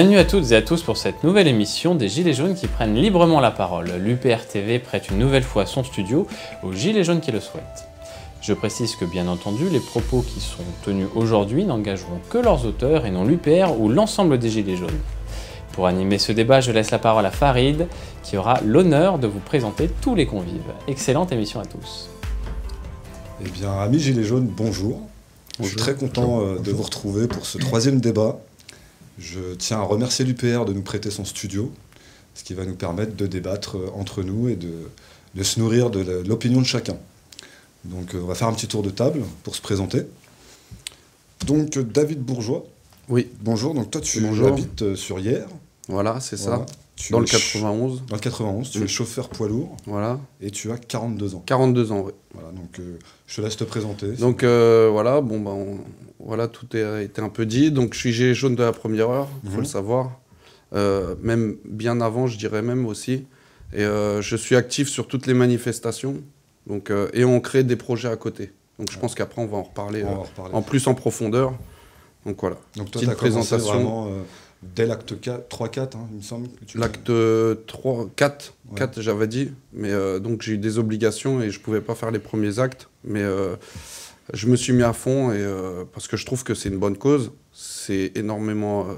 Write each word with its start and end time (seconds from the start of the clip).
Bienvenue 0.00 0.18
à 0.18 0.24
toutes 0.24 0.52
et 0.52 0.56
à 0.56 0.62
tous 0.62 0.82
pour 0.82 0.96
cette 0.96 1.24
nouvelle 1.24 1.46
émission 1.46 1.94
des 1.94 2.08
Gilets 2.08 2.32
jaunes 2.32 2.54
qui 2.54 2.68
prennent 2.68 2.94
librement 2.94 3.38
la 3.38 3.50
parole. 3.50 3.92
L'UPR 3.98 4.46
TV 4.50 4.78
prête 4.78 5.10
une 5.10 5.18
nouvelle 5.18 5.42
fois 5.42 5.66
son 5.66 5.84
studio 5.84 6.26
aux 6.62 6.72
Gilets 6.72 7.04
jaunes 7.04 7.20
qui 7.20 7.32
le 7.32 7.38
souhaitent. 7.38 7.84
Je 8.40 8.54
précise 8.54 8.96
que 8.96 9.04
bien 9.04 9.28
entendu, 9.28 9.68
les 9.68 9.78
propos 9.78 10.22
qui 10.22 10.40
sont 10.40 10.64
tenus 10.86 11.08
aujourd'hui 11.14 11.66
n'engageront 11.66 12.18
que 12.30 12.38
leurs 12.38 12.64
auteurs 12.64 13.04
et 13.04 13.10
non 13.10 13.26
l'UPR 13.26 13.78
ou 13.78 13.90
l'ensemble 13.90 14.38
des 14.38 14.48
Gilets 14.48 14.78
jaunes. 14.78 14.88
Pour 15.72 15.86
animer 15.86 16.16
ce 16.16 16.32
débat, 16.32 16.62
je 16.62 16.72
laisse 16.72 16.92
la 16.92 16.98
parole 16.98 17.26
à 17.26 17.30
Farid, 17.30 17.86
qui 18.22 18.38
aura 18.38 18.58
l'honneur 18.64 19.18
de 19.18 19.26
vous 19.26 19.40
présenter 19.40 19.90
tous 20.00 20.14
les 20.14 20.24
convives. 20.24 20.72
Excellente 20.88 21.30
émission 21.30 21.60
à 21.60 21.66
tous. 21.66 22.08
Eh 23.44 23.50
bien, 23.50 23.78
amis 23.78 24.00
Gilets 24.00 24.24
jaunes, 24.24 24.48
bonjour. 24.48 25.02
Je 25.60 25.66
suis 25.66 25.76
très 25.76 25.94
content 25.94 26.40
euh, 26.40 26.58
de 26.58 26.72
vous 26.72 26.84
retrouver 26.84 27.28
pour 27.28 27.44
ce 27.44 27.58
troisième 27.58 28.00
débat 28.00 28.40
je 29.20 29.54
tiens 29.54 29.78
à 29.78 29.82
remercier 29.82 30.24
l'UPR 30.24 30.64
de 30.64 30.72
nous 30.72 30.82
prêter 30.82 31.10
son 31.10 31.24
studio, 31.24 31.70
ce 32.34 32.42
qui 32.42 32.54
va 32.54 32.64
nous 32.64 32.74
permettre 32.74 33.14
de 33.14 33.26
débattre 33.26 33.76
euh, 33.76 33.90
entre 33.94 34.22
nous 34.22 34.48
et 34.48 34.56
de, 34.56 35.42
se 35.42 35.60
nourrir 35.60 35.90
de 35.90 36.22
l'opinion 36.26 36.60
de 36.60 36.66
chacun. 36.66 36.96
Donc 37.84 38.14
euh, 38.14 38.20
on 38.22 38.26
va 38.26 38.34
faire 38.34 38.48
un 38.48 38.54
petit 38.54 38.66
tour 38.66 38.82
de 38.82 38.90
table 38.90 39.22
pour 39.42 39.54
se 39.54 39.60
présenter. 39.60 40.06
Donc 41.46 41.78
David 41.78 42.20
Bourgeois. 42.20 42.64
Oui. 43.08 43.28
Bonjour, 43.40 43.74
donc 43.74 43.90
toi 43.90 44.00
tu 44.00 44.24
habites 44.44 44.82
euh, 44.82 44.96
sur 44.96 45.18
Hier. 45.18 45.46
Voilà, 45.88 46.20
c'est 46.20 46.36
ça. 46.36 46.64
Dans 47.10 47.20
le 47.20 47.26
91. 47.26 48.06
Dans 48.06 48.16
le 48.16 48.20
91, 48.20 48.70
tu 48.70 48.82
es 48.82 48.86
chauffeur 48.88 49.28
poids 49.28 49.48
lourd. 49.48 49.76
Voilà. 49.86 50.18
Et 50.40 50.50
tu 50.50 50.70
as 50.70 50.78
42 50.78 51.34
ans. 51.34 51.42
42 51.46 51.92
ans, 51.92 52.02
oui. 52.06 52.12
Voilà, 52.32 52.52
donc 52.52 52.80
je 53.26 53.36
te 53.36 53.40
laisse 53.40 53.56
te 53.56 53.64
présenter. 53.64 54.08
Donc 54.12 54.44
voilà, 54.44 55.20
bon, 55.20 55.40
bah, 55.40 55.52
voilà, 56.22 56.48
tout 56.48 56.66
a 56.74 57.02
été 57.02 57.20
un 57.20 57.28
peu 57.28 57.46
dit. 57.46 57.70
Donc, 57.70 57.94
je 57.94 57.98
suis 57.98 58.12
gilet 58.12 58.34
jaune 58.34 58.54
de 58.54 58.62
la 58.62 58.72
première 58.72 59.10
heure, 59.10 59.28
il 59.44 59.50
faut 59.50 59.56
mhm. 59.56 59.62
le 59.62 59.66
savoir. 59.66 60.20
Euh, 60.72 61.14
même 61.20 61.56
bien 61.64 62.00
avant, 62.00 62.26
je 62.26 62.38
dirais 62.38 62.62
même 62.62 62.86
aussi. 62.86 63.26
Et 63.72 63.82
euh, 63.82 64.20
je 64.20 64.36
suis 64.36 64.56
actif 64.56 64.88
sur 64.88 65.08
toutes 65.08 65.26
les 65.26 65.34
manifestations. 65.34 66.22
Donc, 66.66 66.90
euh, 66.90 67.08
et 67.14 67.24
on 67.24 67.40
crée 67.40 67.64
des 67.64 67.76
projets 67.76 68.08
à 68.08 68.16
côté. 68.16 68.52
Donc, 68.78 68.90
je 68.90 68.98
pense 68.98 69.14
qu'après, 69.14 69.42
on 69.42 69.46
va 69.46 69.58
en 69.58 69.62
reparler, 69.62 70.04
en 70.52 70.62
plus 70.62 70.86
en 70.86 70.94
profondeur. 70.94 71.54
Donc, 72.26 72.40
voilà. 72.40 72.56
Donc, 72.76 72.90
toi, 72.90 73.00
tu 73.02 73.08
as 73.08 73.14
présentation. 73.14 73.72
Vraiment, 73.72 74.08
dès 74.62 74.86
l'acte 74.86 75.12
3-4, 75.12 75.96
hein, 75.96 76.08
il 76.10 76.18
me 76.18 76.22
semble. 76.22 76.48
L'acte 76.74 77.10
3, 77.66 78.10
4, 78.16 78.54
4 78.76 79.00
j'avais 79.00 79.26
dit. 79.26 79.50
Mais 79.72 79.90
donc, 80.20 80.42
j'ai 80.42 80.52
eu 80.52 80.58
des 80.58 80.78
obligations 80.78 81.40
et 81.42 81.50
je 81.50 81.58
ne 81.58 81.64
pouvais 81.64 81.80
pas 81.80 81.94
faire 81.94 82.10
les 82.10 82.18
premiers 82.18 82.58
actes. 82.58 82.88
Mais 83.04 83.24
je 84.32 84.46
me 84.46 84.56
suis 84.56 84.72
mis 84.72 84.82
à 84.82 84.92
fond 84.92 85.32
et, 85.32 85.38
euh, 85.38 85.84
parce 85.92 86.08
que 86.08 86.16
je 86.16 86.26
trouve 86.26 86.44
que 86.44 86.54
c'est 86.54 86.68
une 86.68 86.78
bonne 86.78 86.96
cause. 86.96 87.32
C'est 87.52 88.12
énormément 88.14 88.82
euh, 88.88 88.94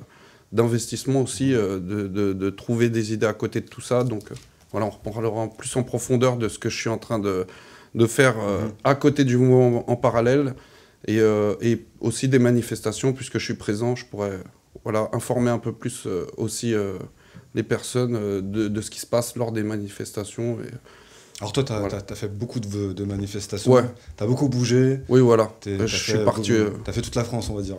d'investissement 0.53 1.23
aussi, 1.23 1.55
euh, 1.55 1.79
de, 1.79 2.51
trouver 2.51 2.91
des 2.91 3.13
idées 3.13 3.27
à 3.27 3.33
côté 3.33 3.61
de 3.61 3.69
tout 3.69 3.81
ça. 3.81 4.05
Donc 4.05 4.25
voilà, 4.71 4.87
on 4.87 4.91
reparlera 4.91 5.49
plus 5.49 5.75
en 5.77 5.83
profondeur 5.83 6.37
de 6.37 6.49
ce 6.49 6.59
que 6.59 6.69
je 6.69 6.79
suis 6.79 6.91
en 6.91 6.99
train 6.99 7.19
de, 7.19 7.47
faire 8.07 8.37
mhm. 8.37 8.73
à 8.85 8.95
côté 8.95 9.25
du 9.25 9.37
mouvement 9.37 9.89
en 9.91 9.97
parallèle 9.97 10.55
et, 11.07 11.19
et, 11.61 11.87
aussi 12.01 12.29
des 12.29 12.39
manifestations, 12.39 13.13
puisque 13.13 13.39
je 13.39 13.45
suis 13.45 13.55
présent, 13.55 13.97
je 13.97 14.07
pourrais 14.07 14.39
voilà, 14.85 15.09
informer 15.13 15.51
un 15.51 15.59
peu 15.59 15.73
plus 15.73 16.07
aussi 16.37 16.75
les 17.55 17.63
personnes 17.63 18.13
de, 18.13 18.69
de, 18.69 18.81
ce 18.81 18.91
qui 18.91 19.01
se 19.01 19.07
passe 19.07 19.37
lors 19.37 19.53
des 19.53 19.63
manifestations. 19.63 20.59
Et, 20.61 20.71
alors 21.43 21.53
toi, 21.53 21.65
tu 21.65 21.73
as, 21.73 22.15
fait 22.15 22.29
beaucoup 22.29 22.61
de, 22.61 23.05
manifestations. 23.05 23.73
Ouais. 23.73 23.83
Tu 24.17 24.23
as 24.23 24.27
beaucoup 24.29 24.49
bougé. 24.49 25.01
Oui, 25.09 25.21
voilà. 25.21 25.51
Je 25.67 25.87
suis 25.87 26.19
parti. 26.19 26.53
Euh, 26.53 26.71
tu 26.85 26.91
as 26.91 26.93
fait 26.93 27.03
toute 27.03 27.17
la 27.17 27.25
France, 27.25 27.51
on 27.51 27.57
va 27.57 27.63
dire. 27.63 27.77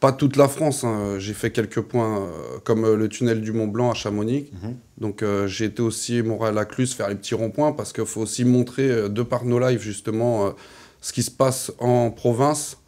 Pas 0.00 0.10
toute 0.10 0.34
la 0.34 0.48
France. 0.48 0.82
Hein. 0.82 1.16
J'ai 1.18 1.32
fait 1.32 1.52
quelques 1.52 1.82
points, 1.82 2.22
euh, 2.22 2.58
comme 2.64 2.84
euh, 2.84 2.96
le 2.96 3.08
tunnel 3.08 3.42
du 3.42 3.52
Mont 3.52 3.68
Blanc 3.68 3.92
à 3.92 3.94
Chamonix. 3.94 4.50
Mhm. 4.60 4.76
Donc 4.98 5.24
j'ai 5.46 5.66
été 5.66 5.82
aussi 5.82 6.22
Montréal-Lacluse 6.22 6.94
faire 6.94 7.08
les 7.08 7.14
petits 7.14 7.36
ronds-points 7.36 7.72
parce 7.72 7.92
qu'il 7.92 8.06
faut 8.06 8.22
aussi 8.22 8.44
montrer, 8.44 9.08
de 9.08 9.22
par 9.22 9.44
nos 9.44 9.60
lives 9.60 9.82
justement, 9.82 10.52
ce 11.00 11.12
qui 11.12 11.22
se 11.22 11.30
passe 11.30 11.70
en 11.78 12.10
province. 12.10 12.78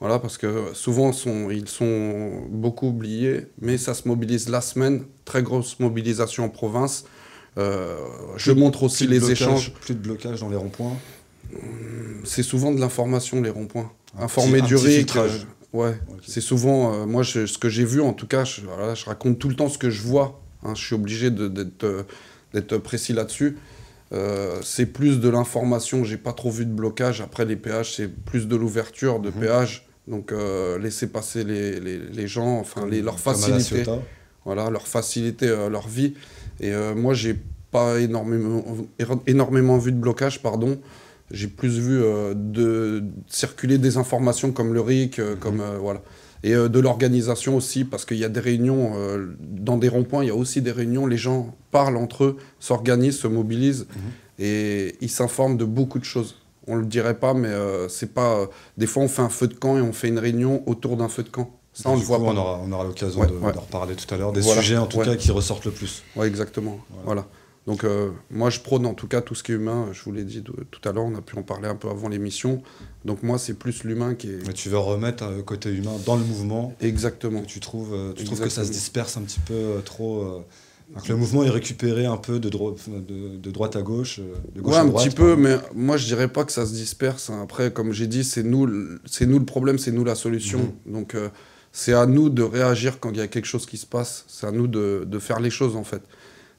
Voilà, 0.00 0.18
parce 0.18 0.38
que 0.38 0.74
souvent 0.74 1.12
sont, 1.12 1.50
ils 1.50 1.68
sont 1.68 2.46
beaucoup 2.50 2.88
oubliés, 2.88 3.46
mais 3.60 3.78
ça 3.78 3.94
se 3.94 4.06
mobilise 4.08 4.48
la 4.48 4.60
semaine. 4.60 5.04
Très 5.24 5.42
grosse 5.42 5.78
mobilisation 5.80 6.44
en 6.44 6.48
province. 6.48 7.04
Euh, 7.56 7.96
je 8.36 8.52
montre 8.52 8.82
aussi 8.82 9.06
les 9.06 9.30
échanges. 9.30 9.72
Plus 9.72 9.94
de 9.94 10.00
blocage 10.00 10.40
dans 10.40 10.48
les 10.48 10.56
ronds-points 10.56 10.96
C'est 12.24 12.42
souvent 12.42 12.72
de 12.72 12.80
l'information, 12.80 13.40
les 13.40 13.50
ronds-poins. 13.50 13.90
Informer 14.18 14.60
du 14.62 14.76
RIC. 14.76 15.16
Euh, 15.16 15.28
ouais, 15.72 15.98
c'est 16.26 16.40
souvent. 16.40 16.92
Euh, 16.92 17.06
moi, 17.06 17.24
ce 17.24 17.58
que 17.58 17.68
j'ai 17.68 17.84
vu, 17.84 18.00
en 18.00 18.12
tout 18.12 18.26
cas, 18.26 18.44
je, 18.44 18.62
je, 18.94 19.04
raconte 19.06 19.38
tout 19.38 19.48
le 19.48 19.56
temps 19.56 19.68
ce 19.68 19.78
que 19.78 19.90
je 19.90 20.02
vois. 20.02 20.40
Hein, 20.64 20.74
je 20.74 20.84
suis 20.84 20.94
obligé 20.94 21.30
d'être 21.30 22.78
précis 22.78 23.12
là-dessus. 23.12 23.56
C'est 24.62 24.86
plus 24.86 25.20
de 25.20 25.28
l'information, 25.28 26.04
j'ai 26.04 26.16
pas 26.16 26.32
trop 26.32 26.50
vu 26.50 26.66
de 26.66 26.72
blocage. 26.72 27.20
Après, 27.20 27.44
les 27.44 27.56
péages, 27.56 27.96
c'est 27.96 28.08
plus 28.08 28.46
de 28.48 28.56
l'ouverture 28.56 29.20
de 29.20 29.30
mhm. 29.30 29.40
péages. 29.40 29.88
Donc, 30.06 30.32
laisser 30.80 31.06
passer 31.08 31.44
les, 31.44 31.80
les, 31.80 31.98
les 31.98 32.26
gens, 32.26 32.58
enfin, 32.58 32.86
les, 32.86 33.02
leur 33.02 33.18
faciliter. 33.18 33.84
Voilà, 34.44 34.68
leur 34.68 34.86
faciliter 34.86 35.46
leur 35.70 35.88
vie. 35.88 36.14
Et 36.60 36.72
euh, 36.72 36.94
moi, 36.94 37.14
j'ai 37.14 37.36
pas 37.70 38.00
énormément, 38.00 38.64
énormément 39.26 39.78
vu 39.78 39.92
de 39.92 39.96
blocage, 39.96 40.42
pardon. 40.42 40.78
J'ai 41.30 41.48
plus 41.48 41.78
vu 41.78 42.02
euh, 42.02 42.34
de 42.34 43.02
circuler 43.26 43.78
des 43.78 43.96
informations 43.96 44.52
comme 44.52 44.74
le 44.74 44.80
RIC, 44.80 45.18
euh, 45.18 45.32
mhm. 45.32 45.38
comme 45.38 45.62
voilà. 45.80 46.02
Et 46.44 46.52
de 46.52 46.78
l'organisation 46.78 47.56
aussi, 47.56 47.84
parce 47.84 48.04
qu'il 48.04 48.18
y 48.18 48.24
a 48.24 48.28
des 48.28 48.38
réunions, 48.38 48.92
dans 49.40 49.78
des 49.78 49.88
ronds-points, 49.88 50.22
il 50.22 50.28
y 50.28 50.30
a 50.30 50.34
aussi 50.34 50.60
des 50.60 50.72
réunions, 50.72 51.06
les 51.06 51.16
gens 51.16 51.56
parlent 51.70 51.96
entre 51.96 52.24
eux, 52.24 52.36
s'organisent, 52.60 53.18
se 53.18 53.26
mobilisent, 53.26 53.86
mhm. 53.88 54.44
et 54.44 54.94
ils 55.00 55.08
s'informent 55.08 55.56
de 55.56 55.64
beaucoup 55.64 55.98
de 55.98 56.04
choses. 56.04 56.36
On 56.66 56.76
le 56.76 56.84
dirait 56.84 57.18
pas, 57.18 57.32
mais 57.32 57.50
c'est 57.88 58.12
pas. 58.12 58.46
des 58.76 58.86
fois, 58.86 59.04
on 59.04 59.08
fait 59.08 59.22
un 59.22 59.30
feu 59.30 59.48
de 59.48 59.54
camp 59.54 59.78
et 59.78 59.80
on 59.80 59.94
fait 59.94 60.08
une 60.08 60.18
réunion 60.18 60.62
autour 60.66 60.98
d'un 60.98 61.08
feu 61.08 61.22
de 61.22 61.30
camp. 61.30 61.50
Ça, 61.74 61.90
on 61.90 61.96
le 61.96 62.02
voit 62.02 62.20
On 62.20 62.36
aura, 62.36 62.60
on 62.62 62.70
aura 62.70 62.84
l'occasion 62.84 63.24
de, 63.24 63.32
reparler 63.32 63.96
tout 63.96 64.14
à 64.14 64.16
l'heure. 64.16 64.32
Des 64.32 64.42
sujets, 64.42 64.76
en 64.76 64.86
tout 64.86 65.00
cas, 65.00 65.16
qui 65.16 65.32
ressortent 65.32 65.64
le 65.64 65.72
plus. 65.72 66.04
Oui, 66.14 66.26
exactement. 66.26 66.78
Voilà. 67.04 67.26
Donc, 67.66 67.84
euh, 67.84 68.10
moi, 68.30 68.50
je 68.50 68.60
prône 68.60 68.84
en 68.84 68.92
tout 68.92 69.08
cas 69.08 69.22
tout 69.22 69.34
ce 69.34 69.42
qui 69.42 69.52
est 69.52 69.54
humain. 69.54 69.88
Je 69.92 70.02
vous 70.02 70.12
l'ai 70.12 70.24
dit 70.24 70.42
tout 70.42 70.88
à 70.88 70.92
l'heure, 70.92 71.04
on 71.04 71.14
a 71.14 71.22
pu 71.22 71.38
en 71.38 71.42
parler 71.42 71.66
un 71.66 71.76
peu 71.76 71.88
avant 71.88 72.08
l'émission. 72.08 72.62
Donc, 73.04 73.22
moi, 73.22 73.38
c'est 73.38 73.54
plus 73.54 73.84
l'humain 73.84 74.14
qui 74.14 74.30
est. 74.30 74.46
Mais 74.46 74.52
tu 74.52 74.68
veux 74.68 74.78
remettre 74.78 75.30
le 75.30 75.42
côté 75.42 75.70
humain 75.70 75.94
dans 76.04 76.16
le 76.16 76.24
mouvement. 76.24 76.74
Exactement. 76.80 77.42
tu 77.42 77.60
trouves, 77.60 77.94
euh, 77.94 78.12
tu 78.12 78.24
trouves 78.24 78.40
que 78.40 78.50
ça 78.50 78.64
se 78.64 78.70
disperse 78.70 79.16
un 79.16 79.22
petit 79.22 79.40
peu 79.40 79.54
euh, 79.54 79.80
trop. 79.80 80.44
que 81.02 81.08
le 81.08 81.16
mouvement 81.16 81.42
est 81.42 81.50
récupéré 81.50 82.04
un 82.04 82.18
peu 82.18 82.38
de, 82.38 82.50
de, 82.50 83.50
droite 83.50 83.76
à 83.76 83.82
gauche, 83.82 84.20
de 84.54 84.60
gauche 84.60 84.74
ouais, 84.74 84.80
à 84.80 84.84
droite. 84.84 85.02
un 85.02 85.08
petit 85.08 85.16
peu, 85.16 85.34
mais 85.34 85.56
moi 85.74 85.96
je 85.96 86.04
dirais 86.04 86.28
pas 86.28 86.44
que 86.44 86.52
ça 86.52 86.66
se 86.66 86.72
disperse. 86.72 87.30
Hein. 87.30 87.40
Après, 87.42 87.72
comme 87.72 87.92
j'ai 87.92 88.06
dit, 88.06 88.24
c'est 88.24 88.42
nous, 88.42 88.68
c'est 89.06 89.24
nous 89.24 89.38
le 89.38 89.46
problème, 89.46 89.78
c'est 89.78 89.92
nous 89.92 90.04
la 90.04 90.14
solution. 90.14 90.74
Mhm. 90.84 90.92
Donc 90.92 91.16
c'est 91.76 91.92
à 91.92 92.06
nous 92.06 92.28
de 92.28 92.42
réagir 92.42 93.00
quand 93.00 93.10
il 93.10 93.16
y 93.16 93.20
a 93.20 93.26
quelque 93.26 93.46
chose 93.46 93.66
qui 93.66 93.78
se 93.78 93.84
passe. 93.84 94.24
C'est 94.28 94.46
à 94.46 94.52
nous 94.52 94.68
de, 94.68 95.04
de, 95.04 95.18
faire 95.18 95.40
les 95.40 95.50
choses, 95.50 95.74
en 95.74 95.82
fait. 95.82 96.02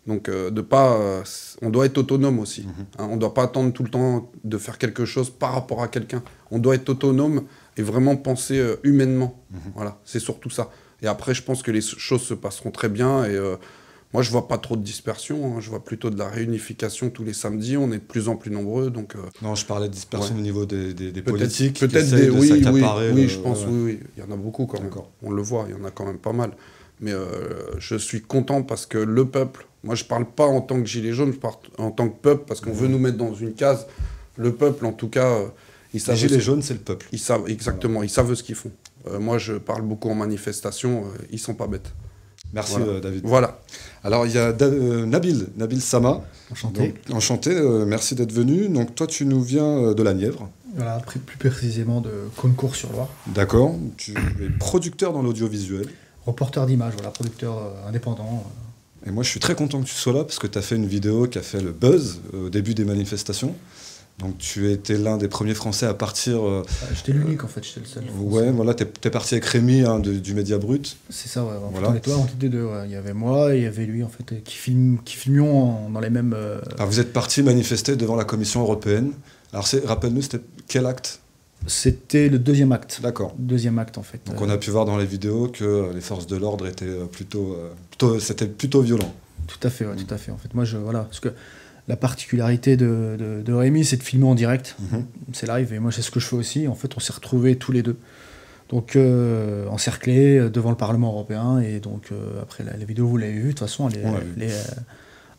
Donc, 0.08 0.30
euh, 0.30 0.52
de 0.52 0.62
pas, 0.62 0.98
euh, 0.98 1.24
on 1.62 1.70
doit 1.70 1.86
être 1.86 1.98
autonome 1.98 2.40
aussi. 2.40 2.62
Mhm. 2.62 2.86
Hein. 3.00 3.08
on 3.10 3.16
ne 3.16 3.20
doit 3.20 3.34
pas 3.34 3.44
attendre 3.44 3.74
tout 3.74 3.84
le 3.84 3.90
temps 3.90 4.32
de 4.44 4.58
faire 4.58 4.78
quelque 4.78 5.06
chose 5.06 5.30
par 5.30 5.54
rapport 5.54 5.82
à 5.82 5.88
quelqu'un. 5.88 6.24
On 6.52 6.60
doit 6.60 6.76
être 6.76 6.90
autonome 6.90 7.44
et 7.78 7.82
vraiment 7.82 8.16
penser 8.16 8.60
euh, 8.60 8.76
humainement. 8.84 9.44
Mhm. 9.52 9.60
Voilà, 9.74 10.00
c'est 10.06 10.20
surtout 10.20 10.50
ça. 10.50 10.70
Et 11.02 11.08
après, 11.08 11.34
je 11.34 11.42
pense 11.42 11.64
que 11.64 11.72
les 11.72 11.82
choses 11.82 12.22
se 12.22 12.34
passeront 12.34 12.72
très 12.72 12.88
bien. 12.88 13.26
Et 13.26 13.38
moi, 14.14 14.24
je 14.24 14.32
vois 14.32 14.48
pas 14.48 14.58
trop 14.58 14.78
de 14.78 14.82
dispersion. 14.82 15.46
Hein. 15.46 15.60
Je 15.60 15.70
vois 15.70 15.84
plutôt 15.84 16.10
de 16.10 16.18
la 16.18 16.30
réunification 16.30 17.10
tous 17.10 17.26
les 17.26 17.34
samedis. 17.34 17.76
On 17.76 17.92
est 17.92 17.98
de 17.98 18.04
plus 18.04 18.30
en 18.30 18.38
plus 18.38 18.50
nombreux. 18.50 18.90
Donc, 18.90 19.14
Non, 19.42 19.56
je 19.56 19.66
parlais 19.66 19.88
de 19.90 19.94
dispersion 19.94 20.36
au 20.36 20.40
niveau 20.40 20.66
des, 20.66 20.94
des, 20.94 21.22
politiques. 21.22 21.82
Peut-être 21.82 22.10
des. 22.10 22.30
Oui, 22.30 22.50
oui, 22.50 22.84
oui, 23.14 23.28
je 23.28 23.40
pense, 23.40 23.66
oui, 23.68 23.84
oui. 23.84 24.00
Il 24.16 24.24
y 24.24 24.26
en 24.26 24.32
a 24.32 24.38
beaucoup 24.38 24.66
quand 24.66 24.82
même. 24.82 24.90
On 25.22 25.32
le 25.32 25.42
voit, 25.42 25.66
il 25.68 25.76
y 25.76 25.80
en 25.80 25.84
a 25.84 25.92
quand 25.92 26.06
même 26.06 26.18
pas 26.18 26.34
mal. 26.34 26.52
Mais 27.02 27.12
je 27.78 27.98
suis 27.98 28.22
content 28.22 28.64
parce 28.64 28.86
que 28.86 28.98
le 28.98 29.26
peuple, 29.26 29.68
moi 29.86 29.96
je 29.96 30.04
parle 30.04 30.26
pas 30.26 30.46
en 30.46 30.60
tant 30.62 30.80
que 30.82 30.86
gilet 30.86 31.14
jaune, 31.14 31.32
je 31.32 31.38
parle 31.38 31.56
en 31.78 31.92
tant 31.92 32.10
que 32.10 32.18
peuple 32.20 32.44
parce 32.48 32.60
qu'on 32.60 32.74
veut 32.74 32.88
nous 32.88 33.00
mettre 33.00 33.18
dans 33.18 33.34
une 33.34 33.54
case. 33.54 33.88
Le 34.36 34.54
peuple, 34.54 34.86
en 34.86 34.92
tout 34.92 35.08
cas, 35.08 35.28
euh, 35.28 35.48
ils 35.94 36.02
savent. 36.02 36.16
Les 36.16 36.28
gilets 36.28 36.42
jaunes, 36.42 36.62
c'est 36.62 36.74
le 36.74 36.82
peuple. 36.82 37.08
Ils 37.14 37.20
savent, 37.20 37.48
exactement, 37.48 38.04
ils 38.04 38.10
savent 38.10 38.34
ce 38.34 38.44
qu'ils 38.44 38.56
font. 38.56 38.72
moi 39.20 39.38
je 39.38 39.54
parle 39.54 39.84
beaucoup 39.84 40.10
en 40.10 40.16
manifestation, 40.16 41.06
ils 41.32 41.40
sont 41.40 41.54
pas 41.54 41.68
bêtes. 41.68 41.94
Merci 42.54 42.76
David. 43.02 43.22
Voilà. 43.26 43.60
Alors 44.04 44.26
il 44.26 44.34
y 44.34 44.38
a 44.38 44.54
euh, 44.62 45.06
Nabil, 45.06 45.48
Nabil 45.58 45.82
Sama. 45.82 46.24
Enchanté. 46.52 46.94
enchanté, 47.12 47.50
euh, 47.52 47.86
merci 47.86 48.16
d'être 48.16 48.32
venu. 48.32 48.70
Donc 48.70 48.96
toi 48.96 49.08
tu 49.08 49.26
nous 49.26 49.42
viens 49.42 49.66
euh, 49.66 49.94
de 49.94 50.04
la 50.04 50.14
Nièvre. 50.14 50.50
Voilà, 50.76 51.00
plus 51.00 51.38
précisément 51.38 52.02
de 52.02 52.12
Concours-sur-Loire. 52.36 53.10
D'accord. 53.28 53.76
Tu 53.98 54.12
es 54.12 54.50
producteur 54.60 55.14
dans 55.14 55.22
l'audiovisuel. 55.22 55.88
Reporter 56.26 56.66
d'image, 56.66 56.94
voilà, 56.96 57.12
producteur 57.12 57.74
indépendant. 57.88 58.44
Et 59.06 59.12
moi 59.12 59.24
je 59.24 59.30
suis 59.30 59.40
très 59.40 59.56
content 59.56 59.82
que 59.82 59.88
tu 59.88 59.94
sois 59.94 60.14
là 60.14 60.24
parce 60.24 60.40
que 60.40 60.48
tu 60.48 60.58
as 60.58 60.62
fait 60.62 60.76
une 60.76 60.88
vidéo 60.88 61.28
qui 61.28 61.38
a 61.38 61.42
fait 61.42 61.62
le 61.62 61.72
buzz 61.72 62.20
au 62.34 62.50
début 62.50 62.74
des 62.74 62.86
manifestations. 62.86 63.56
Donc 64.20 64.38
tu 64.38 64.72
étais 64.72 64.98
l'un 64.98 65.18
des 65.18 65.28
premiers 65.28 65.54
Français 65.54 65.86
à 65.86 65.94
partir. 65.94 66.42
Euh, 66.48 66.64
j'étais 66.96 67.12
l'unique 67.12 67.44
en 67.44 67.50
fait, 67.50 67.64
j'étais 67.64 67.82
le 67.82 67.86
seul. 67.86 68.04
Ouais, 68.18 68.50
voilà, 68.52 68.74
t'es 68.74 68.88
es 69.04 69.10
parti 69.10 69.36
avec 69.36 69.46
Rémi 69.46 69.82
hein, 69.82 70.00
du 70.00 70.34
Média 70.34 70.58
Brut. 70.58 70.96
C'est 71.10 71.28
ça, 71.28 71.44
ouais. 71.44 71.52
voilà. 71.72 71.90
On 71.90 71.96
était, 71.96 72.14
on 72.14 72.26
était 72.26 72.48
deux. 72.48 72.66
Il 72.86 72.92
y 72.92 72.96
avait 72.96 73.14
moi 73.14 73.54
et 73.54 73.58
il 73.58 73.64
y 73.64 73.68
avait 73.68 73.86
lui 73.86 74.04
en 74.04 74.10
fait 74.10 74.42
qui, 74.44 74.56
film, 74.56 75.00
qui 75.04 75.18
filmions 75.18 75.90
dans 75.90 76.00
les 76.00 76.10
mêmes. 76.10 76.34
Euh, 76.34 76.62
Alors 76.78 76.90
vous 76.90 77.02
êtes 77.02 77.12
parti 77.12 77.44
manifester 77.44 77.98
devant 77.98 78.16
la 78.16 78.24
Commission 78.24 78.62
européenne. 78.62 79.12
Alors 79.52 79.68
rappelle-nous, 79.84 80.22
c'était 80.22 80.42
quel 80.68 80.86
acte? 80.86 81.20
C'était 81.68 82.30
le 82.30 82.38
deuxième 82.38 82.72
acte. 82.72 83.00
D'accord. 83.02 83.34
Deuxième 83.40 83.80
acte 83.80 83.98
en 83.98 84.04
fait. 84.04 84.22
Donc 84.28 84.42
on 84.42 84.50
a 84.50 84.58
pu 84.58 84.70
voir 84.70 84.86
dans 84.86 84.98
les 84.98 85.06
vidéos 85.06 85.48
que 85.48 85.92
les 85.94 86.02
forces 86.02 86.28
de 86.28 86.36
l'ordre 86.36 86.68
étaient 86.68 86.98
plutôt, 87.12 87.58
plutôt 87.90 88.20
c'était 88.20 88.48
plutôt 88.48 88.82
violent. 88.82 89.14
Tout 89.48 89.60
à 89.64 89.70
fait, 89.70 89.86
ouais, 89.86 89.96
tout 89.96 90.14
à 90.14 90.18
fait. 90.18 90.32
En 90.32 90.38
fait, 90.38 90.54
moi 90.54 90.64
je 90.64 90.78
voilà 90.78 91.02
parce 91.02 91.20
que 91.20 91.30
la 91.88 91.96
particularité 91.96 92.78
de, 92.78 93.44
de, 93.46 93.54
Rémi, 93.54 93.86
c'est 93.86 93.98
de 93.98 94.04
filmer 94.04 94.26
en 94.26 94.36
direct. 94.36 94.76
Mhm. 94.80 95.06
C'est 95.34 95.48
live 95.48 95.74
et 95.74 95.80
moi, 95.80 95.92
c'est 95.92 96.02
ce 96.02 96.12
que 96.12 96.20
je 96.20 96.28
fais 96.28 96.36
aussi. 96.36 96.68
En 96.68 96.76
fait, 96.76 96.96
on 96.98 97.00
s'est 97.00 97.14
retrouvés 97.14 97.58
tous 97.58 97.72
les 97.72 97.84
deux. 97.84 97.98
Donc, 98.70 98.96
euh, 98.96 99.68
encerclés 99.68 100.38
euh, 100.40 100.50
devant 100.50 100.72
le 100.72 100.78
Parlement 100.78 101.10
européen. 101.10 101.60
Et 101.60 101.80
donc, 101.80 102.08
euh, 102.12 102.42
après, 102.42 102.64
la, 102.64 102.74
vidéo, 102.86 103.08
vous 103.08 103.18
l'avez 103.18 103.34
vu, 103.34 103.44
de 103.44 103.50
toute 103.50 103.60
façon, 103.60 103.88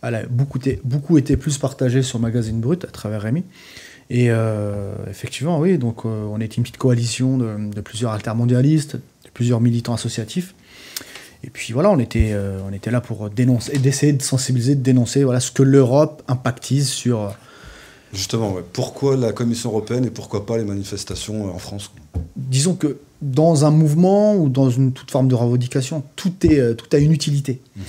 elle, 0.03 0.15
a 0.15 0.27
beaucoup, 0.27 0.59
été, 0.59 0.81
beaucoup 0.85 1.19
été 1.19 1.37
plus 1.37 1.59
partagée 1.59 2.03
sur 2.03 2.21
Magazine 2.21 2.61
Brut 2.61 2.85
à 2.85 2.89
travers 2.89 3.23
Rémi. 3.23 3.45
Et 4.09 4.29
effectivement, 5.11 5.59
oui, 5.59 5.79
donc 5.79 6.05
on 6.05 6.41
est 6.41 6.57
une 6.57 6.63
petite 6.63 6.77
coalition 6.77 7.39
de, 7.39 7.75
de 7.75 7.81
plusieurs 7.81 8.13
altermondialistes, 8.13 8.97
de 8.97 9.31
plusieurs 9.35 9.61
militants 9.61 9.95
associatifs. 9.95 10.55
Et 11.47 11.51
puis 11.51 11.73
voilà, 11.73 11.91
on 11.91 11.99
était, 11.99 12.31
euh, 12.33 12.61
on 12.69 12.73
était 12.73 12.91
là 12.91 13.01
pour 13.01 13.31
dénoncer, 13.31 13.73
et 13.75 13.79
d'essayer 13.79 14.13
de 14.13 14.23
sensibiliser, 14.23 14.75
de 14.75 14.83
dénoncer 14.83 15.23
voilà, 15.23 15.41
ce 15.41 15.53
que 15.53 15.63
l'Europe 15.63 16.23
impactise 16.29 16.89
sur. 16.89 17.23
Euh, 17.23 17.29
Justement, 18.13 18.57
pourquoi 18.73 19.17
la 19.17 19.33
Commission 19.33 19.71
européenne 19.71 20.05
et 20.05 20.11
pourquoi 20.11 20.47
pas 20.47 20.57
les 20.57 20.65
manifestations 20.65 21.47
euh, 21.47 21.51
en 21.51 21.59
France? 21.59 21.93
Disons 22.37 22.75
que 22.75 22.99
dans 23.23 23.65
un 23.65 23.71
mouvement 23.71 24.35
ou 24.35 24.49
dans 24.49 24.71
une 24.71 24.93
toute 24.93 25.11
forme 25.11 25.29
de 25.29 25.35
revendication, 25.35 26.03
tout, 26.17 26.33
est, 26.47 26.75
tout 26.75 26.89
a 26.93 26.99
une 26.99 27.13
utilité. 27.13 27.61
Mhm. 27.77 27.85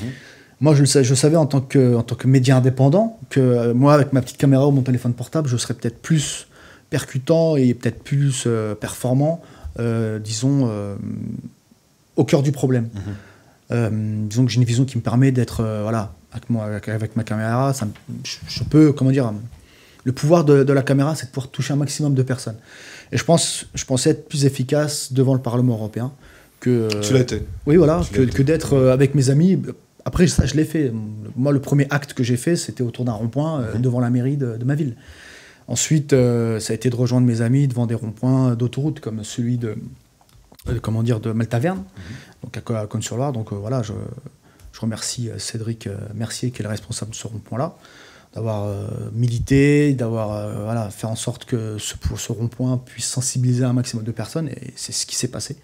Moi, 0.59 0.73
je, 0.73 0.85
je 0.85 1.15
savais 1.15 1.35
en 1.35 1.45
tant, 1.45 1.61
que, 1.61 1.95
en 1.95 2.01
tant 2.03 2.15
que 2.15 2.27
média 2.27 2.57
indépendant 2.57 3.19
que 3.29 3.71
moi, 3.73 3.93
avec 3.93 4.13
ma 4.13 4.21
petite 4.21 4.37
caméra 4.37 4.67
ou 4.67 4.71
mon 4.71 4.81
téléphone 4.81 5.13
portable, 5.13 5.47
je 5.47 5.57
serais 5.57 5.75
peut-être 5.75 6.01
plus 6.01 6.47
percutant 6.89 7.57
et 7.57 7.73
peut-être 7.73 8.01
plus 8.01 8.47
performant, 8.79 9.41
disons, 10.23 10.67
au 12.15 12.23
cœur 12.23 12.41
du 12.41 12.51
problème. 12.51 12.89
Mhm. 12.93 13.01
Euh, 13.71 13.89
disons 14.27 14.45
que 14.45 14.51
j'ai 14.51 14.57
une 14.57 14.65
vision 14.65 14.85
qui 14.85 14.97
me 14.97 15.03
permet 15.03 15.31
d'être, 15.31 15.61
euh, 15.61 15.81
voilà, 15.83 16.13
avec, 16.31 16.49
moi, 16.49 16.65
avec, 16.65 17.15
ma 17.15 17.23
caméra, 17.23 17.73
ça, 17.73 17.87
je, 18.23 18.63
peux, 18.63 18.93
comment 18.93 19.11
dire, 19.11 19.33
le 20.03 20.11
pouvoir 20.11 20.45
de, 20.45 20.71
la 20.71 20.81
caméra, 20.83 21.15
c'est 21.15 21.25
de 21.25 21.31
pouvoir 21.31 21.49
toucher 21.49 21.73
un 21.73 21.77
maximum 21.77 22.13
de 22.13 22.23
personnes. 22.23 22.57
Et 23.11 23.17
je 23.17 23.23
pense, 23.23 23.65
je 23.73 23.85
pensais 23.85 24.11
être 24.11 24.27
plus 24.27 24.45
efficace 24.45 25.11
devant 25.11 25.33
le 25.33 25.41
Parlement 25.41 25.73
européen 25.73 26.11
que. 26.59 26.87
Tu 27.01 27.13
l'as 27.13 27.21
été. 27.21 27.43
Oui, 27.65 27.75
voilà, 27.75 28.01
que, 28.11 28.21
que 28.21 28.41
d'être 28.41 28.73
euh, 28.73 28.93
avec 28.93 29.15
mes 29.15 29.29
amis. 29.29 29.61
Après, 30.07 30.25
ça, 30.27 30.45
je 30.45 30.55
l'ai 30.55 30.65
fait. 30.65 30.91
Moi, 31.35 31.51
le 31.51 31.59
premier 31.59 31.85
acte 31.89 32.13
que 32.13 32.23
j'ai 32.23 32.37
fait, 32.37 32.55
c'était 32.55 32.81
autour 32.81 33.05
d'un 33.05 33.11
rond-point 33.11 33.61
mhm. 33.61 33.81
devant 33.81 33.99
la 33.99 34.09
mairie 34.09 34.37
de, 34.37 34.63
ma 34.63 34.75
ville. 34.75 34.95
Ensuite, 35.67 36.11
ça 36.11 36.71
a 36.71 36.73
été 36.73 36.89
de 36.89 36.95
rejoindre 36.95 37.27
mes 37.27 37.41
amis 37.41 37.67
devant 37.67 37.85
des 37.85 37.95
ronds-points 37.95 38.55
d'autoroute, 38.55 39.01
comme 39.01 39.23
celui 39.23 39.57
de, 39.57 39.75
comment 40.81 41.03
dire, 41.03 41.19
de 41.19 41.31
Maltaverne. 41.33 41.79
Mhm 41.79 42.27
donc 42.43 42.71
à, 42.71 42.85
Cône-sur-Loire. 42.87 43.33
Donc 43.33 43.51
euh, 43.51 43.55
voilà, 43.55 43.81
je, 43.83 43.93
remercie 44.79 45.29
euh, 45.29 45.39
Cédric 45.39 45.87
euh, 45.87 45.97
Mercier, 46.13 46.51
qui 46.51 46.61
est 46.61 46.63
le 46.63 46.69
responsable 46.69 47.11
de 47.11 47.15
ce 47.15 47.27
rond-point-là, 47.27 47.75
d'avoir 48.35 48.67
milité, 49.13 49.93
d'avoir 49.93 50.63
voilà, 50.63 50.89
fait 50.91 51.07
en 51.07 51.15
sorte 51.15 51.45
que 51.45 51.77
ce, 51.79 51.95
ce 52.17 52.31
rond-point 52.31 52.77
puisse 52.77 53.07
sensibiliser 53.07 53.63
un 53.63 53.73
maximum 53.73 54.03
de 54.03 54.11
personnes, 54.11 54.49
et 54.49 54.73
c'est 54.75 54.91
ce 54.91 55.07
qui 55.07 55.15
s'est 55.15 55.29
passé. 55.29 55.57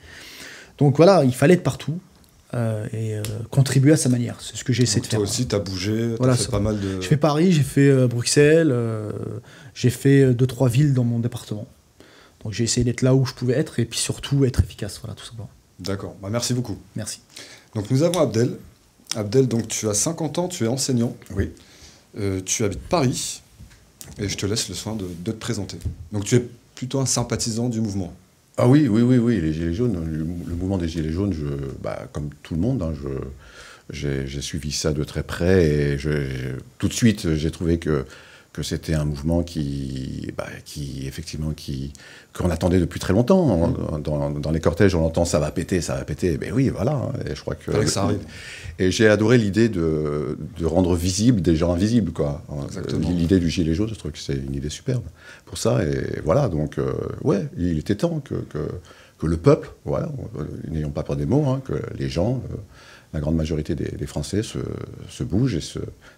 Donc 0.80 0.98
voilà, 0.98 1.24
il 1.24 1.36
fallait 1.36 1.54
être 1.54 1.64
partout. 1.64 2.00
Et 2.54 3.16
contribuer 3.50 3.94
à 3.94 3.98
sa 3.98 4.10
manière. 4.10 4.38
C'est 4.40 4.56
ce 4.56 4.64
que 4.64 4.74
j'ai 4.74 4.84
essayé 4.84 5.02
de 5.02 5.08
faire. 5.08 5.20
Toi 5.20 5.28
aussi, 5.28 5.48
tu 5.48 5.56
as 5.56 5.60
bougé, 5.60 6.16
tu 6.20 6.30
as 6.30 6.36
fait 6.36 6.52
pas 6.52 6.60
mal 6.60 6.80
de. 6.80 7.02
J'ai 7.02 7.08
fait 7.08 7.18
Paris, 7.18 7.52
j'ai 7.52 7.64
fait 7.64 8.08
Bruxelles, 8.08 8.76
j'ai 9.74 9.90
fait 9.90 10.34
deux, 10.34 10.48
trois 10.48 10.70
villes 10.70 10.94
dans 10.94 11.04
mon 11.04 11.20
département. 11.20 11.68
Donc 12.44 12.54
j'ai 12.54 12.64
essayé 12.64 12.84
d'être 12.84 13.02
là 13.02 13.16
où 13.16 13.26
je 13.26 13.34
pouvais 13.34 13.54
être 13.54 13.80
et 13.80 13.86
puis 13.86 14.00
surtout 14.00 14.46
être 14.46 14.60
efficace, 14.60 15.00
voilà, 15.02 15.16
tout 15.16 15.26
simplement. 15.26 15.50
D'accord, 15.80 16.16
bah, 16.22 16.30
merci 16.30 16.54
beaucoup. 16.54 16.78
Merci. 16.96 17.22
Donc 17.76 17.90
nous 17.90 18.04
avons 18.04 18.20
Abdel. 18.20 18.58
Abdel, 19.16 19.48
donc 19.48 19.68
tu 19.68 19.88
as 19.88 19.94
50 19.94 20.40
ans, 20.40 20.48
tu 20.48 20.66
es 20.66 20.68
enseignant. 20.68 21.16
Oui. 21.36 21.52
Euh, 22.18 22.42
tu 22.46 22.64
habites 22.64 22.82
Paris. 22.82 23.42
Et 24.20 24.28
je 24.28 24.38
te 24.38 24.46
laisse 24.46 24.70
le 24.70 24.76
soin 24.76 24.96
de, 24.96 25.08
te 25.24 25.32
présenter. 25.32 25.78
Donc 26.12 26.26
tu 26.26 26.36
es 26.36 26.46
plutôt 26.76 27.00
un 27.00 27.06
sympathisant 27.06 27.70
du 27.70 27.80
mouvement. 27.82 28.14
Ah 28.58 28.68
oui, 28.68 28.88
oui, 28.88 29.02
oui, 29.02 29.18
oui, 29.18 29.42
les 29.42 29.52
Gilets 29.52 29.74
jaunes, 29.74 29.94
le, 30.06 30.24
mouvement 30.56 30.78
des 30.78 30.88
Gilets 30.88 31.12
jaunes, 31.12 31.34
je, 31.34 31.46
bah, 31.82 32.08
comme 32.12 32.30
tout 32.44 32.54
le 32.54 32.62
monde, 32.62 32.84
hein, 32.84 32.94
j'ai 33.90 34.42
suivi 34.42 34.72
ça 34.72 34.94
de 34.94 35.04
très 35.04 35.24
près 35.24 35.66
et 35.66 35.98
je, 35.98 36.12
tout 36.78 36.88
de 36.88 36.94
suite 36.94 37.34
j'ai 37.34 37.50
trouvé 37.50 37.80
que 37.80 38.06
que 38.54 38.62
c'était 38.62 38.94
un 38.94 39.04
mouvement 39.04 39.42
qui, 39.42 40.32
bah, 40.38 40.46
qui 40.64 41.06
effectivement, 41.08 41.52
qui 41.52 41.92
qu'on 42.34 42.52
attendait 42.52 42.80
depuis 42.80 43.00
très 43.00 43.12
longtemps. 43.12 43.68
Mm. 43.68 44.02
Dans, 44.02 44.52
les 44.52 44.60
cortèges, 44.60 44.94
on 44.94 45.04
entend 45.04 45.26
ça 45.26 45.40
va 45.40 45.50
péter, 45.52 45.82
ça 45.82 45.96
va 45.96 46.06
péter. 46.06 46.38
Ben 46.38 46.54
oui, 46.54 46.70
voilà. 46.70 47.12
Et 47.26 47.36
je 47.36 47.42
crois 47.42 47.56
que, 47.56 47.86
ça 47.88 48.04
arrive. 48.04 48.20
Et 48.78 48.92
j'ai 48.92 49.08
adoré 49.08 49.40
l'idée 49.40 49.70
de, 49.70 50.38
de, 50.60 50.66
rendre 50.66 50.96
visible 50.96 51.42
des 51.42 51.56
gens 51.56 51.74
invisibles, 51.74 52.12
quoi. 52.12 52.44
L'idée 53.00 53.40
du 53.40 53.50
gilet 53.50 53.74
jaune, 53.74 53.90
je 53.90 53.96
trouve 53.96 54.12
que 54.12 54.20
c'est 54.20 54.36
une 54.36 54.54
idée 54.54 54.70
superbe 54.70 55.04
pour 55.46 55.58
ça. 55.58 55.84
Et 55.84 56.22
voilà, 56.24 56.48
donc 56.48 56.78
euh, 56.78 56.94
ouais, 57.24 57.48
il 57.58 57.80
était 57.80 57.96
temps 57.96 58.20
que, 58.20 58.36
que, 58.36 58.60
que 59.18 59.26
le 59.26 59.38
peuple, 59.38 59.72
voilà, 59.84 60.10
n'ayons 60.68 60.92
pas 60.92 61.02
peur 61.02 61.16
des 61.16 61.26
mots, 61.26 61.46
hein, 61.48 61.62
que 61.66 61.74
les 61.98 62.10
gens 62.10 62.44
euh, 62.52 62.58
la 63.14 63.20
grande 63.20 63.36
majorité 63.36 63.76
des, 63.76 64.08
Français 64.08 64.42
se, 64.42 64.58
se, 65.08 65.24
bougent 65.24 65.56
et 65.56 65.62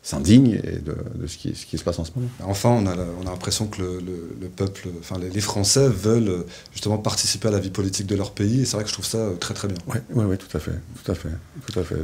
s'indignent 0.01 0.61
de, 0.61 0.95
de 1.15 1.27
ce, 1.27 1.37
qui, 1.37 1.53
ce, 1.53 1.65
qui, 1.65 1.77
se 1.77 1.83
passe 1.83 1.99
en 1.99 2.05
ce 2.05 2.11
moment. 2.15 2.29
Enfin, 2.43 2.69
on 2.69 2.87
a, 2.87 2.95
on 3.21 3.27
a 3.27 3.31
l'impression 3.31 3.67
que 3.67 3.81
le, 3.81 3.99
le, 4.41 4.47
peuple, 4.47 4.87
enfin 4.99 5.17
les, 5.19 5.41
Français 5.41 5.89
veulent 5.89 6.45
justement 6.71 6.97
participer 6.97 7.49
à 7.49 7.51
la 7.51 7.59
vie 7.59 7.69
politique 7.69 8.07
de 8.07 8.15
leur 8.15 8.31
pays 8.31 8.61
et 8.61 8.65
c'est 8.65 8.77
vrai 8.77 8.83
que 8.83 8.89
je 8.89 8.93
trouve 8.93 9.05
ça 9.05 9.29
très 9.39 9.53
très 9.53 9.67
bien. 9.67 9.77
Oui, 9.87 9.97
ouais, 10.13 10.23
ouais, 10.23 10.37
tout 10.37 10.55
à 10.55 10.59
fait, 10.59 10.79
tout 11.03 11.11
à 11.11 11.15
fait, 11.15 11.29
tout 11.67 11.79
à 11.79 11.83
fait. 11.83 11.97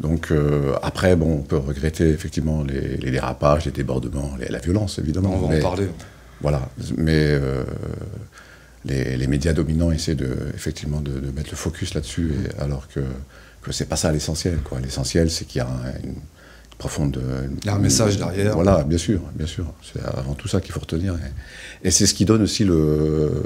Donc 0.00 0.32
euh, 0.32 0.74
après, 0.82 1.14
bon, 1.14 1.38
on 1.38 1.42
peut 1.42 1.56
regretter 1.56 2.10
effectivement 2.10 2.64
les, 2.64 2.96
les 2.96 3.10
dérapages, 3.10 3.66
les 3.66 3.72
débordements, 3.72 4.32
la 4.38 4.58
violence 4.58 4.98
évidemment. 4.98 5.34
On 5.34 5.48
va 5.48 5.56
en 5.56 5.60
parler. 5.60 5.88
Voilà, 6.40 6.68
mais 6.96 7.16
euh, 7.16 7.64
les, 8.84 9.16
les, 9.16 9.26
médias 9.26 9.52
dominants 9.52 9.90
essaient 9.90 10.14
de, 10.14 10.36
effectivement 10.54 11.00
de, 11.00 11.18
de 11.18 11.30
mettre 11.32 11.50
le 11.50 11.56
focus 11.56 11.94
là-dessus, 11.94 12.32
alors 12.60 12.86
que 12.86 13.00
que 13.68 13.72
c'est 13.72 13.88
pas 13.88 13.96
ça 13.96 14.12
l'essentiel. 14.12 14.58
Quoi. 14.64 14.80
L'essentiel, 14.80 15.30
c'est 15.30 15.44
qu'il 15.44 15.58
y 15.58 15.64
a 15.64 15.68
une 16.02 16.14
profonde. 16.78 17.20
Il 17.62 17.66
y 17.66 17.68
a 17.68 17.74
un 17.74 17.78
message 17.78 18.16
derrière. 18.16 18.54
Voilà, 18.54 18.84
bien 18.84 18.98
sûr, 18.98 19.20
bien 19.34 19.46
sûr. 19.46 19.66
C'est 19.82 20.02
avant 20.04 20.34
tout 20.34 20.48
ça 20.48 20.60
qu'il 20.60 20.72
faut 20.72 20.80
retenir. 20.80 21.16
Et, 21.84 21.90
c'est 21.90 22.06
ce 22.06 22.14
qui 22.14 22.24
donne 22.24 22.42
aussi 22.42 22.64
le, 22.64 23.44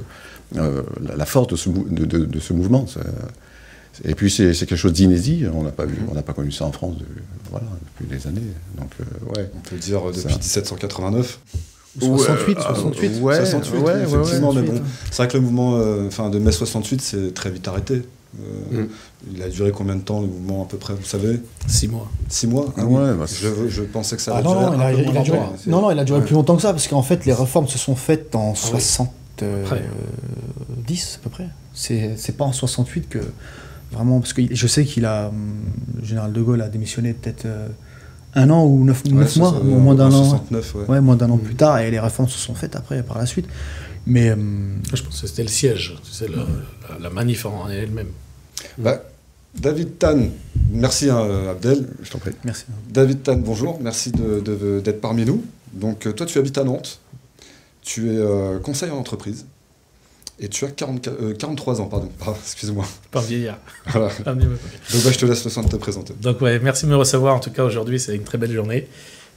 euh, 0.56 0.82
la 1.16 1.26
force 1.26 1.48
de 1.48 1.56
ce, 1.56 1.68
de, 1.70 2.04
de, 2.04 2.40
ce 2.40 2.52
mouvement. 2.52 2.86
Et 4.04 4.14
puis 4.14 4.30
c'est 4.30 4.52
quelque 4.52 4.76
chose 4.76 4.92
d'inédit. 4.92 5.44
On 5.52 5.62
n'a 5.62 5.72
pas 5.72 5.84
vu, 5.84 5.98
on 6.10 6.14
n'a 6.14 6.22
pas 6.22 6.32
connu 6.32 6.52
ça 6.52 6.64
en 6.64 6.72
France 6.72 6.96
voilà, 7.50 7.66
depuis 7.86 8.06
des 8.06 8.26
années. 8.26 8.40
Donc 8.78 8.90
euh, 9.00 9.34
ouais. 9.34 9.50
On 9.54 9.60
peut 9.60 9.76
dire 9.76 10.02
depuis 10.04 10.34
1789. 10.34 11.38
68, 12.00 12.58
68. 12.58 13.20
Ouais, 13.20 13.36
68, 13.36 13.78
ouais, 13.80 14.02
effectivement, 14.02 14.54
mais 14.54 14.62
bon, 14.62 14.80
c'est 15.10 15.16
vrai 15.18 15.28
que 15.28 15.36
le 15.36 15.42
mouvement 15.42 15.76
euh, 15.76 16.30
de 16.30 16.38
mai 16.38 16.50
68, 16.50 17.02
c'est 17.02 17.34
très 17.34 17.50
vite 17.50 17.68
arrêté. 17.68 18.02
Euh, 18.40 18.84
mm. 18.84 18.88
Il 19.34 19.42
a 19.42 19.48
duré 19.48 19.72
combien 19.72 19.96
de 19.96 20.00
temps 20.00 20.20
le 20.20 20.26
mouvement 20.26 20.62
à 20.64 20.66
peu 20.66 20.78
près, 20.78 20.94
vous 20.94 21.04
savez 21.04 21.40
Six 21.66 21.88
mois. 21.88 22.10
Six 22.28 22.46
mois 22.46 22.72
ah 22.76 22.84
ouais, 22.84 23.14
bah, 23.14 23.26
je, 23.26 23.68
je, 23.68 23.82
pensais 23.82 24.16
que 24.16 24.22
ça 24.22 24.36
allait 24.36 24.48
ah, 24.48 24.54
non, 24.54 24.70
non, 24.70 24.74
il 24.74 24.82
a, 24.82 24.92
il 24.92 25.16
a 25.16 25.22
duré, 25.22 25.38
non, 25.66 25.82
non, 25.82 25.90
il 25.90 25.98
a 25.98 26.04
duré 26.04 26.22
plus 26.22 26.34
longtemps 26.34 26.56
que 26.56 26.62
ça, 26.62 26.72
parce 26.72 26.88
qu'en 26.88 27.02
fait, 27.02 27.26
les 27.26 27.34
réformes 27.34 27.68
se 27.68 27.78
sont 27.78 27.94
faites 27.94 28.34
en 28.34 28.54
70 28.54 29.10
ah 29.40 29.44
euh, 29.44 29.66
à 29.66 31.18
peu 31.22 31.30
près. 31.30 31.48
C'est 31.74 32.36
pas 32.36 32.44
en 32.44 32.52
68 32.52 33.08
que 33.08 33.18
vraiment, 33.92 34.20
parce 34.20 34.32
que 34.32 34.42
je 34.50 34.66
sais 34.66 34.84
qu'il 34.84 35.04
a, 35.04 35.28
hum, 35.28 35.34
le 36.00 36.06
général 36.06 36.32
de 36.32 36.40
Gaulle 36.40 36.62
a 36.62 36.68
démissionné 36.68 37.12
peut-être 37.12 37.44
euh, 37.44 37.68
un 38.34 38.48
an 38.48 38.64
ou 38.64 38.82
neuf, 38.84 39.04
mois, 39.36 39.60
ou 39.62 39.78
moins 39.78 39.94
d'un 39.94 40.12
an. 40.12 40.42
Ouais. 40.88 41.00
moins 41.00 41.16
d'un 41.16 41.30
an 41.30 41.36
plus 41.36 41.54
tard, 41.54 41.78
et 41.80 41.90
les 41.90 42.00
réformes 42.00 42.28
se 42.28 42.38
sont 42.38 42.54
faites 42.54 42.76
après, 42.76 43.02
par 43.02 43.18
la 43.18 43.26
suite. 43.26 43.46
Mais 44.06 44.32
hum, 44.32 44.80
je 44.92 45.02
pense 45.02 45.20
que 45.20 45.26
c'était 45.26 45.42
le 45.42 45.48
siège, 45.48 45.96
c'est 46.10 46.28
la, 46.28 46.46
la, 47.00 47.10
manif 47.10 47.46
en 47.46 47.68
elle-même. 47.68 48.10
Bah, 48.78 49.02
David 49.54 49.98
Tan, 49.98 50.28
merci 50.70 51.10
hein, 51.10 51.48
Abdel. 51.50 51.88
Je 52.02 52.10
t'en 52.10 52.18
prie. 52.18 52.32
Merci. 52.44 52.64
David 52.88 53.22
Tan, 53.22 53.36
bonjour, 53.36 53.80
merci 53.80 54.10
d'être 54.10 55.00
parmi 55.00 55.24
nous. 55.24 55.44
Donc 55.72 56.06
euh, 56.06 56.12
toi 56.12 56.26
tu 56.26 56.38
habites 56.38 56.58
à 56.58 56.64
Nantes, 56.64 57.00
tu 57.82 58.10
es 58.10 58.18
euh, 58.18 58.58
conseiller 58.58 58.92
en 58.92 58.98
entreprise 58.98 59.46
et 60.38 60.48
tu 60.48 60.64
as 60.64 60.70
43 60.70 61.12
euh, 61.12 61.82
ans, 61.82 61.86
pardon, 61.86 62.10
ah, 62.26 62.34
excuse-moi. 62.42 62.84
Pas 63.10 63.20
vieillard. 63.20 63.58
Voilà. 63.86 64.08
Donc 64.24 65.04
bah, 65.04 65.10
je 65.12 65.18
te 65.18 65.26
laisse 65.26 65.44
le 65.44 65.50
soin 65.50 65.62
de 65.62 65.68
te 65.68 65.76
présenter. 65.76 66.14
Donc 66.20 66.40
ouais, 66.40 66.58
merci 66.58 66.84
de 66.84 66.90
me 66.90 66.96
recevoir 66.96 67.36
en 67.36 67.40
tout 67.40 67.50
cas 67.50 67.64
aujourd'hui, 67.64 68.00
c'est 68.00 68.16
une 68.16 68.24
très 68.24 68.38
belle 68.38 68.52
journée. 68.52 68.88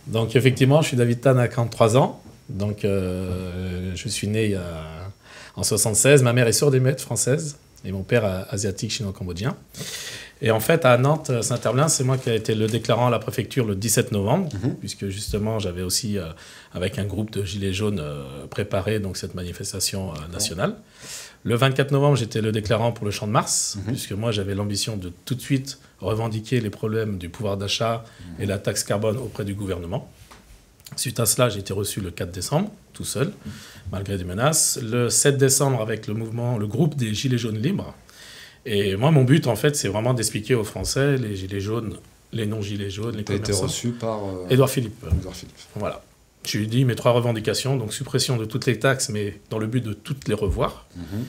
Donc 0.07 0.35
effectivement, 0.35 0.81
je 0.81 0.89
suis 0.89 0.97
David 0.97 1.21
Tan 1.21 1.37
à 1.37 1.47
43 1.47 1.97
ans. 1.97 2.21
Donc, 2.49 2.79
je 2.83 4.07
suis 4.07 4.27
né 4.27 4.57
en 5.55 5.63
76. 5.63 6.23
Ma 6.23 6.33
mère 6.33 6.47
est 6.47 6.53
sourde 6.53 6.75
maîtres 6.75 7.01
française 7.01 7.57
et 7.83 7.91
mon 7.91 8.03
père 8.03 8.45
asiatique 8.49 8.91
chino-cambodgien. 8.91 9.55
Et 10.41 10.51
en 10.51 10.59
fait, 10.59 10.85
à 10.85 10.97
Nantes, 10.97 11.31
Saint-Herblain, 11.41 11.87
c'est 11.87 12.03
moi 12.03 12.17
qui 12.17 12.29
ai 12.29 12.35
été 12.35 12.55
le 12.55 12.67
déclarant 12.67 13.07
à 13.07 13.09
la 13.09 13.19
préfecture 13.19 13.65
le 13.65 13.75
17 13.75 14.11
novembre, 14.11 14.49
mhm. 14.53 14.75
puisque 14.75 15.07
justement, 15.07 15.59
j'avais 15.59 15.81
aussi, 15.81 16.17
euh, 16.17 16.25
avec 16.73 16.99
un 16.99 17.05
groupe 17.05 17.31
de 17.31 17.43
Gilets 17.43 17.73
jaunes, 17.73 18.01
euh, 18.01 18.45
préparé 18.49 18.99
donc, 18.99 19.17
cette 19.17 19.33
manifestation 19.33 20.11
euh, 20.11 20.15
nationale. 20.31 20.75
Le 21.43 21.55
24 21.55 21.91
novembre, 21.91 22.17
j'étais 22.17 22.41
le 22.41 22.51
déclarant 22.51 22.91
pour 22.91 23.05
le 23.05 23.11
Champ 23.11 23.27
de 23.27 23.31
Mars, 23.31 23.77
mhm. 23.77 23.93
puisque 23.93 24.11
moi, 24.11 24.31
j'avais 24.31 24.55
l'ambition 24.55 24.97
de 24.97 25.11
tout 25.23 25.35
de 25.35 25.41
suite 25.41 25.79
revendiquer 25.99 26.59
les 26.59 26.69
problèmes 26.69 27.17
du 27.17 27.29
pouvoir 27.29 27.55
d'achat 27.55 28.03
mhm. 28.03 28.43
et 28.43 28.45
la 28.45 28.57
taxe 28.57 28.83
carbone 28.83 29.17
auprès 29.17 29.45
du 29.45 29.53
gouvernement. 29.53 30.11
Suite 30.95 31.19
à 31.19 31.25
cela, 31.25 31.49
j'ai 31.49 31.59
été 31.59 31.73
reçu 31.73 31.99
le 31.99 32.11
4 32.11 32.31
décembre, 32.31 32.71
tout 32.93 33.03
seul, 33.03 33.31
malgré 33.91 34.17
des 34.17 34.23
menaces. 34.23 34.79
Le 34.81 35.09
7 35.09 35.37
décembre, 35.37 35.81
avec 35.81 36.07
le 36.07 36.13
mouvement, 36.13 36.57
le 36.57 36.67
groupe 36.67 36.95
des 36.95 37.13
Gilets 37.13 37.37
jaunes 37.37 37.57
libres, 37.57 37.93
et 38.65 38.95
moi, 38.95 39.11
mon 39.11 39.23
but, 39.23 39.47
en 39.47 39.55
fait, 39.55 39.75
c'est 39.75 39.87
vraiment 39.87 40.13
d'expliquer 40.13 40.55
aux 40.55 40.63
Français, 40.63 41.17
les 41.17 41.35
gilets 41.35 41.59
jaunes, 41.59 41.97
les 42.33 42.47
non-gilets 42.47 42.89
jaunes, 42.89 43.15
les 43.15 43.31
as 43.31 43.35
été 43.35 43.51
reçu 43.51 43.91
par... 43.91 44.25
Euh, 44.25 44.47
Édouard 44.49 44.69
Philippe. 44.69 45.05
Édouard 45.19 45.35
Philippe. 45.35 45.55
Voilà. 45.75 46.01
Je 46.45 46.57
lui 46.57 46.65
ai 46.65 46.67
dit 46.67 46.85
mes 46.85 46.95
trois 46.95 47.11
revendications, 47.11 47.77
donc 47.77 47.93
suppression 47.93 48.37
de 48.37 48.45
toutes 48.45 48.65
les 48.65 48.79
taxes, 48.79 49.09
mais 49.09 49.39
dans 49.49 49.59
le 49.59 49.67
but 49.67 49.81
de 49.81 49.93
toutes 49.93 50.27
les 50.27 50.33
revoir. 50.33 50.87
Mm 50.95 51.01
Tu 51.01 51.23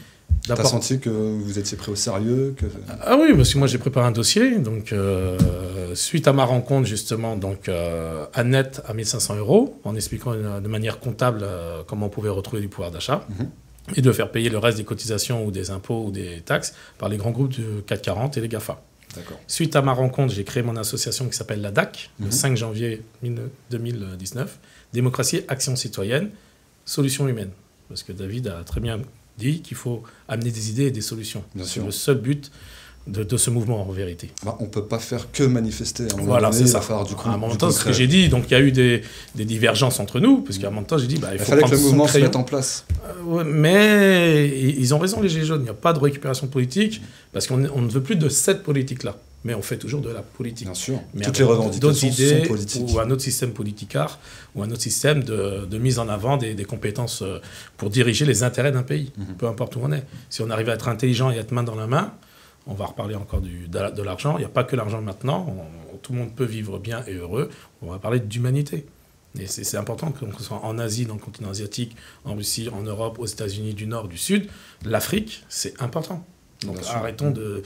as 0.49 0.65
senti 0.65 0.99
que 0.99 1.11
vous 1.11 1.59
étiez 1.59 1.77
pris 1.77 1.93
au 1.93 1.97
sérieux 1.97 2.55
que... 2.57 2.67
Ah 3.03 3.17
oui, 3.21 3.35
parce 3.35 3.53
que 3.53 3.59
moi 3.59 3.67
j'ai 3.67 3.79
préparé 3.79 4.07
un 4.07 4.13
dossier. 4.13 4.59
Donc, 4.59 4.93
euh, 4.93 5.95
suite 5.95 6.29
à 6.29 6.33
ma 6.33 6.45
rencontre, 6.45 6.87
justement, 6.87 7.37
donc, 7.37 7.69
euh, 7.69 8.27
Annette 8.35 8.83
à 8.87 8.95
1500 8.95 9.37
euros, 9.37 9.81
en 9.85 9.95
expliquant 9.97 10.35
de 10.35 10.69
manière 10.69 11.01
comptable 11.01 11.47
comment 11.87 12.07
on 12.07 12.11
pouvait 12.11 12.31
retrouver 12.31 12.63
du 12.63 12.69
pouvoir 12.69 12.91
d'achat. 12.91 13.27
Mhm 13.39 13.47
et 13.95 14.03
de 14.03 14.13
faire 14.13 14.31
payer 14.31 14.49
le 14.49 14.59
reste 14.59 14.79
des 14.79 14.85
cotisations 14.85 15.47
ou 15.47 15.51
des 15.51 15.71
impôts 15.71 16.07
ou 16.07 16.11
des 16.11 16.41
taxes 16.41 16.75
par 16.99 17.09
les 17.09 17.17
grands 17.17 17.31
groupes 17.31 17.51
du 17.51 17.65
440 17.87 18.37
et 18.37 18.41
les 18.41 18.49
GAFA. 18.49 18.83
Suite 19.47 19.77
à 19.77 19.83
ma 19.83 19.93
rencontre, 19.93 20.35
j'ai 20.35 20.45
créé 20.45 20.63
mon 20.63 20.77
association 20.77 21.27
qui 21.27 21.37
s'appelle 21.37 21.63
la 21.63 21.71
DAC, 21.71 22.11
le 22.21 22.31
5 22.31 22.51
mhm. 22.51 22.57
janvier 22.57 23.03
2019, 23.71 24.59
Démocratie, 24.93 25.43
Action 25.49 25.75
citoyenne, 25.75 26.31
Solutions 26.85 27.27
humaines. 27.27 27.53
Parce 27.89 28.03
que 28.03 28.13
David 28.13 28.49
a 28.49 28.63
très 28.65 28.81
bien 28.81 29.01
dit 29.39 29.61
qu'il 29.61 29.77
faut 29.77 30.03
amener 30.29 30.51
des 30.51 30.71
idées 30.71 30.87
et 30.87 30.91
des 30.91 31.01
solutions. 31.01 31.45
C'est 31.63 31.85
le 31.85 31.91
seul 31.91 32.19
but 32.19 32.51
de, 33.07 33.37
ce 33.37 33.51
mouvement 33.51 33.89
en 33.89 33.93
vérité. 33.93 34.31
Bah, 34.45 34.57
on 34.59 34.65
ne 34.65 34.69
peut 34.69 34.85
pas 34.85 34.99
faire 34.99 35.31
que 35.31 35.45
manifester. 35.45 36.05
À 36.05 36.19
un 36.19 36.23
voilà, 36.23 36.53
c'est 36.53 36.67
ça. 36.67 36.81
du 37.07 37.15
coup, 37.15 37.29
à 37.29 37.33
un 37.33 37.37
moment 37.37 37.55
temps, 37.55 37.71
ce 37.71 37.85
que 37.85 37.93
j'ai 37.93 38.07
dit, 38.07 38.29
donc 38.29 38.45
il 38.49 38.53
y 38.53 38.55
a 38.55 38.61
eu 38.61 38.73
des, 38.73 39.03
des, 39.35 39.45
divergences 39.45 40.01
entre 40.01 40.19
nous, 40.19 40.39
parce 40.39 40.59
qu'à 40.59 40.69
un 40.69 40.71
moment 40.71 40.83
temps, 40.83 40.99
j'ai 40.99 41.07
dit, 41.07 41.19
bah, 41.19 41.29
il, 41.33 41.39
fallait 41.39 41.63
que 41.63 41.71
le 41.71 41.79
mouvement 41.79 42.09
se 42.09 42.19
mette 42.19 42.37
en 42.37 42.43
place. 42.43 42.85
Euh, 43.29 43.45
mais 43.47 44.49
ils 44.77 44.95
ont 44.95 44.99
raison, 44.99 45.21
les 45.21 45.29
Gilets 45.29 45.45
jaunes, 45.45 45.61
il 45.61 45.65
n'y 45.65 45.71
a 45.71 45.75
pas 45.75 45.93
de 45.93 46.01
récupération 46.01 46.49
politique, 46.49 47.01
parce 47.33 47.47
qu'on 47.47 47.65
on 47.75 47.83
ne 47.83 47.89
veut 47.89 48.03
plus 48.03 48.17
de 48.17 48.29
cette 48.29 48.63
politique-là. 48.63 49.17
Mais 49.47 49.55
on 49.55 49.63
fait 49.63 49.79
toujours 49.79 50.01
de 50.01 50.11
la 50.11 50.23
politique. 50.23 50.67
Bien 50.67 50.75
sûr. 50.75 51.01
Mais 51.15 51.25
Toutes 51.25 51.39
les 51.39 51.45
revendications 51.45 52.09
idées, 52.09 52.41
sont 52.41 52.49
politiques. 52.49 52.89
Ou 52.93 52.99
un 52.99 53.09
autre 53.11 53.23
système 53.23 53.53
politicard, 53.53 54.19
ou 54.57 54.63
un 54.65 54.71
autre 54.73 54.83
système 54.83 55.23
de, 55.23 55.67
de 55.67 55.79
mise 55.79 56.01
en 56.01 56.09
avant 56.09 56.37
des, 56.37 56.55
des, 56.55 56.65
compétences 56.65 57.23
euh, 57.23 57.39
pour 57.77 57.89
diriger 57.89 58.25
les 58.25 58.43
intérêts 58.43 58.73
d'un 58.73 58.83
pays, 58.83 59.13
mhm. 59.17 59.37
peu 59.39 59.47
importe 59.47 59.77
où 59.77 59.81
on 59.85 59.93
est. 59.93 60.05
Si 60.31 60.43
on 60.43 60.51
arrive 60.51 60.69
à 60.69 60.75
être 60.75 60.89
intelligent 60.89 61.31
et 61.31 61.39
à 61.39 61.43
être 61.43 61.53
main 61.53 61.63
dans 61.63 61.77
la 61.77 61.87
main, 61.87 62.13
on 62.67 62.75
va 62.75 62.87
reparler 62.87 63.15
encore 63.15 63.41
du, 63.41 63.69
de, 63.69 64.03
l'argent. 64.03 64.37
Il 64.37 64.41
n'y 64.41 64.47
a 64.47 64.49
pas 64.49 64.65
que 64.65 64.75
l'argent 64.75 65.01
maintenant. 65.01 65.47
tout 66.03 66.13
le 66.13 66.19
monde 66.19 66.35
peut 66.35 66.45
vivre 66.45 66.81
bien 66.81 67.05
et 67.07 67.15
heureux. 67.15 67.49
On 67.83 67.93
va 67.93 68.01
parler 68.01 68.19
d'humanité. 68.19 68.85
Et 69.39 69.47
c'est 69.47 69.77
important 69.77 70.11
que 70.11 70.25
ce 70.39 70.43
soit 70.43 70.65
en 70.65 70.77
Asie, 70.79 71.07
dans 71.07 71.15
le 71.15 71.21
continent 71.21 71.51
asiatique, 71.51 71.95
en 72.25 72.35
Russie, 72.35 72.69
en 72.73 72.83
Europe, 72.83 73.21
aux 73.21 73.27
États-Unis 73.27 73.75
du 73.75 73.87
Nord, 73.87 74.09
du 74.09 74.19
Sud. 74.19 74.49
L'Afrique, 74.85 75.45
c'est 75.49 75.81
important. 75.81 76.27
Donc 76.65 76.79
arrêtons 76.89 77.31
de, 77.31 77.63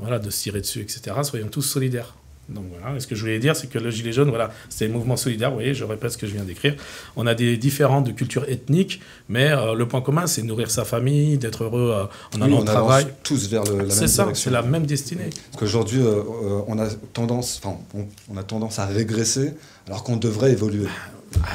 voilà, 0.00 0.18
de 0.18 0.30
se 0.30 0.42
tirer 0.42 0.60
dessus, 0.60 0.80
etc. 0.80 1.16
Soyons 1.22 1.48
tous 1.48 1.62
solidaires. 1.62 2.14
Donc 2.50 2.64
voilà, 2.70 2.96
et 2.96 3.00
ce 3.00 3.06
que 3.06 3.14
je 3.14 3.20
voulais 3.20 3.38
dire, 3.38 3.54
c'est 3.54 3.68
que 3.68 3.78
le 3.78 3.90
Gilet 3.90 4.12
jaune, 4.12 4.28
voilà, 4.28 4.50
c'est 4.68 4.86
un 4.86 4.88
mouvement 4.88 5.16
solidaire, 5.16 5.50
vous 5.50 5.56
voyez, 5.56 5.72
je 5.72 5.84
répète 5.84 6.10
ce 6.10 6.18
que 6.18 6.26
je 6.26 6.32
viens 6.32 6.42
d'écrire. 6.42 6.74
On 7.14 7.26
a 7.26 7.34
des 7.34 7.56
différents 7.56 8.00
de 8.00 8.10
culture 8.10 8.44
ethnique, 8.48 9.00
mais 9.28 9.50
euh, 9.50 9.74
le 9.74 9.86
point 9.86 10.00
commun, 10.00 10.26
c'est 10.26 10.42
nourrir 10.42 10.70
sa 10.70 10.84
famille, 10.84 11.38
d'être 11.38 11.64
heureux 11.64 11.92
euh, 11.94 12.36
en 12.36 12.42
allant 12.42 12.58
au 12.58 12.64
travail. 12.64 13.06
tous 13.22 13.48
vers 13.48 13.62
le, 13.64 13.76
la 13.76 13.82
même 13.84 13.90
C'est 13.90 14.08
ça, 14.08 14.28
c'est 14.34 14.50
la 14.50 14.62
même 14.62 14.84
destinée. 14.84 15.30
Parce 15.52 15.60
qu'aujourd'hui, 15.60 16.00
euh, 16.00 16.22
on, 16.66 16.78
a 16.78 16.88
tendance, 17.12 17.60
on, 17.64 18.06
on, 18.28 18.36
a 18.36 18.42
tendance 18.42 18.80
à 18.80 18.86
régresser, 18.86 19.52
alors 19.86 20.02
qu'on 20.02 20.16
devrait 20.16 20.50
évoluer. 20.50 20.88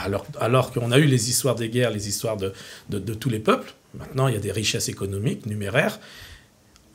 Alors, 0.05 0.25
alors 0.39 0.71
qu'on 0.71 0.91
a 0.93 0.97
eu 0.97 1.05
les 1.05 1.29
histoires 1.29 1.55
des 1.55 1.67
guerres, 1.67 1.91
les 1.91 2.07
histoires 2.07 2.37
de, 2.37 2.53
de, 2.89 2.99
de 2.99 3.13
tous 3.13 3.29
les 3.29 3.39
peuples, 3.39 3.73
maintenant 3.99 4.29
il 4.29 4.33
y 4.33 4.37
a 4.37 4.41
des 4.41 4.53
richesses 4.53 4.87
économiques, 4.87 5.45
numéraires, 5.45 5.99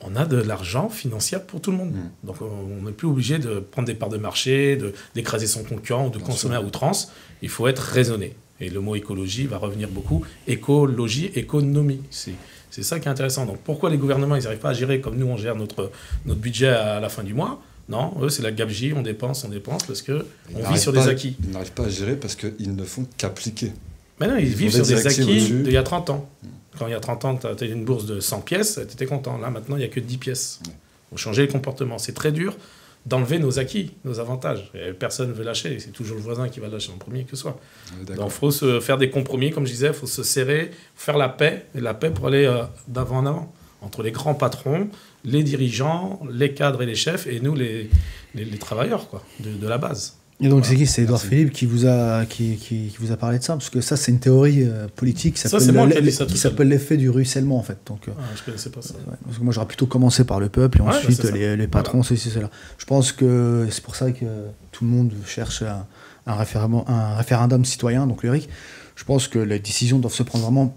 on 0.02 0.16
a 0.16 0.24
de 0.24 0.36
l'argent 0.36 0.88
financier 0.88 1.38
pour 1.46 1.60
tout 1.60 1.70
le 1.70 1.76
monde. 1.76 1.92
Mm. 1.92 2.26
Donc 2.26 2.36
on 2.40 2.84
n'est 2.84 2.92
plus 2.92 3.08
obligé 3.08 3.38
de 3.38 3.60
prendre 3.60 3.86
des 3.86 3.94
parts 3.94 4.08
de 4.08 4.18
marché, 4.18 4.78
d'écraser 5.14 5.46
son 5.46 5.62
concurrent 5.62 6.06
ou 6.06 6.10
de 6.10 6.18
consommer 6.18 6.56
à 6.56 6.62
outrance. 6.62 7.12
Il 7.42 7.48
faut 7.48 7.68
être 7.68 7.80
raisonné. 7.80 8.34
Et 8.60 8.68
le 8.68 8.80
mot 8.80 8.94
écologie 8.94 9.46
va 9.46 9.56
revenir 9.56 9.88
beaucoup. 9.88 10.24
Écologie, 10.46 11.30
économie. 11.34 12.02
C'est 12.10 12.82
ça 12.82 13.00
qui 13.00 13.08
est 13.08 13.10
intéressant. 13.10 13.46
Donc 13.46 13.58
pourquoi 13.64 13.90
les 13.90 13.96
gouvernements 13.96 14.36
ils 14.36 14.44
n'arrivent 14.44 14.58
pas 14.58 14.70
à 14.70 14.74
gérer 14.74 15.00
comme 15.00 15.16
nous 15.16 15.26
on 15.26 15.36
gère 15.36 15.56
notre, 15.56 15.90
notre 16.26 16.40
budget 16.40 16.68
à 16.68 17.00
la 17.00 17.08
fin 17.08 17.22
du 17.22 17.34
mois? 17.34 17.62
Non, 17.88 18.14
eux, 18.22 18.28
c'est 18.28 18.42
la 18.42 18.52
gabegie, 18.52 18.92
on 18.94 19.02
dépense, 19.02 19.42
on 19.44 19.48
dépense, 19.48 19.82
parce 19.82 20.00
qu'on 20.02 20.22
vit 20.70 20.78
sur 20.78 20.92
des 20.92 21.08
acquis. 21.08 21.36
Ils 21.42 21.50
n'arrivent 21.50 21.72
pas 21.72 21.86
à 21.86 21.88
gérer 21.88 22.14
parce 22.14 22.36
qu'ils 22.36 22.76
ne 22.76 22.84
font 22.84 23.04
qu'appliquer. 23.16 23.72
Mais 24.20 24.28
non, 24.28 24.36
ils, 24.36 24.46
vivent 24.46 24.72
sur 24.72 24.86
des 24.86 25.06
acquis 25.06 25.24
d'il 25.24 25.72
y 25.72 25.76
a 25.76 25.82
30 25.82 26.10
ans. 26.10 26.30
Mm. 26.42 26.46
Quand 26.80 26.86
il 26.86 26.92
y 26.92 26.94
a 26.94 27.00
30 27.00 27.24
ans, 27.26 27.36
tu 27.36 27.46
as 27.46 27.66
une 27.66 27.84
bourse 27.84 28.06
de 28.06 28.20
100 28.20 28.40
pièces, 28.40 28.80
tu 28.88 28.94
étais 28.94 29.04
content. 29.04 29.36
Là, 29.36 29.50
maintenant, 29.50 29.76
il 29.76 29.80
n'y 29.80 29.84
a 29.84 29.88
que 29.88 30.00
10 30.00 30.16
pièces. 30.16 30.60
Il 30.64 30.72
faut 31.10 31.18
changer 31.18 31.42
les 31.42 31.48
comportements. 31.48 31.98
C'est 31.98 32.14
très 32.14 32.32
dur 32.32 32.56
d'enlever 33.04 33.38
nos 33.38 33.58
acquis, 33.58 33.92
nos 34.06 34.18
avantages. 34.18 34.72
personne 34.98 35.28
ne 35.28 35.34
veut 35.34 35.44
lâcher. 35.44 35.78
C'est 35.78 35.90
toujours 35.90 36.16
le 36.16 36.22
voisin 36.22 36.48
qui 36.48 36.58
va 36.58 36.68
lâcher 36.68 36.90
en 36.90 36.96
premier 36.96 37.24
que 37.24 37.36
soit. 37.36 37.60
Donc, 38.06 38.16
il 38.24 38.30
faut 38.30 38.50
se 38.50 38.80
faire 38.80 38.96
des 38.96 39.10
compromis, 39.10 39.50
comme 39.50 39.66
je 39.66 39.72
disais, 39.72 39.88
il 39.88 39.92
faut 39.92 40.06
se 40.06 40.22
serrer, 40.22 40.70
faire 40.96 41.18
la 41.18 41.28
paix, 41.28 41.66
et 41.74 41.80
la 41.80 41.92
paix 41.92 42.08
pour 42.08 42.28
aller 42.28 42.46
euh, 42.46 42.62
d'avant 42.88 43.18
en 43.18 43.26
avant. 43.26 43.52
Entre 43.82 44.02
les 44.02 44.10
grands 44.10 44.34
patrons, 44.34 44.88
les 45.22 45.42
dirigeants, 45.42 46.20
les 46.30 46.54
cadres 46.54 46.80
et 46.80 46.86
les 46.86 46.94
chefs, 46.94 47.26
et 47.26 47.40
nous, 47.40 47.54
les, 47.54 47.90
les, 48.34 48.58
travailleurs 48.58 49.06
quoi, 49.08 49.22
de 49.40 49.68
la 49.68 49.76
base. 49.76 50.19
Et 50.42 50.48
donc 50.48 50.64
c'est 50.64 50.74
qui 50.74 50.86
C'est 50.86 51.02
Edouard 51.02 51.20
Philippe 51.20 51.52
qui 51.52 51.66
vous 51.66 51.86
a 51.86 52.24
qui, 52.24 52.56
qui, 52.56 52.90
vous 52.98 53.12
a 53.12 53.16
parlé 53.16 53.38
de 53.38 53.44
ça 53.44 53.54
parce 53.54 53.68
que 53.68 53.80
ça 53.82 53.96
c'est 53.96 54.10
une 54.10 54.20
théorie 54.20 54.62
euh, 54.62 54.86
politique 54.94 55.34
qui 55.34 56.38
s'appelle 56.38 56.68
l'effet 56.68 56.96
du 56.96 57.10
ruissellement 57.10 57.58
en 57.58 57.62
fait. 57.62 57.76
Donc 57.86 58.08
euh, 58.08 58.12
ah, 58.18 58.22
je 58.36 58.42
connaissais 58.44 58.70
pas 58.70 58.80
ça. 58.80 58.94
parce 59.24 59.38
que 59.38 59.42
moi 59.42 59.52
j'aurais 59.52 59.66
plutôt 59.66 59.86
commencé 59.86 60.24
par 60.24 60.40
le 60.40 60.48
peuple 60.48 60.78
et 60.78 60.80
ensuite 60.80 61.22
les, 61.24 61.56
les, 61.56 61.68
patrons 61.68 62.02
ceci 62.02 62.30
cela. 62.30 62.50
Je 62.78 62.86
pense 62.86 63.12
que 63.12 63.66
c'est 63.70 63.82
pour 63.82 63.96
ça 63.96 64.10
que 64.12 64.24
tout 64.72 64.84
le 64.84 64.90
monde 64.90 65.12
cherche 65.26 65.62
un, 65.62 65.86
un, 66.26 66.34
référendum, 66.34 66.84
un 66.86 67.16
référendum 67.16 67.64
citoyen 67.66 68.06
donc 68.06 68.22
lyrique. 68.22 68.48
Je 68.96 69.04
pense 69.04 69.28
que 69.28 69.38
les 69.38 69.58
décisions 69.58 69.98
doivent 69.98 70.14
se 70.14 70.22
prendre 70.22 70.44
vraiment 70.44 70.76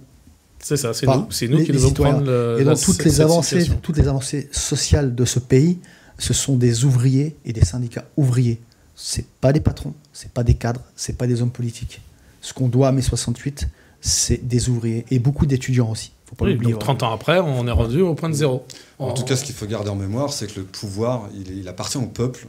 c'est 0.59 0.77
ça, 0.77 0.93
c'est 0.93 1.05
nous, 1.05 1.27
c'est 1.29 1.49
nous 1.49 1.61
qui 1.63 1.73
devons 1.73 1.91
prendre 1.91 2.25
le, 2.25 2.57
Et 2.61 2.75
toutes 2.81 3.03
les 3.03 3.19
avancées, 3.19 3.69
toutes 3.81 3.97
les 3.97 4.07
avancées 4.07 4.49
sociales 4.53 5.13
de 5.13 5.25
ce 5.25 5.39
pays, 5.39 5.79
ce 6.17 6.33
sont 6.33 6.55
des 6.55 6.85
ouvriers 6.85 7.35
et 7.43 7.51
des 7.51 7.65
syndicats 7.65 8.05
ouvriers 8.15 8.61
c'est 8.95 9.25
pas 9.41 9.53
des 9.53 9.59
patrons, 9.59 9.93
c'est 10.11 10.31
pas 10.31 10.43
des 10.43 10.55
cadres, 10.55 10.81
c'est 10.95 11.17
pas 11.17 11.27
des 11.27 11.41
hommes 11.41 11.51
politiques. 11.51 12.01
Ce 12.41 12.53
qu'on 12.53 12.67
doit 12.67 12.89
à 12.89 12.91
mai 12.91 13.01
68, 13.01 13.67
c'est 14.01 14.45
des 14.47 14.69
ouvriers 14.69 15.05
et 15.11 15.19
beaucoup 15.19 15.45
d'étudiants 15.45 15.89
aussi. 15.89 16.11
Faut 16.25 16.35
pas 16.35 16.51
donc 16.51 16.79
30 16.79 17.03
ans 17.03 17.13
après, 17.13 17.39
on 17.39 17.67
est 17.67 17.71
rendu 17.71 18.01
au 18.01 18.15
point 18.15 18.29
de 18.29 18.33
zéro. 18.33 18.65
En 18.99 19.13
tout 19.13 19.23
cas, 19.23 19.35
ce 19.35 19.43
qu'il 19.43 19.55
faut 19.55 19.65
garder 19.65 19.89
en 19.89 19.95
mémoire, 19.95 20.33
c'est 20.33 20.47
que 20.47 20.59
le 20.59 20.65
pouvoir, 20.65 21.29
il 21.33 21.67
appartient 21.67 21.97
au 21.97 22.07
peuple 22.07 22.47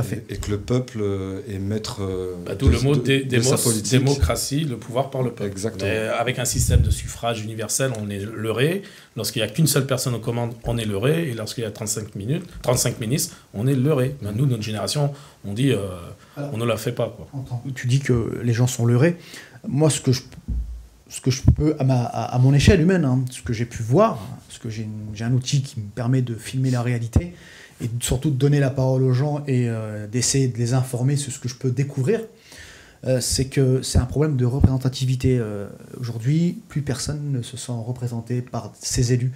fait. 0.00 0.24
Et, 0.30 0.36
que 0.36 0.50
le 0.50 0.58
peuple 0.58 1.00
euh, 1.02 1.42
est 1.46 1.58
maître. 1.58 1.98
Euh, 2.00 2.34
bah, 2.46 2.54
D'où 2.54 2.68
le 2.68 2.80
mot 2.80 2.96
démocratie, 2.96 4.64
le 4.64 4.78
pouvoir 4.78 5.10
par 5.10 5.22
le 5.22 5.30
peuple. 5.30 5.50
Exactement. 5.50 5.90
avec 6.18 6.38
un 6.38 6.46
système 6.46 6.80
de 6.80 6.90
suffrage 6.90 7.42
universel, 7.42 7.92
on 8.00 8.08
est 8.08 8.20
leurré. 8.20 8.82
Lorsqu'il 9.16 9.42
n'y 9.42 9.48
a 9.48 9.52
qu'une 9.52 9.66
seule 9.66 9.86
personne 9.86 10.14
aux 10.14 10.20
commandes, 10.20 10.54
on 10.64 10.78
est 10.78 10.86
leurré. 10.86 11.28
Et 11.28 11.34
lorsqu'il 11.34 11.64
y 11.64 11.66
a 11.66 11.70
35, 11.70 12.14
minutes, 12.14 12.44
35 12.62 13.00
ministres, 13.00 13.36
on 13.52 13.66
est 13.66 13.74
leurré. 13.74 14.16
nous, 14.22 14.46
notre 14.46 14.62
génération, 14.62 15.12
on 15.44 15.52
dit 15.52 15.72
euh, 15.72 15.88
on 16.36 16.56
ne 16.56 16.64
la 16.64 16.78
fait 16.78 16.92
pas. 16.92 17.14
Quoi. 17.14 17.28
Tu 17.74 17.86
dis 17.86 18.00
que 18.00 18.40
les 18.42 18.54
gens 18.54 18.66
sont 18.66 18.86
leurrés. 18.86 19.18
Moi, 19.68 19.90
ce 19.90 20.00
que 20.00 20.12
je 20.12 20.22
ce 21.12 21.20
que 21.20 21.30
je 21.30 21.42
peux, 21.42 21.76
à, 21.78 21.84
ma, 21.84 22.04
à 22.04 22.38
mon 22.38 22.54
échelle 22.54 22.80
humaine, 22.80 23.04
hein, 23.04 23.22
ce 23.30 23.42
que 23.42 23.52
j'ai 23.52 23.66
pu 23.66 23.82
voir, 23.82 24.18
parce 24.48 24.58
que 24.58 24.70
j'ai 24.70 24.88
un 25.20 25.32
outil 25.34 25.60
qui 25.60 25.78
me 25.78 25.84
permet 25.84 26.22
de 26.22 26.34
filmer 26.34 26.70
la 26.70 26.80
réalité, 26.80 27.34
et 27.82 27.90
surtout 28.00 28.30
de 28.30 28.36
donner 28.36 28.60
la 28.60 28.70
parole 28.70 29.02
aux 29.02 29.12
gens 29.12 29.42
et 29.46 29.68
euh, 29.68 30.06
d'essayer 30.06 30.48
de 30.48 30.56
les 30.56 30.74
informer 30.74 31.16
sur 31.16 31.32
ce 31.32 31.38
que 31.38 31.48
je 31.48 31.56
peux 31.56 31.70
découvrir, 31.70 32.20
euh, 33.04 33.20
c'est 33.20 33.46
que 33.46 33.82
c'est 33.82 33.98
un 33.98 34.04
problème 34.04 34.36
de 34.36 34.44
représentativité. 34.44 35.38
Euh, 35.38 35.66
aujourd'hui, 35.98 36.62
plus 36.68 36.82
personne 36.82 37.32
ne 37.32 37.42
se 37.42 37.56
sent 37.56 37.72
représenté 37.72 38.40
par 38.40 38.72
ses 38.78 39.12
élus. 39.12 39.32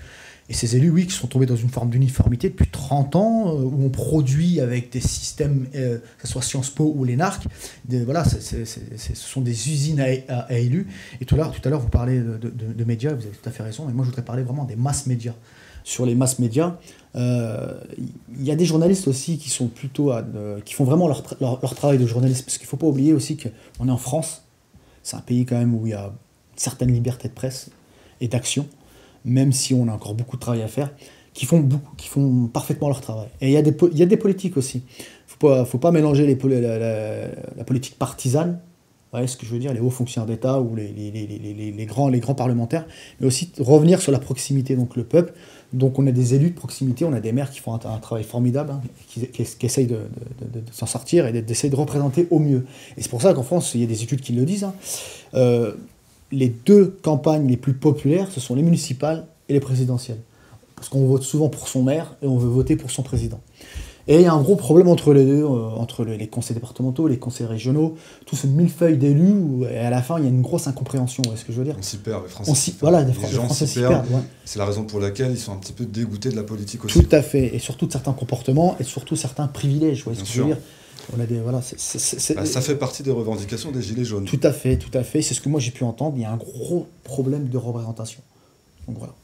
Et 0.49 0.55
ces 0.55 0.77
élus, 0.77 0.91
oui, 0.91 1.09
qui 1.09 1.13
sont 1.13 1.27
tombés 1.27 1.47
dans 1.47 1.57
une 1.57 1.71
forme 1.71 1.91
d'uniformité 1.91 2.49
depuis 2.51 2.69
30 2.69 3.17
ans, 3.17 3.53
où 3.53 3.85
on 3.85 3.89
produit 3.89 4.61
avec 4.61 4.93
des 4.93 5.01
systèmes, 5.01 5.67
que 5.73 6.01
ce 6.23 6.29
soit 6.29 6.41
Sciences 6.41 6.71
Po 6.71 6.95
ou 6.97 7.03
les 7.03 7.17
NARC, 7.17 7.49
voilà, 8.05 8.23
ce 8.25 8.65
sont 9.15 9.41
des 9.41 9.69
usines 9.69 9.99
à, 10.29 10.57
élus. 10.57 10.87
Et 11.21 11.25
tout 11.25 11.35
à 11.35 11.39
l'heure, 11.39 11.49
à 11.49 11.77
vous 11.79 11.89
parlez 11.89 12.21
de, 12.21 12.85
médias, 12.85 13.13
vous 13.13 13.27
avez 13.27 13.35
tout 13.35 13.49
à 13.49 13.51
fait 13.51 13.65
raison, 13.65 13.87
mais 13.87 13.93
moi 13.93 14.05
je 14.05 14.11
voudrais 14.11 14.25
parler 14.25 14.45
vraiment 14.45 14.63
des 14.63 14.77
masses 14.77 15.09
médias. 15.09 15.35
Sur 15.83 16.07
les 16.07 16.15
masses 16.15 16.39
médias, 16.39 16.79
il 17.17 18.45
y 18.45 18.51
a 18.51 18.57
des 18.57 18.67
journalistes 18.67 19.09
aussi 19.09 19.39
qui 19.39 19.51
sont 19.51 19.69
plutôt, 19.69 20.13
qui 20.65 20.75
font 20.75 20.85
vraiment 20.85 21.09
leur, 21.09 21.23
leur 21.41 21.75
travail 21.75 21.99
de 21.99 22.07
journaliste, 22.07 22.45
parce 22.45 22.59
qu'il 22.59 22.67
ne 22.67 22.69
faut 22.69 22.77
pas 22.77 22.87
oublier 22.87 23.13
aussi 23.13 23.37
qu'on 23.37 23.89
est 23.89 23.91
en 23.91 23.97
France, 23.97 24.45
c'est 25.03 25.17
un 25.17 25.21
pays 25.21 25.47
quand 25.47 25.57
même 25.57 25.75
où 25.75 25.87
il 25.87 25.91
y 25.91 25.95
a 25.95 26.07
une 26.07 26.59
certaine 26.59 26.93
liberté 26.93 27.29
de 27.29 27.35
presse 27.35 27.71
et 28.21 28.29
d'action 28.29 28.67
même 29.27 29.53
si 29.53 29.75
on 29.75 29.89
a 29.89 29.93
encore 29.93 30.15
beaucoup 30.15 30.37
de 30.37 30.41
travail 30.41 30.63
à 30.63 30.69
faire, 30.69 30.91
qui 31.35 31.45
font, 31.45 31.69
qui 31.99 32.09
font 32.09 32.47
parfaitement 32.47 32.89
leur 32.89 33.03
travail. 33.03 33.29
Et 33.43 33.49
il 33.49 33.53
y, 33.53 33.57
a 33.59 33.63
des, 33.63 33.77
y 33.93 34.03
a 34.03 34.07
des 34.07 34.17
politiques 34.17 34.57
aussi. 34.57 34.85
Il 35.43 35.49
ne 35.49 35.65
faut 35.65 35.79
pas 35.79 35.91
mélanger 35.91 36.27
la, 36.27 37.65
politique 37.65 37.99
partisane, 37.99 38.61
ce 39.13 39.37
que 39.37 39.45
je 39.45 39.51
veux 39.51 39.59
dire, 39.59 39.75
les 39.75 39.81
hauts 39.81 39.91
fonctionnaires 39.91 40.27
d'État 40.27 40.61
ou 40.61 40.75
les, 40.77 40.89
les, 40.89 41.73
les, 41.73 41.87
grands, 41.87 42.09
les 42.09 42.21
grands 42.21 42.35
parlementaires, 42.35 42.87
mais 43.21 43.27
aussi 43.27 43.51
revenir 43.59 44.01
sur 44.01 44.13
la 44.13 44.19
proximité, 44.19 44.77
donc 44.77 44.97
le 44.97 45.05
peuple. 45.05 45.35
Donc 45.73 45.99
on 45.99 46.07
a 46.07 46.13
des 46.13 46.35
élus 46.35 46.51
de 46.51 46.55
proximité, 46.55 47.05
on 47.05 47.13
a 47.13 47.21
des 47.21 47.33
maires 47.33 47.51
qui 47.51 47.61
font 47.61 47.75
un, 47.75 47.99
travail 47.99 48.25
formidable, 48.25 48.73
hein, 48.73 48.81
qui, 49.09 49.27
qui, 49.27 49.67
essayent 49.67 49.87
de, 49.87 49.99
s'en 50.73 50.87
sortir 50.87 51.27
et 51.27 51.43
d'essayer 51.43 51.71
de 51.71 51.77
représenter 51.77 52.29
au 52.31 52.39
mieux. 52.39 52.67
Et 52.97 53.03
c'est 53.03 53.11
pour 53.11 53.23
ça 53.23 53.35
qu'en 53.35 53.43
France, 53.43 53.75
il 53.75 53.81
y 53.81 53.85
a 53.85 53.87
des 53.87 54.03
études 54.03 54.21
qui 54.21 54.33
le 54.33 54.45
disent. 54.45 54.65
Hein. 54.65 54.75
Euh, 55.35 55.75
les 56.33 56.49
deux 56.49 56.97
campagnes 57.03 57.47
les 57.47 57.57
plus 57.57 57.75
populaires, 57.75 58.29
ce 58.31 58.41
sont 58.41 58.55
les 58.55 58.63
municipales 58.63 59.27
et 59.49 59.53
les 59.53 59.61
présidentielles. 59.61 60.21
Parce 60.75 60.89
qu'on 60.89 61.07
vote 61.07 61.23
souvent 61.23 61.49
pour 61.49 61.69
son 61.69 61.83
maire 61.83 62.15
et 62.23 62.27
on 62.27 62.37
veut 62.37 62.49
voter 62.49 62.77
pour 62.77 62.91
son 62.91 63.03
président. 63.03 63.41
Et 64.09 64.17
il 64.17 64.23
y 64.23 64.27
a 64.27 64.33
un 64.33 64.41
gros 64.41 64.55
problème 64.55 64.89
entre 64.89 65.13
les 65.13 65.25
deux, 65.25 65.43
euh, 65.43 65.69
entre 65.77 66.05
les 66.05 66.29
conseils 66.29 66.55
départementaux, 66.55 67.09
les 67.09 67.19
conseils 67.19 67.47
régionaux, 67.47 67.97
tout 68.25 68.37
ce 68.37 68.47
millefeuille 68.47 68.99
d'élus, 68.99 69.65
et 69.71 69.79
à 69.79 69.91
la 69.91 70.01
fin, 70.01 70.19
il 70.19 70.25
y 70.25 70.27
a 70.27 70.31
une 70.31 70.43
grosse 70.43 70.69
incompréhension, 70.69 71.23
est 71.35 71.37
ce 71.37 71.45
que 71.45 71.53
je 71.53 71.59
veux 71.59 71.65
dire 71.65 71.77
On 71.79 71.83
s'y 71.83 71.97
perd, 71.97 72.23
les 72.23 72.29
Français. 72.29 72.55
s'y 72.55 72.77
voilà, 72.81 73.03
les, 73.03 73.13
Français 73.13 73.67
s'y 73.67 73.81
perdent. 73.81 74.07
C'est 74.45 74.59
la 74.59 74.65
raison 74.67 74.85
pour 74.85 75.01
laquelle 75.01 75.33
ils 75.33 75.39
sont 75.39 75.53
un 75.53 75.57
petit 75.57 75.73
peu 75.73 75.87
dégoûtés 75.87 76.31
de 76.31 76.37
la 76.37 76.45
politique 76.45 76.85
aussi. 76.85 77.03
Tout 77.03 77.17
à 77.17 77.23
fait, 77.23 77.55
et 77.55 77.59
surtout 77.59 77.87
de 77.87 77.93
certains 77.93 78.13
comportements, 78.13 78.77
et 78.79 78.85
surtout 78.85 79.17
certains 79.17 79.49
privilèges, 79.49 79.99
vous 79.99 80.13
voyez 80.13 80.21
ce 80.21 80.25
que 80.25 80.31
je 80.31 80.43
veux 80.43 80.47
dire 80.49 80.59
on 81.17 81.21
a 81.21 81.27
des, 81.27 81.39
voilà, 81.39 81.61
bah, 81.61 82.47
ça 82.47 82.61
fait 82.61 82.75
partie 82.75 83.03
des 83.03 83.11
revendications 83.11 83.71
des 83.71 83.83
Gilets 83.83 84.05
jaunes. 84.05 84.25
Tout 84.25 84.41
à 84.43 84.53
fait, 84.53 84.77
tout 84.77 84.91
à 84.97 85.05
fait. 85.05 85.23
C'est 85.23 85.35
ce 85.35 85.41
que 85.41 85.49
moi 85.49 85.61
j'ai 85.61 85.71
pu 85.71 85.85
entendre. 85.85 86.17
Il 86.17 86.23
y 86.23 86.25
a 86.25 86.33
un 86.33 86.37
gros 86.37 86.89
problème 87.05 87.49
de 87.49 87.57
représentation. 87.59 88.21
Donc 88.89 88.99
voilà. 88.99 89.15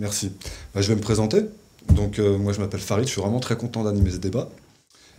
Merci. 0.00 0.32
Bah, 0.74 0.80
je 0.80 0.88
vais 0.88 0.96
me 0.96 1.02
présenter. 1.02 1.42
Donc 1.92 2.18
euh, 2.18 2.38
moi 2.38 2.52
je 2.52 2.60
m'appelle 2.60 2.80
Farid, 2.80 3.06
je 3.06 3.12
suis 3.12 3.20
vraiment 3.20 3.40
très 3.40 3.56
content 3.56 3.84
d'animer 3.84 4.10
ce 4.10 4.16
débat. 4.16 4.48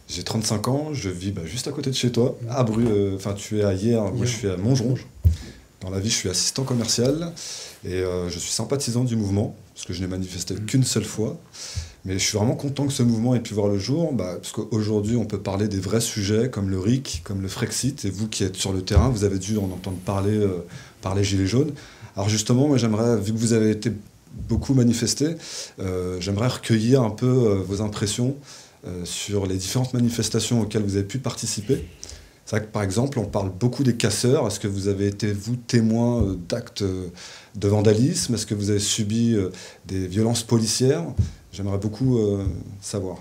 J'ai 0.07 0.23
35 0.23 0.67
ans, 0.67 0.93
je 0.93 1.09
vis 1.09 1.31
bah, 1.31 1.41
juste 1.45 1.67
à 1.67 1.71
côté 1.71 1.89
de 1.89 1.95
chez 1.95 2.11
toi, 2.11 2.37
à 2.49 2.63
Bru, 2.63 2.85
euh, 2.87 3.15
enfin 3.15 3.33
tu 3.33 3.59
es 3.59 3.63
à 3.63 3.73
hier, 3.73 4.01
moi 4.01 4.25
je 4.25 4.31
suis 4.31 4.49
à 4.49 4.57
Montgeronge. 4.57 5.05
Dans 5.81 5.89
la 5.89 5.99
vie, 5.99 6.09
je 6.09 6.15
suis 6.15 6.29
assistant 6.29 6.63
commercial 6.63 7.31
et 7.83 7.93
euh, 7.93 8.29
je 8.29 8.39
suis 8.39 8.51
sympathisant 8.51 9.03
du 9.03 9.15
mouvement, 9.15 9.55
parce 9.73 9.85
que 9.85 9.93
je 9.93 10.01
n'ai 10.01 10.07
manifesté 10.07 10.55
qu'une 10.55 10.83
seule 10.83 11.05
fois. 11.05 11.37
Mais 12.05 12.13
je 12.13 12.23
suis 12.23 12.37
vraiment 12.37 12.55
content 12.55 12.85
que 12.85 12.93
ce 12.93 13.01
mouvement 13.01 13.33
ait 13.33 13.39
pu 13.39 13.55
voir 13.55 13.67
le 13.67 13.79
jour, 13.79 14.13
bah, 14.13 14.35
parce 14.35 14.51
qu'aujourd'hui, 14.51 15.15
on 15.15 15.25
peut 15.25 15.39
parler 15.39 15.67
des 15.67 15.79
vrais 15.79 16.01
sujets 16.01 16.51
comme 16.51 16.69
le 16.69 16.79
RIC, 16.79 17.21
comme 17.23 17.41
le 17.41 17.47
Frexit, 17.47 18.05
et 18.05 18.11
vous 18.11 18.27
qui 18.27 18.43
êtes 18.43 18.55
sur 18.55 18.73
le 18.73 18.83
terrain, 18.83 19.09
vous 19.09 19.23
avez 19.23 19.39
dû 19.39 19.57
en 19.57 19.65
entendre 19.65 19.97
parler 20.05 20.39
par 21.01 21.15
les 21.15 21.23
Gilets 21.23 21.47
jaunes. 21.47 21.71
Alors 22.15 22.29
justement, 22.29 22.67
moi 22.67 22.77
j'aimerais, 22.77 23.17
vu 23.19 23.33
que 23.33 23.37
vous 23.37 23.53
avez 23.53 23.71
été 23.71 23.91
beaucoup 24.47 24.73
manifesté, 24.73 25.35
euh, 25.79 26.17
j'aimerais 26.19 26.47
recueillir 26.47 27.01
un 27.01 27.09
peu 27.09 27.25
euh, 27.25 27.55
vos 27.55 27.81
impressions 27.81 28.35
sur 29.03 29.47
les 29.47 29.55
différentes 29.55 29.95
manifestations 29.95 30.61
auxquelles 30.61 30.83
vous 30.83 30.95
avez 30.95 31.07
pu 31.07 31.17
participer. 31.17 31.87
C'est 32.45 32.57
vrai 32.57 32.67
que 32.67 32.71
par 32.71 32.83
exemple, 32.83 33.17
on 33.17 33.25
parle 33.25 33.49
beaucoup 33.49 33.83
des 33.83 33.95
casseurs. 33.95 34.45
Est-ce 34.45 34.59
que 34.59 34.67
vous 34.67 34.87
avez 34.87 35.07
été, 35.07 35.33
vous, 35.33 35.55
témoin 35.55 36.37
d'actes 36.47 36.83
de 36.83 37.67
vandalisme? 37.67 38.35
Est-ce 38.35 38.45
que 38.45 38.53
vous 38.53 38.69
avez 38.69 38.77
subi 38.77 39.35
des 39.87 40.05
violences 40.05 40.43
policières? 40.43 41.03
J'aimerais 41.55 41.77
beaucoup 41.77 42.17
euh, 42.17 42.43
savoir. 42.81 43.17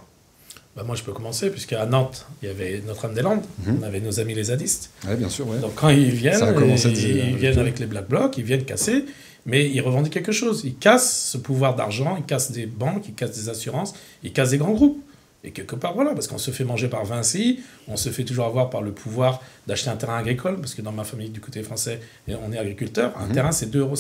Bah 0.75 0.83
moi, 0.85 0.97
je 0.97 1.05
peux 1.05 1.13
commencer, 1.13 1.51
puisqu'à 1.51 1.87
Nantes, 1.87 2.27
il 2.43 2.49
y 2.49 2.51
avait 2.51 2.83
Notre-Dame-des-Landes, 2.85 3.45
mhm. 3.65 3.79
on 3.81 3.83
avait 3.85 4.01
nos 4.01 4.19
amis 4.19 4.35
les 4.35 4.45
zadistes. 4.45 4.91
Oui, 5.09 5.15
bien 5.15 5.29
sûr. 5.29 5.47
Donc 5.47 5.77
quand 5.77 5.91
ils 5.91 6.11
viennent, 6.11 6.43
ils, 6.85 6.97
ils 6.97 7.37
viennent 7.37 7.61
avec 7.61 7.79
les 7.79 7.87
Black 7.87 8.09
Blocs, 8.09 8.37
ils 8.37 8.43
viennent 8.43 8.65
casser, 8.65 9.05
mais 9.47 9.71
ils 9.71 9.81
revendiquent 9.81 10.13
quelque 10.13 10.33
chose. 10.33 10.63
Ils 10.65 10.77
cassent 10.77 11.31
ce 11.33 11.39
pouvoir 11.39 11.75
d'argent, 11.75 12.17
ils 12.19 12.25
cassent 12.25 12.53
des 12.53 12.67
banques, 12.67 13.09
ils 13.09 13.15
cassent 13.15 13.37
des 13.37 13.49
assurances, 13.49 13.95
ils 14.23 14.33
cassent 14.33 14.51
des 14.51 14.59
grands 14.59 14.73
groupes. 14.73 15.03
Et 15.47 15.51
quelque 15.51 15.77
part, 15.77 15.93
voilà, 15.93 16.15
parce 16.15 16.27
qu'on 16.27 16.39
se 16.39 16.51
fait 16.51 16.65
manger 16.65 16.89
par 16.89 17.05
Vinci, 17.05 17.61
on 17.87 17.99
se 17.99 18.09
fait 18.09 18.25
toujours 18.25 18.47
avoir 18.47 18.71
par 18.71 18.81
le 18.81 18.93
pouvoir 18.93 19.43
d'acheter 19.67 19.91
un 19.91 19.97
terrain 19.97 20.17
agricole, 20.17 20.59
parce 20.59 20.75
que 20.75 20.81
dans 20.81 20.93
ma 20.93 21.05
famille, 21.05 21.29
du 21.29 21.41
côté 21.41 21.63
français, 21.63 22.01
on 22.29 22.51
est 22.51 22.59
agriculteur, 22.59 23.13
un 23.19 23.27
mhm. 23.27 23.33
terrain, 23.33 23.53
c'est 23.53 23.71
2,50 23.71 23.79
euros. 23.79 23.95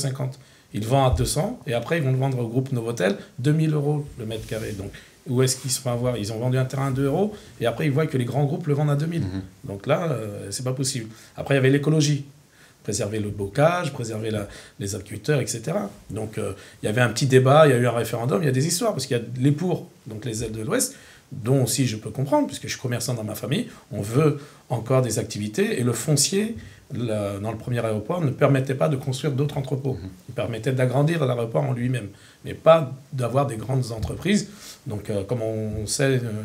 Ils 0.74 0.80
le 0.80 0.87
vendent 0.87 1.12
à 1.12 1.16
200 1.16 1.61
et 1.68 1.72
après 1.72 1.98
ils 1.98 2.04
vont 2.04 2.11
le 2.11 2.18
vendre 2.18 2.40
au 2.40 2.48
groupe 2.48 2.72
Novotel 2.72 3.16
2000 3.38 3.74
euros 3.74 4.04
le 4.18 4.26
mètre 4.26 4.44
carré. 4.46 4.72
Donc 4.72 4.90
où 5.28 5.40
est-ce 5.40 5.57
qu'ils 5.57 5.70
se 5.70 5.80
font 5.80 5.92
avoir? 5.92 6.16
Ils 6.16 6.33
ont 6.33 6.38
vendu 6.38 6.59
un 6.59 6.64
terrain 6.64 6.88
à 6.88 6.90
2 6.90 7.04
euros 7.04 7.33
et 7.61 7.66
après 7.66 7.87
ils 7.87 7.92
voient 7.92 8.09
que 8.09 8.18
les 8.18 8.24
grands 8.24 8.44
groupes 8.44 8.66
le 8.66 8.74
vendent 8.74 8.90
à 8.90 8.96
2000. 8.96 9.22
Mhm. 9.22 9.28
Donc 9.64 9.87
là, 9.87 10.11
euh, 10.11 10.48
c'est 10.50 10.64
pas 10.64 10.72
possible. 10.72 11.09
Après 11.37 11.54
il 11.54 11.59
y 11.59 11.61
avait 11.61 11.70
l'écologie. 11.70 12.24
Préserver 12.84 13.18
le 13.18 13.30
bocage, 13.30 13.92
préserver 13.92 14.30
les 14.78 14.94
agriculteurs, 14.94 15.40
etc. 15.40 15.72
Donc 16.10 16.38
euh, 16.38 16.52
il 16.82 16.86
y 16.86 16.88
avait 16.88 17.00
un 17.00 17.08
petit 17.08 17.26
débat, 17.26 17.66
il 17.66 17.70
y 17.70 17.72
a 17.72 17.78
eu 17.78 17.86
un 17.86 17.92
référendum, 17.92 18.42
il 18.42 18.46
y 18.46 18.48
a 18.48 18.52
des 18.52 18.66
histoires, 18.66 18.92
parce 18.92 19.06
qu'il 19.06 19.16
y 19.16 19.20
a 19.20 19.22
les 19.38 19.52
pour, 19.52 19.88
donc 20.06 20.24
les 20.24 20.44
ailes 20.44 20.52
de 20.52 20.62
l'Ouest, 20.62 20.94
dont 21.32 21.64
aussi 21.64 21.86
je 21.86 21.96
peux 21.96 22.10
comprendre, 22.10 22.46
puisque 22.46 22.64
je 22.64 22.72
suis 22.72 22.80
commerçant 22.80 23.14
dans 23.14 23.24
ma 23.24 23.34
famille, 23.34 23.68
on 23.90 24.02
veut 24.02 24.38
encore 24.68 25.02
des 25.02 25.18
activités, 25.18 25.80
et 25.80 25.82
le 25.82 25.92
foncier, 25.92 26.56
dans 26.92 27.50
le 27.50 27.56
premier 27.56 27.84
aéroport, 27.84 28.20
ne 28.20 28.30
permettait 28.30 28.74
pas 28.74 28.88
de 28.88 28.96
construire 28.96 29.32
d'autres 29.32 29.56
entrepôts. 29.56 29.94
Mhm. 29.94 30.10
Il 30.28 30.34
permettait 30.34 30.72
d'agrandir 30.72 31.24
l'aéroport 31.24 31.64
en 31.64 31.72
lui-même, 31.72 32.08
mais 32.44 32.54
pas 32.54 32.92
d'avoir 33.12 33.46
des 33.46 33.56
grandes 33.56 33.90
entreprises. 33.90 34.48
Donc, 34.86 35.10
euh, 35.10 35.24
comme 35.24 35.42
on 35.42 35.86
sait, 35.86 36.20
euh, 36.22 36.42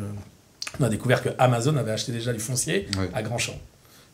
on 0.78 0.84
a 0.84 0.88
découvert 0.88 1.22
que 1.22 1.28
Amazon 1.38 1.76
avait 1.76 1.92
acheté 1.92 2.12
déjà 2.12 2.32
du 2.32 2.40
foncier 2.40 2.86
à 3.12 3.22
Grandchamp. 3.22 3.58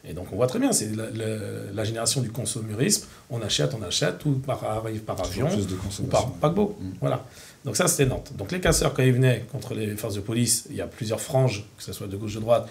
Et 0.09 0.13
donc 0.13 0.27
on 0.33 0.37
voit 0.37 0.47
très 0.47 0.59
bien, 0.59 0.73
c'est 0.73 0.91
la, 0.95 1.85
génération 1.85 2.21
du 2.21 2.31
consumérisme. 2.31 3.07
On 3.31 3.43
achète, 3.43 3.73
on 3.79 3.83
achète, 3.83 4.19
tout 4.19 4.33
par, 4.47 4.63
arrive 4.65 5.01
par 5.01 5.21
avion 5.21 5.49
ou 5.49 6.03
par 6.05 6.31
paquebot. 6.33 6.77
Mm. 6.81 6.91
Voilà. 7.01 7.25
Donc 7.65 7.77
ça, 7.77 7.89
c'était 7.89 8.07
Nantes. 8.07 8.33
Donc 8.39 8.53
les 8.53 8.61
casseurs, 8.61 8.95
quand 8.95 9.03
ils 9.03 9.13
venaient 9.13 9.45
contre 9.51 9.75
les 9.75 9.97
forces 9.97 10.15
de 10.15 10.21
police, 10.21 10.67
il 10.71 10.77
y 10.77 10.81
a 10.81 10.87
plusieurs 10.87 11.21
franges, 11.21 11.65
que 11.77 11.83
ce 11.83 11.93
soit 11.93 12.07
de 12.07 12.17
gauche 12.17 12.37
ou 12.37 12.39
de 12.39 12.45
droite, 12.45 12.69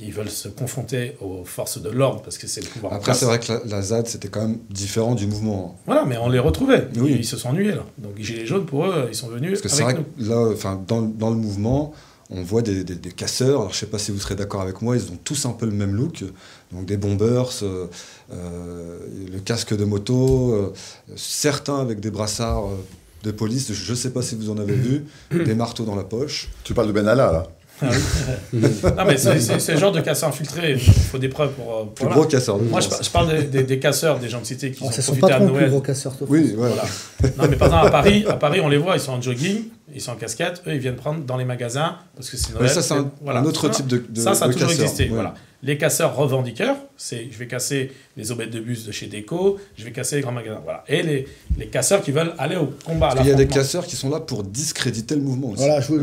ils 0.00 0.12
veulent 0.12 0.30
se 0.30 0.48
confronter 0.48 1.16
aux 1.20 1.44
forces 1.44 1.80
de 1.80 1.88
l'ordre 1.88 2.22
parce 2.22 2.38
que 2.38 2.48
c'est 2.48 2.60
le 2.60 2.66
pouvoir. 2.66 2.92
Après, 2.92 3.14
c'est 3.14 3.24
vrai 3.24 3.38
que 3.38 3.52
la, 3.68 3.82
ZAD, 3.82 4.08
c'était 4.08 4.28
quand 4.28 4.42
même 4.42 4.58
différent 4.68 5.14
du 5.14 5.26
mouvement. 5.26 5.78
Voilà, 5.86 6.04
mais 6.04 6.16
on 6.16 6.28
les 6.28 6.40
retrouvait. 6.40 6.88
Oui. 6.96 7.16
Ils, 7.20 7.24
se 7.24 7.36
sont 7.36 7.50
ennuyés 7.50 7.72
là. 7.72 7.84
Donc 7.98 8.12
les 8.16 8.24
Gilets 8.24 8.46
jaunes, 8.46 8.66
pour 8.66 8.86
eux, 8.86 9.06
ils 9.08 9.14
sont 9.14 9.28
venus. 9.28 9.50
Parce 9.52 9.62
que 9.62 9.68
c'est 9.68 9.84
vrai 9.84 9.94
que 9.94 10.00
là, 10.18 10.50
enfin, 10.52 10.82
dans, 10.88 11.02
dans, 11.02 11.30
le 11.30 11.36
mouvement, 11.36 11.92
on 12.34 12.42
voit 12.42 12.62
des, 12.62 12.84
casseurs. 13.10 13.60
Alors 13.60 13.72
je 13.72 13.78
sais 13.78 13.86
pas 13.86 13.98
si 13.98 14.10
vous 14.10 14.18
serez 14.18 14.34
d'accord 14.34 14.62
avec 14.62 14.82
moi, 14.82 14.96
ils 14.96 15.10
ont 15.10 15.18
tous 15.22 15.46
un 15.46 15.52
peu 15.52 15.66
le 15.66 15.72
même 15.72 15.94
look. 15.94 16.24
Donc 16.72 16.86
des 16.86 16.96
bombers, 16.96 17.50
euh, 17.62 17.86
euh, 18.32 18.98
le 19.30 19.38
casque 19.40 19.76
de 19.76 19.84
moto, 19.84 20.52
euh, 20.52 20.72
certains 21.16 21.78
avec 21.78 22.00
des 22.00 22.10
brassards 22.10 22.68
de 23.22 23.30
police, 23.30 23.72
je 23.72 23.90
ne 23.90 23.96
sais 23.96 24.10
pas 24.10 24.22
si 24.22 24.34
vous 24.34 24.50
en 24.50 24.58
avez 24.58 24.74
vu, 24.74 25.04
des 25.30 25.54
marteaux 25.54 25.84
dans 25.84 25.94
la 25.94 26.04
poche. 26.04 26.48
Tu 26.64 26.74
parles 26.74 26.88
de 26.88 26.92
Benalla 26.92 27.30
là? 27.30 27.46
Ah 27.80 27.86
non, 28.52 29.04
mais 29.06 29.16
c'est 29.16 29.72
le 29.72 29.78
genre 29.78 29.92
de 29.92 30.00
casseurs 30.00 30.28
infiltrés. 30.28 30.72
Il 30.72 30.78
faut 30.80 31.18
des 31.18 31.28
preuves 31.28 31.52
pour. 31.52 31.76
Euh, 31.76 31.84
pour 31.94 32.08
gros 32.08 32.24
casseurs. 32.24 32.58
Moi, 32.58 32.80
je, 32.80 33.10
parle 33.10 33.48
des, 33.48 33.62
des, 33.62 33.78
casseurs, 33.78 34.18
des 34.18 34.28
gens 34.28 34.40
de 34.40 34.46
cité 34.46 34.70
qui 34.70 34.84
oh, 34.86 34.90
sont 34.90 35.02
profités 35.02 35.32
à 35.32 35.40
Noël. 35.40 35.70
gros 35.70 35.80
casseurs, 35.80 36.14
oui, 36.28 36.54
voilà. 36.56 36.82
Non, 37.38 37.44
mais 37.48 37.56
par 37.56 37.68
exemple, 37.68 37.86
à 37.86 37.90
Paris, 37.90 38.24
à 38.28 38.34
Paris, 38.34 38.60
on 38.60 38.68
les 38.68 38.76
voit, 38.76 38.94
ils 38.94 39.00
sont 39.00 39.12
en 39.12 39.20
jogging, 39.20 39.64
ils 39.94 40.00
sont 40.00 40.12
en 40.12 40.16
casquette, 40.16 40.62
eux, 40.66 40.74
ils 40.74 40.80
viennent 40.80 40.96
prendre 40.96 41.24
dans 41.24 41.36
les 41.36 41.44
magasins 41.44 41.96
parce 42.14 42.30
que 42.30 42.36
c'est 42.36 42.54
Noël. 42.54 42.68
ça, 42.68 42.82
c'est 42.82 42.94
un, 42.94 43.44
autre 43.44 43.68
type 43.68 43.86
de, 43.86 44.04
de 44.08 44.20
Ça, 44.20 44.34
ça 44.34 44.46
a 44.46 44.52
toujours 44.52 44.70
existé. 44.70 45.08
Voilà. 45.08 45.34
Les 45.64 45.78
casseurs 45.78 46.16
revendiqueurs, 46.16 46.76
c'est 46.96 47.28
je 47.30 47.38
vais 47.38 47.46
casser 47.46 47.92
les 48.16 48.32
aubettes 48.32 48.50
de 48.50 48.58
bus 48.58 48.84
de 48.84 48.90
chez 48.90 49.06
Déco, 49.06 49.60
je 49.76 49.84
vais 49.84 49.92
casser 49.92 50.16
les 50.16 50.22
grands 50.22 50.32
magasins. 50.32 50.60
Voilà. 50.64 50.82
Et 50.88 51.02
les, 51.04 51.28
les 51.56 51.68
casseurs 51.68 52.02
qui 52.02 52.10
veulent 52.10 52.34
aller 52.36 52.56
au 52.56 52.66
combat. 52.84 53.14
Il 53.20 53.26
y 53.26 53.30
a 53.30 53.34
des 53.34 53.46
casseurs 53.46 53.86
qui 53.86 53.94
sont 53.94 54.10
là 54.10 54.18
pour 54.18 54.42
discréditer 54.42 55.14
le 55.14 55.22
mouvement 55.22 55.50
aussi. 55.50 55.62
Voilà, 55.62 55.80
je, 55.80 55.94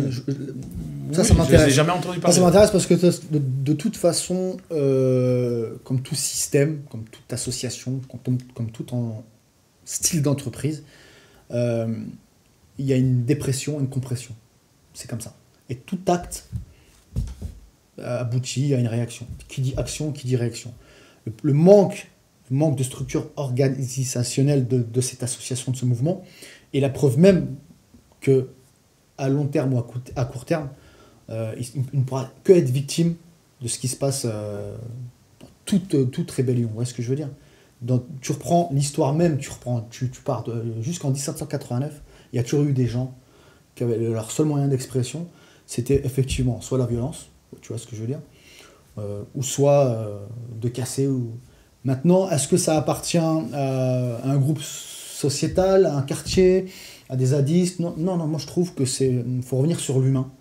ça, 1.12 1.24
ça 1.24 1.34
m'intéresse. 1.34 1.74
jamais 1.74 1.92
entendu 1.92 2.20
parler. 2.20 2.36
Ça, 2.36 2.42
m'intéresse 2.42 2.72
parce 2.72 2.86
que 2.86 2.94
de, 2.94 3.74
toute 3.74 3.98
façon, 3.98 4.58
euh, 4.72 5.76
comme 5.84 6.02
tout 6.02 6.16
système, 6.16 6.82
comme 6.90 7.04
toute 7.04 7.32
association, 7.34 8.00
comme, 8.24 8.38
comme 8.54 8.72
tout 8.72 8.94
en 8.94 9.24
style 9.84 10.22
d'entreprise, 10.22 10.84
euh, 11.52 11.88
il 12.78 12.86
y 12.86 12.94
a 12.94 12.96
une 12.96 13.26
dépression, 13.26 13.80
une 13.80 13.90
compression. 13.90 14.34
C'est 14.94 15.10
comme 15.10 15.22
ça. 15.22 15.36
Et 15.70 15.76
tout 15.76 16.00
acte 16.08 16.48
aboutit 18.04 18.74
à 18.74 18.80
une 18.80 18.88
réaction. 18.88 19.28
Qui 19.48 19.62
dit 19.62 19.74
action, 19.78 20.12
qui 20.12 20.28
dit 20.28 20.36
réaction. 20.36 20.74
Le, 21.44 21.54
manque, 21.54 22.10
manque 22.50 22.78
de 22.78 22.84
structure 22.84 23.30
organisationnelle 23.36 24.68
de, 24.68 25.02
cette 25.02 25.24
association, 25.24 25.72
de 25.72 25.78
ce 25.78 25.86
mouvement, 25.86 26.24
est 26.74 26.80
la 26.80 26.90
preuve 26.90 27.18
même 27.18 27.56
que 28.22 28.50
à 29.18 29.30
long 29.30 29.48
terme 29.48 29.74
ou 29.74 29.80
à, 30.16 30.26
court 30.26 30.46
terme, 30.46 30.70
euh, 31.30 31.54
il, 31.58 31.84
ne 31.94 32.04
pourra 32.04 32.32
que 32.44 32.54
être 32.54 32.70
victime 32.70 33.16
de 33.62 33.68
ce 33.68 33.78
qui 33.78 33.88
se 33.88 33.98
passe 33.98 34.26
euh, 34.26 34.76
dans 35.42 35.48
toute, 35.66 36.12
toute 36.12 36.32
rébellion. 36.32 36.68
Vous 36.70 36.76
voyez 36.76 36.90
ce 36.90 36.94
que 36.94 37.04
je 37.04 37.10
veux 37.10 37.16
dire? 37.16 37.30
Tu 38.22 38.32
reprends 38.32 38.70
l'histoire 38.74 39.14
même, 39.14 39.38
tu 39.38 39.50
reprends, 39.50 39.88
tu 39.90 40.10
pars 40.26 40.46
jusqu'en 40.82 41.12
1789, 41.12 42.02
il 42.34 42.36
y 42.36 42.40
a 42.40 42.44
toujours 42.44 42.66
eu 42.66 42.74
des 42.74 42.88
gens 42.88 43.14
qui 43.76 43.84
avaient 43.84 43.98
leur 43.98 44.32
seul 44.32 44.46
moyen 44.46 44.68
d'expression, 44.68 45.28
c'était 45.66 46.06
effectivement 46.06 46.60
soit 46.60 46.78
la 46.78 46.86
violence, 46.86 47.30
tu 47.62 47.70
vois 47.70 47.78
ce 47.78 47.88
que 47.88 47.96
je 47.96 48.02
veux 48.02 48.08
dire, 48.08 48.22
euh, 48.98 49.24
ou 49.36 49.44
soit 49.44 50.20
de 50.60 50.68
casser. 50.68 51.08
Ou... 51.08 51.32
Maintenant, 51.84 52.30
est-ce 52.30 52.48
que 52.48 52.58
ça 52.58 52.78
appartient 52.78 53.18
à 53.18 54.22
un 54.24 54.38
groupe 54.38 54.62
sociétal, 54.62 55.86
à 55.86 55.96
un 55.96 56.02
quartier, 56.02 56.66
à 57.10 57.16
des 57.16 57.28
zadistes? 57.28 57.80
Non, 57.80 57.94
non, 57.98 58.18
non, 58.18 58.28
moi 58.28 58.40
je 58.40 58.48
trouve 58.48 58.74
que 58.74 58.86
c'est. 58.86 59.24
faut 59.44 59.58
revenir 59.58 59.80
sur 59.80 60.00
l'humain. 60.00 60.32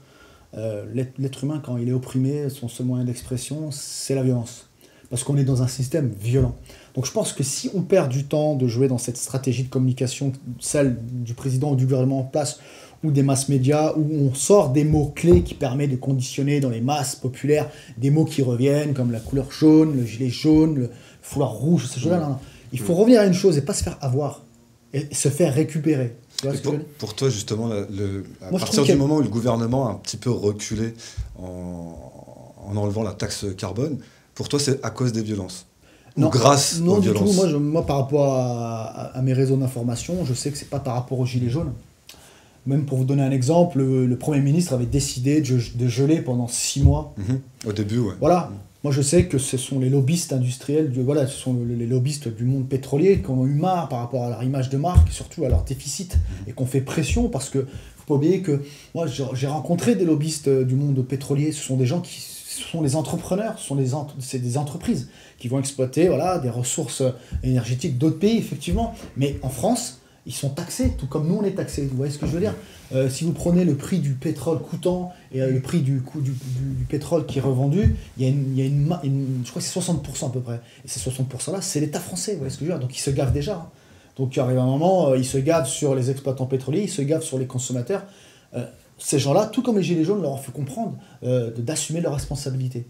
Euh, 0.56 0.86
l'être 0.94 1.44
humain, 1.44 1.60
quand 1.62 1.76
il 1.76 1.88
est 1.88 1.92
opprimé, 1.92 2.48
son 2.48 2.68
seul 2.68 2.86
moyen 2.86 3.04
d'expression, 3.04 3.70
c'est 3.70 4.14
la 4.14 4.22
violence. 4.22 4.66
Parce 5.10 5.24
qu'on 5.24 5.36
est 5.36 5.44
dans 5.44 5.62
un 5.62 5.68
système 5.68 6.10
violent. 6.20 6.54
Donc 6.94 7.06
je 7.06 7.12
pense 7.12 7.32
que 7.32 7.42
si 7.42 7.70
on 7.74 7.82
perd 7.82 8.10
du 8.10 8.24
temps 8.24 8.56
de 8.56 8.66
jouer 8.66 8.88
dans 8.88 8.98
cette 8.98 9.16
stratégie 9.16 9.64
de 9.64 9.68
communication, 9.68 10.32
celle 10.58 10.98
du 11.02 11.34
président 11.34 11.72
ou 11.72 11.76
du 11.76 11.84
gouvernement 11.84 12.20
en 12.20 12.24
place, 12.24 12.60
ou 13.04 13.11
des 13.11 13.22
masses 13.22 13.48
médias, 13.48 13.92
où 13.96 14.06
on 14.12 14.34
sort 14.34 14.70
des 14.70 14.84
mots-clés 14.84 15.42
qui 15.42 15.54
permettent 15.54 15.90
de 15.90 15.96
conditionner 15.96 16.61
dans 16.61 16.70
les 16.70 16.80
masses 16.80 17.14
populaires 17.14 17.68
des 17.96 18.11
mots 18.11 18.24
qui 18.24 18.42
reviennent, 18.42 18.94
comme 18.94 19.12
la 19.12 19.20
couleur 19.20 19.50
jaune, 19.52 19.96
le 19.96 20.04
gilet 20.04 20.30
jaune, 20.30 20.74
le 20.74 20.90
foulard 21.22 21.52
rouge, 21.52 21.87
ce 21.87 22.00
genre 22.00 22.12
là 22.12 22.40
Il 22.72 22.80
faut 22.80 22.94
revenir 22.94 23.20
à 23.20 23.26
une 23.26 23.34
chose 23.34 23.56
et 23.56 23.62
pas 23.62 23.74
se 23.74 23.84
faire 23.84 23.98
avoir, 24.00 24.42
et 24.92 25.14
se 25.14 25.28
faire 25.28 25.54
récupérer 25.54 26.16
pour, 26.98 27.14
toi, 27.14 27.28
justement, 27.30 27.68
le, 27.68 28.24
à 28.40 28.50
partir 28.50 28.84
du 28.84 28.94
moment 28.94 29.16
où 29.16 29.22
le 29.22 29.28
gouvernement 29.28 29.88
a 29.88 29.92
un 29.92 29.96
petit 29.96 30.16
peu 30.16 30.30
reculé 30.30 30.94
en, 31.38 32.76
enlevant 32.76 33.02
la 33.02 33.12
taxe 33.12 33.46
carbone, 33.56 33.98
pour 34.34 34.48
toi, 34.48 34.61
c'est 34.61 34.84
à 34.84 34.90
cause 34.90 35.12
des 35.12 35.22
violences 35.22 35.66
non, 36.16 36.30
grâce 36.30 36.80
non, 36.80 36.94
aux 36.94 37.00
du 37.00 37.11
violences 37.11 37.30
Tout. 37.30 37.37
Moi, 37.37 37.58
moi, 37.58 37.87
par 37.87 37.98
rapport 37.98 38.34
à, 38.34 39.20
mes 39.22 39.32
réseaux 39.32 39.56
d'information, 39.56 40.24
je 40.24 40.34
sais 40.34 40.50
que 40.50 40.58
c'est 40.58 40.70
pas 40.70 40.80
par 40.80 40.94
rapport 40.94 41.18
aux 41.18 41.26
gilets 41.26 41.50
jaunes. 41.50 41.72
Même 42.68 42.85
pour 42.85 42.98
vous 42.98 43.04
donner 43.04 43.22
un 43.22 43.31
exemple, 43.31 43.78
le, 43.78 44.16
Premier 44.16 44.40
ministre 44.40 44.74
avait 44.74 44.87
décidé 44.87 45.40
de, 45.40 45.88
geler 45.88 46.20
pendant 46.20 46.48
six 46.48 46.83
mois. 46.83 47.14
Mhm. 47.16 47.40
Au 47.66 47.72
début, 47.72 47.98
ouais. 47.98 48.14
Voilà. 48.20 48.52
Moi, 48.85 48.92
je 48.92 49.02
sais 49.02 49.24
que 49.24 49.38
ce 49.38 49.57
sont 49.57 49.81
les 49.81 49.88
lobbyistes 49.88 50.33
industriels, 50.33 50.90
du, 50.90 51.02
voilà, 51.02 51.26
ce 51.26 51.37
sont 51.37 51.57
les 51.66 51.87
lobbyistes 51.87 52.28
du 52.28 52.44
monde 52.44 52.68
pétrolier 52.68 53.20
qui 53.20 53.31
ont 53.31 53.44
eu 53.44 53.54
marre 53.54 53.88
par 53.88 53.98
rapport 53.98 54.22
à 54.22 54.28
leur 54.28 54.42
image 54.44 54.70
de 54.70 54.76
marque, 54.76 55.11
surtout 55.11 55.44
à 55.44 55.48
leur 55.48 55.64
déficit, 55.64 56.16
et 56.46 56.52
qu'on 56.52 56.66
fait 56.66 56.81
pression 56.81 57.28
parce 57.28 57.48
que 57.48 57.61
faut 57.61 58.07
pas 58.07 58.14
oublier 58.14 58.40
que 58.40 58.62
moi, 58.94 59.07
j'ai 59.07 59.46
rencontré 59.48 59.96
des 59.96 60.04
lobbyistes 60.04 60.48
du 60.48 60.76
monde 60.76 61.02
pétrolier. 61.04 61.50
Ce 61.50 61.64
sont 61.64 61.76
des 61.76 61.87
gens 61.87 62.00
qui 62.00 62.20
ce 62.59 62.64
sont 62.64 62.83
les 62.83 62.96
entrepreneurs, 62.96 63.59
ce 63.59 63.66
sont 63.66 63.76
des, 63.76 63.90
c'est 64.20 64.40
des 64.40 64.59
entreprises 64.59 65.09
qui 65.38 65.48
vont 65.48 65.59
exploiter 65.59 66.09
voilà, 66.09 66.38
des 66.38 66.50
ressources 66.50 67.02
énergétiques 67.42 67.98
d'autres 67.98 68.18
pays, 68.18 68.37
effectivement. 68.37 68.94
Mais 69.16 69.38
en 69.42 69.48
France, 69.48 70.00
ils 70.28 70.34
sont 70.34 70.50
taxés, 70.50 70.92
tout 70.98 71.06
comme 71.06 71.26
nous 71.26 71.36
on 71.36 71.42
est 71.42 71.52
taxés. 71.52 71.86
Vous 71.86 71.96
voyez 71.96 72.12
ce 72.12 72.18
que 72.18 72.26
je 72.26 72.32
veux 72.32 72.40
dire? 72.40 72.54
Euh, 72.94 73.08
Si 73.08 73.24
vous 73.24 73.32
prenez 73.32 73.64
le 73.64 73.76
prix 73.76 73.98
du 73.98 74.12
pétrole 74.12 74.60
coûtant 74.60 75.10
et 75.32 75.40
euh, 75.40 75.50
le 75.50 75.60
prix 75.60 75.80
du, 75.80 76.02
coût 76.02 76.20
du, 76.20 76.32
pétrole 76.86 77.24
qui 77.24 77.38
est 77.38 77.40
revendu, 77.40 77.96
il 78.18 78.24
y 78.24 78.62
a 78.62 78.66
une, 78.66 79.42
je 79.42 79.48
crois 79.50 79.62
que 79.62 79.66
c'est 79.66 79.80
60% 79.80 80.26
à 80.26 80.30
peu 80.30 80.40
près. 80.40 80.60
Et 80.84 80.88
ces 80.88 81.00
60%-là, 81.00 81.62
c'est 81.62 81.80
l'État 81.80 81.98
français, 81.98 82.32
vous 82.32 82.40
voyez 82.40 82.50
ce 82.50 82.58
que 82.58 82.66
je 82.66 82.70
veux 82.70 82.76
dire? 82.76 82.80
Donc 82.80 82.94
ils 82.94 83.00
se 83.00 83.08
gavent 83.08 83.32
déjà. 83.32 83.70
Donc 84.18 84.36
il 84.36 84.40
arrive 84.40 84.58
un 84.58 84.66
moment, 84.66 85.08
euh, 85.08 85.16
ils 85.16 85.24
se 85.24 85.38
gavent 85.38 85.66
sur 85.66 85.94
les 85.94 86.10
exploitants 86.10 86.46
pétroliers, 86.46 86.82
ils 86.82 86.90
se 86.90 87.00
gavent 87.00 87.24
sur 87.24 87.38
les 87.38 87.46
consommateurs. 87.46 88.04
ces 88.98 89.18
gens-là, 89.18 89.46
tout 89.46 89.62
comme 89.62 89.78
les 89.78 89.82
Gilets 89.82 90.04
jaunes, 90.04 90.20
leur 90.20 90.38
fait 90.40 90.52
comprendre 90.52 90.98
d'assumer 91.22 92.02
leurs 92.02 92.14
responsabilités. 92.14 92.86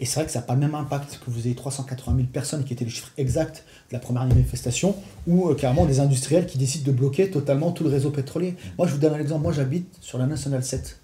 Et 0.00 0.06
c'est 0.06 0.14
vrai 0.14 0.26
que 0.26 0.32
ça 0.32 0.38
n'a 0.38 0.46
pas 0.46 0.54
le 0.54 0.60
même 0.60 0.74
impact 0.74 1.20
que 1.24 1.30
vous 1.30 1.46
ayez 1.46 1.54
380 1.54 2.16
000 2.16 2.28
personnes, 2.32 2.64
qui 2.64 2.72
étaient 2.72 2.86
le 2.86 2.90
chiffre 2.90 3.10
exact 3.18 3.64
de 3.90 3.94
la 3.94 4.00
première 4.00 4.24
manifestation, 4.24 4.96
ou 5.26 5.50
euh, 5.50 5.54
carrément 5.54 5.84
des 5.84 6.00
industriels 6.00 6.46
qui 6.46 6.56
décident 6.56 6.90
de 6.90 6.96
bloquer 6.96 7.30
totalement 7.30 7.70
tout 7.70 7.84
le 7.84 7.90
réseau 7.90 8.10
pétrolier. 8.10 8.56
Moi, 8.78 8.86
je 8.86 8.94
vous 8.94 8.98
donne 8.98 9.12
un 9.12 9.20
exemple. 9.20 9.42
Moi, 9.42 9.52
j'habite 9.52 9.94
sur 10.00 10.16
la 10.16 10.26
National 10.26 10.64
7. 10.64 10.98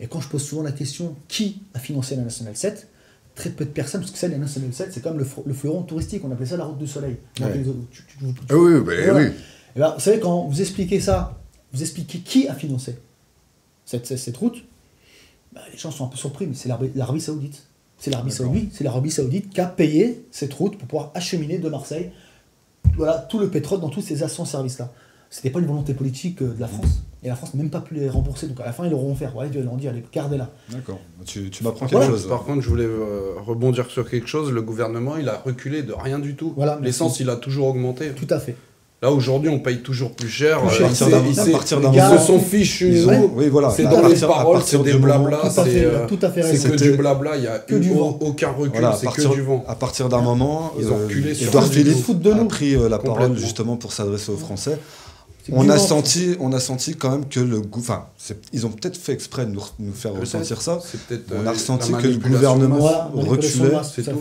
Et 0.00 0.08
quand 0.08 0.20
je 0.20 0.28
pose 0.28 0.42
souvent 0.42 0.62
la 0.62 0.72
question 0.72 1.14
qui 1.28 1.62
a 1.74 1.78
financé 1.78 2.16
la 2.16 2.22
National 2.22 2.56
7, 2.56 2.88
très 3.36 3.50
peu 3.50 3.64
de 3.64 3.70
personnes, 3.70 4.00
parce 4.00 4.10
que 4.10 4.18
ça, 4.18 4.26
la 4.26 4.38
National 4.38 4.72
7, 4.72 4.92
c'est 4.92 5.02
comme 5.02 5.18
le, 5.18 5.26
le, 5.46 5.54
fleuron 5.54 5.82
touristique, 5.82 6.24
on 6.24 6.32
appelait 6.32 6.46
ça 6.46 6.56
la 6.56 6.64
route 6.64 6.78
du 6.78 6.88
soleil. 6.88 7.18
ah 8.48 8.56
oui, 8.56 8.80
bah, 8.80 8.92
oui. 9.14 9.26
Et 9.76 9.78
ben, 9.78 9.92
vous 9.94 10.00
savez, 10.00 10.18
quand 10.18 10.48
vous 10.48 10.60
expliquez 10.60 10.98
ça, 10.98 11.40
vous 11.72 11.82
expliquez 11.82 12.18
qui 12.18 12.48
a 12.48 12.54
financé 12.54 12.98
cette, 13.84 14.06
cette, 14.06 14.36
route, 14.36 14.64
bah, 15.52 15.60
les 15.70 15.78
gens 15.78 15.92
sont 15.92 16.04
un 16.04 16.08
peu 16.08 16.16
surpris, 16.16 16.46
mais 16.46 16.54
c'est 16.54 16.68
l'Arabie 16.68 17.20
Saoudite. 17.20 17.62
C'est 18.00 18.10
l'Arabie 18.10 18.32
Saoudite, 18.32 18.72
c'est 18.74 18.82
l'Arabie 18.82 19.10
Saoudite 19.10 19.50
qui 19.50 19.60
a 19.60 19.66
payé 19.66 20.24
cette 20.32 20.54
route 20.54 20.76
pour 20.76 20.88
pouvoir 20.88 21.10
acheminer 21.14 21.58
de 21.58 21.68
Marseille 21.68 22.10
voilà, 22.96 23.18
tout 23.18 23.38
le 23.38 23.48
pétrole 23.48 23.80
dans 23.80 23.88
tous 23.88 24.00
ces 24.00 24.16
stations-service-là. 24.16 24.90
C'était 25.30 25.50
pas 25.50 25.60
une 25.60 25.66
volonté 25.66 25.94
politique 25.94 26.42
euh, 26.42 26.54
de 26.54 26.60
la 26.60 26.66
France. 26.66 27.02
Et 27.22 27.28
la 27.28 27.36
France 27.36 27.54
n'a 27.54 27.62
même 27.62 27.70
pas 27.70 27.80
pu 27.80 27.94
les 27.94 28.08
rembourser. 28.08 28.48
Donc 28.48 28.58
à 28.60 28.64
la 28.64 28.72
fin, 28.72 28.84
ils 28.84 28.90
l'auront 28.90 29.14
faire. 29.14 29.36
Ouais, 29.36 29.46
ils 29.52 29.62
vont 29.62 29.76
dire, 29.76 29.92
allez, 29.92 30.02
gardez-la. 30.12 30.50
D'accord. 30.70 30.98
Tu, 31.24 31.50
tu 31.50 31.62
m'apprends 31.62 31.86
quelque 31.86 32.06
chose. 32.06 32.26
Par 32.26 32.42
contre, 32.44 32.62
je 32.62 32.68
voulais 32.68 32.84
euh, 32.84 33.34
rebondir 33.38 33.90
sur 33.90 34.08
quelque 34.08 34.26
chose. 34.26 34.50
Le 34.50 34.62
gouvernement, 34.62 35.16
il 35.16 35.28
a 35.28 35.36
reculé 35.36 35.82
de 35.82 35.92
rien 35.92 36.18
du 36.18 36.34
tout. 36.34 36.52
Voilà, 36.56 36.80
L'essence, 36.82 37.20
il 37.20 37.30
a 37.30 37.36
toujours 37.36 37.68
augmenté. 37.68 38.10
Tout 38.12 38.26
à 38.30 38.40
fait. 38.40 38.56
Là 39.02 39.10
aujourd'hui, 39.10 39.48
on 39.48 39.58
paye 39.58 39.78
toujours 39.78 40.12
plus 40.12 40.28
cher. 40.28 40.60
Plus 40.60 40.76
cher. 40.76 40.86
Euh, 40.86 40.92
à 40.92 41.50
partir 41.52 41.80
d'un 41.80 41.90
moment, 41.90 42.12
ils 42.14 42.18
se 42.18 42.26
sont 42.26 42.38
fichus. 42.38 43.02
Oui, 43.34 43.48
voilà. 43.48 43.70
C'est 43.70 43.84
dans 43.84 44.06
les 44.06 44.14
paroles, 44.14 44.60
c'est 44.62 44.82
des 44.82 44.94
blabla. 44.94 45.40
Tout 46.06 46.18
à 46.20 46.30
fait. 46.30 46.42
C'est 46.56 46.70
que 46.70 46.76
du 46.76 46.92
blabla. 46.92 47.36
Il 47.36 47.42
n'y 47.42 47.46
a 47.46 47.58
que 47.58 47.76
du 47.76 47.94
vent. 47.94 48.18
aucun 48.20 48.50
recul. 48.50 48.86
c'est 48.98 49.10
que 49.10 49.34
du 49.34 49.42
vent. 49.42 49.64
À 49.66 49.74
partir 49.74 50.08
d'un 50.08 50.20
moment, 50.20 50.72
ils 50.78 50.88
ont 50.88 50.98
euh, 50.98 51.04
reculé. 51.04 51.42
Edouard 51.42 51.66
Philippe 51.66 52.04
a 52.26 52.44
pris 52.44 52.74
euh, 52.74 52.88
la 52.88 52.98
parole 52.98 53.36
justement 53.38 53.76
pour 53.76 53.92
s'adresser 53.92 54.32
aux 54.32 54.36
Français. 54.36 54.78
On 55.52 55.68
a, 55.68 55.78
senti, 55.78 56.36
on 56.38 56.52
a 56.52 56.60
senti 56.60 56.94
quand 56.94 57.10
même 57.10 57.26
que 57.26 57.40
le 57.40 57.62
enfin, 57.72 58.04
ils 58.52 58.66
ont 58.66 58.68
peut-être 58.68 58.96
fait 58.96 59.12
exprès 59.12 59.46
de 59.46 59.50
nous, 59.50 59.62
nous 59.80 59.92
faire 59.92 60.12
ressentir 60.12 60.60
ça. 60.60 60.78
On 61.34 61.46
a 61.46 61.52
ressenti 61.52 61.92
que 61.92 62.06
le 62.06 62.18
gouvernement 62.18 63.10
reculait. 63.14 63.72
C'est 63.82 64.02
tout. 64.02 64.20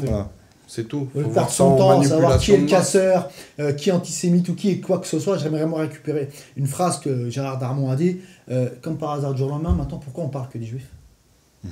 C'est 0.70 0.88
tout. 0.88 1.08
Faut 1.12 1.30
perdre 1.30 1.50
son 1.50 1.76
temps, 1.76 2.04
savoir 2.04 2.38
qui 2.38 2.52
est 2.52 2.58
le 2.58 2.68
casseur, 2.68 3.32
euh, 3.60 3.74
qui 3.74 3.90
est 3.90 3.92
antisémite 3.92 4.48
ou 4.50 4.54
qui 4.54 4.70
est 4.70 4.80
quoi 4.80 5.00
que 5.00 5.08
ce 5.08 5.20
soit. 5.20 5.40
J'aimerais 5.40 5.62
vraiment 5.62 5.78
récupérer 5.78 6.30
une 6.58 6.68
phrase 6.68 7.00
que 7.00 7.28
Gérard 7.32 7.58
Darmon 7.58 7.90
a 7.90 7.96
dit, 7.96 8.20
euh, 8.52 8.70
comme 8.84 9.00
par 9.00 9.14
hasard 9.14 9.34
du 9.34 9.40
jour 9.40 9.48
au 9.48 9.52
lendemain, 9.52 9.74
maintenant 9.74 9.98
pourquoi 9.98 10.26
on 10.26 10.30
parle 10.30 10.48
que 10.48 10.60
des 10.60 10.68
juifs? 10.68 10.92
Mhm. 11.64 11.72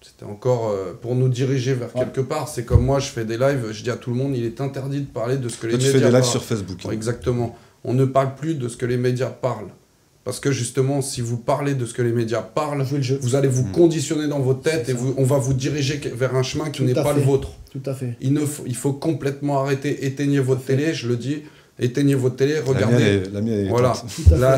C'était 0.00 0.24
encore 0.24 0.70
euh, 0.70 0.98
pour 0.98 1.14
nous 1.16 1.28
diriger 1.28 1.74
vers 1.74 1.92
quelque 1.92 2.22
part. 2.22 2.48
C'est 2.48 2.64
comme 2.64 2.82
moi, 2.82 2.98
je 2.98 3.08
fais 3.08 3.26
des 3.26 3.36
lives, 3.36 3.72
je 3.72 3.82
dis 3.82 3.90
à 3.90 3.96
tout 3.96 4.08
le 4.08 4.16
monde, 4.16 4.34
il 4.34 4.46
est 4.46 4.62
interdit 4.62 5.00
de 5.00 5.06
parler 5.06 5.36
de 5.36 5.50
ce 5.50 5.58
que 5.58 5.66
les 5.66 5.74
médias 5.74 5.88
médias. 5.88 5.98
Tu 5.98 6.04
fais 6.06 6.10
des 6.10 6.16
lives 6.16 6.30
sur 6.30 6.42
Facebook. 6.42 6.78
Hein. 6.86 6.92
Exactement. 6.92 7.54
On 7.84 7.92
ne 7.92 8.06
parle 8.06 8.34
plus 8.36 8.54
de 8.54 8.68
ce 8.68 8.78
que 8.78 8.86
les 8.86 8.96
médias 8.96 9.28
parlent. 9.28 9.68
Parce 10.24 10.40
que 10.40 10.50
justement, 10.50 11.02
si 11.02 11.20
vous 11.20 11.36
parlez 11.36 11.74
de 11.74 11.84
ce 11.84 11.92
que 11.92 12.00
les 12.00 12.12
médias 12.12 12.40
parlent, 12.40 12.82
vous 13.20 13.34
allez 13.34 13.48
vous 13.48 13.66
mm. 13.66 13.72
conditionner 13.72 14.28
dans 14.28 14.40
votre 14.40 14.62
tête 14.62 14.88
et 14.88 14.94
on 15.18 15.24
va 15.24 15.36
vous 15.36 15.52
diriger 15.52 16.00
vers 16.14 16.34
un 16.34 16.42
chemin 16.42 16.70
qui 16.70 16.82
n'est 16.84 16.94
pas 16.94 17.12
le 17.12 17.20
vôtre. 17.20 17.50
Tout 17.70 17.82
à 17.86 17.94
fait. 17.94 18.16
Il, 18.20 18.32
ne 18.32 18.44
faut, 18.44 18.64
il 18.66 18.74
faut 18.74 18.92
complètement 18.92 19.62
arrêter, 19.62 20.04
éteignez 20.06 20.40
votre 20.40 20.64
télé, 20.64 20.92
je 20.92 21.08
le 21.08 21.16
dis, 21.16 21.42
éteignez 21.78 22.14
votre 22.14 22.36
télé, 22.36 22.58
regardez. 22.58 23.22
La 23.32 23.40
mienne 23.40 23.66
est, 23.66 23.68
voilà, 23.68 23.94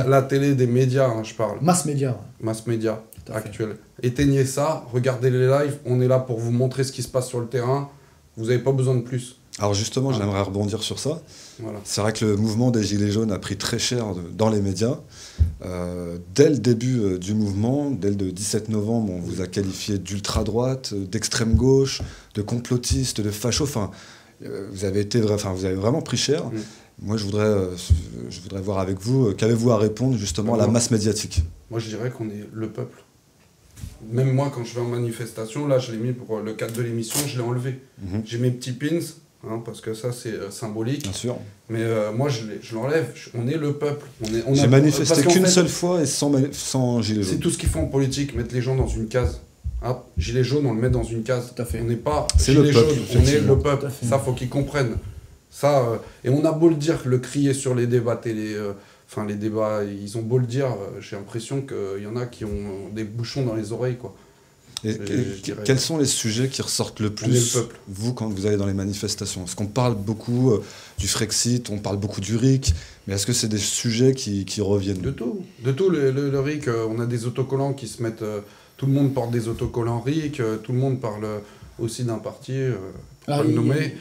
la, 0.07 0.22
télé 0.22 0.55
des 0.55 0.66
médias, 0.66 1.09
hein, 1.09 1.22
je 1.22 1.35
parle. 1.35 1.59
Mass 1.61 1.85
média. 1.85 2.18
Mass 2.40 2.66
média 2.66 3.03
actuel. 3.33 3.77
Éteignez 4.03 4.44
ça, 4.44 4.85
regardez 4.92 5.31
les 5.31 5.46
lives, 5.46 5.77
on 5.85 6.01
est 6.01 6.09
là 6.09 6.18
pour 6.18 6.38
vous 6.38 6.51
montrer 6.51 6.85
ce 6.85 6.92
qui 6.92 7.03
se 7.03 7.09
passe 7.09 7.29
sur 7.29 7.40
le 7.40 7.46
terrain. 7.46 7.90
Vous 8.37 8.46
n'avez 8.46 8.59
pas 8.59 8.72
besoin 8.72 8.94
de 8.94 9.03
plus. 9.03 9.37
Alors 9.59 9.75
justement, 9.75 10.12
j'aimerais 10.12 10.40
rebondir 10.40 10.83
sur 10.83 10.98
ça. 10.98 11.20
C'est 11.85 12.01
vrai 12.01 12.12
que 12.12 12.25
le 12.25 12.37
mouvement 12.37 12.70
des 12.70 12.83
Gilets 12.83 13.11
jaunes 13.11 13.33
a 13.33 13.38
pris 13.38 13.57
très 13.57 13.79
cher 13.79 14.14
dans 14.37 14.51
les 14.51 14.61
médias. 14.61 14.98
Euh, 15.64 16.18
dès 16.35 16.51
le 16.51 16.59
début 16.59 16.98
euh, 17.01 17.18
du 17.18 17.35
mouvement, 17.35 17.90
dès 17.90 18.11
le 18.11 18.33
17 18.33 18.68
novembre, 18.68 19.12
on 19.12 19.20
vous 19.20 19.40
a 19.40 19.46
qualifié 19.46 19.98
d'ultra-droite, 19.98 20.92
euh, 20.92 21.07
d'extrême 21.07 21.55
gauche, 21.55 22.03
de 22.35 22.42
complotiste, 22.42 23.20
de 23.20 23.31
facho. 23.31 23.64
Enfin, 23.64 23.90
vous 24.72 24.85
avez, 24.85 25.01
été, 25.01 25.22
enfin, 25.31 25.53
vous 25.53 25.64
avez 25.64 25.77
vraiment 25.77 26.03
pris 26.03 26.16
cher. 26.16 26.42
Moi, 27.01 27.16
je 27.16 27.25
voudrais, 27.25 27.55
je 28.29 28.40
voudrais 28.40 28.61
voir 28.61 28.81
avec 28.81 28.98
vous, 28.98 29.33
qu'avez-vous 29.35 29.70
à 29.70 29.79
répondre 29.79 30.16
justement 30.16 30.55
à 30.55 30.59
la 30.59 30.66
masse 30.66 30.90
médiatique? 30.90 31.42
Moi, 31.70 31.79
je 31.79 31.88
dirais 31.88 32.11
qu'on 32.11 32.29
est 32.29 32.48
le 32.53 32.68
peuple. 32.68 33.05
Même 34.11 34.33
moi, 34.33 34.51
quand 34.53 34.64
je 34.64 34.75
vais 34.75 34.81
en 34.81 34.88
manifestation, 34.88 35.68
là, 35.68 35.79
je 35.79 35.92
l'ai 35.92 35.98
mis 35.98 36.12
pour 36.12 36.40
le 36.40 36.55
cadre 36.55 36.72
de 36.72 36.83
l'émission, 36.83 37.20
je 37.27 37.37
l'ai 37.38 37.44
enlevé. 37.44 37.81
Mm-hmm. 38.05 38.22
J'ai 38.25 38.38
mes 38.38 38.51
petits 38.51 38.72
pins, 38.72 38.98
Hein, 39.44 39.61
parce 39.64 39.81
que 39.81 39.92
ça 39.92 40.12
c'est 40.12 40.35
euh, 40.35 40.50
symbolique. 40.52 41.02
Bien 41.02 41.12
sûr. 41.12 41.37
Mais 41.68 41.83
euh, 41.83 42.12
moi 42.12 42.28
je, 42.28 42.42
je 42.62 42.74
l'enlève, 42.76 43.12
on 43.35 43.48
est 43.48 43.57
le 43.57 43.72
peuple. 43.72 44.07
On 44.46 44.55
J'ai 44.55 44.68
manifesté 44.68 45.22
qu'une 45.22 45.46
seule 45.46 45.68
fois 45.68 46.00
et 46.00 46.07
sans, 46.07 46.33
sans 46.52 47.02
gilet 47.02 47.22
jaune. 47.24 47.33
C'est 47.33 47.40
tout 47.40 47.50
ce 47.50 47.59
qu'ils 47.59 47.68
font 47.68 47.83
en 47.83 47.87
politique, 47.87 48.37
mettre 48.37 48.55
les 48.55 48.62
gens 48.62 48.76
dans 48.76 48.87
une 48.87 49.09
case. 49.09 49.40
Ah, 49.83 50.05
gilet 50.16 50.44
jaune, 50.44 50.64
on 50.66 50.74
le 50.74 50.81
met 50.81 50.90
dans 50.90 51.02
une 51.02 51.24
case. 51.24 51.52
Tout 51.55 51.61
à 51.61 51.64
fait. 51.64 51.81
On 51.81 51.85
n'est 51.85 51.96
pas 51.96 52.28
gilet 52.38 52.72
jaune, 52.72 52.87
on 53.16 53.20
est 53.20 53.40
le 53.40 53.59
peuple. 53.59 53.88
Ça, 54.09 54.20
faut 54.20 54.33
qu'ils 54.33 54.48
comprennent. 54.48 54.96
Ça, 55.50 55.81
euh, 55.81 55.96
et 56.22 56.28
on 56.28 56.44
a 56.44 56.52
beau 56.52 56.68
le 56.68 56.76
dire, 56.76 57.00
le 57.05 57.18
crier 57.18 57.52
sur 57.52 57.74
les 57.74 57.88
débats 57.88 58.16
télé, 58.16 58.57
enfin 59.11 59.26
les 59.26 59.35
débats, 59.35 59.81
ils 59.83 60.16
ont 60.16 60.22
beau 60.22 60.38
le 60.38 60.46
dire, 60.46 60.68
j'ai 61.00 61.16
l'impression 61.16 61.62
qu'il 61.62 62.02
y 62.02 62.07
en 62.07 62.14
a 62.14 62.26
qui 62.26 62.44
ont 62.44 62.90
des 62.94 63.02
bouchons 63.02 63.44
dans 63.44 63.55
les 63.55 63.72
oreilles, 63.72 63.96
quoi. 63.96 64.14
Et, 64.85 64.99
quels 65.64 65.79
sont 65.79 65.99
les 65.99 66.07
sujets 66.07 66.49
qui 66.49 66.61
ressortent 66.61 67.01
le 67.01 67.11
plus, 67.11 67.59
vous, 67.88 68.14
quand 68.14 68.29
vous 68.29 68.47
allez 68.47 68.57
dans 68.57 68.66
les 68.66 68.75
manifestations? 68.75 69.45
Est-ce 69.45 69.55
qu'on 69.55 69.66
parle 69.66 69.95
beaucoup 69.95 70.53
euh, 70.53 70.62
du 70.99 71.07
Frexit, 71.07 71.71
on 71.71 71.79
parle 71.79 71.99
beaucoup 71.99 72.21
du 72.21 72.37
RIC, 72.37 72.75
mais 73.07 73.14
est-ce 73.14 73.27
que 73.27 73.33
c'est 73.33 73.49
des 73.49 73.59
sujets 73.59 74.14
qui, 74.14 74.61
reviennent? 74.61 75.01
De 75.01 75.11
tout. 75.11 75.45
De 75.64 75.73
tout. 75.73 75.88
Le, 75.88 76.40
RIC, 76.40 76.68
euh, 76.68 76.87
on 76.88 76.99
a 77.01 77.07
des 77.07 77.27
autocollants 77.27 77.75
qui 77.75 77.87
se 77.87 78.03
mettent. 78.03 78.23
Euh, 78.23 78.40
tout 78.77 78.87
le 78.87 78.92
monde 78.92 79.14
porte 79.14 79.31
des 79.31 79.47
autocollants 79.47 80.01
RIC, 80.01 80.42
tout 80.64 80.73
le 80.73 80.79
monde 80.79 81.01
parle 81.01 81.25
aussi 81.79 82.03
d'un 82.03 82.18
parti, 82.18 82.53
pas 83.27 83.45
le 83.45 83.53
nommer. 83.53 83.95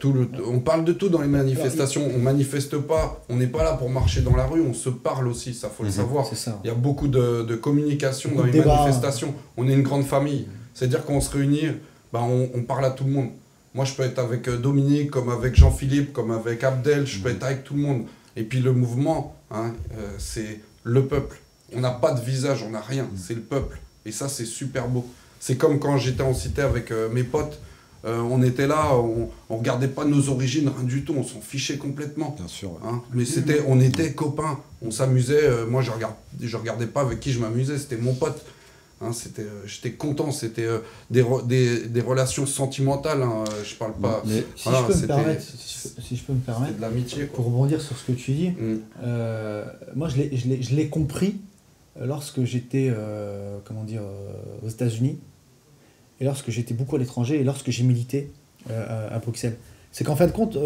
Tout 0.00 0.12
le, 0.12 0.28
on 0.46 0.60
parle 0.60 0.84
de 0.84 0.92
tout 0.92 1.08
dans 1.08 1.22
les 1.22 1.28
manifestations. 1.28 2.06
On 2.14 2.18
manifeste 2.18 2.76
pas, 2.78 3.22
on 3.28 3.36
n'est 3.36 3.46
pas 3.46 3.64
là 3.64 3.72
pour 3.72 3.88
marcher 3.88 4.20
dans 4.20 4.36
la 4.36 4.46
rue, 4.46 4.60
on 4.60 4.74
se 4.74 4.90
parle 4.90 5.28
aussi, 5.28 5.54
ça 5.54 5.68
faut 5.68 5.82
le 5.82 5.88
mhm. 5.88 5.94
savoir. 5.94 6.26
Il 6.64 6.68
y 6.68 6.70
a 6.70 6.74
beaucoup 6.74 7.08
de, 7.08 7.54
communication 7.54 8.30
dans 8.34 8.44
les 8.44 8.62
manifestations. 8.62 9.34
On 9.56 9.68
est 9.68 9.72
une 9.72 9.82
grande 9.82 10.04
famille. 10.04 10.46
C'est-à-dire 10.74 11.04
qu'on 11.04 11.20
se 11.20 11.30
réunit, 11.30 11.68
bah 12.12 12.20
on, 12.22 12.50
on, 12.54 12.62
parle 12.62 12.84
à 12.84 12.90
tout 12.90 13.04
le 13.04 13.10
monde. 13.10 13.28
Moi, 13.74 13.84
je 13.84 13.94
peux 13.94 14.02
être 14.02 14.18
avec 14.18 14.48
Dominique, 14.48 15.10
comme 15.10 15.30
avec 15.30 15.54
Jean-Philippe, 15.54 16.12
comme 16.12 16.30
avec 16.30 16.64
Abdel, 16.64 17.06
je 17.06 17.20
peux 17.20 17.30
mhm. 17.30 17.36
être 17.36 17.44
avec 17.44 17.64
tout 17.64 17.74
le 17.74 17.80
monde. 17.80 18.04
Et 18.36 18.42
puis 18.44 18.60
le 18.60 18.72
mouvement, 18.72 19.36
hein, 19.50 19.72
c'est 20.18 20.60
le 20.84 21.06
peuple. 21.06 21.38
On 21.74 21.80
n'a 21.80 21.90
pas 21.90 22.12
de 22.12 22.20
visage, 22.20 22.62
on 22.66 22.70
n'a 22.70 22.80
rien, 22.80 23.04
mhm. 23.04 23.16
c'est 23.16 23.34
le 23.34 23.40
peuple. 23.40 23.78
Et 24.04 24.12
ça, 24.12 24.28
c'est 24.28 24.44
super 24.44 24.88
beau. 24.88 25.06
C'est 25.40 25.56
comme 25.56 25.78
quand 25.78 25.98
j'étais 25.98 26.22
en 26.22 26.34
cité 26.34 26.62
avec 26.62 26.90
euh, 26.90 27.08
mes 27.08 27.24
potes. 27.24 27.58
Euh, 28.04 28.20
on 28.20 28.42
était 28.42 28.66
là, 28.66 28.96
on, 28.96 29.28
on 29.48 29.56
regardait 29.56 29.88
pas 29.88 30.04
nos 30.04 30.28
origines, 30.28 30.68
rien 30.68 30.86
du 30.86 31.04
tout, 31.04 31.14
on 31.16 31.22
s'en 31.22 31.40
fichait 31.40 31.76
complètement. 31.76 32.34
Bien 32.36 32.48
sûr. 32.48 32.78
Hein. 32.84 33.02
Mais 33.12 33.24
c'était, 33.24 33.62
on 33.66 33.80
était 33.80 34.12
copains, 34.12 34.58
on 34.84 34.90
s'amusait. 34.90 35.44
Euh, 35.44 35.66
moi, 35.66 35.82
je 35.82 35.90
regarde, 35.90 36.14
je 36.40 36.56
regardais 36.56 36.86
pas 36.86 37.02
avec 37.02 37.20
qui 37.20 37.32
je 37.32 37.40
m'amusais, 37.40 37.78
c'était 37.78 37.96
mon 37.96 38.14
pote. 38.14 38.44
Hein, 39.00 39.12
c'était, 39.12 39.46
j'étais 39.66 39.92
content, 39.92 40.30
c'était 40.30 40.68
des, 41.10 41.24
des, 41.44 41.88
des, 41.88 42.00
relations 42.00 42.46
sentimentales. 42.46 43.22
Hein, 43.22 43.44
je 43.64 43.74
parle 43.74 43.94
pas. 43.94 44.22
Mais 44.26 44.44
si, 44.54 44.68
je 44.68 44.86
peux 44.86 44.94
me 44.94 45.06
permettre, 45.06 45.42
si, 45.42 46.16
je 46.16 46.22
peux 46.22 46.32
me 46.32 46.40
permettre, 46.40 46.76
de 46.76 46.80
l'amitié. 46.80 47.24
Pour 47.24 47.46
rebondir 47.46 47.80
sur 47.80 47.96
ce 47.96 48.04
que 48.04 48.12
tu 48.12 48.32
dis, 48.32 48.50
mm. 48.50 48.78
moi 49.96 50.08
je 50.08 50.16
l'ai, 50.18 50.62
je 50.62 50.74
l'ai 50.74 50.88
compris 50.88 51.40
lorsque 52.00 52.44
j'étais 52.44 52.88
euh, 52.90 53.58
comment 53.64 53.84
dire, 53.84 54.02
euh, 54.02 54.66
aux 54.66 54.68
États-Unis, 54.68 55.18
et 56.22 56.24
lorsque 56.24 56.50
j'étais 56.50 56.72
beaucoup 56.72 56.96
à 56.96 56.98
l'étranger, 56.98 57.38
et 57.38 57.44
lorsque 57.44 57.70
j'ai 57.70 57.82
milité 57.82 58.32
euh, 58.70 59.14
à, 59.14 59.18
Bruxelles. 59.18 59.58
C'est 59.90 60.04
qu'en 60.04 60.16
fin 60.16 60.26
de 60.26 60.32
compte, 60.32 60.56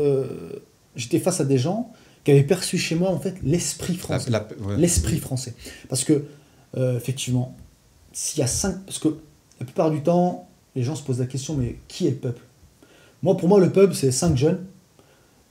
j'étais 0.95 1.19
face 1.19 1.40
à 1.40 1.45
des 1.45 1.59
gens 1.59 1.90
qui 2.23 2.31
avaient 2.31 2.45
perçu 2.45 2.79
chez 2.79 2.95
moi 2.95 3.11
en 3.11 3.19
fait 3.19 3.35
l'esprit 3.42 3.97
français. 3.97 4.31
L'esprit 4.77 5.19
français. 5.19 5.55
Parce 5.88 6.05
que, 6.05 6.27
effectivement, 6.77 7.57
s'il 8.12 8.40
y 8.40 8.42
a 8.42 8.47
cinq. 8.47 8.77
Parce 8.85 8.99
que 8.99 9.16
la 9.59 9.66
plupart 9.66 9.90
du 9.90 10.03
temps, 10.03 10.49
les 10.75 10.83
gens 10.83 10.95
se 10.95 11.03
posent 11.03 11.19
la 11.19 11.27
question 11.27 11.55
mais 11.55 11.77
qui 11.88 12.07
est 12.07 12.11
le 12.11 12.16
peuple? 12.16 12.42
Moi, 13.23 13.37
pour 13.37 13.49
moi, 13.49 13.59
le 13.59 13.73
peuple, 13.73 13.95
c'est 13.95 14.12
cinq 14.12 14.37
jeunes 14.37 14.64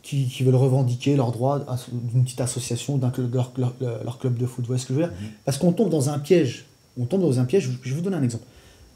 qui, 0.02 0.28
qui, 0.28 0.44
veulent 0.44 0.56
revendiquer 0.56 1.16
leurs 1.16 1.32
droits 1.32 1.66
d'une 1.92 2.24
petite 2.24 2.42
association, 2.42 2.98
d'un 2.98 3.12
leur, 3.34 3.52
leur, 3.58 4.20
club 4.20 4.38
de 4.38 4.46
foot. 4.46 4.64
Vous 4.64 4.68
voyez 4.68 4.82
ce 4.82 4.86
que 4.86 4.94
je 4.94 5.00
veux 5.00 5.06
dire? 5.06 5.14
Mhm. 5.20 5.28
Parce 5.46 5.58
qu'on 5.58 5.74
tombe 5.74 5.90
dans 5.90 6.10
un 6.10 6.20
piège. 6.20 6.66
On 6.98 7.06
tombe 7.06 7.22
dans 7.22 7.40
un 7.40 7.46
piège. 7.46 7.70
Je 7.82 7.90
vais 7.90 7.96
vous 7.96 8.02
donner 8.02 8.16
un 8.16 8.24
exemple. 8.24 8.46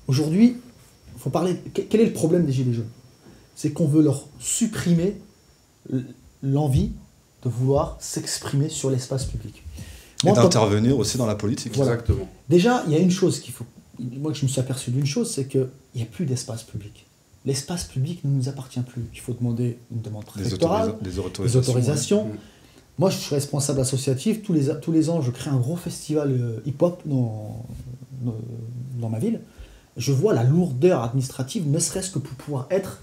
Aujourd'hui, 0.08 0.58
faut 1.20 1.30
parler. 1.30 1.58
Quel 1.74 2.02
est 2.02 2.06
le 2.06 2.14
problème 2.14 2.46
des 2.46 2.52
Gilets 2.52 2.74
jaunes? 2.74 2.90
C'est 3.56 3.72
qu'on 3.72 3.88
veut 3.88 4.02
leur 4.02 4.28
supprimer 4.40 5.18
l'envie 6.42 6.92
de 7.44 7.50
vouloir 7.50 7.98
s'exprimer 8.00 8.70
sur 8.70 8.90
l'espace 8.90 9.26
public. 9.26 9.64
Et 10.26 10.32
d'intervenir 10.32 10.98
aussi 10.98 11.18
dans 11.18 11.26
la 11.26 11.36
politique. 11.36 11.78
Exactement. 11.78 12.28
Déjà, 12.50 12.84
il 12.88 12.94
y 12.94 12.96
a 12.96 13.00
une 13.00 13.12
chose 13.12 13.40
qu'il 13.40 13.54
faut. 13.54 13.66
Moi, 14.00 14.34
je 14.34 14.44
me 14.44 14.50
suis 14.50 14.60
aperçu 14.60 14.92
d'une 14.92 15.06
chose, 15.06 15.32
c'est 15.32 15.46
qu'il 15.46 15.68
n'y 15.96 16.02
a 16.02 16.06
plus 16.06 16.26
d'espace 16.26 16.64
public 16.64 17.06
l'espace 17.46 17.86
public 17.86 18.24
ne 18.24 18.32
nous 18.32 18.50
appartient 18.50 18.80
plus. 18.82 19.04
Il 19.14 19.20
faut 19.20 19.34
demander 19.34 19.80
une 19.92 20.02
demande 20.02 20.26
préfectorale, 20.26 20.96
des, 21.02 21.20
autorisations. 21.20 22.28
Moi, 22.98 23.10
je 23.10 23.18
suis 23.18 23.34
responsable 23.34 23.80
associatif. 23.80 24.44
Tous 24.44 24.54
les, 24.54 24.68
tous 24.82 24.92
les 24.92 25.10
ans, 25.10 25.22
je 25.22 25.32
crée 25.32 25.50
un 25.50 25.58
gros 25.58 25.78
festival 25.78 26.32
euh, 26.32 26.60
hip-hop 26.66 27.02
dans, 27.06 27.66
dans 29.00 29.10
ma 29.10 29.20
ville. 29.20 29.40
Je 30.00 30.12
vois 30.12 30.34
la 30.34 30.44
lourdeur 30.44 31.04
administrative, 31.04 31.70
ne 31.70 31.78
serait-ce 31.78 32.10
que 32.10 32.20
pour 32.20 32.34
pouvoir 32.36 32.68
être 32.72 33.00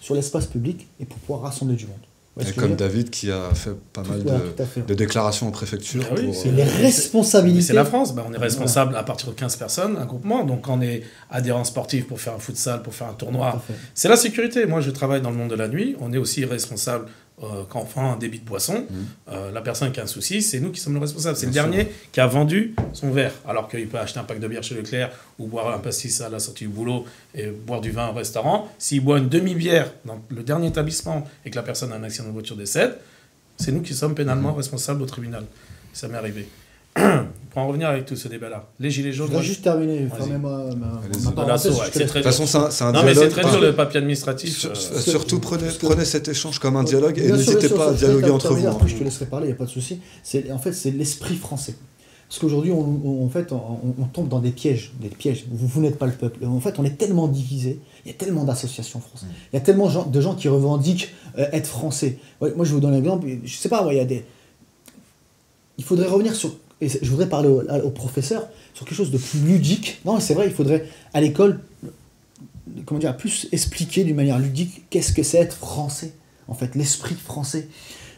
sur 0.00 0.14
l'espace 0.14 0.46
public 0.46 0.86
et 1.00 1.06
pour 1.06 1.16
pouvoir 1.18 1.42
rassembler 1.42 1.76
du 1.76 1.86
monde. 1.86 1.96
Et 2.40 2.52
comme 2.52 2.74
David 2.74 3.10
qui 3.10 3.30
a 3.30 3.54
fait 3.54 3.74
pas 3.92 4.02
mal 4.02 4.24
de, 4.24 4.94
déclarations 4.94 5.46
en 5.46 5.52
préfecture. 5.52 6.02
Ah 6.10 6.16
c'est 6.32 6.50
les 6.50 6.64
responsabilités. 6.64 7.62
C'est 7.62 7.72
la 7.74 7.84
France. 7.84 8.12
Ben, 8.12 8.24
on 8.28 8.32
est 8.32 8.38
responsable 8.38 8.96
à 8.96 9.04
partir 9.04 9.28
de 9.28 9.34
15 9.34 9.54
personnes, 9.54 9.96
un 9.96 10.04
groupement. 10.04 10.42
Donc 10.42 10.68
on 10.68 10.80
est 10.82 11.04
adhérent 11.30 11.62
sportif 11.62 12.08
pour 12.08 12.20
faire 12.20 12.34
un 12.34 12.40
futsal, 12.40 12.82
pour 12.82 12.92
faire 12.92 13.06
un 13.06 13.12
tournoi. 13.12 13.62
C'est 13.94 14.08
la 14.08 14.16
sécurité. 14.16 14.66
Moi, 14.66 14.80
je 14.80 14.90
travaille 14.90 15.22
dans 15.22 15.30
le 15.30 15.36
monde 15.36 15.50
de 15.50 15.54
la 15.54 15.68
nuit. 15.68 15.94
On 16.00 16.12
est 16.12 16.18
aussi 16.18 16.44
responsable 16.44 17.06
euh, 17.42 17.64
quand 17.68 17.80
on 17.80 17.84
prend 17.84 18.12
un 18.12 18.16
débit 18.16 18.38
de 18.38 18.44
boisson, 18.44 18.86
mmh. 18.88 18.94
euh, 19.32 19.50
la 19.50 19.60
personne 19.60 19.90
qui 19.90 19.98
a 19.98 20.04
un 20.04 20.06
souci, 20.06 20.40
c'est 20.40 20.60
nous 20.60 20.70
qui 20.70 20.80
sommes 20.80 20.94
le 20.94 21.00
responsable. 21.00 21.36
C'est 21.36 21.46
le 21.46 21.52
dernier 21.52 21.88
qui 22.12 22.20
a 22.20 22.26
vendu 22.28 22.76
son 22.92 23.10
verre, 23.10 23.32
alors 23.46 23.68
qu'il 23.68 23.88
peut 23.88 23.98
acheter 23.98 24.20
un 24.20 24.24
pack 24.24 24.38
de 24.38 24.46
bière 24.46 24.62
chez 24.62 24.76
Leclerc 24.76 25.10
ou 25.40 25.48
boire 25.48 25.74
un 25.74 25.78
pastis 25.78 26.20
à 26.20 26.28
la 26.28 26.38
sortie 26.38 26.64
du 26.64 26.70
boulot 26.70 27.04
et 27.34 27.48
boire 27.48 27.80
du 27.80 27.90
vin 27.90 28.08
au 28.08 28.12
restaurant. 28.12 28.68
S'il 28.78 29.02
boit 29.02 29.18
une 29.18 29.28
demi-bière 29.28 29.92
dans 30.04 30.22
le 30.28 30.42
dernier 30.44 30.68
établissement 30.68 31.26
et 31.44 31.50
que 31.50 31.56
la 31.56 31.64
personne 31.64 31.92
a 31.92 31.96
un 31.96 32.04
accident 32.04 32.28
de 32.28 32.32
voiture 32.32 32.56
décède, 32.56 32.98
c'est 33.56 33.72
nous 33.72 33.82
qui 33.82 33.94
sommes 33.94 34.14
pénalement 34.14 34.52
mmh. 34.52 34.56
responsables 34.56 35.02
au 35.02 35.06
tribunal. 35.06 35.44
Ça 35.92 36.06
m'est 36.06 36.18
arrivé. 36.18 36.46
pour 37.50 37.62
en 37.62 37.68
revenir 37.68 37.88
avec 37.88 38.04
tout 38.04 38.16
ce 38.16 38.28
débat-là, 38.28 38.68
les 38.80 38.90
gilets 38.90 39.12
jaunes. 39.12 39.28
Je 39.30 39.36
vais 39.36 39.42
juste 39.42 39.62
terminer. 39.62 40.00
De 40.00 40.10
toute 40.10 40.18
façon, 42.22 42.46
c'est 42.46 42.84
un, 42.84 42.92
non, 42.92 43.02
mais 43.04 43.14
c'est 43.14 43.28
très 43.28 43.42
dur 43.42 43.60
le 43.60 43.74
papier 43.74 43.98
administratif. 43.98 44.66
Euh, 44.66 44.74
surtout, 44.74 45.38
prenez, 45.38 45.68
prenez 45.80 46.04
cet 46.04 46.28
échange 46.28 46.58
comme 46.58 46.76
un 46.76 46.84
dialogue 46.84 47.18
et 47.18 47.30
n'hésitez 47.30 47.68
pas 47.68 47.90
à 47.90 47.92
dialoguer 47.92 48.30
entre 48.30 48.54
vous. 48.54 48.66
Après, 48.66 48.88
je 48.88 48.96
te 48.96 49.04
laisserai 49.04 49.26
parler, 49.26 49.46
il 49.46 49.50
n'y 49.50 49.54
a 49.54 49.58
pas 49.58 49.66
de 49.66 49.70
souci. 49.70 50.00
En 50.50 50.58
fait, 50.58 50.72
c'est 50.72 50.90
l'esprit 50.90 51.36
français. 51.36 51.76
Parce 52.28 52.40
qu'aujourd'hui, 52.40 52.72
on, 52.72 53.28
fait, 53.28 53.52
on, 53.52 54.04
tombe 54.12 54.28
dans 54.28 54.40
des 54.40 54.50
pièges. 54.50 54.92
Des 55.00 55.08
pièges. 55.08 55.44
Vous, 55.50 55.68
vous 55.68 55.80
n'êtes 55.80 55.98
pas 55.98 56.06
le 56.06 56.12
peuple. 56.12 56.44
En 56.44 56.58
fait, 56.58 56.78
on 56.78 56.84
est 56.84 56.98
tellement 56.98 57.28
divisé. 57.28 57.78
Il 58.04 58.10
y 58.10 58.14
a 58.14 58.16
tellement 58.16 58.44
d'associations 58.44 58.98
françaises. 58.98 59.28
Mm. 59.28 59.34
Il 59.52 59.56
y 59.56 59.58
a 59.58 59.60
tellement 59.60 60.04
de 60.04 60.20
gens 60.20 60.34
qui 60.34 60.48
revendiquent 60.48 61.14
euh, 61.38 61.46
être 61.52 61.68
français. 61.68 62.18
moi, 62.40 62.64
je 62.64 62.72
vous 62.72 62.80
donner 62.80 62.96
un 62.96 63.00
exemple. 63.00 63.28
Je 63.44 63.56
sais 63.56 63.68
pas, 63.68 63.86
il 63.90 63.98
y 63.98 64.00
a 64.00 64.04
des. 64.04 64.24
Il 65.78 65.84
faudrait 65.84 66.08
revenir 66.08 66.34
sur 66.34 66.56
et 66.80 66.88
je 66.88 67.10
voudrais 67.10 67.28
parler 67.28 67.48
au, 67.48 67.90
professeur 67.90 68.46
sur 68.74 68.84
quelque 68.84 68.96
chose 68.96 69.10
de 69.10 69.18
plus 69.18 69.38
ludique. 69.40 70.00
Non, 70.04 70.20
c'est 70.20 70.34
vrai, 70.34 70.46
il 70.46 70.52
faudrait 70.52 70.86
à 71.12 71.20
l'école, 71.20 71.60
comment 72.84 73.00
dire, 73.00 73.16
plus 73.16 73.48
expliquer 73.52 74.04
d'une 74.04 74.16
manière 74.16 74.38
ludique 74.38 74.82
qu'est-ce 74.90 75.12
que 75.12 75.22
c'est 75.22 75.38
être 75.38 75.56
français, 75.56 76.12
en 76.48 76.54
fait, 76.54 76.74
l'esprit 76.74 77.14
français. 77.14 77.68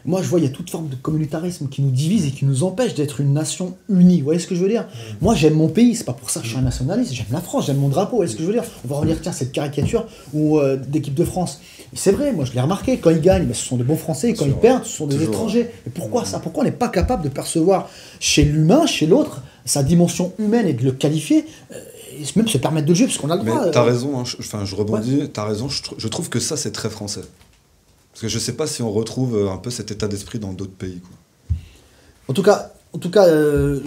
Moi, 0.05 0.21
je 0.21 0.27
vois, 0.27 0.39
il 0.39 0.43
y 0.43 0.47
a 0.47 0.51
toute 0.51 0.69
forme 0.69 0.87
de 0.87 0.95
communautarisme 0.95 1.67
qui 1.67 1.81
nous 1.81 1.91
divise 1.91 2.25
et 2.25 2.31
qui 2.31 2.45
nous 2.45 2.63
empêche 2.63 2.93
d'être 2.93 3.19
une 3.19 3.33
nation 3.33 3.75
unie. 3.89 4.19
Vous 4.19 4.25
voyez 4.25 4.39
ce 4.39 4.47
que 4.47 4.55
je 4.55 4.61
veux 4.61 4.69
dire? 4.69 4.83
Mmh. 4.83 5.15
Moi, 5.21 5.35
j'aime 5.35 5.55
mon 5.55 5.67
pays, 5.67 5.95
c'est 5.95 6.05
pas 6.05 6.13
pour 6.13 6.29
ça 6.29 6.39
que 6.39 6.45
je 6.45 6.51
suis 6.51 6.59
un 6.59 6.63
nationaliste, 6.63 7.13
j'aime 7.13 7.27
la 7.31 7.41
France, 7.41 7.65
j'aime 7.65 7.77
mon 7.77 7.89
drapeau. 7.89 8.11
Vous 8.11 8.17
voyez 8.17 8.31
ce 8.31 8.37
que 8.37 8.41
je 8.41 8.47
veux 8.47 8.53
dire? 8.53 8.63
On 8.85 8.87
va 8.87 8.95
revenir, 8.95 9.19
tiens, 9.21 9.33
cette 9.33 9.51
caricature 9.51 10.05
ou 10.33 10.59
euh, 10.59 10.77
d'équipe 10.77 11.13
de 11.13 11.25
France. 11.25 11.59
C'est 11.93 12.11
vrai, 12.11 12.33
moi 12.33 12.45
je 12.45 12.53
l'ai 12.53 12.61
remarqué, 12.61 12.97
quand 12.97 13.09
ils 13.09 13.21
gagnent, 13.21 13.47
ce 13.53 13.65
sont 13.65 13.77
de 13.77 13.83
bons 13.83 13.95
Français, 13.95 14.33
quand 14.33 14.45
ils 14.45 14.53
perdent, 14.53 14.85
ce 14.85 14.97
sont 14.97 15.07
des 15.07 15.23
étrangers. 15.23 15.69
Et 15.85 15.89
pourquoi 15.89 16.25
ça? 16.25 16.39
Pourquoi 16.39 16.63
on 16.63 16.65
n'est 16.65 16.71
pas 16.71 16.89
capable 16.89 17.23
de 17.23 17.29
percevoir 17.29 17.89
chez 18.19 18.43
l'humain, 18.43 18.85
chez 18.85 19.05
l'autre, 19.07 19.41
sa 19.65 19.83
dimension 19.83 20.33
humaine 20.37 20.67
et 20.67 20.73
de 20.73 20.83
le 20.83 20.91
qualifier 20.91 21.45
euh, 21.71 21.79
et 22.19 22.23
même 22.35 22.47
se 22.47 22.57
permettre 22.57 22.87
de 22.87 22.93
jouer, 22.93 23.05
parce 23.05 23.17
qu'on 23.17 23.29
a 23.29 23.35
le 23.35 23.43
droit. 23.43 23.65
Mais 23.65 23.71
t'as 23.71 23.83
euh, 23.83 23.85
raison, 23.85 24.19
hein, 24.19 24.23
je, 24.25 24.37
enfin, 24.39 24.65
je 24.65 24.75
rebondis, 24.75 25.29
t'as 25.31 25.45
raison, 25.45 25.69
je, 25.69 26.07
trouve 26.07 26.29
que 26.29 26.39
ça 26.39 26.57
c'est 26.57 26.71
très 26.71 26.89
français. 26.89 27.21
Parce 28.11 28.21
que 28.21 28.27
je 28.27 28.39
sais 28.39 28.53
pas 28.53 28.65
si 28.65 28.81
on 28.81 28.91
retrouve 28.91 29.37
euh, 29.37 29.51
un 29.51 29.57
peu 29.57 29.69
cet 29.69 29.91
état 29.91 30.07
d'esprit 30.07 30.39
dans 30.39 30.53
d'autres 30.53 30.71
pays. 30.71 30.99
Quoi. 30.99 31.57
En 32.27 32.33
tout 32.33 32.43
cas, 32.43 32.71
en 32.93 32.97
tout 32.97 33.11
cas 33.11 33.27
euh, 33.27 33.79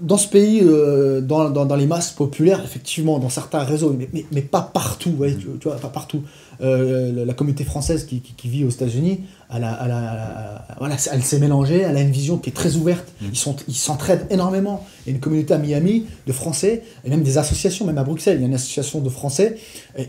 dans 0.00 0.16
ce 0.16 0.28
pays, 0.28 0.62
euh, 0.62 1.20
dans, 1.20 1.50
dans, 1.50 1.66
dans, 1.66 1.76
les 1.76 1.86
masses 1.86 2.10
populaires, 2.10 2.62
effectivement, 2.64 3.18
dans 3.18 3.28
certains 3.28 3.62
réseaux, 3.62 3.94
mais, 3.96 4.08
mais, 4.12 4.24
mais 4.32 4.42
pas 4.42 4.62
partout, 4.62 5.10
ouais, 5.10 5.34
tu, 5.36 5.46
tu, 5.60 5.68
vois, 5.68 5.76
pas 5.76 5.88
partout. 5.88 6.22
Euh, 6.62 7.24
la 7.24 7.34
communauté 7.34 7.64
française 7.64 8.04
qui, 8.04 8.20
qui, 8.20 8.34
qui 8.34 8.48
vit 8.48 8.64
aux 8.64 8.70
États-Unis, 8.70 9.20
elle, 9.54 9.64
a, 9.64 9.78
elle, 9.84 9.90
a, 9.90 10.76
voilà, 10.78 10.96
elle 11.12 11.22
s'est 11.22 11.38
mélangée, 11.38 11.78
elle 11.78 11.96
a 11.96 12.00
une 12.00 12.10
vision 12.10 12.36
qui 12.36 12.50
est 12.50 12.52
très 12.52 12.76
ouverte. 12.76 13.06
Mm. 13.20 13.26
Ils 13.32 13.38
sont, 13.38 13.56
ils 13.66 13.74
s'entraident 13.74 14.26
énormément. 14.30 14.86
Il 15.04 15.10
y 15.10 15.12
a 15.12 15.14
une 15.14 15.20
communauté 15.20 15.54
à 15.54 15.58
Miami 15.58 16.06
de 16.26 16.32
Français, 16.32 16.82
et 17.04 17.10
même 17.10 17.22
des 17.22 17.38
associations, 17.38 17.86
même 17.86 17.98
à 17.98 18.04
Bruxelles, 18.04 18.36
il 18.36 18.40
y 18.42 18.44
a 18.44 18.46
une 18.46 18.54
association 18.54 19.00
de 19.00 19.08
Français. 19.08 19.56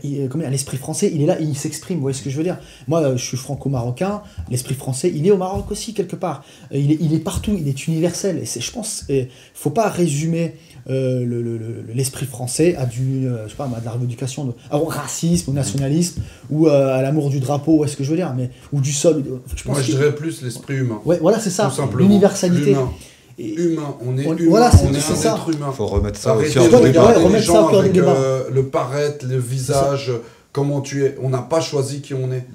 Et, 0.04 0.26
comme 0.28 0.42
l'esprit 0.42 0.76
français, 0.76 1.10
il 1.14 1.22
est 1.22 1.26
là, 1.26 1.38
il 1.40 1.56
s'exprime. 1.56 1.96
Vous 1.96 2.02
voyez 2.02 2.16
ce 2.16 2.22
que 2.22 2.30
je 2.30 2.36
veux 2.36 2.44
dire? 2.44 2.58
Moi, 2.86 3.16
je 3.16 3.24
suis 3.24 3.36
franco-marocain. 3.36 4.22
L'esprit 4.50 4.74
français, 4.74 5.10
il 5.14 5.26
est 5.26 5.30
au 5.30 5.38
Maroc 5.38 5.70
aussi 5.70 5.94
quelque 5.94 6.16
part. 6.16 6.44
Il 6.70 6.92
est, 6.92 6.98
il 7.00 7.14
est 7.14 7.18
partout, 7.18 7.56
il 7.58 7.66
est 7.66 7.86
universel. 7.86 8.38
Et 8.38 8.60
je 8.60 8.70
pense, 8.70 9.04
il 9.08 9.28
faut 9.54 9.70
pas 9.70 9.88
résumer 9.88 10.54
l'esprit 10.86 12.26
français 12.26 12.76
a 12.76 12.86
du, 12.86 13.28
je 13.44 13.50
sais 13.50 13.56
pas, 13.56 13.66
de 13.66 13.84
la 13.84 13.92
rééducation 13.92 14.54
au 14.70 14.84
racisme, 14.84 15.50
au 15.50 15.54
nationalisme, 15.54 16.22
ou 16.50 16.68
à 16.68 17.02
l'amour 17.02 17.30
du 17.30 17.40
drapeau, 17.40 17.84
est-ce 17.84 17.96
que 17.96 18.04
je 18.04 18.10
veux 18.10 18.16
dire, 18.16 18.32
mais, 18.36 18.50
ou 18.72 18.80
du 18.80 18.92
sol. 18.92 19.22
Je 19.54 19.68
Moi, 19.68 19.80
je 19.80 19.92
dirais 19.92 20.14
plus 20.14 20.42
l'esprit 20.42 20.74
humain. 20.74 21.00
Ouais, 21.04 21.18
voilà, 21.20 21.38
c'est 21.38 21.50
ça, 21.50 21.72
l'universalité. 21.96 22.72
Humain. 23.38 23.96
on 24.04 24.16
est 24.18 24.24
humain, 24.24 24.36
voilà, 24.48 24.70
on 24.84 24.92
est, 24.92 24.98
un 24.98 25.00
ça. 25.00 25.34
être 25.34 25.50
humain. 25.50 25.72
Faut 25.72 25.86
remettre 25.86 26.18
ça 26.18 26.36
au 26.36 26.40
cœur 26.40 26.80
du 26.80 26.92
débat. 26.92 27.28
Les 27.28 27.40
gens 27.40 27.68
avec 27.68 27.96
euh, 27.96 28.44
le 28.52 28.64
paraître, 28.64 29.26
le 29.26 29.38
visage, 29.38 30.12
comment 30.52 30.80
tu 30.80 31.04
es. 31.04 31.16
On 31.20 31.30
n'a 31.30 31.42
pas 31.42 31.60
choisi 31.60 32.00
qui 32.00 32.14
on 32.14 32.30
est. 32.30 32.46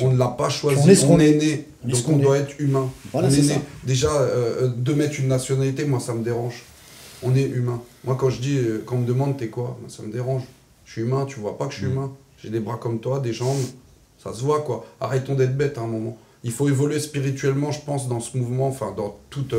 On 0.00 0.12
ne 0.12 0.18
l'a 0.18 0.28
pas 0.28 0.48
choisi. 0.48 0.80
On 0.82 0.88
est, 0.88 1.04
on 1.04 1.18
est 1.18 1.34
né. 1.34 1.66
Donc 1.84 2.08
on 2.08 2.16
doit 2.16 2.38
être 2.38 2.54
humain. 2.58 2.88
on 3.12 3.22
est, 3.24 3.42
né. 3.42 3.60
Déjà, 3.84 4.10
euh, 4.12 4.70
de 4.74 4.92
mettre 4.92 5.18
une 5.18 5.28
nationalité, 5.28 5.84
moi, 5.84 6.00
ça 6.00 6.14
me 6.14 6.22
dérange. 6.22 6.62
On 7.22 7.34
est 7.34 7.48
humain. 7.48 7.82
Moi, 8.04 8.16
quand 8.18 8.30
je 8.30 8.40
dis, 8.40 8.56
euh, 8.56 8.82
quand 8.84 8.96
on 8.96 9.00
me 9.00 9.06
demande 9.06 9.36
t'es 9.36 9.48
quoi, 9.48 9.78
ben, 9.82 9.88
ça 9.88 10.02
me 10.02 10.12
dérange. 10.12 10.42
Je 10.84 10.92
suis 10.92 11.02
humain, 11.02 11.26
tu 11.26 11.38
vois 11.38 11.58
pas 11.58 11.66
que 11.66 11.72
je 11.72 11.78
suis 11.78 11.86
mm. 11.86 11.92
humain. 11.92 12.12
J'ai 12.42 12.50
des 12.50 12.60
bras 12.60 12.76
comme 12.76 13.00
toi, 13.00 13.20
des 13.20 13.32
jambes. 13.32 13.60
Ça 14.18 14.32
se 14.32 14.42
voit, 14.42 14.60
quoi. 14.62 14.86
Arrêtons 15.00 15.34
d'être 15.34 15.56
bêtes 15.56 15.78
à 15.78 15.82
un 15.82 15.86
moment. 15.86 16.16
Il 16.42 16.52
faut 16.52 16.68
évoluer 16.68 16.98
spirituellement, 17.00 17.70
je 17.70 17.80
pense, 17.80 18.08
dans 18.08 18.20
ce 18.20 18.36
mouvement, 18.38 18.68
enfin, 18.68 18.94
dans 18.96 19.18
toute 19.28 19.54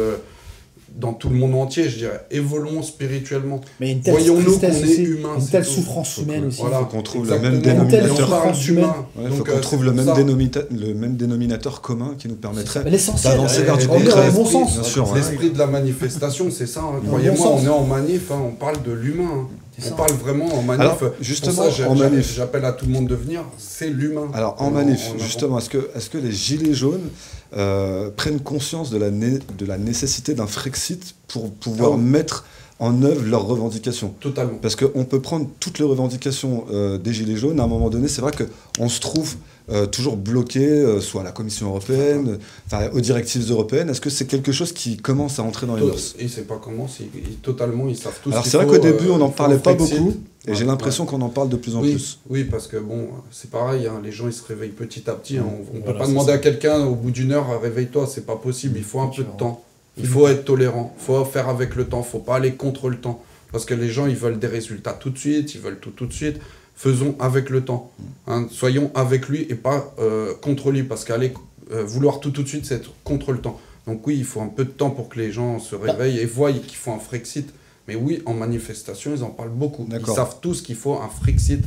dans 0.96 1.14
tout 1.14 1.30
le 1.30 1.36
monde 1.36 1.56
entier, 1.56 1.90
je 1.90 1.98
dirais. 1.98 2.26
Évoluons 2.32 2.82
spirituellement. 2.84 3.62
Mais 3.80 3.92
une 3.92 4.02
telle 4.02 4.14
Voyons-nous 4.14 4.60
qu'on 4.60 4.68
est 4.68 4.98
humain. 4.98 5.36
Une 5.38 5.48
telle 5.48 5.66
souffrance 5.66 6.18
humaine 6.18 6.46
aussi. 6.46 6.62
Voilà, 6.62 6.80
faut 6.80 6.86
qu'on 6.86 7.02
trouve 7.02 7.30
le 7.30 7.40
même 7.40 7.62
dénominateur. 7.62 8.54
Il 9.22 9.32
faut 9.32 9.44
qu'on 9.44 9.60
trouve 9.60 9.86
le 9.86 9.94
même, 9.94 10.08
le 10.08 10.94
même 10.94 11.16
dénominateur 11.16 11.82
commun 11.82 12.16
qui 12.18 12.28
nous 12.28 12.36
permettrait 12.36 12.84
d'avancer 12.84 13.64
vers 13.64 13.78
du 13.78 13.88
concret. 13.88 14.32
bon 14.32 14.46
sens. 14.46 14.80
L'esprit 15.16 15.52
de 15.52 15.60
la 15.60 15.68
manifestation, 15.68 16.50
c'est 16.52 16.68
ça. 16.68 16.82
Hein. 16.82 17.02
Croyez-moi, 17.06 17.48
on 17.48 17.66
est 17.66 17.70
en 17.70 17.86
manif, 17.86 18.32
hein. 18.32 18.42
on 18.48 18.52
parle 18.52 18.82
de 18.84 18.92
l'humain. 18.92 19.48
On 19.88 19.96
parle 19.96 20.14
vraiment 20.14 20.54
en 20.54 20.62
manif. 20.62 21.04
justement, 21.22 21.64
en 21.88 21.96
manif, 21.96 22.34
j'appelle 22.36 22.66
à 22.66 22.74
tout 22.74 22.86
le 22.86 22.92
monde 22.92 23.08
de 23.08 23.16
venir. 23.16 23.44
C'est 23.58 23.90
l'humain. 23.90 24.30
Alors 24.34 24.62
en 24.62 24.72
manif, 24.72 25.12
justement, 25.18 25.60
est-ce 25.60 25.70
que, 26.10 26.18
les 26.18 26.32
gilets 26.32 26.74
jaunes 26.74 27.10
euh, 27.56 28.10
prennent 28.16 28.40
conscience 28.40 28.90
de 28.92 28.98
la, 28.98 29.10
de 29.10 29.66
la 29.66 29.78
nécessité 29.78 30.34
d'un 30.34 30.48
Frexit 30.48 31.16
pour 31.28 31.52
pouvoir 31.52 31.94
ah 31.94 31.98
mettre 31.98 32.46
en 32.82 33.04
œuvre 33.04 33.24
leurs 33.24 33.46
revendications. 33.46 34.16
Totalement. 34.20 34.58
Parce 34.60 34.76
qu'on 34.76 35.06
peut 35.06 35.22
prendre 35.22 35.48
toutes 35.60 35.78
les 35.78 35.86
revendications 35.86 36.66
euh, 36.72 36.98
des 36.98 37.14
Gilets 37.14 37.38
jaunes, 37.38 37.60
à 37.60 37.64
un 37.64 37.68
moment 37.68 37.92
donné, 37.92 38.08
c'est 38.08 38.22
vrai 38.22 38.32
qu'on 38.32 38.90
se 38.90 39.00
trouve 39.00 39.36
euh, 39.72 39.86
toujours 39.86 40.18
bloqué, 40.18 40.68
euh, 40.68 41.00
soit 41.00 41.22
à 41.22 41.24
la 41.24 41.32
Commission 41.32 41.68
européenne, 41.68 42.40
enfin 42.66 42.90
aux 42.92 43.00
directives 43.00 43.50
européennes. 43.52 43.92
Est-ce 43.92 44.02
que 44.02 44.10
c'est 44.10 44.26
quelque 44.26 44.52
chose 44.52 44.74
qui 44.74 44.98
commence 44.98 45.38
à 45.38 45.44
entrer 45.44 45.68
dans 45.68 45.76
les 45.76 45.86
mœurs? 45.86 46.16
Ils 46.18 46.26
ne 46.26 46.30
savent 46.30 46.46
pas 46.46 46.60
comment, 46.62 46.88
ils, 47.00 47.36
totalement, 47.36 47.88
ils 47.88 47.96
savent 47.96 48.20
tous. 48.24 48.32
Alors 48.32 48.48
c'est 48.48 48.58
vrai 48.58 48.66
qu'au 48.66 48.80
début, 48.80 49.10
on 49.12 49.20
n'en 49.20 49.30
parlait 49.30 49.60
pas 49.60 49.76
beaucoup, 49.76 50.16
et 50.48 50.56
j'ai 50.56 50.66
l'impression 50.66 51.06
qu'on 51.06 51.22
en 51.22 51.30
parle 51.30 51.50
de 51.50 51.58
plus 51.58 51.76
en 51.76 51.82
plus. 51.82 52.18
Oui, 52.32 52.46
parce 52.46 52.66
que 52.66 52.78
bon, 52.78 53.10
c'est 53.30 53.52
pareil, 53.52 53.86
hein, 53.86 54.02
les 54.04 54.12
gens 54.12 54.26
ils 54.26 54.34
se 54.34 54.44
réveillent 54.44 54.70
petit 54.70 55.08
à 55.08 55.14
petit. 55.14 55.38
Hein. 55.38 55.46
on 55.72 55.78
ne 55.78 55.84
peut 55.84 55.96
pas 55.96 56.08
demander 56.08 56.32
à 56.32 56.40
quelqu'un 56.40 56.84
au 56.84 56.96
bout 56.96 57.12
d'une 57.12 57.32
heure, 57.32 57.62
réveille-toi, 57.62 58.08
c'est 58.12 58.26
pas 58.26 58.38
possible, 58.38 58.80
il 58.80 58.84
faut 58.84 59.02
un 59.02 59.12
peu 59.16 59.22
de 59.22 59.38
temps. 59.38 59.64
Il 60.02 60.08
faut 60.08 60.28
être 60.28 60.46
tolérant, 60.46 60.96
il 61.00 61.06
faut 61.06 61.24
faire 61.26 61.50
avec 61.50 61.76
le 61.76 61.86
temps, 61.86 62.00
il 62.00 62.06
ne 62.06 62.12
faut 62.12 62.20
pas 62.20 62.36
aller 62.36 62.54
contre 62.54 62.90
le 62.90 62.98
temps. 62.98 63.24
Parce 63.52 63.66
que 63.66 63.74
les 63.74 63.90
gens, 63.90 64.08
ils 64.08 64.16
veulent 64.16 64.40
des 64.40 64.48
résultats 64.48 64.94
tout 64.94 65.10
de 65.10 65.18
suite, 65.18 65.56
ils 65.56 65.62
veulent 65.62 65.80
tout 65.80 65.92
tout 65.92 66.06
de 66.06 66.14
suite. 66.14 66.38
Faisons 66.76 67.16
avec 67.20 67.50
le 67.50 67.62
temps. 67.62 67.92
Hein. 68.28 68.48
soyons 68.50 68.92
avec 68.96 69.28
lui 69.28 69.46
et 69.50 69.56
pas 69.56 69.94
euh, 70.00 70.34
contre 70.42 70.72
lui. 70.72 70.84
Parce 70.84 71.04
qu'aller 71.04 71.34
euh, 71.72 71.84
vouloir 71.84 72.20
tout 72.20 72.32
tout 72.32 72.44
de 72.44 72.48
suite, 72.48 72.66
c'est 72.66 72.76
être 72.76 72.92
contre 73.04 73.34
le 73.34 73.40
temps. 73.40 73.60
Donc 73.88 74.08
oui, 74.08 74.16
il 74.18 74.26
faut 74.26 74.42
un 74.42 74.48
peu 74.48 74.64
de 74.64 74.70
temps 74.70 74.90
pour 74.90 75.10
que 75.10 75.20
les 75.20 75.32
gens 75.32 75.60
se 75.60 75.76
réveillent 75.76 76.20
et 76.20 76.26
voient 76.26 76.52
qu'il 76.52 76.78
faut 76.78 76.92
un 76.92 77.00
Frexit. 77.00 77.54
Mais 77.88 77.96
oui, 77.96 78.22
en 78.26 78.34
manifestation, 78.34 79.12
ils 79.16 79.24
en 79.24 79.30
parlent 79.30 79.50
beaucoup. 79.50 79.88
Ils 79.92 80.06
savent 80.06 80.38
tous 80.42 80.62
qu'il 80.62 80.76
faut 80.76 80.96
un 80.96 81.10
Frexit 81.10 81.62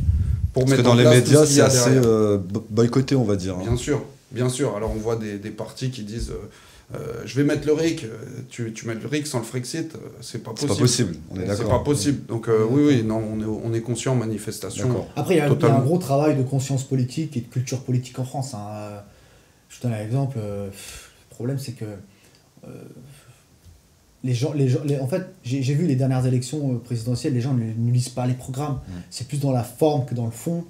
pour 0.53 0.63
Parce 0.63 0.71
mettre 0.71 0.83
que 0.83 0.89
dans 0.89 0.95
les 0.95 1.05
médias, 1.05 1.45
c'est 1.45 1.61
assez 1.61 1.91
euh, 1.91 2.39
boycotté, 2.71 3.15
on 3.15 3.25
va 3.25 3.37
dire. 3.37 3.57
Hein. 3.57 3.63
Bien 3.65 3.77
sûr, 3.77 4.03
bien 4.31 4.49
sûr. 4.49 4.75
Alors 4.77 4.91
on 4.93 4.99
voit 4.99 5.17
des, 5.17 5.39
des 5.39 5.51
partis 5.51 5.91
qui 5.91 6.03
disent 6.03 6.33
euh, 6.95 7.23
je 7.25 7.37
vais 7.37 7.45
mettre 7.45 7.67
le 7.67 7.73
RIC, 7.73 8.07
tu, 8.51 8.73
tu 8.73 8.87
mets 8.87 8.95
le 8.95 9.07
RIC 9.07 9.27
sans 9.27 9.39
le 9.39 9.45
Frexit, 9.45 9.95
euh, 9.95 9.99
c'est 10.21 10.43
pas 10.43 10.51
possible. 10.51 10.69
C'est 10.69 10.75
pas 10.75 10.81
possible, 10.81 11.17
on 11.31 11.37
est 11.37 11.47
d'accord. 11.47 11.57
C'est 11.57 11.71
pas 11.71 11.79
possible. 11.79 12.27
Donc 12.27 12.49
euh, 12.49 12.67
oui, 12.69 12.83
oui, 12.87 13.03
non, 13.03 13.23
on 13.33 13.41
est, 13.41 13.45
on 13.45 13.73
est 13.73 13.81
conscient 13.81 14.13
en 14.13 14.17
manifestation. 14.17 15.07
Après, 15.17 15.35
il 15.35 15.39
y, 15.39 15.41
a 15.41 15.47
un 15.47 15.81
gros 15.81 15.99
travail 15.99 16.37
de 16.37 16.43
conscience 16.43 16.85
politique 16.85 17.37
et 17.37 17.41
de 17.41 17.47
culture 17.47 17.81
politique 17.81 18.19
en 18.19 18.25
France. 18.25 18.55
Hein. 18.55 19.03
Je 19.71 19.79
te 19.79 19.87
donne 19.87 19.95
un 19.95 20.03
exemple. 20.03 20.37
le 20.39 20.71
problème, 21.31 21.59
c'est 21.59 21.73
que 21.73 21.87
les 24.23 24.35
gens, 24.35 24.53
les 24.53 24.69
gens 24.69 24.81
en 25.01 25.09
fait, 25.09 25.27
j'ai 25.43 25.75
vu 25.75 25.87
les 25.87 25.97
dernières 25.97 26.27
élections 26.27 26.79
présidentielles, 26.79 27.33
les 27.33 27.41
gens 27.41 27.55
ne, 27.55 27.93
lisent 27.93 28.09
pas 28.11 28.27
les 28.27 28.35
programmes. 28.35 28.81
Mmh. 28.87 28.93
C'est 29.11 29.27
plus 29.27 29.41
dans 29.41 29.53
la 29.53 29.65
forme 29.65 30.05
que 30.05 30.15
dans 30.15 30.27
le 30.27 30.31
fond. 30.31 30.65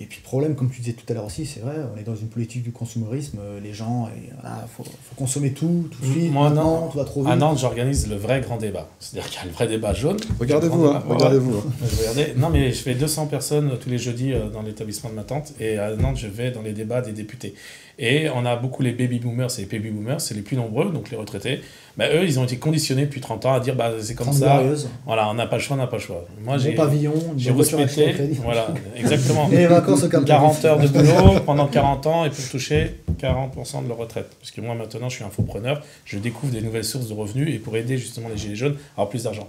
Et 0.00 0.06
puis 0.06 0.20
problème, 0.20 0.54
comme 0.54 0.70
tu 0.70 0.80
disais 0.80 0.92
tout 0.92 1.04
à 1.08 1.14
l'heure 1.14 1.24
aussi, 1.24 1.44
c'est 1.44 1.58
vrai, 1.58 1.74
on 1.92 1.98
est 1.98 2.04
dans 2.04 2.14
une 2.14 2.28
politique 2.28 2.62
du 2.62 2.70
consumérisme, 2.70 3.38
euh, 3.40 3.58
les 3.58 3.74
gens, 3.74 4.08
il 4.14 4.30
faut, 4.68 4.84
consommer 5.16 5.52
tout, 5.52 5.88
tout 5.90 6.00
de 6.00 6.06
suite, 6.06 6.32
Moi, 6.32 6.50
non, 6.50 6.88
tout 6.88 6.98
va 6.98 7.04
trop 7.04 7.22
vite. 7.22 7.32
À 7.32 7.36
Nantes, 7.36 7.58
j'organise 7.58 8.08
le 8.08 8.14
vrai 8.14 8.40
grand 8.40 8.58
débat. 8.58 8.88
C'est-à-dire 9.00 9.28
qu'il 9.28 9.40
y 9.40 9.42
a 9.42 9.46
le 9.46 9.52
vrai 9.52 9.66
débat 9.66 9.94
jaune. 9.94 10.16
Regardez-vous, 10.38 10.84
hein, 10.86 11.02
regardez-vous. 11.08 11.56
Hein. 11.56 12.24
Non, 12.36 12.48
mais 12.48 12.70
je 12.72 12.80
fais 12.80 12.94
200 12.94 13.26
personnes 13.26 13.76
tous 13.80 13.90
les 13.90 13.98
jeudis 13.98 14.32
euh, 14.32 14.48
dans 14.48 14.62
l'établissement 14.62 15.10
de 15.10 15.16
ma 15.16 15.24
tante, 15.24 15.52
et 15.58 15.78
à 15.78 15.96
Nantes, 15.96 16.18
je 16.18 16.28
vais 16.28 16.52
dans 16.52 16.62
les 16.62 16.72
débats 16.72 17.00
des 17.00 17.12
députés. 17.12 17.54
Et 18.00 18.28
on 18.30 18.46
a 18.46 18.54
beaucoup 18.54 18.82
les 18.82 18.92
baby 18.92 19.18
boomers, 19.18 19.50
c'est 19.50 19.62
les 19.62 19.66
baby 19.66 19.90
boomers, 19.90 20.20
c'est 20.20 20.34
les 20.34 20.42
plus 20.42 20.56
nombreux, 20.56 20.90
donc 20.90 21.10
les 21.10 21.16
retraités. 21.16 21.60
Bah, 21.96 22.04
eux, 22.14 22.22
ils 22.22 22.38
ont 22.38 22.44
été 22.44 22.56
conditionnés 22.56 23.06
depuis 23.06 23.20
30 23.20 23.46
ans 23.46 23.54
à 23.54 23.60
dire 23.60 23.74
bah, 23.74 23.90
c'est 24.00 24.14
comme 24.14 24.32
ça. 24.32 24.62
Voilà, 25.04 25.28
on 25.28 25.34
n'a 25.34 25.48
pas 25.48 25.56
le 25.56 25.62
choix, 25.62 25.74
on 25.74 25.80
n'a 25.80 25.88
pas 25.88 25.96
le 25.96 26.02
choix. 26.02 26.24
Moi, 26.44 26.58
j'ai 26.58 26.76
pavillon, 26.76 27.12
j'ai 27.36 27.50
respecté. 27.50 28.14
Voilà, 28.44 28.68
exactement. 28.96 29.50
Et 29.50 29.56
les 29.56 29.66
vacances 29.66 30.04
au 30.04 30.08
40 30.08 30.64
heures 30.64 30.78
de 30.78 30.86
boulot 30.86 31.40
pendant 31.44 31.66
40 31.66 32.06
ans 32.06 32.24
et 32.24 32.30
pour 32.30 32.48
toucher 32.48 33.00
40% 33.20 33.82
de 33.82 33.88
leur 33.88 33.96
retraite. 33.96 34.30
Parce 34.38 34.52
que 34.52 34.60
moi, 34.60 34.76
maintenant, 34.76 35.08
je 35.08 35.16
suis 35.16 35.24
infopreneur, 35.24 35.82
je 36.04 36.18
découvre 36.18 36.52
des 36.52 36.60
nouvelles 36.60 36.84
sources 36.84 37.08
de 37.08 37.14
revenus 37.14 37.52
et 37.52 37.58
pour 37.58 37.76
aider 37.76 37.98
justement 37.98 38.28
les 38.28 38.36
Gilets 38.36 38.54
jaunes 38.54 38.76
à 38.96 39.00
avoir 39.00 39.08
plus 39.08 39.24
d'argent. 39.24 39.48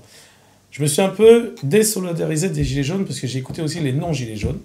Je 0.72 0.82
me 0.82 0.88
suis 0.88 1.04
un 1.04 1.10
peu 1.10 1.54
désolidarisé 1.62 2.50
des 2.50 2.64
Gilets 2.64 2.84
jaunes 2.84 3.06
parce 3.06 3.20
que 3.20 3.28
j'ai 3.28 3.38
écouté 3.38 3.62
aussi 3.62 3.80
les 3.80 3.94
non-Gilets 3.94 4.38
jaunes 4.38 4.60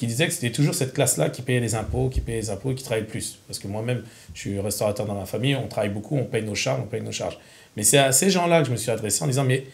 qui 0.00 0.06
disait 0.06 0.28
que 0.28 0.32
c'était 0.32 0.50
toujours 0.50 0.74
cette 0.74 0.94
classe-là 0.94 1.28
qui 1.28 1.42
payait 1.42 1.60
les 1.60 1.74
impôts, 1.74 2.08
qui 2.08 2.22
payait 2.22 2.40
les 2.40 2.48
impôts, 2.48 2.72
qui 2.72 2.82
travaillait 2.82 3.06
plus. 3.06 3.38
Parce 3.46 3.58
que 3.58 3.68
moi-même, 3.68 4.02
je 4.32 4.40
suis 4.40 4.58
restaurateur 4.58 5.04
dans 5.04 5.14
ma 5.14 5.26
famille, 5.26 5.54
on 5.54 5.68
travaille 5.68 5.90
beaucoup, 5.90 6.16
on 6.16 6.24
paye 6.24 6.42
nos 6.42 6.54
charges, 6.54 6.80
on 6.82 6.86
paye 6.86 7.02
nos 7.02 7.12
charges. 7.12 7.38
Mais 7.76 7.82
c'est 7.82 7.98
à 7.98 8.10
ces 8.10 8.30
gens-là 8.30 8.62
que 8.62 8.68
je 8.68 8.72
me 8.72 8.78
suis 8.78 8.90
adressé 8.90 9.22
en 9.22 9.26
disant, 9.26 9.44
mais 9.44 9.66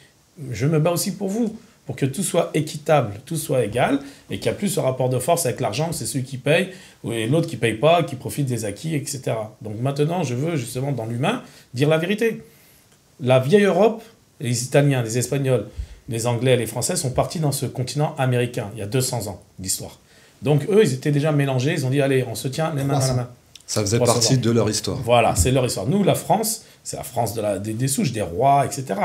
je 0.50 0.66
me 0.66 0.80
bats 0.80 0.90
aussi 0.90 1.14
pour 1.14 1.28
vous, 1.28 1.56
pour 1.86 1.94
que 1.94 2.06
tout 2.06 2.24
soit 2.24 2.50
équitable, 2.54 3.20
tout 3.24 3.36
soit 3.36 3.64
égal, 3.64 4.00
et 4.28 4.40
qu'il 4.40 4.50
n'y 4.50 4.56
a 4.56 4.58
plus 4.58 4.68
ce 4.68 4.80
rapport 4.80 5.08
de 5.10 5.20
force 5.20 5.46
avec 5.46 5.60
l'argent, 5.60 5.92
c'est 5.92 6.06
celui 6.06 6.24
qui 6.24 6.38
paye, 6.38 6.70
et 7.08 7.28
l'autre 7.28 7.46
qui 7.46 7.54
ne 7.54 7.60
paye 7.60 7.74
pas, 7.74 8.02
qui 8.02 8.16
profite 8.16 8.46
des 8.46 8.64
acquis, 8.64 8.96
etc. 8.96 9.30
Donc 9.62 9.78
maintenant, 9.80 10.24
je 10.24 10.34
veux 10.34 10.56
justement, 10.56 10.90
dans 10.90 11.06
l'humain, 11.06 11.44
dire 11.72 11.88
la 11.88 11.98
vérité. 11.98 12.42
La 13.20 13.38
vieille 13.38 13.62
Europe, 13.62 14.02
les 14.40 14.64
Italiens, 14.64 15.04
les 15.04 15.18
Espagnols, 15.18 15.68
les 16.08 16.26
Anglais, 16.26 16.56
les 16.56 16.66
Français 16.66 16.96
sont 16.96 17.12
partis 17.12 17.38
dans 17.38 17.52
ce 17.52 17.66
continent 17.66 18.16
américain, 18.18 18.70
il 18.74 18.80
y 18.80 18.82
a 18.82 18.86
200 18.86 19.28
ans 19.28 19.40
d'histoire. 19.60 20.00
Donc 20.42 20.66
eux, 20.68 20.83
ils 20.83 20.92
étaient 20.92 21.11
déjà 21.11 21.33
mélangés, 21.33 21.72
ils 21.72 21.87
ont 21.87 21.90
dit, 21.90 22.01
allez, 22.01 22.25
on 22.29 22.35
se 22.35 22.49
tient 22.49 22.72
les 22.75 22.85
mains 22.85 22.99
dans 22.99 23.07
la 23.07 23.14
main. 23.14 23.29
Ça 23.66 23.81
faisait 23.81 23.99
partie 23.99 24.38
de 24.38 24.51
leur 24.51 24.70
histoire. 24.70 24.99
Voilà, 24.99 25.35
c'est 25.35 25.51
leur 25.51 25.66
histoire. 25.66 25.87
Nous, 25.87 26.05
la 26.05 26.14
France, 26.14 26.62
c'est 26.85 26.96
la 26.96 27.03
France 27.03 27.35
de 27.35 27.42
la, 27.42 27.59
des, 27.59 27.88
souches, 27.88 28.12
des 28.12 28.22
rois, 28.22 28.64
etc. 28.64 29.01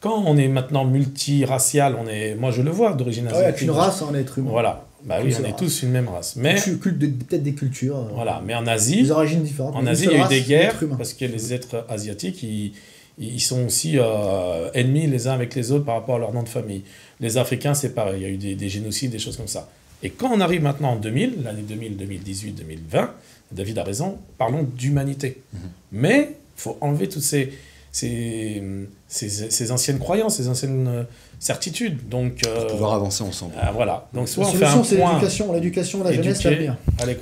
Quand 0.00 0.22
on 0.26 0.36
est 0.36 0.48
maintenant 0.48 0.84
multiracial, 0.84 1.96
on 1.98 2.08
est, 2.08 2.34
moi 2.34 2.50
je 2.50 2.62
le 2.62 2.70
vois 2.70 2.94
d'origine 2.94 3.28
asiatique. 3.28 3.46
Ah 3.46 3.52
ouais, 3.52 3.62
une 3.62 3.70
race, 3.70 4.02
on 4.02 4.14
est 4.14 4.20
être 4.20 4.38
humain. 4.38 4.50
Voilà, 4.50 4.84
bah 5.04 5.18
oui, 5.24 5.34
on 5.40 5.44
est 5.44 5.56
tous 5.56 5.82
une 5.84 5.90
même 5.90 6.08
race. 6.08 6.34
Mais 6.36 6.56
peut-être 6.56 7.42
des 7.42 7.54
cultures. 7.54 7.96
Euh, 7.96 8.14
voilà, 8.14 8.42
mais 8.44 8.54
en 8.54 8.66
Asie, 8.66 9.02
des 9.02 9.10
origines 9.12 9.42
différentes. 9.42 9.76
En 9.76 9.86
Asie, 9.86 10.08
il 10.10 10.18
y 10.18 10.20
a 10.20 10.26
eu 10.26 10.28
des 10.28 10.42
guerres 10.42 10.74
parce 10.98 11.14
que 11.14 11.24
les 11.24 11.54
êtres 11.54 11.86
asiatiques, 11.88 12.42
ils, 12.42 12.72
ils 13.18 13.40
sont 13.40 13.64
aussi 13.64 13.98
euh, 13.98 14.68
ennemis 14.74 15.06
les 15.06 15.28
uns 15.28 15.32
avec 15.32 15.54
les 15.54 15.70
autres 15.70 15.84
par 15.84 15.94
rapport 15.94 16.16
à 16.16 16.18
leur 16.18 16.32
nom 16.32 16.42
de 16.42 16.48
famille. 16.48 16.82
Les 17.20 17.38
Africains, 17.38 17.74
c'est 17.74 17.94
pareil. 17.94 18.16
Il 18.16 18.22
y 18.22 18.26
a 18.26 18.28
eu 18.28 18.36
des, 18.36 18.54
des 18.56 18.68
génocides, 18.68 19.12
des 19.12 19.20
choses 19.20 19.36
comme 19.36 19.48
ça. 19.48 19.68
Et 20.02 20.10
quand 20.10 20.30
on 20.32 20.40
arrive 20.40 20.62
maintenant 20.62 20.92
en 20.92 20.96
2000, 20.96 21.42
l'année 21.42 21.62
2000, 21.62 21.96
2018, 21.96 22.52
2020, 22.52 23.10
David 23.52 23.78
a 23.78 23.84
raison, 23.84 24.18
parlons 24.38 24.62
d'humanité. 24.62 25.42
Mhm. 25.52 25.60
Mais 25.92 26.36
il 26.56 26.60
faut 26.60 26.76
enlever 26.80 27.08
toutes 27.08 27.22
ces, 27.22 27.52
ces, 27.92 28.62
ces, 29.08 29.70
anciennes 29.72 29.98
croyances, 29.98 30.36
ces 30.36 30.48
anciennes 30.48 30.86
euh, 30.88 31.02
certitudes. 31.38 32.08
Donc, 32.08 32.42
Pour 32.42 32.52
euh, 32.52 32.66
pouvoir 32.66 32.94
avancer 32.94 33.22
ensemble. 33.22 33.54
Euh, 33.56 33.70
voilà. 33.72 34.08
Donc, 34.12 34.28
soit 34.28 34.44
la 34.44 34.50
solution, 34.50 34.84
c'est 34.84 34.96
l'éducation, 34.96 35.52
l'éducation, 35.52 36.04
la 36.04 36.12
jeunesse, 36.12 36.44
l'avenir. 36.44 36.76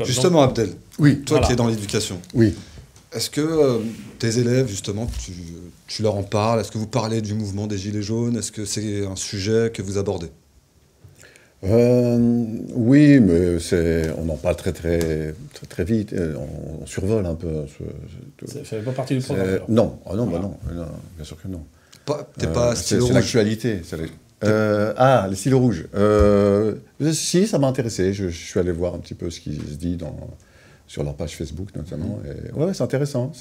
Justement, 0.05 0.43
Abdel, 0.43 0.71
oui. 0.99 1.21
toi 1.21 1.41
qui 1.41 1.53
es 1.53 1.57
dans 1.57 1.69
l'éducation, 1.69 2.21
oui. 2.35 2.55
est-ce 3.13 3.31
que 3.31 3.83
tes 4.19 4.39
élèves, 4.39 4.69
justement, 4.69 5.07
tu, 5.25 5.33
tu 5.87 6.03
leur 6.03 6.17
en 6.17 6.23
parles? 6.23 6.61
Est-ce 6.61 6.73
que 6.73 6.79
vous 6.79 6.89
parlez 6.89 7.21
du 7.21 7.35
mouvement 7.35 7.67
des 7.67 7.79
Gilets 7.79 8.03
jaunes? 8.03 8.37
Est-ce 8.37 8.51
que 8.51 8.65
c'est 8.65 9.07
un 9.07 9.17
sujet 9.17 9.71
que 9.73 9.83
vous 9.83 9.99
abordez? 9.99 10.31
Euh, 11.67 12.45
oui, 12.75 13.21
mais 13.21 13.57
on 14.19 14.29
en 14.29 14.37
parle 14.37 14.57
très 14.57 14.73
très 14.73 15.35
très, 15.69 15.85
vite. 15.85 16.13
Euh, 16.13 16.35
on, 16.37 16.83
on, 16.83 16.87
survole 16.87 17.25
un 17.27 17.35
peu. 17.35 17.65
Ça 18.47 18.59
ne 18.59 18.65
fait 18.65 18.81
pas 18.81 18.93
partie 18.93 19.17
du 19.17 19.25
programme 19.25 19.61
Non, 19.69 19.99
ah 20.07 20.15
non, 20.15 20.27
bah 20.27 20.41
non, 20.41 20.57
bien 21.17 21.25
sûr 21.25 21.41
que 21.41 21.49
non. 21.49 21.65
T'es 22.39 22.47
pas 22.49 22.75
C'est 22.75 22.99
l'actualité. 23.11 23.81
ah, 24.43 25.27
les 25.29 25.37
stylos 25.37 25.61
rouges. 25.61 25.87
si, 27.13 27.47
ça 27.47 27.59
m'a 27.59 27.69
intéressé. 27.69 28.13
Je, 28.13 28.29
suis 28.29 28.61
allé 28.61 28.73
voir 28.73 28.95
un 28.95 28.99
petit 28.99 29.15
peu 29.15 29.31
ce 29.31 29.41
qui 29.41 29.57
se 29.57 29.77
dit 29.77 29.97
dans, 29.97 30.17
sur 30.87 31.03
leur 31.03 31.15
page 31.15 31.37
Facebook 31.37 31.75
notamment. 31.75 32.21
Et, 32.27 32.53
ouais, 32.53 32.75
c'est 32.75 32.85
intéressant. 32.85 33.33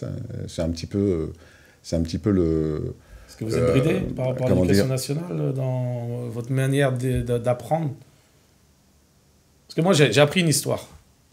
C'est 0.47 0.61
un 0.61 0.69
petit 0.69 0.87
peu, 0.87 1.33
c'est 1.81 1.97
un 1.97 2.01
petit 2.01 2.19
peu 2.19 2.31
le. 2.31 2.95
Est-ce 3.27 3.37
que 3.37 3.45
vous 3.45 3.55
êtes 3.55 3.71
bridé 3.71 3.99
par 4.15 4.27
rapport 4.27 4.47
à 4.47 4.53
l'éducation 4.53 4.87
nationale 4.87 5.53
dans 5.53 6.27
votre 6.29 6.51
manière 6.53 6.93
d'apprendre? 6.93 7.89
Parce 9.73 9.81
que 9.81 10.03
moi, 10.03 10.11
j'ai 10.11 10.21
appris 10.21 10.41
une 10.41 10.49
histoire. 10.49 10.85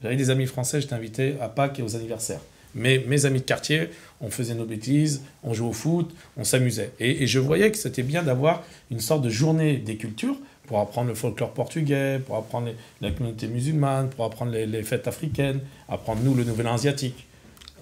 J'avais 0.03 0.16
des 0.16 0.30
amis 0.30 0.47
français, 0.47 0.80
j'étais 0.80 0.95
invité 0.95 1.34
à 1.43 1.51
Pâques 1.51 1.78
et 1.78 1.82
aux 1.82 1.95
anniversaires. 1.95 2.41
Mais 2.74 3.05
mes 3.07 3.26
amis 3.26 3.41
de 3.41 3.45
quartier, 3.45 3.91
on 4.22 4.30
faisait 4.30 4.55
nos 4.55 4.64
bêtises, 4.64 5.20
on 5.45 5.53
jouait 5.53 5.68
au 5.68 5.74
foot, 5.74 6.11
on 6.38 6.45
s'amusait. 6.45 6.91
Et, 7.01 7.26
je 7.26 7.38
voyais 7.38 7.70
que 7.70 7.76
c'était 7.76 8.03
bien 8.03 8.22
d'avoir 8.22 8.62
une 8.91 9.01
sorte 9.01 9.20
de 9.20 9.28
journée 9.28 9.76
des 9.76 9.97
cultures 9.97 10.36
pour 10.66 10.80
apprendre 10.80 11.09
le 11.09 11.14
folklore 11.14 11.51
portugais, 11.51 12.18
pour 12.18 12.36
apprendre 12.36 12.70
la 13.03 13.11
communauté 13.11 13.47
musulmane, 13.47 14.09
pour 14.09 14.24
apprendre 14.24 14.53
les, 14.53 14.82
fêtes 14.84 15.07
africaines, 15.07 15.61
apprendre 15.86 16.22
nous 16.24 16.34
le 16.34 16.45
nouvel 16.45 16.66
an 16.68 16.76
asiatique. 16.76 17.26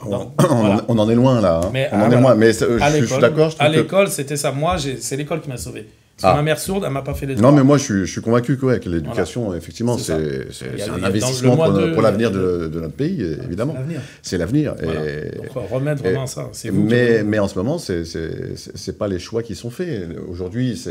on, 0.04 0.98
en 0.98 1.09
est 1.09 1.14
loin 1.14 1.40
là. 1.40 1.61
Hein. 1.62 1.70
Mais 1.72 1.88
on 1.92 2.00
en 2.00 2.11
est 2.11 2.20
loin. 2.20 2.34
Mais 2.34 2.52
je, 2.52 3.06
suis 3.06 3.20
d'accord. 3.20 3.54
À 3.61 3.68
l'école, 3.68 4.09
c'était 4.09 4.36
ça. 4.36 4.50
Moi, 4.50 4.74
c'est 4.98 5.16
l'école 5.16 5.40
qui 5.40 5.50
m'a 5.50 5.56
sauvé. 5.56 5.86
Ah. 6.22 6.34
ma 6.34 6.42
mère 6.42 6.58
sourde, 6.58 6.84
elle 6.84 6.92
m'a 6.92 7.02
pas 7.02 7.14
fait 7.14 7.26
les 7.26 7.36
Non, 7.36 7.52
mais 7.52 7.62
moi, 7.62 7.78
je 7.78 7.84
suis, 7.84 8.06
je 8.06 8.12
suis 8.12 8.20
convaincu 8.20 8.56
que, 8.56 8.66
l'éducation, 8.88 9.54
effectivement, 9.54 9.96
c'est 9.98 10.12
un 10.12 11.02
investissement 11.02 11.56
pour, 11.56 12.02
l'avenir 12.02 12.30
de, 12.30 12.70
notre 12.80 12.94
pays, 12.94 13.22
évidemment. 13.44 13.76
C'est 14.22 14.38
l'avenir. 14.38 14.74
Donc, 14.74 15.70
remettre 15.70 16.02
vraiment 16.02 16.26
ça. 16.26 16.50
mais, 16.72 17.22
mais 17.22 17.38
en 17.38 17.48
ce 17.48 17.58
moment, 17.58 17.78
c'est 17.78 18.02
n'est 18.04 18.92
pas 18.94 19.08
les 19.08 19.18
choix 19.18 19.42
qui 19.42 19.54
sont 19.54 19.70
faits. 19.70 20.08
Aujourd'hui, 20.28 20.82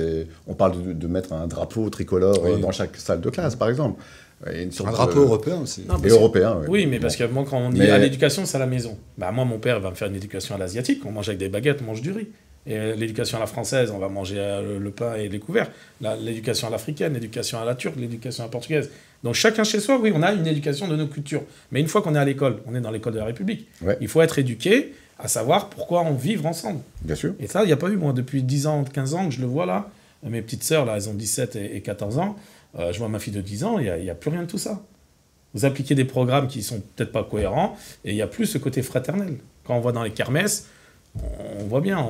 on 0.48 0.54
parle 0.54 0.98
de, 0.98 1.08
mettre 1.08 1.34
un 1.34 1.48
drapeau 1.48 1.90
tricolore 1.90 2.60
dans 2.60 2.72
chaque 2.72 2.96
salle 2.98 3.22
de 3.22 3.30
classe, 3.30 3.56
par 3.56 3.70
exemple. 3.70 4.02
un 4.46 4.92
drapeau 4.92 5.22
européen 5.22 5.62
aussi. 5.62 5.86
et 6.04 6.10
européen, 6.10 6.58
oui. 6.68 6.86
mais 6.86 7.00
parce 7.00 7.16
que 7.16 7.24
moi, 7.26 7.46
quand 7.50 7.58
on 7.58 7.70
dit 7.70 7.82
à 7.82 7.98
l'éducation, 7.98 8.46
c'est 8.46 8.58
à 8.58 8.60
la 8.60 8.66
maison. 8.68 8.98
Bah, 9.18 9.32
moi, 9.32 9.46
mon 9.46 9.60
père 9.60 9.80
va 9.80 9.90
me 9.90 9.96
faire 9.96 10.08
une 10.08 10.16
éducation 10.16 10.56
à 10.56 10.58
l'asiatique. 10.58 11.04
On 11.06 11.12
mange 11.12 11.28
avec 11.30 11.40
des 11.40 11.50
baguettes, 11.50 11.80
on 11.82 11.86
mange 11.86 12.02
du 12.02 12.12
riz. 12.12 12.28
Et 12.68 12.96
l'éducation 12.96 13.38
à 13.38 13.42
la 13.42 13.48
française, 13.48 13.92
on 13.92 13.98
va 13.98 14.10
manger 14.10 14.36
euh, 14.38 14.78
le 14.78 14.92
pain 14.92 15.16
et 15.16 15.30
les 15.30 15.40
couverts. 15.40 15.72
L'éducation 16.02 16.68
à 16.68 16.70
l'africaine, 16.70 17.14
l'éducation 17.14 17.60
à 17.60 17.66
la 17.66 17.76
turque, 17.76 17.96
l'éducation 17.96 18.44
à 18.44 18.48
la 18.48 18.52
portugaise. 18.52 18.90
Donc 19.24 19.36
chacun 19.36 19.64
chez 19.64 19.80
soi, 19.80 19.98
oui, 20.00 20.12
on 20.14 20.22
a 20.22 20.34
une 20.34 20.46
éducation 20.46 20.88
de 20.88 20.96
nos 20.96 21.08
cultures. 21.08 21.44
Mais 21.72 21.80
une 21.80 21.88
fois 21.88 22.02
qu'on 22.02 22.14
est 22.14 22.20
à 22.20 22.26
l'école, 22.26 22.58
on 22.68 22.76
est 22.76 22.82
dans 22.82 22.92
l'école 22.92 23.14
de 23.14 23.20
la 23.20 23.26
République. 23.26 23.68
Il 24.02 24.08
faut 24.08 24.22
être 24.22 24.38
éduqué 24.38 24.94
à 25.18 25.28
savoir 25.28 25.70
pourquoi 25.70 26.02
on 26.02 26.14
vit 26.14 26.38
ensemble. 26.46 26.82
Bien 27.02 27.16
sûr. 27.16 27.34
Et 27.40 27.48
ça, 27.48 27.64
il 27.64 27.68
n'y 27.68 27.74
a 27.74 27.78
pas 27.78 27.90
eu, 27.90 27.96
moi, 27.96 28.14
depuis 28.14 28.44
10 28.44 28.68
ans, 28.68 28.84
15 28.84 29.14
ans 29.14 29.30
que 29.30 29.34
je 29.34 29.42
le 29.42 29.48
vois 29.48 29.66
là. 29.66 29.90
Mes 30.24 30.42
petites 30.42 30.64
sœurs, 30.64 30.86
là, 30.86 30.96
elles 30.98 31.10
ont 31.10 31.14
17 31.14 31.56
et 31.56 31.82
14 31.82 32.20
ans. 32.20 32.36
Euh, 32.78 32.92
je 32.92 33.00
vois 33.00 33.08
ma 33.08 33.20
fille 33.20 33.34
de 33.34 33.42
10 33.42 33.64
ans, 33.64 33.80
il 33.80 33.84
n'y 33.86 34.10
a, 34.10 34.12
a, 34.12 34.16
plus 34.16 34.30
rien 34.30 34.42
de 34.42 34.48
tout 34.48 34.58
ça. 34.58 34.82
Vous 35.54 35.66
appliquez 35.66 35.96
des 35.96 36.06
programmes 36.06 36.48
qui 36.48 36.62
sont 36.62 36.82
peut-être 36.96 37.12
pas 37.12 37.24
cohérents 37.24 37.78
et 38.04 38.12
il 38.12 38.16
n'y 38.16 38.22
a 38.22 38.28
plus 38.28 38.46
ce 38.46 38.58
côté 38.58 38.82
fraternel. 38.82 39.38
Quand 39.64 39.76
on 39.76 39.80
voit 39.80 39.94
dans 39.94 40.04
les 40.04 40.12
kermesses, 40.12 40.68
on 41.60 41.68
voit 41.68 41.82
bien. 41.82 42.06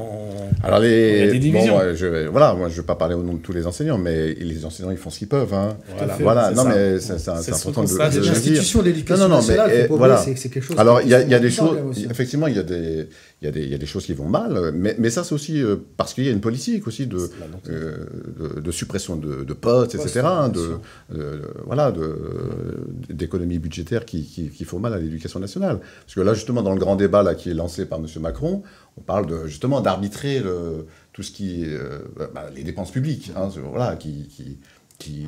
Alors 0.64 0.80
les, 0.80 1.12
il 1.12 1.26
y 1.26 1.30
a 1.30 1.32
des 1.32 1.40
divisions. 1.40 1.80
je, 1.94 2.28
voilà, 2.28 2.54
moi 2.54 2.68
je 2.68 2.74
ne 2.74 2.78
veux 2.78 2.86
pas 2.86 2.96
parler 2.96 3.16
au 3.16 3.24
nom 3.24 3.34
de 3.34 3.40
tous 3.40 3.54
les 3.54 3.68
enseignants, 3.68 3.98
mais 3.98 4.34
les 4.34 4.66
enseignants 4.66 4.92
ils 4.92 4.98
font 4.98 5.10
ce 5.10 5.20
qu'ils 5.20 5.28
peuvent. 5.28 5.54
Hein. 5.54 5.78
Voilà, 6.20 6.52
non 6.52 6.66
mais 6.66 7.00
c'est 7.00 7.30
important 7.30 7.84
de, 7.84 7.88
de, 7.88 8.20
de 8.20 8.26
L'institution 8.26 8.82
de 8.82 8.86
l'éducation 8.86 9.28
nationale, 9.28 9.88
voilà. 9.90 10.18
c'est 10.18 10.34
quelque 10.50 10.62
chose. 10.62 10.80
Alors 10.80 11.02
il 11.02 11.10
y 11.10 11.16
a, 11.16 11.22
y 11.22 11.34
a 11.34 11.40
des 11.40 11.52
choses, 11.52 11.78
effectivement, 12.10 12.48
il 12.48 12.56
y 12.56 12.60
a 12.60 12.64
des, 12.64 13.08
il 13.42 13.46
y, 13.46 13.48
a 13.48 13.52
des, 13.52 13.64
il 13.64 13.70
y 13.70 13.76
a 13.76 13.78
des 13.78 13.86
choses 13.86 14.08
qui 14.08 14.14
vont 14.14 14.28
mal, 14.28 14.72
mais, 14.74 14.96
mais 14.98 15.12
ça 15.12 15.24
c'est 15.24 15.36
aussi 15.36 15.62
euh, 15.62 15.76
parce 15.96 16.16
qu'il 16.16 16.26
y 16.26 16.30
a 16.30 16.32
une 16.32 16.42
politique 16.42 16.88
aussi 16.88 17.06
de, 17.06 17.30
euh, 17.70 18.06
de, 18.60 18.72
suppression 18.72 19.16
de, 19.16 19.44
de 19.44 19.54
postes, 19.54 19.94
etc. 19.94 20.28
De, 20.52 20.80
voilà, 21.64 21.94
d'économie 23.10 23.60
budgétaire 23.60 24.06
qui, 24.06 24.24
qui, 24.26 24.50
qui 24.50 24.66
font 24.66 24.80
mal 24.80 24.94
à 24.94 24.98
l'éducation 24.98 25.40
nationale. 25.40 25.80
Parce 26.04 26.16
que 26.16 26.22
là 26.22 26.34
justement 26.34 26.64
dans 26.64 26.74
le 26.74 26.80
grand 26.80 26.96
débat 26.96 27.22
là 27.22 27.36
qui 27.36 27.52
est 27.52 27.54
lancé 27.54 27.86
par 27.86 28.00
M. 28.00 28.08
Macron, 28.22 28.64
on 28.98 29.02
parle 29.02 29.28
de, 29.28 29.46
justement 29.46 29.82
d'arbitrer 29.82 30.42
tout 31.18 31.24
ce 31.24 31.32
qui 31.32 31.64
euh, 31.66 32.00
bah, 32.32 32.46
les 32.56 32.64
dépenses 32.64 32.92
publiques, 32.92 33.32
hein, 33.36 33.50
voilà, 33.72 33.96
qui, 33.96 34.28
qui 34.28 34.60
qui, 34.98 35.28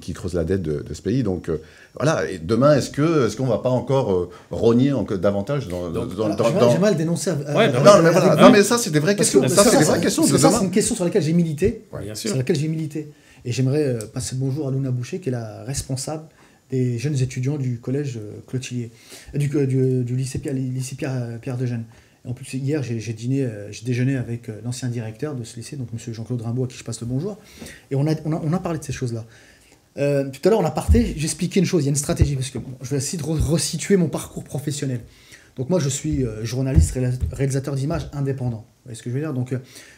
qui, 0.00 0.12
creuse 0.12 0.34
la 0.34 0.44
dette 0.44 0.62
de, 0.62 0.84
ce 0.92 1.02
pays. 1.02 1.22
Donc 1.22 1.48
euh, 1.48 1.60
voilà, 1.94 2.30
et 2.30 2.38
demain, 2.38 2.76
est-ce 2.76 2.90
qu'on 2.90 3.26
est 3.26 3.36
qu'on 3.36 3.44
ne 3.44 3.50
va 3.50 3.58
pas 3.58 3.70
encore 3.70 4.12
euh, 4.12 4.30
rogner 4.50 4.92
encore 4.92 5.18
davantage 5.18 5.68
dans... 5.68 5.90
dans, 5.90 6.06
dans, 6.06 6.70
J'ai 6.70 6.78
mal 6.78 6.96
dénoncé. 6.96 7.30
Ouais, 7.30 7.72
non, 7.72 8.02
mais 8.02 8.10
voilà. 8.10 8.36
non, 8.36 8.50
mais 8.50 8.62
ça, 8.62 8.78
c'est 8.78 8.90
des 8.90 9.00
vraies 9.00 9.16
questions. 9.16 9.46
ça, 9.48 9.64
c'est 9.64 9.78
des 9.78 9.84
vraies 9.84 10.00
questions. 10.00 10.24
ça, 10.24 10.50
c'est 10.50 10.64
une 10.64 10.70
question 10.70 10.94
sur 10.94 11.04
laquelle 11.04 11.22
j'ai 11.22 11.32
milité. 11.32 11.84
sur 12.14 12.36
laquelle 12.36 12.56
j'ai 12.56 12.68
milité. 12.68 13.08
Et 13.44 13.52
j'aimerais 13.52 13.98
passer 14.12 14.34
le 14.34 14.40
bonjour 14.40 14.68
à 14.68 14.70
Luna 14.70 14.90
Boucher, 14.90 15.20
qui 15.20 15.28
est 15.28 15.32
la 15.32 15.62
responsable 15.64 16.24
des 16.70 16.98
jeunes 16.98 17.18
étudiants 17.20 17.56
du 17.56 17.78
collège 17.78 18.18
Clotillier, 18.46 18.90
du, 19.34 19.48
du, 19.48 20.04
du 20.04 20.16
lycée, 20.16 20.38
Pierre, 20.38 20.54
lycée 20.54 20.96
Pierre, 20.96 21.38
Pierre 21.40 21.56
de 21.56 21.66
Gênes. 21.66 21.84
En 22.28 22.34
plus, 22.34 22.52
hier, 22.52 22.82
j'ai 22.82 23.14
dîné, 23.14 23.42
euh, 23.42 23.72
j'ai 23.72 23.86
déjeuné 23.86 24.18
avec 24.18 24.50
euh, 24.50 24.60
l'ancien 24.62 24.88
directeur 24.88 25.34
de 25.34 25.44
ce 25.44 25.56
lycée, 25.56 25.76
donc 25.76 25.88
M. 25.94 26.12
Jean-Claude 26.12 26.42
Rimbaud, 26.42 26.64
à 26.64 26.66
qui 26.66 26.76
je 26.76 26.84
passe 26.84 27.00
le 27.00 27.06
bonjour. 27.06 27.38
Et 27.90 27.94
on 27.94 28.06
a, 28.06 28.12
on 28.26 28.52
a, 28.52 28.58
parlé 28.58 28.78
de 28.78 28.84
ces 28.84 28.92
choses-là. 28.92 29.24
Euh, 29.96 30.28
tout 30.30 30.46
à 30.46 30.50
l'heure, 30.50 30.60
on 30.60 30.64
a 30.66 30.70
parté, 30.70 31.14
j'expliquais 31.16 31.58
une 31.58 31.64
chose, 31.64 31.84
il 31.84 31.86
y 31.86 31.88
a 31.88 31.90
une 31.90 31.96
stratégie, 31.96 32.36
parce 32.36 32.50
que 32.50 32.58
je 32.82 32.90
vais 32.90 32.98
essayer 32.98 33.16
de 33.16 33.24
resituer 33.24 33.96
mon 33.96 34.10
parcours 34.10 34.44
professionnel. 34.44 35.00
Donc 35.56 35.70
moi, 35.70 35.80
je 35.80 35.88
suis 35.88 36.24
journaliste, 36.42 36.96
réalisateur 37.32 37.74
d'images 37.74 38.10
indépendant. 38.12 38.58
Vous 38.58 38.82
voyez 38.84 38.96
ce 38.96 39.02
que 39.02 39.08
je 39.08 39.14
veux 39.14 39.20
dire? 39.20 39.32
Donc 39.32 39.54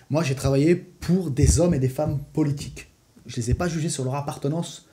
moi, 0.09 0.23
j'ai 0.23 0.37
travaillé 0.37 0.77
pour 0.77 1.33
des 1.33 1.59
hommes 1.59 1.75
et 1.75 1.81
des 1.81 1.91
femmes 1.91 2.21
politiques. 2.33 2.93
Je 3.27 3.39
ne 3.39 3.43
les 3.43 3.51
ai 3.51 3.55
pas 3.55 3.69
jugés 3.69 3.91
sur 3.91 4.05
leur 4.05 4.15
appartenance 4.15 4.87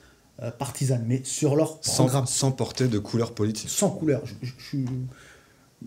partisane, 0.58 1.04
mais 1.06 1.22
sur 1.24 1.56
leur 1.56 1.80
programme. 1.80 2.26
Sans, 2.26 2.50
porter 2.50 2.88
de 2.88 2.98
couleur 2.98 3.32
politique. 3.32 3.70
Sans 3.70 3.90
couleur. 3.90 4.22
je 4.42 4.52
suis 4.62 4.84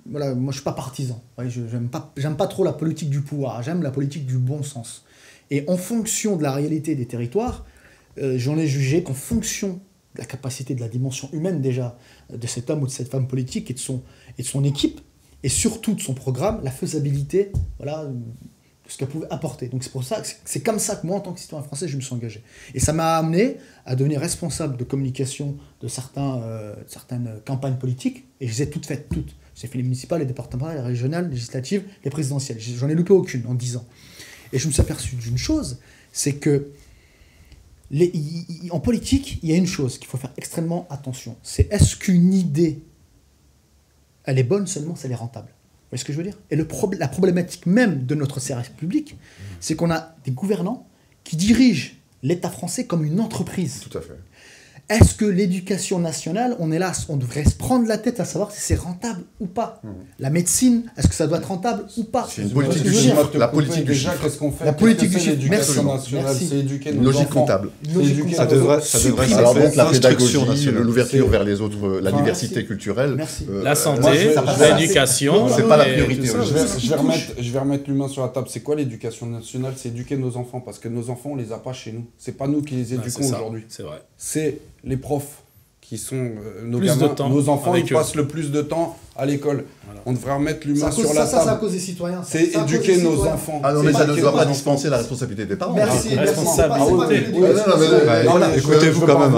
voilà, 0.09 0.33
moi 0.33 0.51
je 0.51 0.57
suis 0.57 0.63
pas 0.63 0.71
partisan. 0.73 1.21
je 1.39 1.61
j'aime 1.67 1.89
pas, 1.89 2.13
pas 2.37 2.47
trop 2.47 2.63
la 2.63 2.73
politique 2.73 3.09
du 3.09 3.21
pouvoir. 3.21 3.61
J'aime 3.61 3.83
la 3.83 3.91
politique 3.91 4.25
du 4.25 4.37
bon 4.37 4.63
sens. 4.63 5.05
Et 5.49 5.65
en 5.67 5.77
fonction 5.77 6.37
de 6.37 6.43
la 6.43 6.53
réalité 6.53 6.95
des 6.95 7.05
territoires, 7.05 7.65
euh, 8.19 8.37
j'en 8.37 8.57
ai 8.57 8.67
jugé 8.67 9.03
qu'en 9.03 9.13
fonction 9.13 9.81
de 10.15 10.19
la 10.19 10.25
capacité 10.25 10.75
de 10.75 10.81
la 10.81 10.89
dimension 10.89 11.29
humaine 11.33 11.61
déjà 11.61 11.97
de 12.33 12.47
cet 12.47 12.69
homme 12.69 12.83
ou 12.83 12.87
de 12.87 12.91
cette 12.91 13.09
femme 13.09 13.27
politique 13.27 13.69
et 13.71 13.73
de 13.73 13.79
son, 13.79 14.01
et 14.37 14.43
de 14.43 14.47
son 14.47 14.63
équipe, 14.63 15.01
et 15.43 15.49
surtout 15.49 15.93
de 15.93 16.01
son 16.01 16.13
programme, 16.13 16.61
la 16.63 16.71
faisabilité, 16.71 17.51
voilà, 17.77 18.05
de 18.05 18.19
ce 18.87 18.97
qu'elle 18.97 19.07
pouvait 19.07 19.27
apporter. 19.29 19.67
Donc 19.67 19.83
c'est 19.83 19.91
pour 19.91 20.03
ça, 20.03 20.21
c'est 20.45 20.61
comme 20.61 20.79
ça 20.79 20.97
que 20.97 21.07
moi, 21.07 21.17
en 21.17 21.21
tant 21.21 21.33
que 21.33 21.39
citoyen 21.39 21.63
français, 21.63 21.87
je 21.87 21.95
me 21.95 22.01
suis 22.01 22.13
engagé. 22.13 22.43
Et 22.73 22.79
ça 22.79 22.93
m'a 22.93 23.17
amené 23.17 23.57
à 23.85 23.95
devenir 23.95 24.19
responsable 24.19 24.77
de 24.77 24.83
communication 24.83 25.57
de 25.81 25.87
certains, 25.87 26.41
euh, 26.41 26.75
certaines 26.87 27.39
campagnes 27.45 27.77
politiques, 27.77 28.25
et 28.39 28.47
je 28.47 28.53
les 28.53 28.61
ai 28.63 28.69
toutes 28.69 28.85
faites, 28.85 29.09
toutes. 29.09 29.35
J'ai 29.55 29.67
fait 29.67 29.77
les 29.77 29.83
municipales, 29.83 30.19
les 30.19 30.25
départementales, 30.25 30.77
les 30.77 30.81
régionales, 30.81 31.25
les 31.25 31.35
législatives, 31.35 31.83
les 32.03 32.11
présidentielles. 32.11 32.59
J'en 32.59 32.89
ai 32.89 32.95
loupé 32.95 33.13
aucune 33.13 33.45
en 33.47 33.53
10 33.53 33.77
ans. 33.77 33.85
Et 34.53 34.59
je 34.59 34.67
me 34.67 34.71
suis 34.71 34.81
aperçu 34.81 35.15
d'une 35.15 35.37
chose, 35.37 35.79
c'est 36.11 36.33
que 36.33 36.71
les, 37.91 38.11
en 38.71 38.79
politique, 38.79 39.39
il 39.43 39.49
y 39.49 39.53
a 39.53 39.57
une 39.57 39.67
chose 39.67 39.97
qu'il 39.97 40.07
faut 40.07 40.17
faire 40.17 40.33
extrêmement 40.37 40.87
attention. 40.89 41.35
C'est 41.43 41.71
est-ce 41.71 41.95
qu'une 41.95 42.33
idée, 42.33 42.81
elle 44.23 44.39
est 44.39 44.43
bonne 44.43 44.67
seulement 44.67 44.95
si 44.95 45.05
elle 45.05 45.11
est 45.11 45.15
rentable? 45.15 45.47
Vous 45.47 45.97
voyez 45.97 45.99
ce 45.99 46.05
que 46.05 46.13
je 46.13 46.17
veux 46.17 46.23
dire? 46.23 46.37
Et 46.49 46.55
le 46.55 46.65
la 46.97 47.09
problématique 47.09 47.65
même 47.65 48.05
de 48.05 48.15
notre 48.15 48.39
service 48.39 48.69
public, 48.69 49.17
c'est 49.59 49.75
qu'on 49.75 49.91
a 49.91 50.15
des 50.23 50.31
gouvernants 50.31 50.87
qui 51.25 51.35
dirigent 51.35 51.91
l'État 52.23 52.49
français 52.49 52.85
comme 52.85 53.03
une 53.03 53.19
entreprise. 53.19 53.81
Tout 53.89 53.97
à 53.97 54.01
fait. 54.01 54.17
Est-ce 54.91 55.15
que 55.15 55.25
l'éducation 55.25 55.99
nationale, 55.99 56.55
on 56.59 56.71
est 56.71 56.79
là, 56.79 56.91
on 57.07 57.15
devrait 57.15 57.45
se 57.45 57.55
prendre 57.55 57.87
la 57.87 57.97
tête 57.97 58.19
à 58.19 58.25
savoir 58.25 58.51
si 58.51 58.59
c'est 58.59 58.75
rentable 58.75 59.21
ou 59.39 59.45
pas? 59.45 59.79
Mmh. 59.83 59.89
La 60.19 60.29
médecine, 60.29 60.83
est-ce 60.97 61.07
que 61.07 61.15
ça 61.15 61.27
doit 61.27 61.37
être 61.37 61.47
rentable 61.47 61.85
ou 61.97 62.03
pas? 62.03 62.27
C'est 62.29 62.41
une 62.41 62.49
politique 62.49 62.83
du 62.83 62.93
chiffre. 62.93 63.31
La 63.37 63.47
politique 63.47 63.85
du 63.85 63.95
chiffre. 63.95 64.21
Qu'est-ce 64.21 64.37
qu'on 64.37 64.51
fait? 64.51 64.65
La 64.65 64.73
politique 64.73 65.09
du 65.09 65.19
chiffre. 65.19 65.35
L'éducation 65.35 65.83
nationale, 65.83 66.35
c'est 66.37 66.57
éduquer 66.57 66.91
nos 66.91 67.03
Logique 67.03 67.29
comptable. 67.29 67.69
Logique 67.93 68.35
Ça 68.35 68.45
devrait, 68.45 68.81
ça 68.81 68.99
devrait 68.99 69.33
Alors 69.33 69.55
donc 69.55 69.75
la 69.75 69.85
pédagogie, 69.85 70.71
l'ouverture 70.71 71.27
vers 71.29 71.43
les 71.43 71.61
autres, 71.61 71.99
la 72.01 72.11
diversité 72.11 72.65
culturelle. 72.65 73.23
Euh, 73.49 73.63
la 73.63 73.75
santé, 73.75 74.35
l'éducation. 74.77 75.47
C'est 75.55 75.67
pas 75.67 75.77
la 75.77 75.85
priorité. 75.85 76.27
Je 76.27 77.51
vais 77.51 77.59
remettre 77.59 77.89
l'humain 77.89 78.07
sur 78.07 78.23
la 78.23 78.29
table. 78.29 78.47
C'est 78.49 78.61
quoi 78.61 78.75
l'éducation 78.75 79.25
nationale? 79.27 79.73
C'est 79.77 79.89
éduquer 79.89 80.17
nos 80.17 80.35
enfants 80.37 80.59
parce 80.59 80.79
que 80.79 80.89
nos 80.89 81.09
enfants, 81.09 81.31
on 81.31 81.35
les 81.35 81.51
a 81.51 81.57
pas 81.57 81.73
chez 81.73 81.91
nous. 81.91 82.05
C'est 82.17 82.37
pas 82.37 82.47
nous 82.47 82.61
qui 82.61 82.75
les 82.75 82.93
éduquons 82.93 83.25
aujourd'hui. 83.25 83.65
C'est 83.69 83.83
vrai. 83.83 84.01
C'est 84.17 84.59
les 84.83 84.97
profs 84.97 85.43
qui 85.91 85.97
sont 85.97 86.15
euh, 86.15 86.63
nos 86.63 86.79
gamins, 86.79 87.13
nos 87.29 87.49
enfants, 87.49 87.75
ils 87.75 87.83
passent 87.85 88.15
le 88.15 88.25
plus 88.25 88.49
de 88.49 88.61
temps 88.61 88.95
à 89.17 89.25
l'école. 89.25 89.65
On 90.05 90.13
devrait 90.13 90.35
remettre 90.35 90.65
l'humain 90.65 90.89
sur 90.89 91.09
la 91.09 91.25
table. 91.25 91.29
Ça, 91.29 91.41
c'est 91.43 91.49
à 91.49 91.55
cause 91.55 91.73
des 91.73 91.79
citoyens. 91.79 92.21
C'est 92.23 92.55
éduquer 92.55 93.01
nos 93.01 93.25
enfants. 93.25 93.59
Ah 93.61 93.73
non, 93.73 93.83
mais 93.83 93.91
ça 93.91 94.07
ne 94.07 94.15
doit 94.15 94.33
pas 94.33 94.45
dispenser 94.45 94.89
la 94.89 94.97
responsabilité 94.97 95.45
des 95.45 95.57
parents. 95.57 95.73
Merci. 95.73 96.15
La 96.15 96.21
responsabilité. 96.21 97.25
Écoutez-vous 98.55 99.05
quand 99.05 99.19
même. 99.19 99.35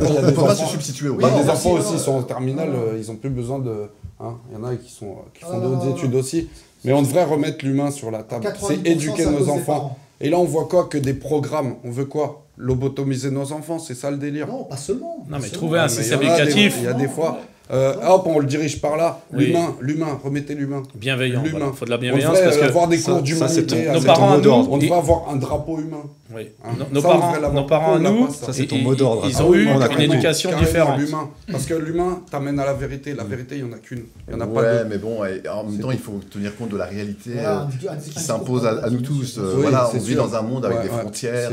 Il 0.00 0.26
ne 0.26 0.32
faut 0.32 0.46
pas 0.46 0.54
se 0.54 0.64
substituer. 0.64 1.10
Il 1.18 1.22
y 1.22 1.28
a 1.28 1.42
des 1.42 1.50
enfants 1.50 1.72
aussi, 1.72 1.92
ils 1.92 2.00
sont 2.00 2.12
en 2.14 2.22
terminale, 2.22 2.70
euh, 2.74 2.98
ils 2.98 3.06
n'ont 3.08 3.16
plus 3.16 3.30
besoin 3.30 3.58
de... 3.58 3.90
Hein, 4.20 4.36
il 4.50 4.58
y 4.58 4.62
en 4.62 4.64
a 4.64 4.74
qui 4.76 4.90
font 4.90 5.58
d'autres 5.58 5.88
études 5.90 6.14
aussi 6.14 6.48
Mais 6.84 6.92
on 6.94 7.02
devrait 7.02 7.24
remettre 7.24 7.62
l'humain 7.62 7.90
sur 7.90 8.10
la 8.10 8.22
table. 8.22 8.50
C'est 8.66 8.86
éduquer 8.86 9.26
nos 9.26 9.50
enfants. 9.50 9.98
Et 10.20 10.30
là, 10.30 10.38
on 10.38 10.44
voit 10.44 10.66
quoi 10.68 10.86
Que 10.88 10.98
des 10.98 11.14
programmes. 11.14 11.76
On 11.84 11.90
veut 11.90 12.04
quoi? 12.04 12.46
Lobotomiser 12.56 13.30
nos 13.30 13.52
enfants, 13.52 13.78
c'est 13.78 13.94
ça 13.94 14.10
le 14.10 14.16
délire 14.16 14.46
Non, 14.46 14.64
pas 14.64 14.76
seulement. 14.76 15.24
Non, 15.28 15.38
mais 15.40 15.48
trouver 15.48 15.80
un 15.80 15.88
système 15.88 16.22
éducatif. 16.22 16.76
Il 16.78 16.84
y 16.84 16.86
a 16.86 16.92
des 16.92 17.08
fois. 17.08 17.40
Euh, 17.70 17.94
hop, 18.06 18.24
on 18.26 18.40
le 18.40 18.46
dirige 18.46 18.80
par 18.80 18.96
là. 18.96 19.20
L'humain, 19.32 19.74
l'humain, 19.80 20.20
remettez 20.22 20.54
l'humain. 20.54 20.82
Bienveillant. 20.94 21.42
Il 21.44 21.50
faut 21.74 21.86
de 21.86 21.90
la 21.90 21.96
bienveillance. 21.96 22.36
On 22.38 22.50
devrait 22.50 22.62
avoir 22.62 22.88
des 22.88 22.98
cours 22.98 23.22
d'humanité. 23.22 23.88
Nos 23.92 24.02
parents 24.02 24.34
à 24.34 24.38
nous, 24.38 24.50
on 24.50 24.76
devrait 24.76 24.98
avoir 24.98 25.30
un 25.30 25.36
drapeau 25.36 25.78
humain. 25.78 26.02
Oui. 26.34 26.48
Hein. 26.64 26.70
nos, 26.90 27.02
parents, 27.02 27.52
nos 27.52 27.64
parents 27.64 27.94
à 27.94 27.98
nous, 27.98 28.28
ça 28.32 28.52
c'est 28.52 28.66
ton 28.66 28.78
mot 28.78 28.94
d'ordre. 28.94 29.26
Ils 29.28 29.40
ont 29.42 29.54
eu 29.54 29.66
une 29.66 30.00
éducation 30.00 30.50
différente. 30.58 31.00
Parce 31.50 31.66
que 31.66 31.74
l'humain 31.74 32.22
t'amène 32.30 32.58
à 32.58 32.66
la 32.66 32.74
vérité. 32.74 33.14
La 33.14 33.24
vérité, 33.24 33.56
il 33.56 33.64
n'y 33.64 33.70
en 33.70 33.74
a 33.74 33.78
qu'une. 33.78 34.04
Il 34.28 34.34
y 34.34 34.36
en 34.36 34.40
a 34.40 34.46
ouais, 34.46 34.62
pas 34.62 34.84
mais 34.84 34.98
bon, 34.98 35.20
en 35.22 35.64
même 35.64 35.80
temps, 35.80 35.90
il 35.90 35.98
faut 35.98 36.20
tenir 36.30 36.54
compte 36.56 36.70
de 36.70 36.76
la 36.76 36.86
réalité 36.86 37.30
euh, 37.38 37.64
qui 38.02 38.20
s'impose 38.20 38.66
à 38.66 38.90
nous 38.90 39.00
tous. 39.00 39.38
Euh, 39.38 39.54
voilà, 39.58 39.90
on 39.94 39.98
vit 39.98 40.14
dans 40.14 40.34
un 40.34 40.42
monde 40.42 40.66
avec 40.66 40.82
des 40.82 40.88
frontières, 40.88 41.50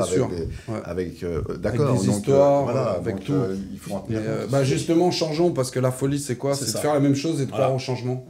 avec 0.83 1.25
d'accord, 1.59 1.93
des 1.93 2.09
histoires, 2.09 2.95
avec 2.97 3.23
tout. 3.23 3.33
Il 3.71 3.79
faut 3.79 3.95
en 3.95 3.99
tenir 3.99 4.19
compte. 4.49 4.63
Justement, 4.63 5.11
changeons 5.11 5.51
parce 5.51 5.71
que 5.71 5.79
la 5.79 5.91
folie, 6.01 6.19
c'est 6.19 6.35
quoi 6.35 6.55
C'est 6.55 6.73
de 6.73 6.77
faire 6.77 6.95
la 6.95 6.99
même 6.99 7.15
chose 7.15 7.41
et 7.41 7.45
de 7.45 7.51
croire 7.51 7.73
au 7.75 7.79
changement. 7.79 8.25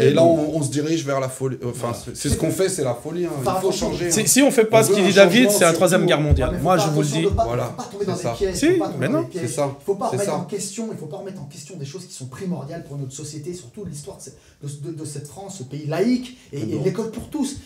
Et 0.00 0.10
là, 0.10 0.22
on 0.22 0.62
se 0.62 0.70
dirige 0.70 1.04
vers 1.04 1.20
la 1.20 1.28
folie. 1.28 1.58
Enfin, 1.64 1.92
c'est 2.14 2.28
ce 2.28 2.36
qu'on 2.36 2.50
fait, 2.50 2.68
c'est 2.68 2.84
la 2.84 2.94
folie. 2.94 3.24
Hein. 3.24 3.30
Il 3.44 3.60
faut 3.62 3.72
changer. 3.72 4.08
Hein. 4.08 4.26
Si 4.26 4.42
on 4.42 4.50
fait 4.50 4.66
pas 4.66 4.82
ce 4.82 4.92
qu'il 4.92 5.04
dit 5.04 5.14
David, 5.14 5.50
c'est 5.50 5.64
la 5.64 5.72
troisième 5.72 6.04
guerre 6.06 6.20
mondiale. 6.20 6.58
Moi, 6.62 6.76
je 6.76 6.88
vous 6.88 7.00
le 7.00 7.06
dis. 7.06 7.26
Voilà. 7.34 7.74
Pas 7.76 7.84
tomber 7.84 8.04
dans 8.04 8.16
des 8.16 8.36
pièges. 8.36 8.54
Si, 8.54 8.68
mais 8.98 9.08
non. 9.08 9.26
Il 9.34 9.48
faut 9.86 9.94
pas 9.94 10.08
remettre 10.08 10.34
en 10.34 10.44
question. 10.44 10.88
Il 10.92 10.98
faut 10.98 11.06
pas 11.06 11.18
remettre 11.18 11.40
en 11.40 11.46
question 11.46 11.76
des 11.76 11.86
choses 11.86 12.04
qui 12.06 12.14
sont 12.14 12.26
primordiales 12.26 12.84
pour 12.84 12.98
notre 12.98 13.12
société, 13.12 13.54
surtout 13.54 13.84
l'histoire 13.84 14.18
de 14.62 15.04
cette 15.04 15.28
France, 15.28 15.58
ce 15.58 15.62
pays 15.62 15.86
laïque 15.86 16.36
et 16.52 16.60
l'école 16.84 17.10
pour 17.10 17.28
tous. 17.30 17.56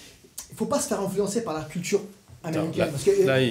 Il 0.50 0.56
faut 0.56 0.66
pas 0.66 0.80
se 0.80 0.88
faire 0.88 1.00
influencer 1.00 1.42
par 1.42 1.54
la 1.54 1.62
culture 1.62 2.00
américaine. 2.44 2.90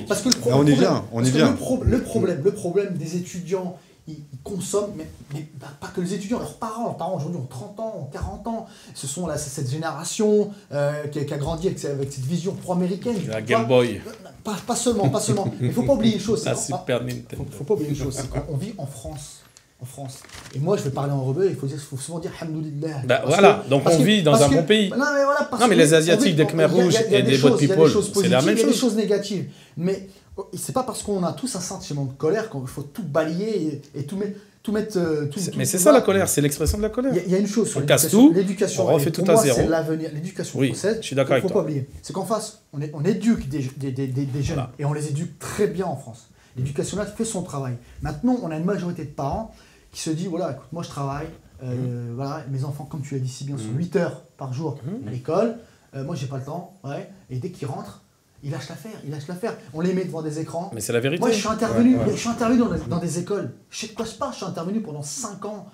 Parce 0.08 0.22
que, 0.22 0.30
le 0.30 0.40
problème, 0.40 0.62
on 0.62 0.68
y 0.68 0.76
vient, 0.76 1.06
on 1.12 1.24
y 1.24 1.30
vient. 1.30 1.52
Le, 1.52 2.02
problème, 2.02 2.42
le 2.44 2.52
problème 2.52 2.94
des 2.94 3.18
étudiants 3.18 3.78
ils, 4.12 4.40
consomment, 4.44 4.94
mais, 5.34 5.48
pas 5.80 5.88
que 5.88 6.02
les 6.02 6.14
étudiants, 6.14 6.40
leurs 6.40 6.56
parents. 6.56 6.86
Leurs 6.86 6.98
parents 6.98 7.18
aujourd'hui 7.18 7.40
ont 7.40 7.48
30 7.48 7.80
ans, 7.80 7.96
ont 8.00 8.12
40 8.12 8.48
ans. 8.48 8.68
Ce 8.94 9.08
sont 9.08 9.28
là, 9.28 9.38
cette 9.38 9.70
génération 9.70 10.52
euh, 10.72 11.08
qui, 11.08 11.20
a, 11.20 11.38
grandi 11.38 11.68
avec, 11.68 11.84
avec 11.86 12.12
cette 12.12 12.26
vision 12.26 12.54
pro-américaine. 12.54 13.18
La 13.28 13.42
Game 13.42 13.68
Boy. 13.68 14.02
Pas, 14.44 14.56
pas, 14.66 14.76
seulement, 14.76 15.10
pas 15.10 15.20
seulement. 15.20 15.52
Il 15.62 15.68
ne 15.68 15.72
faut 15.72 15.84
pas 15.84 15.94
oublier 15.94 16.16
une 16.16 16.22
chose. 16.22 16.46
La 16.46 16.56
Super 16.56 17.04
Nintendo. 17.04 17.38
Faut, 17.38 17.46
faut 17.58 17.64
pas 17.64 17.74
oublier 17.76 17.90
une 17.90 17.96
chose. 17.96 18.20
on 18.50 18.58
vit 18.58 18.74
en 18.78 18.86
France 18.86 19.42
en 19.82 19.86
France. 19.86 20.20
Et 20.56 20.60
moi, 20.60 20.78
je 20.78 20.84
vais 20.84 20.92
parler 20.92 21.12
en 21.12 21.24
rebeu, 21.24 21.50
il 21.50 21.56
faut, 21.56 21.68
faut 21.68 21.98
souvent 21.98 22.20
dire 22.20 22.32
Hamdoulillah. 22.40 23.02
Bah, 23.06 23.24
voilà, 23.26 23.64
donc 23.68 23.84
on 23.86 23.98
vit 23.98 24.22
dans 24.22 24.42
un 24.42 24.48
bon 24.48 24.64
pays. 24.64 24.92
Non, 24.92 24.98
mais, 24.98 25.24
voilà, 25.24 25.50
non, 25.60 25.68
mais 25.68 25.76
les 25.76 25.94
Asiatiques 25.94 26.36
des 26.36 26.46
Khmer 26.46 26.66
Rouges 26.66 26.96
et 27.10 27.24
des 27.24 27.38
Boat 27.40 27.58
People, 27.58 27.90
c'est 28.14 28.28
la 28.28 28.42
même 28.42 28.56
chose. 28.58 28.58
Il 28.58 28.60
y 28.60 28.64
a 28.64 28.68
des 28.68 28.74
choses 28.74 28.96
négatives. 28.96 29.46
Mais 29.78 30.08
c'est 30.54 30.74
pas 30.74 30.84
parce 30.84 31.04
qu'on 31.04 31.24
a 31.24 31.34
tous 31.34 31.56
un 31.56 31.60
sentiment 31.60 32.06
de 32.06 32.14
colère 32.14 32.50
qu'il 32.50 32.68
faut 32.68 32.84
tout 32.84 33.04
balayer 33.04 33.82
et, 33.96 34.06
tout 34.06 34.18
mettre. 34.18 34.40
Tout 34.64 34.72
mettre 34.72 34.96
euh, 35.00 35.28
mais 35.58 35.66
c'est 35.66 35.80
ça 35.80 35.92
la 35.92 36.02
colère, 36.02 36.30
c'est 36.30 36.40
l'expression 36.40 36.78
de 36.78 36.84
la 36.84 36.90
colère. 36.90 37.14
Il 37.26 37.32
y, 37.32 37.34
a 37.34 37.40
une 37.40 37.48
chose 37.48 37.76
on 37.76 37.82
casse 37.82 38.10
tout, 38.10 38.32
l'éducation. 38.32 38.84
On 38.88 38.94
refait 38.94 39.10
tout 39.10 39.24
à 39.28 39.36
zéro. 39.36 39.58
C'est 39.58 39.66
l'avenir, 39.66 40.12
l'éducation 40.14 40.60
oui, 40.60 40.68
française. 40.68 40.98
Je 41.02 41.08
suis 41.08 41.16
d'accord 41.16 41.32
avec 41.32 41.42
toi. 41.42 41.50
Faut 41.50 41.56
pas 41.56 41.64
oublier. 41.64 41.90
C'est 42.04 42.14
qu'en 42.14 42.26
face, 42.26 42.62
on, 42.72 42.80
est, 42.80 42.92
on 42.94 43.04
éduque 43.04 43.50
des, 43.50 43.68
des, 43.78 43.92
des, 43.92 44.08
des 44.08 44.44
jeunes 44.44 44.64
et 44.78 44.86
on 44.86 44.94
les 44.94 45.08
éduque 45.08 45.40
très 45.40 45.66
bien 45.66 45.88
en 45.88 45.96
France. 45.96 46.30
L'éducation 46.56 46.98
là 46.98 47.08
fait 47.08 47.26
son 47.26 47.42
travail. 47.42 47.74
Maintenant, 48.04 48.38
on 48.44 48.52
a 48.52 48.58
une 48.58 48.66
majorité 48.66 49.04
de 49.04 49.10
parents 49.10 49.52
qui 49.92 50.00
se 50.00 50.12
dit 50.12 50.28
voilà, 50.28 50.52
écoute, 50.52 50.68
moi 50.72 50.84
je 50.84 50.90
travaille, 50.90 51.28
euh, 51.64 52.12
mmh. 52.12 52.16
voilà, 52.16 52.46
mes 52.52 52.64
enfants, 52.64 52.86
comme 52.86 53.02
tu 53.02 53.16
l'as 53.16 53.20
dit 53.20 53.30
si 53.30 53.46
bien, 53.46 53.58
sont 53.58 53.76
8 53.76 53.96
mmh. 53.96 53.98
heures 53.98 54.22
par 54.38 54.54
jour 54.54 54.78
mmh. 54.84 55.08
à 55.08 55.12
l'école. 55.12 55.58
Euh, 55.96 56.04
moi, 56.04 56.16
j'ai 56.16 56.28
pas 56.28 56.38
le 56.38 56.44
temps, 56.44 56.78
ouais. 56.84 57.10
Et 57.30 57.38
dès 57.38 57.52
qu'ils 57.52 57.68
rentrent, 57.68 58.02
il 58.44 58.52
lâche 58.52 58.70
l'affaire, 58.70 59.00
il 59.04 59.12
lâche 59.12 59.28
l'affaire. 59.28 59.56
On 59.74 59.82
les 59.82 59.94
met 59.94 60.06
devant 60.06 60.22
des 60.22 60.40
écrans. 60.40 60.72
Mais 60.74 60.82
c'est 60.82 60.94
la 60.94 61.00
vérité. 61.00 61.20
Moi, 61.20 61.32
je 61.32 61.38
suis 61.38 61.48
intervenu, 61.48 61.98
Je 62.08 62.16
suis 62.16 62.30
intervenu 62.30 62.62
dans, 62.88 62.98
des 62.98 63.20
écoles. 63.20 63.54
Je 63.70 63.80
sais 63.80 63.88
quoi 63.90 64.06
je 64.06 64.16
pas, 64.16 64.32
je 64.32 64.38
suis 64.38 64.46
intervenu 64.46 64.82
pendant 64.82 65.04
5 65.04 65.46
ans. 65.46 65.68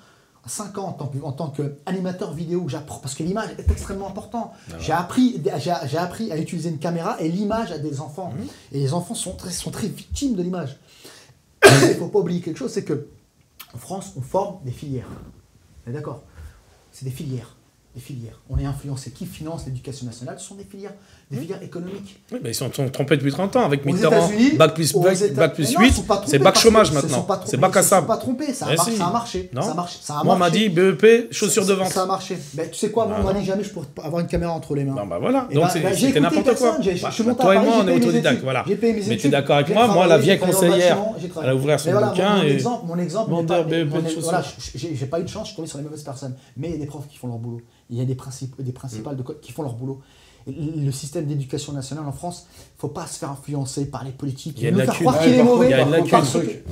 5 0.45 0.77
ans 0.77 0.97
en 1.23 1.31
tant 1.33 1.49
qu'animateur 1.49 2.33
vidéo, 2.33 2.69
j'apprends 2.69 2.99
parce 2.99 3.15
que 3.15 3.23
l'image 3.23 3.49
est 3.57 3.69
extrêmement 3.69 4.07
importante. 4.07 4.51
Ah 4.71 4.75
j'ai 4.79 4.93
appris, 4.93 5.43
j'ai 5.59 5.97
appris 5.97 6.31
à 6.31 6.37
utiliser 6.37 6.69
une 6.69 6.79
caméra 6.79 7.17
et 7.19 7.27
l'image 7.27 7.73
à 7.73 7.77
des 7.77 7.99
enfants. 7.99 8.31
Mmh. 8.31 8.75
Et 8.75 8.79
les 8.79 8.93
enfants 8.93 9.15
sont 9.15 9.33
très, 9.33 9.51
sont 9.51 9.71
très 9.71 9.87
victimes 9.87 10.35
de 10.35 10.43
l'image. 10.43 10.79
Il 11.65 11.89
ne 11.89 11.93
faut 11.95 12.07
pas 12.07 12.19
oublier 12.19 12.39
quelque 12.39 12.57
chose, 12.57 12.71
c'est 12.71 12.85
que 12.85 13.07
en 13.73 13.77
France, 13.77 14.13
on 14.15 14.21
forme 14.21 14.63
des 14.63 14.71
filières. 14.71 15.09
D'accord? 15.85 16.23
C'est 16.93 17.03
des 17.03 17.11
filières 17.11 17.57
filières. 17.99 18.39
On 18.49 18.57
est 18.57 18.65
influencé. 18.65 19.11
Qui 19.11 19.25
finance 19.25 19.65
l'éducation 19.65 20.05
nationale? 20.05 20.39
Ce 20.39 20.47
sont 20.47 20.55
des 20.55 20.63
filières, 20.63 20.93
des 21.29 21.37
filières 21.37 21.61
économiques. 21.61 22.21
Oui, 22.31 22.39
mais 22.41 22.51
ils 22.51 22.55
sont 22.55 22.69
trompés 22.69 23.17
depuis 23.17 23.31
30 23.31 23.55
ans 23.57 23.65
avec 23.65 23.85
Mitterrand. 23.85 24.29
Bac 24.55 24.73
plus, 24.73 24.93
bac, 24.93 25.53
plus 25.53 25.75
8, 25.77 26.03
c'est 26.25 26.39
bac 26.39 26.57
chômage 26.57 26.91
maintenant. 26.91 27.27
C'est 27.45 27.57
bac 27.57 27.75
à 27.75 27.83
sable. 27.83 28.07
Ils 28.07 28.09
ne 28.09 28.13
sont 28.13 28.17
pas 28.17 28.17
trompés, 28.17 28.53
ça 28.53 28.67
a, 28.67 28.75
marché, 28.75 28.95
ça 28.95 29.07
a 29.07 29.11
marché. 29.11 29.49
Non. 29.53 29.61
Ça 29.61 29.71
a 29.71 29.73
marché. 29.73 29.97
Ça 30.01 30.19
a 30.19 30.23
Moi, 30.23 30.35
on 30.35 30.37
m'a 30.37 30.49
dit 30.49 30.69
BEP, 30.69 31.31
chaussures 31.31 31.65
de 31.65 31.73
vente. 31.73 31.91
Ça 31.91 32.03
a 32.03 32.05
marché. 32.05 32.37
Mais 32.55 32.69
tu 32.69 32.77
sais 32.77 32.91
quoi, 32.91 33.07
moi, 33.07 33.17
on 33.19 33.23
m'a 33.23 33.33
dit 33.33 33.45
jamais 33.45 33.63
je 33.63 33.71
pourrais 33.71 33.87
avoir 34.03 34.21
une 34.21 34.27
caméra 34.27 34.53
entre 34.53 34.73
les 34.75 34.85
mains. 34.85 34.95
Non, 34.95 35.05
bah 35.05 35.17
voilà. 35.19 35.47
Donc 35.51 35.63
bah, 35.63 35.69
c'est 35.69 36.19
n'importe 36.19 36.55
quoi. 36.55 36.77
Bah, 36.77 37.35
toi 37.39 37.55
et 37.55 37.59
moi, 37.59 37.75
on 37.81 37.87
est 37.87 37.95
autodidacte. 37.95 38.41
Voilà. 38.43 38.63
Mais 38.67 39.17
tu 39.17 39.27
es 39.27 39.29
d'accord 39.29 39.57
avec 39.57 39.73
moi 39.73 39.87
Moi, 39.87 40.07
la 40.07 40.17
vieille 40.17 40.39
conseillère, 40.39 40.97
elle 41.43 41.49
a 41.49 41.55
ouvert 41.55 41.79
son 41.79 41.91
bouquin. 41.91 42.43
Mon 42.85 42.97
exemple, 42.97 43.31
voilà, 44.21 44.43
j'ai 44.75 45.05
pas 45.05 45.19
eu 45.19 45.23
de 45.23 45.29
chance, 45.29 45.43
je 45.43 45.47
suis 45.47 45.55
tombé 45.55 45.67
sur 45.67 45.77
les 45.77 45.83
mauvaises 45.83 46.03
personnes. 46.03 46.35
Mais 46.55 46.69
il 46.69 46.73
y 46.73 46.75
a 46.75 46.79
des 46.79 46.85
profs 46.85 47.07
qui 47.07 47.17
font 47.17 47.27
leur 47.27 47.37
boulot 47.37 47.61
il 47.89 47.97
y 47.97 48.01
a 48.01 48.05
des, 48.05 48.15
principes, 48.15 48.61
des 48.61 48.71
principales 48.71 49.17
qui 49.41 49.51
font 49.51 49.63
leur 49.63 49.73
boulot. 49.73 50.01
Le 50.47 50.91
système 50.91 51.25
d'éducation 51.25 51.73
nationale 51.73 52.05
en 52.05 52.11
France, 52.11 52.47
il 52.47 52.77
ne 52.77 52.79
faut 52.79 52.87
pas 52.87 53.05
se 53.05 53.19
faire 53.19 53.31
influencer 53.31 53.85
par 53.85 54.03
les 54.03 54.11
politiques. 54.11 54.55
Il 54.57 54.63
y 54.63 54.67
a 54.67 54.69
une 54.69 54.77
lacune. 54.77 55.09
Il 55.25 55.69
y 55.69 55.73
a 55.73 55.81
une 55.81 55.91
lacune. 55.91 56.19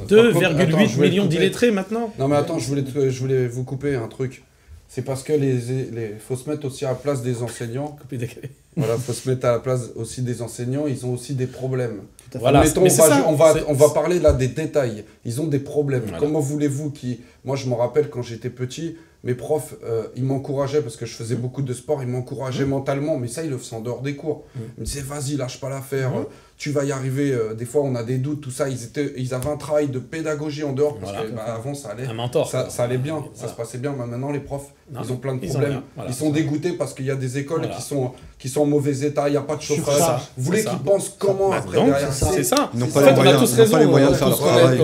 2,8 0.07 0.99
millions 0.99 1.25
d'illettrés 1.25 1.71
maintenant. 1.71 2.13
Non 2.17 2.27
mais 2.27 2.37
attends, 2.37 2.59
je 2.59 2.67
voulais, 2.67 2.83
je 2.85 3.19
voulais 3.19 3.47
vous 3.47 3.63
couper 3.63 3.95
un 3.95 4.07
truc. 4.07 4.43
C'est 4.87 5.01
parce 5.01 5.23
que 5.23 5.33
les, 5.33 5.57
les 5.91 6.15
faut 6.19 6.35
se 6.37 6.49
mettre 6.49 6.65
aussi 6.67 6.85
à 6.85 6.89
la 6.89 6.95
place 6.95 7.21
des 7.21 7.41
enseignants. 7.41 7.97
voilà, 8.77 8.97
faut 8.97 9.13
se 9.13 9.27
mettre 9.27 9.45
à 9.45 9.51
la 9.51 9.59
place 9.59 9.89
aussi 9.95 10.21
des 10.21 10.41
enseignants. 10.41 10.87
Ils 10.87 11.05
ont 11.05 11.13
aussi 11.13 11.33
des 11.33 11.47
problèmes. 11.47 12.01
Voilà, 12.35 12.63
on, 12.77 12.87
va, 12.87 13.27
on, 13.27 13.35
va, 13.35 13.53
on 13.67 13.73
va 13.73 13.89
parler 13.89 14.19
là 14.19 14.31
des 14.31 14.47
détails. 14.47 15.03
Ils 15.25 15.41
ont 15.41 15.47
des 15.47 15.59
problèmes. 15.59 16.03
Comment 16.19 16.39
voulez-vous 16.39 16.91
qui 16.91 17.19
Moi, 17.43 17.55
je 17.55 17.67
me 17.67 17.73
rappelle 17.73 18.09
quand 18.09 18.21
j'étais 18.21 18.49
petit, 18.49 18.95
mes 19.25 19.33
profs, 19.33 19.75
euh, 19.83 20.07
ils 20.15 20.23
m'encourageaient 20.23 20.81
parce 20.81 20.95
que 20.95 21.05
je 21.07 21.15
faisais 21.15 21.35
beaucoup 21.35 21.63
de 21.63 21.73
sport, 21.73 22.03
ils 22.03 22.07
m'encourageaient 22.07 22.65
mmh. 22.65 22.69
mentalement, 22.69 23.17
mais 23.17 23.27
ça, 23.27 23.43
ils 23.43 23.49
le 23.49 23.57
faisaient 23.57 23.75
en 23.75 23.81
dehors 23.81 24.01
des 24.01 24.15
cours. 24.15 24.45
Mmh. 24.55 24.59
Ils 24.77 24.81
me 24.81 24.85
disaient, 24.85 25.01
vas-y, 25.01 25.35
lâche 25.35 25.59
pas 25.59 25.69
l'affaire, 25.69 26.11
mmh. 26.11 26.25
Tu 26.57 26.71
vas 26.71 26.85
y 26.85 26.91
arriver. 26.91 27.31
Euh, 27.31 27.53
des 27.53 27.65
fois, 27.65 27.81
on 27.83 27.95
a 27.95 28.03
des 28.03 28.17
doutes, 28.17 28.41
tout 28.41 28.51
ça. 28.51 28.69
Ils, 28.69 28.83
étaient, 28.83 29.13
ils 29.17 29.33
avaient 29.33 29.49
un 29.49 29.57
travail 29.57 29.89
de 29.89 29.99
pédagogie 29.99 30.63
en 30.63 30.73
dehors 30.73 30.97
parce 30.97 31.11
qu'avant, 31.11 31.71
bah, 31.71 31.75
ça 31.75 31.89
allait. 31.89 32.07
Un 32.07 32.13
mentor. 32.13 32.49
Ça, 32.49 32.69
ça 32.69 32.83
allait 32.83 32.97
bien, 32.97 33.23
ça 33.33 33.47
se 33.47 33.53
passait 33.53 33.77
bien. 33.77 33.93
Mais 33.97 34.05
maintenant, 34.05 34.31
les 34.31 34.39
profs, 34.39 34.73
ils 34.91 35.11
ont 35.11 35.17
plein 35.17 35.35
de 35.35 35.45
problèmes. 35.45 35.81
Ils, 36.07 36.13
sont 36.13 36.29
dégoûtés 36.29 36.73
parce 36.73 36.93
qu'il 36.93 37.05
y 37.05 37.11
a 37.11 37.15
des 37.15 37.37
écoles 37.37 37.69
qui, 37.69 37.81
sont, 37.81 38.11
qui 38.39 38.47
sont 38.47 38.61
en 38.61 38.65
mauvais 38.65 39.05
état, 39.05 39.27
il 39.27 39.31
n'y 39.31 39.37
a 39.37 39.41
pas 39.41 39.57
de 39.57 39.61
chauffage. 39.61 40.21
Vous 40.37 40.43
voulez 40.45 40.63
qu'ils 40.63 40.79
pensent 40.79 41.13
comment 41.17 41.51
après 41.51 41.77
C'est 42.11 42.43
ça. 42.43 42.69
Ils 42.73 42.79
n'ont 42.79 42.87
pas 42.87 43.05
les 43.05 43.85
moyens 43.85 44.11
de 44.11 44.15
faire 44.15 44.29
leur 44.29 44.37
travail. 44.37 44.79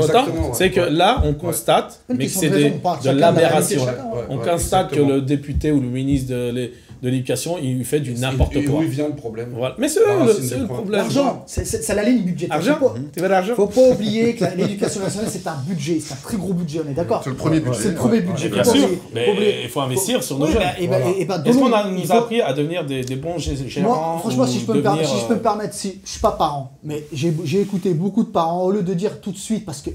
C'est 0.53 0.71
que 0.71 0.81
là, 0.81 1.21
on 1.23 1.33
constate, 1.33 2.01
mais 2.09 2.25
que 2.25 2.31
c'est 2.31 2.49
de 2.49 3.09
l'aberration. 3.11 3.85
On 4.29 4.37
constate 4.37 4.91
que 4.91 4.99
le 4.99 5.21
député 5.21 5.71
ou 5.71 5.79
le 5.79 5.87
ministre 5.87 6.31
de 6.31 6.71
de 7.01 7.09
l'éducation, 7.09 7.57
il 7.57 7.83
fait 7.83 7.99
du 7.99 8.13
n'importe 8.13 8.53
quoi. 8.65 8.79
Où 8.79 8.83
vient 8.83 9.07
le 9.07 9.15
problème 9.15 9.53
voilà. 9.55 9.75
Mais 9.79 9.87
c'est 9.89 10.01
le, 10.01 10.59
le, 10.59 10.67
problème. 10.67 11.01
L'argent, 11.01 11.43
c'est 11.47 11.93
la 11.95 12.03
ligne 12.03 12.21
budgétaire. 12.21 12.57
Argent 12.57 12.77
veux 13.17 13.27
l'argent 13.27 13.55
Faut 13.55 13.67
pas 13.67 13.89
oublier 13.89 14.35
que 14.35 14.45
l'éducation 14.55 15.01
nationale, 15.01 15.29
c'est 15.31 15.47
un 15.47 15.57
budget, 15.67 15.99
c'est 15.99 16.13
un 16.13 16.17
très 16.17 16.37
gros 16.37 16.53
budget, 16.53 16.81
on 16.85 16.89
est 16.89 16.93
d'accord 16.93 17.21
C'est 17.23 17.31
le 17.31 17.35
premier 17.35 17.59
budget. 17.59 17.79
C'est 17.81 17.89
le 17.89 17.95
premier 17.95 18.21
budget. 18.21 18.49
bien 18.49 18.63
sûr, 18.63 18.87
mais 19.13 19.61
il 19.63 19.69
faut 19.69 19.81
investir 19.81 20.23
sur 20.23 20.37
nos 20.37 20.45
jeunes. 20.45 20.61
Bah, 20.61 20.97
bah, 21.27 21.37
bah, 21.37 21.43
Est-ce 21.45 21.57
qu'on 21.57 21.69
nous 21.69 22.11
a 22.11 22.15
appris 22.15 22.41
à 22.41 22.53
devenir 22.53 22.85
des, 22.85 23.03
bons 23.15 23.37
gérants 23.39 24.19
Franchement, 24.19 24.45
si 24.45 24.59
je 24.59 24.65
peux 24.65 24.75
me 24.75 25.41
permettre, 25.41 25.73
si 25.73 26.01
je 26.03 26.09
suis 26.09 26.21
pas 26.21 26.31
parent, 26.31 26.77
mais 26.83 27.03
j'ai 27.13 27.61
écouté 27.61 27.93
beaucoup 27.93 28.23
de 28.23 28.29
parents, 28.29 28.63
au 28.63 28.71
lieu 28.71 28.83
de 28.83 28.93
dire 28.93 29.21
tout 29.21 29.31
de 29.31 29.37
suite, 29.37 29.65
parce 29.65 29.81
que 29.81 29.89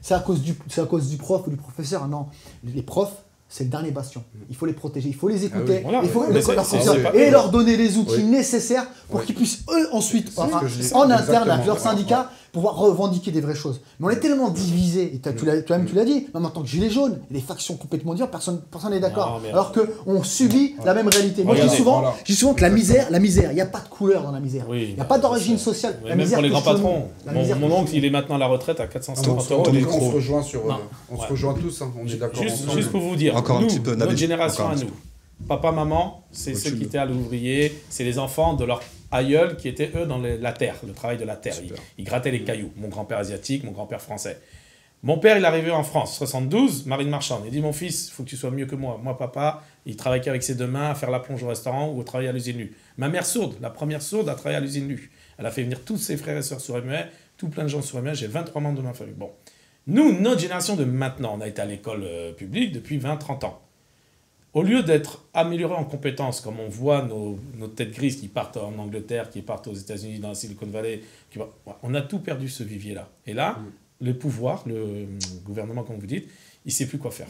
c'est 0.00 0.14
à 0.14 0.20
cause 0.20 0.40
du 0.40 1.16
prof 1.18 1.46
ou 1.46 1.50
du 1.50 1.56
professeur, 1.56 2.08
non, 2.08 2.26
les 2.64 2.82
profs, 2.82 3.25
c'est 3.48 3.64
le 3.64 3.70
dernier 3.70 3.90
bastion. 3.90 4.24
Il 4.50 4.56
faut 4.56 4.66
les 4.66 4.72
protéger, 4.72 5.08
il 5.08 5.14
faut 5.14 5.28
les 5.28 5.42
ah 5.44 5.46
écouter, 5.46 5.84
il 6.02 6.08
faut 6.08 6.24
leur 6.30 7.14
et 7.14 7.30
leur 7.30 7.50
donner 7.50 7.76
les 7.76 7.96
outils 7.96 8.24
nécessaires 8.24 8.86
pour 9.08 9.22
qu'ils 9.24 9.34
puissent 9.34 9.62
eux 9.70 9.88
ensuite, 9.92 10.32
en 10.92 11.10
interne 11.10 11.50
avec 11.50 11.66
leur 11.66 11.78
syndicat, 11.78 12.30
pouvoir 12.56 12.76
revendiquer 12.76 13.32
des 13.32 13.42
vraies 13.42 13.54
choses. 13.54 13.82
Mais 14.00 14.06
on 14.06 14.10
est 14.10 14.18
tellement 14.18 14.48
divisé, 14.48 15.14
et 15.14 15.18
toi-même 15.18 15.86
tu 15.86 15.94
l'as 15.94 16.06
dit, 16.06 16.26
même 16.32 16.46
en 16.46 16.48
tant 16.48 16.62
que 16.62 16.68
gilet 16.68 16.88
jaune, 16.88 17.18
les 17.30 17.40
factions 17.40 17.76
complètement 17.76 18.14
dures, 18.14 18.30
personne 18.30 18.62
n'est 18.90 18.98
d'accord. 18.98 19.42
Alors 19.52 19.72
qu'on 19.72 20.22
subit 20.22 20.74
la 20.82 20.94
même 20.94 21.08
réalité. 21.08 21.44
Moi 21.44 21.54
je 21.54 21.64
dis 21.64 21.76
souvent, 21.76 22.14
souvent 22.26 22.54
que 22.54 22.62
la 22.62 22.70
misère, 22.70 23.08
la 23.10 23.18
misère, 23.18 23.52
il 23.52 23.56
n'y 23.56 23.60
a 23.60 23.66
pas 23.66 23.80
de 23.80 23.88
couleur 23.88 24.22
dans 24.22 24.32
la 24.32 24.40
misère. 24.40 24.64
Il 24.72 24.94
n'y 24.94 25.00
a 25.00 25.04
pas 25.04 25.18
d'origine 25.18 25.58
sociale. 25.58 25.98
La 26.06 26.16
même 26.16 26.30
pour 26.30 26.40
les 26.40 26.48
grands 26.48 26.62
patrons. 26.62 27.08
Mon 27.60 27.72
oncle, 27.72 27.94
il 27.94 28.06
est 28.06 28.10
maintenant 28.10 28.36
à 28.36 28.38
la 28.38 28.46
retraite 28.46 28.80
à 28.80 28.86
450 28.86 29.52
euros. 29.52 29.64
On 29.68 30.10
se 30.10 30.14
rejoint 30.14 30.42
sur, 30.42 30.62
on 31.10 31.20
se 31.20 31.26
rejoint 31.26 31.52
tous, 31.52 31.82
hein, 31.82 31.92
on 32.02 32.08
est 32.08 32.16
d'accord. 32.16 32.42
Juste 32.42 32.90
pour 32.90 33.02
vous 33.02 33.16
dire, 33.16 33.34
notre 33.98 34.16
génération 34.16 34.66
à 34.66 34.76
nous, 34.76 34.90
Papa, 35.46 35.72
maman, 35.72 36.22
c'est 36.32 36.54
ceux 36.54 36.70
qui 36.70 36.84
étaient 36.84 36.96
à 36.96 37.04
l'ouvrier, 37.04 37.82
c'est 37.90 38.04
les 38.04 38.18
enfants 38.18 38.54
de 38.54 38.64
leur 38.64 38.80
aïeul 39.10 39.56
qui 39.56 39.68
étaient 39.68 39.90
eux 39.94 40.06
dans 40.06 40.18
la 40.18 40.52
terre, 40.52 40.76
le 40.86 40.92
travail 40.92 41.18
de 41.18 41.24
la 41.24 41.36
terre. 41.36 41.54
Ils, 41.98 42.04
grattaient 42.04 42.30
les 42.30 42.42
cailloux. 42.42 42.72
Mon 42.76 42.88
grand-père 42.88 43.18
asiatique, 43.18 43.64
mon 43.64 43.72
grand-père 43.72 44.00
français. 44.00 44.40
Mon 45.02 45.18
père, 45.18 45.36
il 45.36 45.44
est 45.44 45.46
arrivé 45.46 45.70
en 45.70 45.84
France, 45.84 46.16
72, 46.16 46.86
marine 46.86 47.10
marchande. 47.10 47.42
Il 47.44 47.52
dit 47.52 47.60
Mon 47.60 47.72
fils, 47.72 48.08
il 48.08 48.12
faut 48.12 48.24
que 48.24 48.28
tu 48.28 48.36
sois 48.36 48.50
mieux 48.50 48.66
que 48.66 48.74
moi. 48.74 48.98
Moi, 49.02 49.16
papa, 49.16 49.62
il 49.84 49.94
travaille 49.94 50.20
qu'avec 50.20 50.42
ses 50.42 50.54
deux 50.54 50.66
mains 50.66 50.90
à 50.90 50.94
faire 50.94 51.10
la 51.10 51.20
plonge 51.20 51.42
au 51.42 51.48
restaurant 51.48 51.90
ou 51.90 52.00
au 52.00 52.02
travail 52.02 52.26
à 52.28 52.32
l'usine 52.32 52.56
nue. 52.56 52.74
Ma 52.96 53.08
mère 53.08 53.26
sourde, 53.26 53.56
la 53.60 53.70
première 53.70 54.02
sourde, 54.02 54.28
a 54.28 54.34
travaillé 54.34 54.56
à 54.56 54.60
l'usine 54.60 54.88
nue. 54.88 55.10
Elle 55.38 55.46
a 55.46 55.50
fait 55.50 55.62
venir 55.62 55.84
tous 55.84 55.98
ses 55.98 56.16
frères 56.16 56.36
et 56.36 56.42
sœurs 56.42 56.60
sur 56.60 56.82
ME, 56.82 56.96
tout 57.36 57.48
plein 57.48 57.64
de 57.64 57.68
gens 57.68 57.82
sur 57.82 58.02
ME. 58.02 58.14
J'ai 58.14 58.26
23 58.26 58.60
membres 58.60 58.78
de 58.78 58.82
ma 58.82 58.94
famille. 58.94 59.14
Bon. 59.14 59.30
Nous, 59.86 60.18
notre 60.18 60.40
génération 60.40 60.74
de 60.74 60.84
maintenant, 60.84 61.34
on 61.36 61.40
a 61.40 61.46
été 61.46 61.62
à 61.62 61.66
l'école 61.66 62.02
euh, 62.02 62.32
publique 62.32 62.72
depuis 62.72 62.98
20-30 62.98 63.44
ans. 63.44 63.60
Au 64.56 64.62
lieu 64.62 64.82
d'être 64.82 65.22
amélioré 65.34 65.74
en 65.74 65.84
compétences, 65.84 66.40
comme 66.40 66.60
on 66.60 66.68
voit 66.70 67.02
nos, 67.02 67.38
têtes 67.66 67.90
grises 67.90 68.16
qui 68.16 68.28
partent 68.28 68.56
en 68.56 68.78
Angleterre, 68.78 69.28
qui 69.28 69.42
partent 69.42 69.66
aux 69.66 69.74
États-Unis, 69.74 70.18
dans 70.18 70.30
la 70.30 70.34
Silicon 70.34 70.64
Valley, 70.64 71.02
on 71.82 71.92
a 71.92 72.00
tout 72.00 72.20
perdu 72.20 72.48
ce 72.48 72.62
vivier-là. 72.62 73.06
Et 73.26 73.34
là, 73.34 73.50
mm. 73.50 74.06
le 74.06 74.14
pouvoir, 74.14 74.62
le 74.64 75.08
gouvernement, 75.44 75.82
comme 75.82 75.98
vous 75.98 76.06
dites, 76.06 76.26
il 76.64 76.68
ne 76.68 76.72
sait 76.72 76.86
plus 76.86 76.96
quoi 76.96 77.10
faire. 77.10 77.26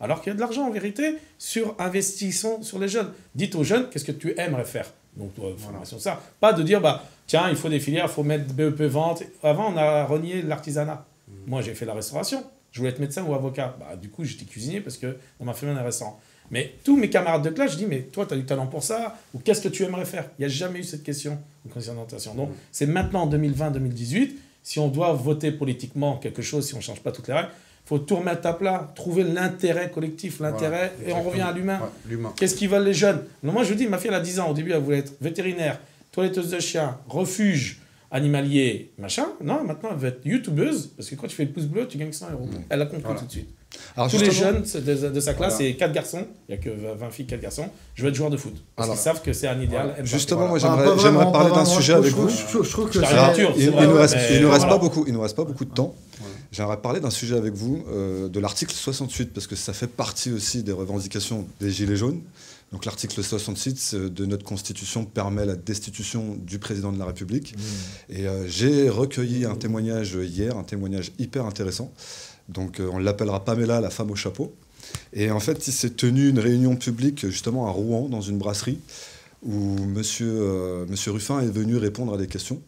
Alors 0.00 0.22
qu'il 0.22 0.30
y 0.30 0.32
a 0.32 0.34
de 0.36 0.40
l'argent 0.40 0.66
en 0.66 0.70
vérité 0.70 1.16
sur 1.36 1.74
investissons 1.78 2.62
sur 2.62 2.78
les 2.78 2.88
jeunes. 2.88 3.12
Dites 3.34 3.56
aux 3.56 3.62
jeunes, 3.62 3.90
qu'est-ce 3.90 4.06
que 4.06 4.12
tu 4.12 4.32
aimerais 4.40 4.64
faire? 4.64 4.90
Donc, 5.18 5.32
formation, 5.58 5.98
ça. 5.98 6.22
Pas 6.40 6.54
de 6.54 6.62
dire, 6.62 6.80
bah, 6.80 7.04
tiens, 7.26 7.50
il 7.50 7.56
faut 7.56 7.68
des 7.68 7.80
filières, 7.80 8.06
il 8.06 8.10
faut 8.10 8.22
mettre 8.22 8.54
BEP 8.54 8.80
vente. 8.84 9.22
Avant, 9.42 9.70
on 9.70 9.76
a 9.76 10.06
renié 10.06 10.40
l'artisanat. 10.40 11.04
Mm. 11.28 11.32
Moi, 11.46 11.60
j'ai 11.60 11.74
fait 11.74 11.84
la 11.84 11.92
restauration. 11.92 12.42
Je 12.72 12.78
voulais 12.78 12.90
être 12.90 13.00
médecin 13.00 13.22
ou 13.24 13.34
avocat. 13.34 13.76
Bah, 13.78 13.96
du 13.96 14.08
coup, 14.08 14.24
j'étais 14.24 14.46
cuisinier 14.46 14.80
parce 14.80 14.96
que 14.96 15.18
dans 15.38 15.44
ma 15.44 15.52
famille, 15.52 15.74
on 15.76 15.78
est 15.78 15.84
restaurant. 15.84 16.18
Mais 16.50 16.74
tous 16.84 16.96
mes 16.96 17.08
camarades 17.08 17.44
de 17.44 17.50
classe, 17.50 17.72
je 17.72 17.76
dis, 17.78 17.86
mais 17.86 18.00
toi, 18.00 18.26
tu 18.26 18.34
as 18.34 18.36
du 18.36 18.44
talent 18.44 18.66
pour 18.66 18.82
ça 18.82 19.16
Ou 19.34 19.38
qu'est-ce 19.38 19.60
que 19.60 19.68
tu 19.68 19.84
aimerais 19.84 20.04
faire? 20.04 20.24
Il 20.38 20.42
n'y 20.42 20.46
a 20.46 20.48
jamais 20.48 20.80
eu 20.80 20.84
cette 20.84 21.02
question 21.02 21.38
de 21.64 21.72
conscientisation. 21.72 22.34
Donc, 22.34 22.50
c'est 22.72 22.86
maintenant, 22.86 23.22
en 23.22 23.30
2020-2018, 23.30 24.30
si 24.62 24.78
on 24.78 24.88
doit 24.88 25.12
voter 25.12 25.52
politiquement 25.52 26.16
quelque 26.18 26.42
chose, 26.42 26.66
si 26.66 26.74
on 26.74 26.78
ne 26.78 26.82
change 26.82 27.00
pas 27.00 27.12
toutes 27.12 27.28
les 27.28 27.34
règles, 27.34 27.50
il 27.84 27.88
faut 27.88 27.98
tout 27.98 28.16
remettre 28.16 28.46
à 28.46 28.56
plat, 28.56 28.92
trouver 28.94 29.24
l'intérêt 29.24 29.90
collectif, 29.90 30.40
l'intérêt, 30.40 30.92
et 31.06 31.12
on 31.12 31.22
revient 31.22 31.40
à 31.40 31.52
l'humain. 31.52 31.80
Qu'est-ce 32.36 32.54
qu'ils 32.54 32.68
veulent 32.68 32.84
les 32.84 32.94
jeunes? 32.94 33.22
Moi, 33.42 33.64
je 33.64 33.70
vous 33.70 33.74
dis, 33.74 33.86
ma 33.86 33.98
fille, 33.98 34.08
elle 34.08 34.14
a 34.14 34.20
10 34.20 34.40
ans. 34.40 34.50
Au 34.50 34.54
début, 34.54 34.72
elle 34.72 34.82
voulait 34.82 34.98
être 34.98 35.14
vétérinaire, 35.20 35.80
toiletteuse 36.12 36.50
de 36.50 36.60
chien, 36.60 36.98
refuge, 37.08 37.80
animalier, 38.10 38.90
machin. 38.98 39.26
Non, 39.40 39.64
maintenant, 39.64 39.90
elle 39.92 39.98
veut 39.98 40.08
être 40.08 40.24
youtubeuse, 40.24 40.90
parce 40.96 41.08
que 41.08 41.14
quand 41.14 41.26
tu 41.26 41.36
fais 41.36 41.44
le 41.44 41.52
pouce 41.52 41.66
bleu, 41.66 41.86
tu 41.88 41.96
gagnes 41.96 42.12
100 42.12 42.32
euros. 42.32 42.48
Elle 42.68 42.82
a 42.82 42.86
compris 42.86 43.14
tout 43.16 43.24
de 43.24 43.30
suite. 43.30 43.48
Alors 43.96 44.10
Tous 44.10 44.18
les 44.18 44.30
jeunes 44.30 44.62
de, 44.62 45.20
sa 45.20 45.34
classe, 45.34 45.58
c'est 45.58 45.74
4 45.74 45.92
garçons. 45.92 46.26
Il 46.48 46.54
n'y 46.54 46.60
a 46.60 46.62
que 46.62 46.70
20 46.70 47.10
filles, 47.10 47.26
4 47.26 47.40
garçons. 47.40 47.68
Je 47.94 48.02
veux 48.02 48.08
être 48.08 48.14
joueur 48.14 48.30
de 48.30 48.36
foot. 48.36 48.54
Parce 48.76 48.88
qu'ils 48.88 48.98
savent 48.98 49.22
que 49.22 49.32
c'est 49.32 49.48
un 49.48 49.60
idéal. 49.60 49.94
Justement, 50.04 50.48
moi, 50.48 50.58
j'aimerais 50.58 51.32
parler 51.32 51.50
d'un 51.50 51.64
sujet 51.64 51.94
avec 51.94 52.12
vous. 52.12 52.28
Je, 52.28 52.70
trouve 52.70 52.90
que 52.90 52.98
il, 53.58 53.70
nous 53.70 53.94
reste, 53.94 54.16
il 54.30 54.42
nous 54.42 54.50
reste 54.50 54.68
pas 54.68 54.78
beaucoup. 54.78 55.04
Il 55.06 55.12
nous 55.12 55.20
reste 55.20 55.36
pas 55.36 55.44
beaucoup 55.44 55.64
de 55.64 55.72
temps. 55.74 55.94
J'aimerais 56.52 56.80
parler 56.80 56.98
d'un 56.98 57.10
sujet 57.10 57.36
avec 57.36 57.54
vous, 57.54 57.84
euh, 57.88 58.28
de 58.28 58.40
l'article 58.40 58.74
68, 58.74 59.32
parce 59.32 59.46
que 59.46 59.54
ça 59.54 59.72
fait 59.72 59.86
partie 59.86 60.32
aussi 60.32 60.64
des 60.64 60.72
revendications 60.72 61.46
des 61.60 61.70
Gilets 61.70 61.96
jaunes. 61.96 62.22
Donc 62.72 62.84
l'article 62.84 63.22
68 63.22 63.90
euh, 63.94 64.08
de 64.08 64.26
notre 64.26 64.44
Constitution 64.44 65.04
permet 65.04 65.44
la 65.44 65.54
destitution 65.54 66.36
du 66.40 66.58
président 66.58 66.90
de 66.90 66.98
la 66.98 67.04
République. 67.04 67.54
Mmh. 67.56 68.12
Et 68.12 68.26
euh, 68.26 68.48
j'ai 68.48 68.88
recueilli 68.88 69.44
un 69.44 69.54
témoignage 69.54 70.18
hier, 70.20 70.56
un 70.56 70.64
témoignage 70.64 71.12
hyper 71.20 71.46
intéressant. 71.46 71.92
Donc 72.50 72.80
on 72.80 72.98
l'appellera 72.98 73.44
Pamela, 73.44 73.80
la 73.80 73.90
femme 73.90 74.10
au 74.10 74.16
chapeau. 74.16 74.54
Et 75.12 75.30
en 75.30 75.40
fait, 75.40 75.66
il 75.68 75.72
s'est 75.72 75.90
tenu 75.90 76.28
une 76.28 76.38
réunion 76.38 76.76
publique 76.76 77.26
justement 77.26 77.66
à 77.66 77.70
Rouen, 77.70 78.08
dans 78.08 78.20
une 78.20 78.38
brasserie, 78.38 78.78
où 79.42 79.76
monsieur, 79.86 80.86
monsieur 80.88 81.12
Ruffin 81.12 81.40
est 81.40 81.50
venu 81.50 81.76
répondre 81.76 82.14
à 82.14 82.16
des 82.16 82.26
questions. 82.26 82.60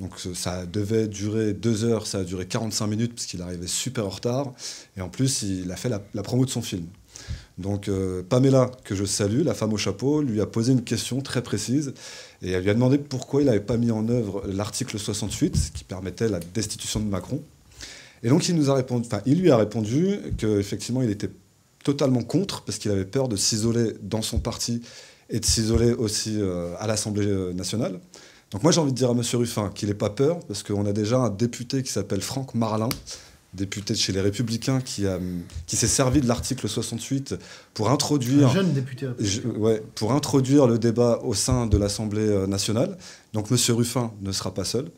Donc 0.00 0.12
ça 0.34 0.66
devait 0.66 1.08
durer 1.08 1.54
deux 1.54 1.84
heures, 1.84 2.06
ça 2.06 2.18
a 2.18 2.24
duré 2.24 2.46
45 2.46 2.86
minutes 2.86 3.14
parce 3.14 3.26
qu'il 3.26 3.40
arrivait 3.40 3.66
super 3.66 4.06
en 4.06 4.10
retard. 4.10 4.52
Et 4.96 5.00
en 5.00 5.08
plus, 5.08 5.42
il 5.42 5.70
a 5.72 5.76
fait 5.76 5.88
la, 5.88 6.22
promo 6.22 6.44
de 6.44 6.50
son 6.50 6.62
film. 6.62 6.86
Donc 7.56 7.88
euh, 7.88 8.22
Pamela, 8.22 8.70
que 8.84 8.94
je 8.94 9.06
salue, 9.06 9.42
la 9.42 9.54
femme 9.54 9.72
au 9.72 9.78
chapeau, 9.78 10.20
lui 10.20 10.42
a 10.42 10.46
posé 10.46 10.72
une 10.72 10.84
question 10.84 11.22
très 11.22 11.42
précise 11.42 11.94
et 12.42 12.50
elle 12.50 12.62
lui 12.62 12.68
a 12.68 12.74
demandé 12.74 12.98
pourquoi 12.98 13.40
il 13.40 13.46
n'avait 13.46 13.60
pas 13.60 13.78
mis 13.78 13.90
en 13.90 14.06
œuvre 14.10 14.42
l'article 14.46 14.98
68 14.98 15.72
qui 15.72 15.84
permettait 15.84 16.28
la 16.28 16.40
destitution 16.40 17.00
de 17.00 17.06
Macron. 17.06 17.42
Et 18.22 18.28
donc 18.28 18.48
il 18.48 18.54
nous 18.54 18.70
a 18.70 18.74
répondu, 18.74 19.06
enfin 19.06 19.22
il 19.26 19.40
lui 19.40 19.50
a 19.50 19.56
répondu 19.56 20.18
qu'effectivement 20.38 21.02
il 21.02 21.10
était 21.10 21.30
totalement 21.84 22.22
contre 22.22 22.62
parce 22.62 22.78
qu'il 22.78 22.90
avait 22.90 23.04
peur 23.04 23.28
de 23.28 23.36
s'isoler 23.36 23.92
dans 24.02 24.22
son 24.22 24.38
parti 24.38 24.82
et 25.30 25.40
de 25.40 25.44
s'isoler 25.44 25.92
aussi 25.92 26.36
euh, 26.40 26.74
à 26.78 26.86
l'Assemblée 26.86 27.52
nationale. 27.54 28.00
Donc 28.52 28.62
moi 28.62 28.72
j'ai 28.72 28.80
envie 28.80 28.92
de 28.92 28.96
dire 28.96 29.10
à 29.10 29.12
M. 29.12 29.22
Ruffin 29.34 29.70
qu'il 29.74 29.88
n'ait 29.88 29.94
pas 29.94 30.10
peur, 30.10 30.40
parce 30.46 30.62
qu'on 30.62 30.86
a 30.86 30.92
déjà 30.92 31.18
un 31.18 31.30
député 31.30 31.82
qui 31.82 31.90
s'appelle 31.90 32.20
Franck 32.20 32.54
Marlin, 32.54 32.88
député 33.54 33.94
de 33.94 33.98
chez 33.98 34.12
les 34.12 34.20
Républicains, 34.20 34.80
qui, 34.80 35.06
a, 35.06 35.18
qui 35.66 35.76
s'est 35.76 35.88
servi 35.88 36.20
de 36.20 36.28
l'article 36.28 36.68
68 36.68 37.34
pour 37.74 37.90
introduire, 37.90 38.48
un 38.48 38.54
jeune 38.54 38.72
député. 38.72 39.08
ouais, 39.56 39.82
pour 39.94 40.12
introduire 40.12 40.66
le 40.66 40.78
débat 40.78 41.20
au 41.24 41.34
sein 41.34 41.66
de 41.66 41.76
l'Assemblée 41.76 42.28
euh, 42.28 42.46
nationale. 42.46 42.96
Donc 43.32 43.50
M. 43.50 43.56
Ruffin 43.70 44.12
ne 44.20 44.30
sera 44.30 44.54
pas 44.54 44.64
seul. 44.64 44.90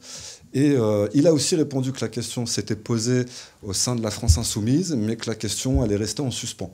Et 0.54 0.72
euh, 0.72 1.08
il 1.14 1.26
a 1.26 1.32
aussi 1.32 1.56
répondu 1.56 1.92
que 1.92 2.00
la 2.00 2.08
question 2.08 2.46
s'était 2.46 2.76
posée 2.76 3.24
au 3.62 3.72
sein 3.72 3.96
de 3.96 4.02
la 4.02 4.10
France 4.10 4.38
insoumise, 4.38 4.94
mais 4.94 5.16
que 5.16 5.28
la 5.28 5.36
question 5.36 5.82
allait 5.82 5.96
rester 5.96 6.22
en 6.22 6.30
suspens. 6.30 6.72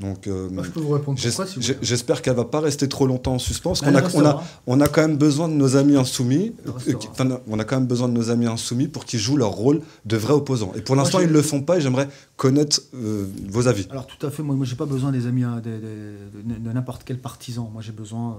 Donc, 0.00 0.28
euh, 0.28 0.48
je 0.62 0.70
peux 0.70 0.80
vous 0.80 0.92
répondre 0.92 1.18
J'espère 1.82 2.22
qu'elle 2.22 2.36
va 2.36 2.44
pas 2.44 2.60
rester 2.60 2.88
trop 2.88 3.08
longtemps 3.08 3.34
en 3.34 3.38
suspens, 3.40 3.70
parce 3.70 3.80
qu'on 3.80 3.96
a, 3.96 4.02
on 4.14 4.24
a, 4.24 4.44
on 4.68 4.80
a 4.80 4.86
quand 4.86 5.00
même 5.00 5.16
besoin 5.16 5.48
de 5.48 5.54
nos 5.54 5.76
amis 5.76 5.96
insoumis. 5.96 6.52
Euh, 6.68 6.94
on 7.48 7.58
a 7.58 7.64
quand 7.64 7.76
même 7.76 7.88
besoin 7.88 8.08
de 8.08 8.12
nos 8.12 8.30
amis 8.30 8.46
insoumis 8.46 8.86
pour 8.86 9.04
qu'ils 9.04 9.18
jouent 9.18 9.36
leur 9.36 9.50
rôle 9.50 9.80
de 10.04 10.16
vrais 10.16 10.34
opposants. 10.34 10.72
Et 10.76 10.82
pour 10.82 10.94
l'instant, 10.94 11.18
ils 11.18 11.26
ne 11.26 11.32
le 11.32 11.42
font 11.42 11.62
pas. 11.62 11.78
Et 11.78 11.80
j'aimerais 11.80 12.08
connaître 12.36 12.80
euh, 12.94 13.26
vos 13.48 13.66
avis. 13.66 13.88
Alors 13.90 14.06
tout 14.06 14.24
à 14.24 14.30
fait. 14.30 14.44
Moi, 14.44 14.54
moi 14.54 14.66
j'ai 14.66 14.76
pas 14.76 14.86
besoin 14.86 15.10
des 15.10 15.26
amis 15.26 15.42
de, 15.42 16.72
n'importe 16.72 17.02
quel 17.04 17.18
partisan. 17.18 17.68
Moi, 17.72 17.82
j'ai 17.82 17.92
besoin. 17.92 18.38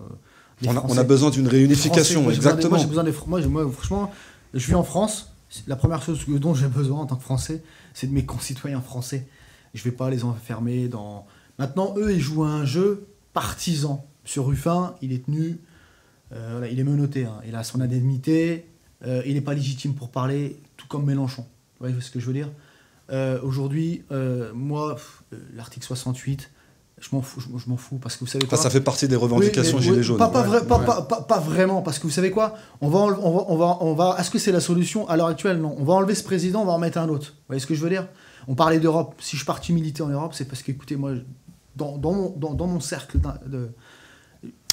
On 0.66 0.76
a, 0.76 0.86
on, 0.88 0.98
a, 0.98 1.04
besoin 1.04 1.30
d'une 1.30 1.48
réunification, 1.48 2.30
exactement. 2.30 2.72
Moi, 2.72 2.80
j'ai 2.80 2.88
besoin 2.88 3.04
des. 3.04 3.14
Moi, 3.28 3.42
moi, 3.48 3.70
franchement, 3.72 4.12
je 4.54 4.66
vis 4.68 4.76
en 4.76 4.84
France. 4.84 5.34
La 5.68 5.76
première 5.76 6.02
chose 6.02 6.26
dont 6.28 6.54
j'ai 6.54 6.68
besoin 6.68 7.00
en 7.00 7.06
tant 7.06 7.16
que 7.16 7.24
Français, 7.24 7.64
c'est 7.94 8.08
de 8.08 8.14
mes 8.14 8.26
concitoyens 8.26 8.82
français. 8.82 9.28
Je 9.74 9.84
vais 9.84 9.92
pas 9.92 10.10
les 10.10 10.24
enfermer 10.24 10.88
dans 10.88 11.26
Maintenant, 11.60 11.94
eux, 11.98 12.14
ils 12.14 12.22
jouent 12.22 12.46
à 12.46 12.50
un 12.50 12.66
jeu 12.66 13.06
partisan. 13.34 14.08
Sur 14.24 14.48
Ruffin, 14.48 14.96
il 15.02 15.12
est 15.12 15.26
tenu, 15.26 15.60
euh, 16.32 16.66
il 16.72 16.80
est 16.80 16.84
menotté, 16.86 17.26
hein. 17.26 17.42
il 17.46 17.54
a 17.54 17.66
son 17.66 17.82
indemnité, 17.82 18.66
euh, 19.06 19.22
il 19.26 19.34
n'est 19.34 19.42
pas 19.42 19.54
légitime 19.54 19.94
pour 19.94 20.10
parler, 20.10 20.58
tout 20.78 20.88
comme 20.88 21.06
Mélenchon. 21.06 21.42
Vous 21.42 21.88
voyez 21.88 22.00
ce 22.00 22.12
que 22.12 22.20
je 22.22 22.26
veux 22.26 22.34
dire? 22.34 22.50
Euh, 23.12 23.42
Aujourd'hui, 23.42 24.04
moi, 24.54 24.96
l'article 25.54 25.86
68, 25.86 26.50
je 27.00 27.16
m'en 27.16 27.22
fous, 27.22 27.42
je, 27.42 27.70
m'en 27.70 27.78
fous 27.78 27.98
parce 27.98 28.16
que 28.16 28.22
vous 28.22 28.28
savez 28.28 28.46
quoi 28.46 28.58
Ça 28.58 28.70
fait 28.70 28.82
partie 28.82 29.08
des 29.08 29.16
revendications 29.16 29.80
gilets 29.80 30.04
jaunes. 30.04 30.18
Pas, 30.18 30.30
pas, 30.30 31.40
vraiment, 31.40 31.82
parce 31.82 32.00
que 32.00 32.04
vous 32.04 32.14
savez 32.14 32.32
quoi 32.32 32.56
on 32.82 32.90
va, 32.90 33.00
on 33.00 33.08
va, 33.08 33.46
on 33.48 33.58
va, 33.58 33.78
on 33.82 33.94
va 33.94 34.18
Est-ce 34.20 34.30
que 34.30 34.40
c'est 34.40 34.52
la 34.52 34.60
solution 34.60 35.08
à 35.08 35.16
l'heure 35.16 35.28
actuelle? 35.28 35.60
Non. 35.60 35.76
On 35.78 35.84
va 35.84 35.94
enlever 35.94 36.16
ce 36.16 36.24
président, 36.24 36.62
on 36.62 36.66
va 36.66 36.74
en 36.74 36.80
mettre 36.80 36.98
un 36.98 37.10
autre. 37.10 37.28
Vous 37.28 37.44
voyez 37.48 37.60
ce 37.60 37.68
que 37.68 37.76
je 37.76 37.82
veux 37.82 37.90
dire? 37.90 38.08
On 38.48 38.56
parlait 38.56 38.80
d'Europe. 38.80 39.16
Si 39.20 39.32
je 39.32 39.38
suis 39.38 39.46
parti 39.46 39.74
militer 39.74 40.02
en 40.02 40.10
Europe, 40.10 40.34
c'est 40.34 40.46
parce 40.46 40.62
que, 40.62 40.72
écoutez, 40.72 40.96
moi, 40.96 41.12
dans, 41.76 41.98
dans, 41.98 42.14
mon, 42.14 42.30
dans, 42.32 42.54
dans 42.54 42.68
mon 42.68 42.80
cercle 42.80 43.20
de, 43.46 43.70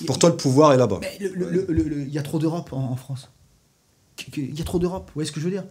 Pour 0.07 0.19
toi, 0.19 0.31
le 0.31 0.37
pouvoir 0.37 0.73
est 0.73 0.77
là-bas. 0.77 1.01
Il 1.21 2.09
y 2.09 2.19
a 2.19 2.23
trop 2.23 2.39
d'Europe 2.39 2.73
en, 2.73 2.97
France. 2.97 3.31
Il 4.37 4.59
y 4.59 4.61
a 4.61 4.65
trop 4.65 4.79
d'Europe. 4.79 5.07
Vous 5.09 5.15
voyez 5.15 5.29
ce 5.29 5.33
que 5.33 5.41
je 5.41 5.45
veux 5.45 5.51
dire? 5.51 5.65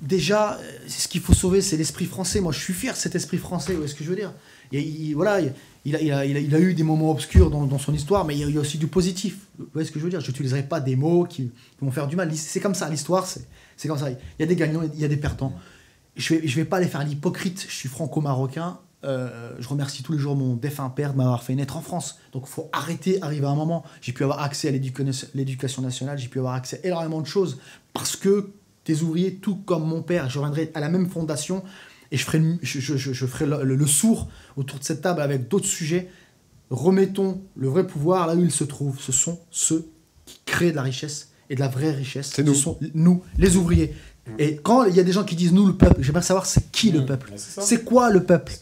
Déjà, 0.00 0.58
ce 0.88 1.06
qu'il 1.06 1.20
faut 1.20 1.32
sauver, 1.32 1.62
c'est 1.62 1.76
l'esprit 1.76 2.06
français. 2.06 2.40
Moi, 2.40 2.52
je 2.52 2.58
suis 2.58 2.74
fier 2.74 2.92
de 2.92 2.98
cet 2.98 3.14
esprit 3.14 3.38
français. 3.38 3.72
Vous 3.72 3.78
voyez 3.78 3.92
ce 3.92 3.96
que 3.96 4.04
je 4.04 4.10
veux 4.10 4.16
dire? 4.16 4.32
Il, 4.80 5.14
voilà, 5.14 5.38
il 5.84 6.12
a, 6.12 6.18
a, 6.18 6.24
eu 6.26 6.74
des 6.74 6.82
moments 6.82 7.10
obscurs 7.10 7.50
dans, 7.50 7.78
son 7.78 7.92
histoire, 7.92 8.24
mais 8.24 8.36
il 8.36 8.50
y 8.50 8.56
a, 8.56 8.60
aussi 8.60 8.78
du 8.78 8.86
positif. 8.86 9.46
Vous 9.58 9.66
voyez 9.72 9.86
ce 9.86 9.92
que 9.92 9.98
je 9.98 10.04
veux 10.04 10.10
dire? 10.10 10.20
Je 10.20 10.28
n'utiliserai 10.28 10.62
pas 10.62 10.80
des 10.80 10.96
mots 10.96 11.24
qui, 11.24 11.50
vont 11.80 11.90
faire 11.90 12.06
du 12.06 12.16
mal. 12.16 12.34
C'est 12.34 12.60
comme 12.60 12.74
ça, 12.74 12.88
l'histoire, 12.88 13.26
c'est 13.26 13.88
comme 13.88 13.98
ça. 13.98 14.10
Il 14.10 14.16
y 14.40 14.42
a 14.42 14.46
des 14.46 14.56
gagnants, 14.56 14.82
il 14.94 15.00
y 15.00 15.04
a 15.04 15.08
des 15.08 15.16
perdants. 15.16 15.52
Je 16.16 16.34
ne 16.34 16.40
vais, 16.40 16.64
pas 16.64 16.76
aller 16.76 16.86
faire 16.86 17.04
l'hypocrite. 17.04 17.66
Je 17.68 17.74
suis 17.74 17.88
franco-marocain. 17.88 18.78
Euh, 19.04 19.50
je 19.58 19.68
remercie 19.68 20.04
tous 20.04 20.12
les 20.12 20.18
jours 20.18 20.36
mon 20.36 20.54
défunt 20.54 20.88
père 20.88 21.12
de 21.12 21.18
m'avoir 21.18 21.42
fait 21.42 21.54
naître 21.54 21.76
en 21.76 21.80
France. 21.80 22.20
Donc 22.32 22.44
il 22.46 22.50
faut 22.50 22.68
arrêter, 22.72 23.20
arriver 23.22 23.46
à 23.46 23.50
un 23.50 23.56
moment. 23.56 23.82
J'ai 24.00 24.12
pu 24.12 24.22
avoir 24.22 24.40
accès 24.40 24.68
à 24.68 24.70
l'éducation 24.70 25.82
nationale, 25.82 26.18
j'ai 26.18 26.28
pu 26.28 26.38
avoir 26.38 26.54
accès 26.54 26.80
à 26.84 26.86
énormément 26.86 27.20
de 27.20 27.26
choses 27.26 27.58
parce 27.92 28.14
que 28.14 28.50
des 28.84 29.02
ouvriers, 29.02 29.34
tout 29.36 29.56
comme 29.56 29.84
mon 29.84 30.02
père, 30.02 30.30
je 30.30 30.38
reviendrai 30.38 30.70
à 30.74 30.80
la 30.80 30.88
même 30.88 31.08
fondation 31.08 31.62
et 32.12 32.18
je 32.18 32.24
ferai, 32.24 32.42
je, 32.60 33.26
ferai 33.26 33.46
le, 33.46 33.86
sourd 33.86 34.28
autour 34.56 34.78
de 34.78 34.84
cette 34.84 35.00
table 35.00 35.22
avec 35.22 35.48
d'autres 35.48 35.66
sujets. 35.66 36.10
Remettons 36.68 37.40
le 37.56 37.68
vrai 37.68 37.86
pouvoir 37.86 38.26
là 38.26 38.34
où 38.34 38.44
il 38.44 38.50
se 38.50 38.64
trouve. 38.64 39.00
Ce 39.00 39.12
sont 39.12 39.40
ceux 39.50 39.88
qui 40.26 40.38
créent 40.44 40.72
de 40.72 40.76
la 40.76 40.82
richesse 40.82 41.30
et 41.48 41.54
de 41.54 41.60
la 41.60 41.68
vraie 41.68 41.90
richesse. 41.90 42.38
Nous. 42.38 42.54
Ce 42.54 42.60
sont 42.60 42.78
nous, 42.94 43.22
les 43.38 43.56
ouvriers. 43.56 43.94
Et 44.38 44.56
quand 44.56 44.84
il 44.84 44.94
y 44.94 45.00
a 45.00 45.02
des 45.02 45.10
gens 45.10 45.24
qui 45.24 45.34
disent 45.34 45.54
nous 45.54 45.66
le 45.66 45.72
peuple, 45.72 46.02
j'aimerais 46.02 46.22
savoir 46.22 46.44
c'est 46.44 46.70
qui 46.70 46.92
le 46.92 47.00
mmh. 47.00 47.06
peuple 47.06 47.32
C'est 47.36 47.82
quoi 47.82 48.10
le 48.10 48.22
peuple 48.22 48.52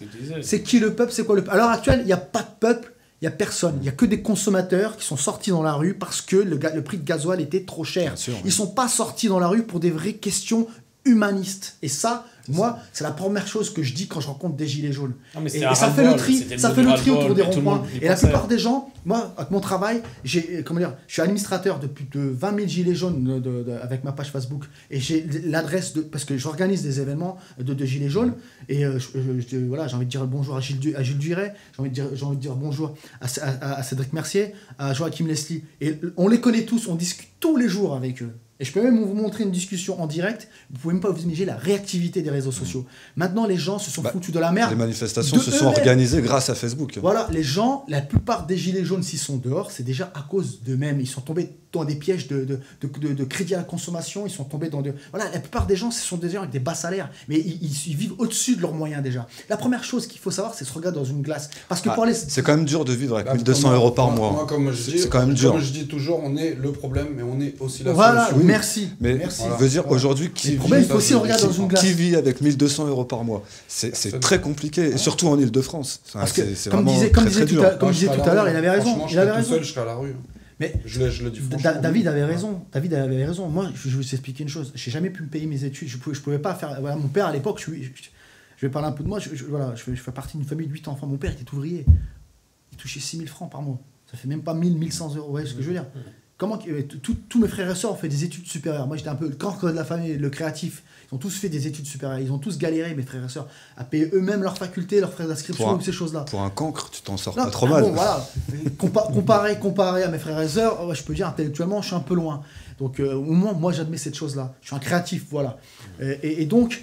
C'est 0.43 0.63
qui 0.63 0.79
le 0.79 0.95
peuple 0.95 1.13
C'est 1.13 1.27
quoi 1.27 1.35
le 1.35 1.43
peuple? 1.43 1.55
À 1.55 1.59
l'heure 1.59 1.71
actuelle, 1.71 2.01
il 2.03 2.07
n'y 2.07 2.13
a 2.13 2.19
pas 2.19 2.43
de 2.43 2.59
peuple, 2.61 2.95
Il 3.21 3.25
n'y 3.25 3.29
a 3.29 3.33
personne. 3.33 3.75
Il 3.81 3.83
n'y 3.83 3.89
a 3.89 3.93
que 3.93 4.07
des 4.07 4.23
consommateurs 4.23 4.97
qui 4.97 5.05
sont 5.05 5.17
sortis 5.17 5.51
dans 5.51 5.63
la 5.63 5.73
rue 5.73 5.95
parce 5.95 6.23
que 6.23 6.37
le, 6.37 6.57
le 6.57 6.85
prix 6.85 6.99
de 6.99 7.05
gasoil 7.05 7.41
était 7.41 7.65
trop 7.65 7.83
cher. 7.83 8.15
Ils 8.29 8.47
ne 8.47 8.51
sont 8.51 8.69
pas 8.69 8.87
sortis 8.87 9.27
dans 9.27 9.41
la 9.41 9.49
rue 9.49 9.65
pour 9.65 9.81
des 9.81 9.91
vraies 9.91 10.15
questions 10.15 10.69
humanistes. 11.05 11.79
Et 11.83 11.89
ça, 11.89 12.25
moi, 12.49 12.79
c'est 12.93 13.05
la 13.05 13.11
première 13.11 13.47
chose 13.47 13.71
que 13.73 13.83
je 13.83 13.95
dis 13.95 14.09
quand 14.09 14.21
je 14.21 14.27
rencontre 14.27 14.57
des 14.57 14.67
gilets 14.67 14.93
jaunes. 14.93 15.15
et, 15.47 15.61
ça 15.75 15.91
fait 15.91 16.05
le 16.05 16.17
tri, 16.17 16.47
ça 16.57 16.71
fait 16.71 16.83
le 16.83 16.95
tri 16.95 17.11
autour 17.11 17.35
des 17.35 17.43
ronds-points. 17.43 17.83
Et 18.01 18.09
la 18.09 18.17
plupart 18.17 18.49
des 18.49 18.59
gens, 18.59 18.91
moi, 19.05 19.33
avec 19.37 19.51
mon 19.51 19.61
travail, 19.61 20.03
j'ai, 20.25 20.63
comment 20.65 20.81
dire, 20.81 20.95
je 21.07 21.15
suis 21.15 21.23
administrateur 21.23 21.79
de 21.79 21.87
plus 21.87 22.05
de 22.13 22.21
20 22.21 22.57
000 22.57 22.69
gilets 22.69 22.95
jaunes 22.95 23.43
avec 23.83 24.05
ma 24.05 24.13
page 24.13 24.31
Facebook. 24.31 24.65
Et 24.91 25.01
j'ai 25.01 25.27
l'adresse 25.45 25.95
de, 25.95 26.03
parce 26.03 26.25
que 26.25 26.37
j'organise 26.37 26.83
des 26.83 27.01
événements 27.01 27.39
de, 27.59 27.85
gilets 27.85 28.11
jaunes. 28.11 28.35
Et 28.69 28.85
euh, 28.85 28.99
voilà, 29.69 29.87
j'ai 29.87 29.97
envie 29.97 30.07
de 30.07 30.11
dire 30.11 30.27
bonjour 30.27 30.57
à 30.57 30.61
Gilles, 30.61 30.95
à 30.97 31.03
Gilles 31.03 31.19
Duret, 31.19 31.55
j'ai 31.75 31.81
envie 31.81 31.91
de 31.91 31.95
dire, 31.95 32.07
j'ai 32.15 32.25
envie 32.25 32.37
de 32.37 32.43
dire 32.43 32.55
bonjour 32.55 32.95
à, 33.21 33.27
à 33.61 33.83
Cédric 33.83 34.13
Mercier, 34.13 34.55
à 34.79 34.93
Joachim 34.93 35.27
Leslie. 35.27 35.65
Et 35.81 35.97
on 36.17 36.29
les 36.29 36.41
connaît 36.41 36.65
tous, 36.65 36.89
on 36.89 36.95
discute 36.95 37.29
tous 37.41 37.57
les 37.57 37.69
jours 37.69 37.95
avec 37.95 38.23
eux. 38.23 38.35
Et 38.61 38.65
je 38.67 38.73
peux 38.73 38.83
même 38.83 39.03
vous 39.03 39.15
montrer 39.15 39.45
une 39.45 39.51
discussion 39.51 40.01
en 40.03 40.07
direct. 40.07 40.49
Vous 40.71 40.79
pouvez 40.79 40.93
même 40.95 41.03
pas 41.03 41.11
vous 41.11 41.23
imaginer 41.23 41.47
la 41.47 41.57
réactivité 41.57 42.21
des 42.21 42.29
réseaux 42.29 42.53
sociaux. 42.53 42.85
Maintenant, 43.17 43.47
les 43.47 43.57
gens 43.57 43.79
se 43.79 43.91
sont 43.91 44.03
bah, 44.03 44.11
foutus 44.13 44.35
de 44.35 44.39
la 44.39 44.53
merde. 44.53 44.71
Les 44.71 44.77
manifestations 44.77 45.39
se 45.39 45.51
sont 45.51 45.67
organisées 45.67 46.21
grâce 46.21 46.51
à 46.51 46.55
Facebook. 46.55 46.99
Voilà, 47.01 47.27
les 47.33 47.43
gens, 47.43 47.85
la 47.89 48.03
plupart 48.03 48.47
des 48.47 48.59
gilets 48.59 48.85
jaunes, 48.85 49.03
s'ils 49.03 49.19
sont 49.19 49.39
dehors, 49.39 49.71
c'est 49.71 49.83
déjà 49.83 50.13
à 50.15 50.21
cause 50.21 50.61
d'eux-mêmes. 50.63 51.01
Ils 51.01 51.07
sont 51.07 51.23
tombés 51.23 51.57
dans 51.73 51.85
des 51.85 51.95
pièges 51.95 52.27
de, 52.27 52.45
de, 52.45 52.59
de, 52.83 53.13
de, 53.13 53.25
crédit 53.25 53.55
à 53.55 53.59
la 53.59 53.65
consommation, 53.65 54.27
ils 54.27 54.31
sont 54.31 54.45
tombés 54.45 54.69
dans 54.69 54.83
de... 54.83 54.93
Voilà, 55.13 55.31
la 55.31 55.39
plupart 55.39 55.67
des 55.67 55.77
gens, 55.77 55.91
ce 55.91 56.05
sont 56.05 56.17
des 56.17 56.31
gens 56.31 56.41
avec 56.41 56.51
des 56.51 56.59
bas 56.59 56.75
salaires, 56.75 57.11
mais 57.29 57.39
ils, 57.39 57.95
vivent 57.95 58.15
au-dessus 58.19 58.57
de 58.57 58.63
leurs 58.63 58.75
moyens 58.75 59.03
déjà. 59.03 59.27
La 59.49 59.57
première 59.57 59.85
chose 59.85 60.07
qu'il 60.07 60.21
faut 60.21 60.31
savoir, 60.31 60.55
c'est 60.55 60.65
se 60.65 60.73
regarder 60.73 60.99
dans 60.99 61.05
une 61.05 61.23
glace. 61.23 61.51
Parce 61.69 61.81
que 61.81 61.89
ah, 61.91 61.95
pour 61.95 62.07
les... 62.07 62.15
C'est 62.15 62.43
quand 62.43 62.57
même 62.57 62.65
dur 62.65 62.85
de 62.85 62.93
vivre 62.93 63.19
avec 63.19 63.33
1200 63.33 63.69
bah, 63.69 63.75
euros 63.75 63.91
par 63.93 64.11
mois. 64.11 64.47
comme 64.49 64.73
je 64.73 64.91
dis, 64.91 64.99
c'est 64.99 65.09
quand 65.09 65.21
même 65.21 65.35
dur. 65.35 65.53
Comme 65.53 65.61
je 65.61 65.71
dis 65.71 65.87
toujours, 65.87 66.21
on 66.25 66.37
est 66.37 66.57
le 66.61 66.73
problème, 66.73 67.09
mais 67.17 67.23
on 67.23 67.41
est 67.41 67.55
aussi 67.61 67.85
la 67.85 67.93
voilà, 67.93 68.27
solution. 68.27 68.47
merci. 68.47 68.89
Mais 69.01 69.15
merci. 69.15 69.43
veut 69.59 69.69
dire 69.69 69.89
aujourd'hui, 69.91 70.31
qui, 70.31 70.59
qui, 71.79 71.93
vit 71.93 72.17
avec 72.17 72.41
1200 72.41 72.89
euros 72.89 73.05
par 73.05 73.23
mois? 73.23 73.45
C'est 73.69 74.21
très 74.21 74.41
compliqué, 74.41 74.87
et 74.87 74.99
surtout 74.99 75.29
en 75.29 75.39
Ile-de-France. 75.39 76.01
Comme 76.71 76.85
disait 76.87 77.11
tout 77.11 78.29
à 78.29 78.35
l'heure, 78.35 78.49
il 78.49 78.57
avait 78.57 78.71
raison. 78.71 79.07
Il 79.09 79.19
avait 79.19 79.31
raison. 79.31 79.57
Je 79.61 79.65
serais 79.65 79.83
à 79.83 79.85
la 79.85 79.95
rue. 79.95 80.15
Mais 80.61 80.75
je, 80.85 81.25
le 81.25 81.31
dis 81.31 81.41
David 81.81 82.07
avait 82.07 82.25
raison. 82.25 82.67
David 82.71 82.93
avait 82.93 83.25
raison. 83.25 83.49
Moi, 83.49 83.71
je, 83.75 83.89
vais 83.89 83.97
vous 83.97 84.03
expliquer 84.03 84.43
une 84.43 84.51
chose. 84.51 84.73
J'ai 84.75 84.91
jamais 84.91 85.09
pu 85.09 85.23
me 85.23 85.29
payer 85.29 85.47
mes 85.47 85.65
études. 85.65 85.89
Je 85.89 85.97
pouvais, 85.97 86.15
je 86.15 86.21
pouvais 86.21 86.39
pas 86.39 86.55
faire. 86.55 86.79
Voilà, 86.81 86.97
mon 86.97 87.09
père 87.09 87.27
à 87.27 87.33
l'époque, 87.33 87.65
je, 87.67 87.73
je, 87.73 88.67
vais 88.67 88.69
parler 88.71 88.89
un 88.89 88.93
peu 88.93 89.03
de 89.03 89.09
moi. 89.09 89.19
Je, 89.19 89.31
voilà, 89.47 89.75
je, 89.75 89.95
fais 89.95 90.13
partie 90.13 90.37
d'une 90.37 90.47
famille 90.47 90.67
de 90.67 90.73
8 90.73 90.89
enfants. 90.89 91.07
Mon 91.07 91.17
père 91.17 91.33
était 91.33 91.51
ouvrier. 91.55 91.87
Il 92.73 92.77
touchait 92.77 93.01
6000 93.01 93.27
francs 93.27 93.51
par 93.51 93.63
mois. 93.63 93.81
Ça 94.11 94.19
fait 94.19 94.29
même 94.29 94.43
pas 94.43 94.53
1000, 94.53 94.77
1100 94.77 95.15
euros. 95.15 95.27
Vous 95.27 95.31
voyez 95.31 95.47
ce 95.47 95.55
que 95.55 95.63
je 95.63 95.69
veux 95.69 95.73
dire? 95.73 95.87
Comment 96.41 96.59
tous 97.29 97.39
mes 97.39 97.49
frères 97.49 97.71
et 97.71 97.75
sœurs 97.75 97.93
ont 97.93 97.97
fait 97.97 98.09
des 98.09 98.25
études 98.25 98.47
supérieures. 98.47 98.87
Moi, 98.87 98.97
j'étais 98.97 99.11
un 99.11 99.15
peu 99.15 99.29
le 99.29 99.35
cancre 99.35 99.67
de 99.67 99.77
la 99.77 99.85
famille, 99.85 100.17
le 100.17 100.31
créatif. 100.31 100.83
Ils 101.05 101.15
ont 101.15 101.19
tous 101.19 101.37
fait 101.37 101.51
des 101.51 101.67
études 101.67 101.85
supérieures. 101.85 102.19
Ils 102.19 102.33
ont 102.33 102.39
tous 102.39 102.57
galéré, 102.57 102.95
mes 102.95 103.03
frères 103.03 103.23
et 103.23 103.29
sœurs, 103.29 103.47
à 103.77 103.85
payer 103.85 104.09
eux-mêmes 104.15 104.43
leur 104.43 104.57
faculté, 104.57 105.01
leurs 105.01 105.13
frais 105.13 105.27
d'inscription, 105.27 105.79
ces 105.83 105.93
choses-là. 105.93 106.21
Pour 106.21 106.41
un 106.41 106.49
cancre, 106.49 106.89
tu 106.91 107.03
t'en 107.03 107.19
sors 107.19 107.35
pas 107.35 107.51
trop 107.51 107.67
mal. 107.67 107.83
Bon, 107.83 107.93
voilà. 107.93 108.27
comparé, 108.79 109.59
comparé 109.59 110.03
à 110.03 110.09
mes 110.09 110.19
frères 110.19 110.41
et 110.41 110.49
sœurs, 110.49 110.95
je 110.95 111.03
peux 111.03 111.13
dire 111.13 111.29
intellectuellement, 111.29 111.83
je 111.83 111.89
suis 111.89 111.97
un 111.97 112.01
peu 112.01 112.15
loin. 112.15 112.41
Donc, 112.79 113.01
euh, 113.01 113.13
au 113.13 113.33
moins, 113.33 113.53
moi, 113.53 113.73
j'admets 113.73 113.99
cette 113.99 114.17
chose-là. 114.17 114.55
Je 114.63 114.69
suis 114.69 114.77
un 114.77 114.79
créatif, 114.79 115.27
voilà. 115.29 115.59
Et, 116.01 116.47
donc, 116.47 116.83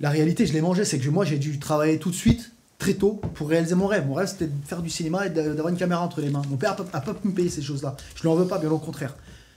la 0.00 0.10
réalité, 0.10 0.44
je 0.44 0.52
l'ai 0.52 0.60
mangé, 0.60 0.84
c'est 0.84 0.98
que 0.98 1.08
moi, 1.08 1.24
j'ai 1.24 1.38
dû 1.38 1.60
travailler 1.60 2.00
tout 2.00 2.10
de 2.10 2.16
suite 2.16 2.50
très 2.78 2.94
tôt 2.94 3.20
pour 3.34 3.48
réaliser 3.48 3.74
mon 3.74 3.86
rêve. 3.86 4.06
Mon 4.06 4.14
rêve, 4.14 4.28
c'était 4.28 4.46
de 4.46 4.64
faire 4.64 4.80
du 4.80 4.88
cinéma 4.88 5.26
et 5.26 5.30
d'avoir 5.30 5.68
une 5.68 5.76
caméra 5.76 6.02
entre 6.02 6.20
les 6.20 6.30
mains. 6.30 6.42
Mon 6.48 6.56
père 6.56 6.76
n'a 6.92 7.00
pas, 7.00 7.14
pu 7.14 7.28
me 7.28 7.34
payer 7.34 7.50
ces 7.50 7.62
choses-là. 7.62 7.96
Je 8.14 8.20
ne 8.20 8.22
lui 8.22 8.28
en 8.28 8.36
veux 8.36 8.46
pas, 8.46 8.58
bien 8.58 8.70
au 8.70 8.78
contraire. 8.78 9.16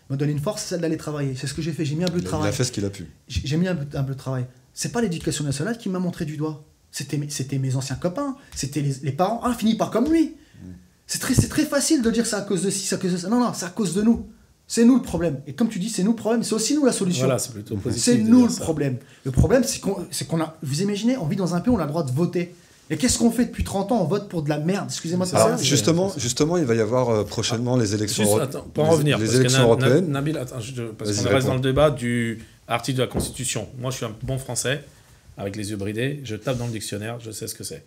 Il 0.09 0.13
m'a 0.13 0.17
donné 0.17 0.31
une 0.31 0.39
force, 0.39 0.63
c'est 0.63 0.69
celle 0.69 0.81
d'aller 0.81 0.97
travailler. 0.97 1.35
C'est 1.35 1.47
ce 1.47 1.53
que 1.53 1.61
j'ai 1.61 1.71
fait. 1.71 1.85
J'ai 1.85 1.95
mis 1.95 2.03
un 2.03 2.09
peu 2.09 2.19
de 2.19 2.25
travail. 2.25 2.47
Il 2.47 2.49
a 2.49 2.51
fait 2.51 2.63
ce 2.63 2.71
qu'il 2.71 2.83
a 2.83 2.89
pu. 2.89 3.07
J'ai 3.27 3.57
mis 3.57 3.67
un 3.67 3.75
peu, 3.75 3.97
un 3.97 4.03
peu 4.03 4.13
de 4.13 4.19
travail. 4.19 4.45
C'est 4.73 4.91
pas 4.91 5.01
l'éducation 5.01 5.43
nationale 5.43 5.77
qui 5.77 5.89
m'a 5.89 5.99
montré 5.99 6.25
du 6.25 6.35
doigt. 6.35 6.65
C'était 6.91 7.17
mes 7.57 7.75
anciens 7.75 7.95
copains. 7.95 8.35
C'était 8.55 8.81
les, 8.81 9.11
parents. 9.11 9.39
Ah, 9.43 9.53
fini 9.53 9.75
par 9.75 9.91
comme 9.91 10.11
lui. 10.11 10.35
C'est 11.07 11.19
très, 11.19 11.33
très 11.35 11.65
facile 11.65 12.01
de 12.01 12.09
dire 12.09 12.25
c'est 12.25 12.37
à 12.37 12.41
cause 12.41 12.63
de 12.63 12.69
ci, 12.69 12.85
c'est 12.85 12.95
à 12.95 12.97
cause 12.97 13.11
de 13.11 13.17
ça. 13.17 13.29
Non, 13.29 13.39
non, 13.39 13.51
c'est 13.53 13.65
à 13.65 13.69
cause 13.69 13.93
de 13.93 14.01
nous. 14.01 14.27
C'est 14.65 14.85
nous 14.85 14.95
le 14.95 15.01
problème. 15.01 15.41
Et 15.45 15.53
comme 15.53 15.67
tu 15.67 15.79
dis, 15.79 15.89
c'est 15.89 16.03
nous 16.03 16.11
le 16.11 16.15
problème, 16.15 16.43
c'est 16.43 16.53
aussi 16.53 16.73
nous 16.73 16.85
la 16.85 16.93
solution. 16.93 17.25
Voilà, 17.25 17.37
c'est 17.37 17.51
plutôt 17.51 17.75
positif. 17.75 18.05
C'est 18.05 18.17
nous 18.17 18.47
le 18.47 18.53
problème. 18.53 18.97
Le 19.25 19.31
problème, 19.31 19.63
c'est 19.65 19.81
qu'on 19.81 20.41
a. 20.41 20.55
Vous 20.63 20.81
imaginez, 20.81 21.17
on 21.17 21.25
vit 21.25 21.35
dans 21.35 21.53
un 21.53 21.59
pays 21.59 21.73
où 21.73 21.75
on 21.75 21.79
a 21.79 21.83
le 21.83 21.89
droit 21.89 22.03
de 22.03 22.11
voter. 22.11 22.55
Et 22.89 22.97
qu'est-ce 22.97 23.17
qu'on 23.17 23.31
fait 23.31 23.45
depuis 23.45 23.63
30 23.63 23.91
ans? 23.93 24.01
On 24.01 24.05
vote 24.05 24.27
pour 24.27 24.43
de 24.43 24.49
la 24.49 24.59
merde. 24.59 24.87
Excusez-moi 24.87 25.25
de 25.25 25.31
ça. 25.31 25.57
Justement, 25.57 26.11
justement, 26.17 26.57
il 26.57 26.65
va 26.65 26.75
y 26.75 26.81
avoir 26.81 27.09
euh, 27.09 27.23
prochainement 27.23 27.77
les 27.77 27.95
élections, 27.95 28.39
pour 28.73 28.85
en 28.85 28.89
revenir, 28.91 29.17
les 29.17 29.35
élections 29.35 29.63
européennes. 29.63 30.09
Nabil, 30.09 30.37
attends, 30.37 30.57
parce 30.97 31.21
qu'on 31.21 31.29
reste 31.29 31.47
dans 31.47 31.55
le 31.55 31.61
débat 31.61 31.89
du 31.89 32.43
article 32.67 32.97
de 32.97 33.03
la 33.03 33.07
Constitution. 33.07 33.67
Moi, 33.79 33.91
je 33.91 33.97
suis 33.97 34.05
un 34.05 34.15
bon 34.23 34.37
français, 34.37 34.83
avec 35.37 35.55
les 35.55 35.71
yeux 35.71 35.77
bridés. 35.77 36.21
Je 36.23 36.35
tape 36.35 36.57
dans 36.57 36.65
le 36.65 36.71
dictionnaire, 36.71 37.19
je 37.19 37.31
sais 37.31 37.47
ce 37.47 37.55
que 37.55 37.63
c'est. 37.63 37.83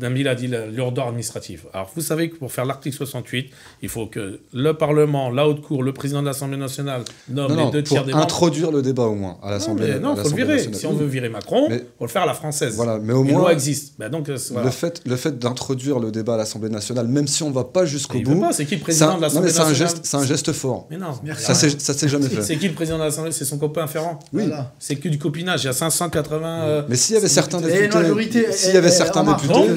Nabil 0.00 0.26
a 0.26 0.34
dit 0.34 0.50
l'ordre 0.74 1.02
administratif. 1.02 1.66
Alors, 1.72 1.90
vous 1.94 2.02
savez 2.02 2.30
que 2.30 2.36
pour 2.36 2.50
faire 2.50 2.64
l'article 2.64 2.96
68, 2.96 3.50
il 3.82 3.88
faut 3.88 4.06
que 4.06 4.40
le 4.52 4.74
Parlement, 4.74 5.30
la 5.30 5.48
haute 5.48 5.62
cour, 5.62 5.82
le 5.82 5.92
président 5.92 6.20
de 6.20 6.26
l'Assemblée 6.26 6.56
nationale 6.56 7.02
nomme 7.28 7.56
les 7.56 7.70
deux 7.70 7.82
tiers 7.82 8.04
des 8.04 8.12
membres. 8.12 8.24
introduire 8.24 8.72
le 8.72 8.82
débat 8.82 9.04
au 9.04 9.14
moins 9.14 9.38
à 9.42 9.52
l'Assemblée 9.52 9.86
nationale. 9.86 10.02
Non, 10.02 10.14
il 10.16 10.22
faut 10.22 10.36
le 10.36 10.36
virer. 10.36 10.72
Si 10.72 10.86
on 10.86 10.94
veut 10.94 11.06
virer 11.06 11.28
Macron, 11.28 11.68
il 11.70 11.78
faut 11.98 12.04
le 12.04 12.08
faire 12.08 12.22
à 12.22 12.26
la 12.26 12.34
française. 12.34 12.74
Voilà, 12.74 12.98
mais 12.98 13.12
au 13.12 13.22
moins. 13.22 13.40
loi 13.40 13.52
existe. 13.52 13.94
Ben 13.98 14.08
donc, 14.08 14.28
euh, 14.28 14.36
le 14.62 14.70
fait, 14.70 15.00
le 15.06 15.16
fait 15.16 15.38
d'introduire 15.38 16.00
le 16.00 16.10
débat 16.10 16.34
à 16.34 16.38
l'Assemblée 16.38 16.70
nationale, 16.70 17.06
même 17.06 17.28
si 17.28 17.42
on 17.44 17.50
ne 17.50 17.54
va 17.54 17.64
pas 17.64 17.84
jusqu'au 17.84 18.20
bout. 18.20 18.46
C'est 18.52 18.66
qui 18.66 18.76
le 18.76 18.82
président 18.82 19.16
de 19.16 19.22
l'Assemblée 19.22 19.52
nationale 19.52 19.90
C'est 20.02 20.16
un, 20.16 20.24
geste 20.24 20.52
fort. 20.52 20.88
Mais 20.90 20.96
non, 20.96 21.12
ça 21.36 21.54
s'est 21.54 22.08
jamais 22.08 22.28
fait. 22.28 22.42
C'est 22.42 22.56
qui 22.56 22.68
le 22.68 22.74
président 22.74 22.98
de 22.98 23.04
l'Assemblée? 23.04 23.32
C'est 23.32 23.44
son 23.44 23.58
copain 23.58 23.86
Ferrand. 23.86 24.18
Oui. 24.32 24.50
C'est 24.78 24.96
que 24.96 25.08
du 25.08 25.18
copinage. 25.18 25.62
Il 25.62 25.66
y 25.66 25.70
a 25.70 25.72
580. 25.72 26.62
Euh, 26.62 26.82
mais 26.88 26.96
s'il 26.96 27.14
y 27.14 27.18
avait 27.18 27.28
certains 27.28 27.60
députés. 27.60 28.52
S'il 28.52 28.74
y 28.74 28.76
avait 28.76 28.90
certains 28.90 29.22
députés 29.22 29.67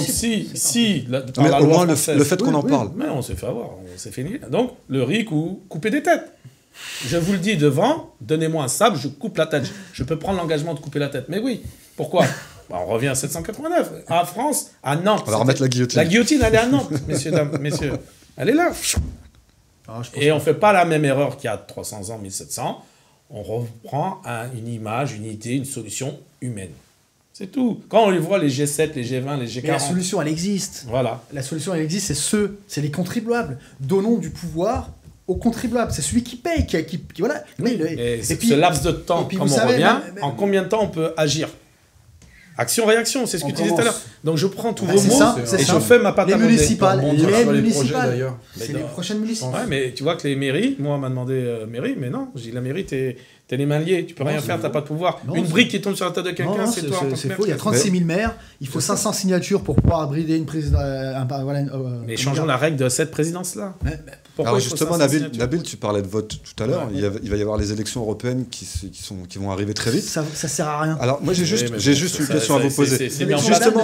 si, 0.00 0.48
si, 0.54 1.06
au 1.36 1.66
moins 1.66 1.86
le, 1.86 1.94
fait 1.96 2.40
qu'on 2.40 2.54
en 2.54 2.62
parle. 2.62 2.90
Mais 2.96 3.08
on 3.08 3.22
s'est 3.22 3.34
fait 3.34 3.46
avoir, 3.46 3.70
on 3.70 3.98
s'est 3.98 4.10
fini. 4.10 4.38
Donc, 4.50 4.72
le 4.88 5.02
RIC 5.02 5.30
ou 5.32 5.62
couper 5.68 5.90
des 5.90 6.02
têtes. 6.02 6.32
Je 7.06 7.16
vous 7.16 7.32
le 7.32 7.38
dis 7.38 7.56
devant, 7.56 8.14
donnez-moi 8.20 8.64
un 8.64 8.68
sable, 8.68 8.96
je 8.96 9.08
coupe 9.08 9.36
la 9.36 9.46
tête. 9.46 9.70
Je 9.92 10.04
peux 10.04 10.18
prendre 10.18 10.38
l'engagement 10.38 10.74
de 10.74 10.80
couper 10.80 10.98
la 10.98 11.08
tête. 11.08 11.26
Mais 11.28 11.38
oui, 11.38 11.62
pourquoi? 11.96 12.24
Bah, 12.70 12.78
On 12.80 12.86
revient 12.86 13.08
à 13.08 13.14
789. 13.14 13.90
À 14.08 14.24
France, 14.24 14.70
à 14.82 14.96
Nantes. 14.96 15.24
On 15.26 15.30
va 15.30 15.36
remettre 15.38 15.60
la 15.60 15.68
guillotine. 15.68 15.98
La 15.98 16.04
guillotine, 16.06 16.40
elle 16.42 16.54
est 16.54 16.58
à 16.58 16.66
Nantes, 16.66 16.90
messieurs, 17.06 17.30
dames, 17.30 17.58
messieurs. 17.60 17.92
Elle 18.36 18.48
est 18.50 18.54
là. 18.54 18.72
Ah, 19.88 20.00
Et 20.14 20.32
on 20.32 20.36
ne 20.36 20.40
fait 20.40 20.54
pas 20.54 20.72
la 20.72 20.84
même 20.84 21.04
erreur 21.04 21.36
qu'il 21.36 21.46
y 21.46 21.52
a 21.52 21.58
300 21.58 22.10
ans, 22.10 22.18
1700. 22.18 22.82
On 23.30 23.42
reprend 23.42 24.22
une 24.56 24.68
image, 24.68 25.14
une 25.14 25.26
idée, 25.26 25.54
une 25.54 25.64
solution 25.64 26.18
humaine. 26.40 26.72
C'est 27.32 27.50
tout. 27.50 27.80
Quand 27.88 28.04
on 28.06 28.10
les 28.10 28.18
voit, 28.18 28.38
les 28.38 28.50
G7, 28.50 28.94
les 28.94 29.04
G20, 29.04 29.40
les 29.40 29.46
G40. 29.46 29.60
Mais 29.62 29.68
la 29.70 29.78
solution, 29.78 30.20
elle 30.20 30.28
existe. 30.28 30.84
Voilà. 30.88 31.22
La 31.32 31.42
solution, 31.42 31.74
elle 31.74 31.80
existe, 31.80 32.08
c'est 32.08 32.14
ceux, 32.14 32.58
c'est 32.68 32.82
les 32.82 32.90
contribuables. 32.90 33.58
Donnons 33.80 34.18
du 34.18 34.30
pouvoir 34.30 34.90
aux 35.26 35.36
contribuables. 35.36 35.92
C'est 35.92 36.02
celui 36.02 36.22
qui 36.22 36.36
paye, 36.36 36.66
qui, 36.66 36.84
qui, 36.84 37.00
voilà. 37.18 37.42
et, 37.64 38.20
puis, 38.38 38.48
ce 38.48 38.54
laps 38.54 38.82
de 38.82 38.92
temps, 38.92 39.24
comme 39.24 39.50
on 39.50 39.66
revient, 39.66 39.96
en 40.20 40.32
combien 40.32 40.62
de 40.62 40.68
temps 40.68 40.82
on 40.82 40.88
peut 40.88 41.14
agir? 41.16 41.48
Action-réaction, 42.58 43.24
c'est 43.24 43.38
ce 43.38 43.44
que 43.44 43.48
tu 43.48 43.62
disais 43.62 43.70
tout 43.70 43.80
à 43.80 43.84
l'heure. 43.84 44.00
Donc 44.24 44.36
je 44.36 44.46
prends 44.46 44.74
tous 44.74 44.84
bah, 44.84 44.92
vos 44.94 45.02
mots 45.02 45.38
et 45.58 45.64
je 45.64 45.78
fais 45.80 45.98
ma 45.98 46.12
patte 46.12 46.28
les 46.28 46.36
municipales, 46.36 47.00
les 47.00 47.44
municipales. 47.46 48.34
C'est 48.54 48.74
les 48.74 48.80
prochaines 48.80 49.20
municipales. 49.20 49.62
Ouais, 49.62 49.66
mais 49.68 49.92
tu 49.92 50.02
vois 50.02 50.16
que 50.16 50.28
les 50.28 50.36
mairies, 50.36 50.76
moi 50.78 50.96
on 50.96 50.98
m'a 50.98 51.08
demandé 51.08 51.34
euh, 51.34 51.66
mairie, 51.66 51.94
mais 51.98 52.10
non, 52.10 52.28
je 52.36 52.42
dis 52.42 52.52
la 52.52 52.60
mairie, 52.60 52.84
t'es 52.84 53.16
T'es 53.48 53.56
les 53.56 53.66
mains 53.66 53.80
liées, 53.80 54.06
tu 54.06 54.14
peux 54.14 54.24
rien 54.24 54.40
faire, 54.40 54.58
t'as 54.60 54.70
pas 54.70 54.80
de 54.80 54.86
pouvoir. 54.86 55.20
Une 55.34 55.46
brique 55.46 55.68
qui 55.70 55.80
tombe 55.80 55.94
sur 55.94 56.06
la 56.06 56.12
tête 56.12 56.24
de 56.24 56.30
quelqu'un, 56.30 56.66
c'est 56.66 56.86
toi. 56.86 57.00
C'est 57.14 57.30
faux, 57.30 57.44
il 57.44 57.50
y 57.50 57.52
a 57.52 57.56
36 57.56 57.90
000 57.90 58.04
maires, 58.04 58.34
il 58.60 58.68
faut 58.68 58.80
500 58.80 59.12
signatures 59.12 59.62
pour 59.62 59.76
pouvoir 59.76 60.00
abrider 60.02 60.36
une 60.36 60.46
présidence. 60.46 60.80
Euh, 60.82 61.14
euh, 61.14 62.02
mais 62.06 62.16
changeons 62.16 62.46
la 62.46 62.56
règle 62.56 62.76
de 62.76 62.88
cette 62.88 63.10
présidence-là. 63.10 63.74
Alors 64.38 64.58
justement, 64.58 64.96
Nabil, 64.96 65.30
Nabil, 65.36 65.62
tu 65.62 65.76
parlais 65.76 66.02
de 66.02 66.06
vote 66.06 66.38
tout 66.42 66.62
à 66.62 66.66
l'heure. 66.66 66.88
il, 66.94 67.02
va 67.02 67.36
y 67.36 67.42
avoir 67.42 67.58
les 67.58 67.72
élections 67.72 68.00
européennes 68.00 68.46
qui, 68.50 68.66
qui, 68.90 69.02
sont, 69.02 69.16
qui 69.28 69.38
vont 69.38 69.50
arriver 69.50 69.74
très 69.74 69.90
vite. 69.90 70.04
Ça, 70.04 70.24
ça 70.32 70.48
sert 70.48 70.68
à 70.68 70.80
rien. 70.80 70.96
Alors 71.00 71.22
moi 71.22 71.34
j'ai 71.34 71.44
juste, 71.44 71.78
j'ai 71.78 71.94
juste 71.94 72.18
une 72.20 72.28
question 72.28 72.56
à 72.56 72.58
vous 72.58 72.74
poser. 72.74 73.10
Justement, 73.10 73.82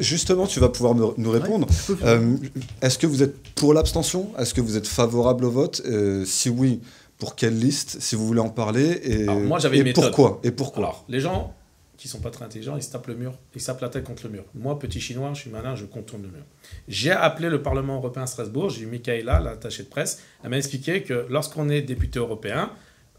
justement, 0.00 0.46
tu 0.46 0.60
vas 0.60 0.68
pouvoir 0.68 0.94
nous 0.94 1.30
répondre. 1.30 1.66
Euh, 2.04 2.36
est-ce 2.80 2.98
que 2.98 3.06
vous 3.06 3.22
êtes 3.22 3.36
pour 3.54 3.74
l'abstention? 3.74 4.30
Est-ce 4.38 4.54
que 4.54 4.60
vous 4.60 4.76
êtes 4.76 4.86
favorable 4.86 5.44
au 5.44 5.50
vote? 5.50 5.82
Si 6.24 6.48
oui, 6.48 6.80
pour 7.18 7.36
quelle 7.36 7.58
liste, 7.58 8.00
si 8.00 8.16
vous 8.16 8.26
voulez 8.26 8.40
en 8.40 8.50
parler, 8.50 9.00
et, 9.04 9.24
moi, 9.26 9.58
j'avais 9.58 9.78
et 9.78 9.92
pourquoi 9.92 10.40
Et 10.42 10.50
pourquoi 10.50 10.84
Alors, 10.84 11.04
les 11.08 11.20
gens 11.20 11.54
qui 11.96 12.08
sont 12.08 12.20
pas 12.20 12.30
très 12.30 12.44
intelligents, 12.44 12.76
ils 12.76 12.82
se 12.82 12.90
tapent 12.90 13.06
le 13.06 13.14
mur, 13.14 13.34
ils 13.54 13.60
se 13.60 13.66
tapent 13.66 13.80
la 13.80 13.88
tête 13.88 14.04
contre 14.04 14.24
le 14.24 14.30
mur. 14.30 14.44
Moi, 14.54 14.78
petit 14.78 15.00
chinois, 15.00 15.30
je 15.34 15.42
suis 15.42 15.50
malin, 15.50 15.76
je 15.76 15.84
contourne 15.84 16.22
le 16.22 16.28
mur. 16.28 16.42
J'ai 16.88 17.12
appelé 17.12 17.48
le 17.48 17.62
Parlement 17.62 17.96
européen 17.96 18.24
à 18.24 18.26
Strasbourg, 18.26 18.68
j'ai 18.70 18.82
eu 18.82 18.86
Michaela, 18.86 19.40
l'attachée 19.40 19.84
de 19.84 19.88
presse, 19.88 20.20
elle 20.42 20.50
m'a 20.50 20.58
expliqué 20.58 21.02
que 21.02 21.26
lorsqu'on 21.30 21.68
est 21.68 21.82
député 21.82 22.18
européen, 22.18 22.70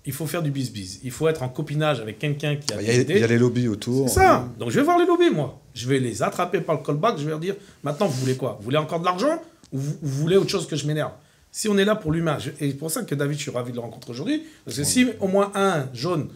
il 0.05 0.13
faut 0.13 0.27
faire 0.27 0.43
du 0.43 0.51
bis-bis. 0.51 0.99
Il 1.03 1.11
faut 1.11 1.27
être 1.27 1.41
en 1.41 1.49
copinage 1.49 1.99
avec 1.99 2.19
quelqu'un 2.19 2.57
qui 2.57 2.71
a 2.73 2.81
Il 2.81 3.17
y, 3.17 3.23
a 3.23 3.27
les 3.27 3.39
lobbies 3.39 3.67
autour. 3.67 4.07
C'est 4.07 4.15
ça. 4.15 4.47
Donc 4.59 4.69
je 4.69 4.75
vais 4.75 4.85
voir 4.85 4.99
les 4.99 5.05
lobbies, 5.05 5.31
moi. 5.31 5.59
Je 5.73 5.87
vais 5.87 5.99
les 5.99 6.21
attraper 6.21 6.61
par 6.61 6.75
le 6.75 6.83
callback, 6.83 7.17
je 7.17 7.23
vais 7.23 7.31
leur 7.31 7.39
dire, 7.39 7.55
maintenant, 7.83 8.05
vous 8.05 8.19
voulez 8.19 8.37
quoi? 8.37 8.57
Vous 8.59 8.65
voulez 8.65 8.77
encore 8.77 8.99
de 8.99 9.05
l'argent 9.05 9.41
ou 9.71 9.79
vous, 9.79 9.97
voulez 10.01 10.37
autre 10.37 10.49
chose 10.49 10.67
que 10.67 10.75
je 10.75 10.85
m'énerve? 10.85 11.11
Si 11.55 11.69
on 11.69 11.77
est 11.77 11.85
là 11.85 11.95
pour 11.95 12.11
l'humain, 12.11 12.37
et 12.59 12.71
c'est 12.71 12.77
pour 12.77 12.91
ça 12.91 13.03
que 13.03 13.15
David, 13.15 13.37
je 13.37 13.43
suis 13.43 13.51
ravi 13.51 13.71
de 13.71 13.77
le 13.77 13.81
rencontrer 13.81 14.11
aujourd'hui, 14.11 14.43
parce 14.65 14.75
que 14.75 14.83
si 14.83 15.07
au 15.21 15.29
moins 15.29 15.53
un 15.55 15.87
jaune 15.93 16.27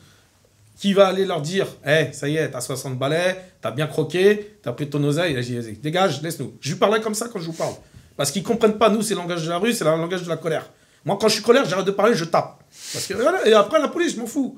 qui 0.77 0.93
va 0.93 1.07
aller 1.07 1.25
leur 1.25 1.41
dire 1.41 1.67
Hé, 1.85 2.13
ça 2.13 2.29
y 2.29 2.37
est, 2.37 2.49
t'as 2.49 2.61
60 2.61 2.97
balais, 2.97 3.37
t'as 3.59 3.71
bien 3.71 3.85
croqué, 3.85 4.55
t'as 4.63 4.71
pris 4.71 4.89
ton 4.89 5.03
oseille, 5.03 5.33
vas-y, 5.33 5.73
dégage, 5.73 6.21
laisse-nous. 6.21 6.53
Je 6.61 6.69
lui 6.69 6.79
parlais 6.79 7.01
comme 7.01 7.15
ça 7.15 7.27
quand 7.27 7.37
je 7.37 7.47
vous 7.47 7.51
parle. 7.51 7.73
Parce 8.15 8.31
qu'ils 8.31 8.43
comprennent 8.43 8.77
pas, 8.77 8.89
nous, 8.89 9.01
c'est 9.01 9.13
le 9.13 9.19
langage 9.19 9.43
de 9.43 9.49
la 9.49 9.57
rue, 9.57 9.73
c'est 9.73 9.83
le 9.83 9.89
langage 9.89 10.23
de 10.23 10.29
la 10.29 10.37
colère. 10.37 10.69
Moi, 11.03 11.17
quand 11.19 11.27
je 11.27 11.33
suis 11.33 11.43
colère, 11.43 11.65
j'arrête 11.65 11.85
de 11.85 11.91
parler, 11.91 12.15
je 12.15 12.23
tape. 12.23 12.63
Parce 12.93 13.05
que, 13.05 13.45
et 13.45 13.51
après, 13.51 13.81
la 13.81 13.89
police, 13.89 14.15
je 14.15 14.21
m'en 14.21 14.25
fous. 14.25 14.57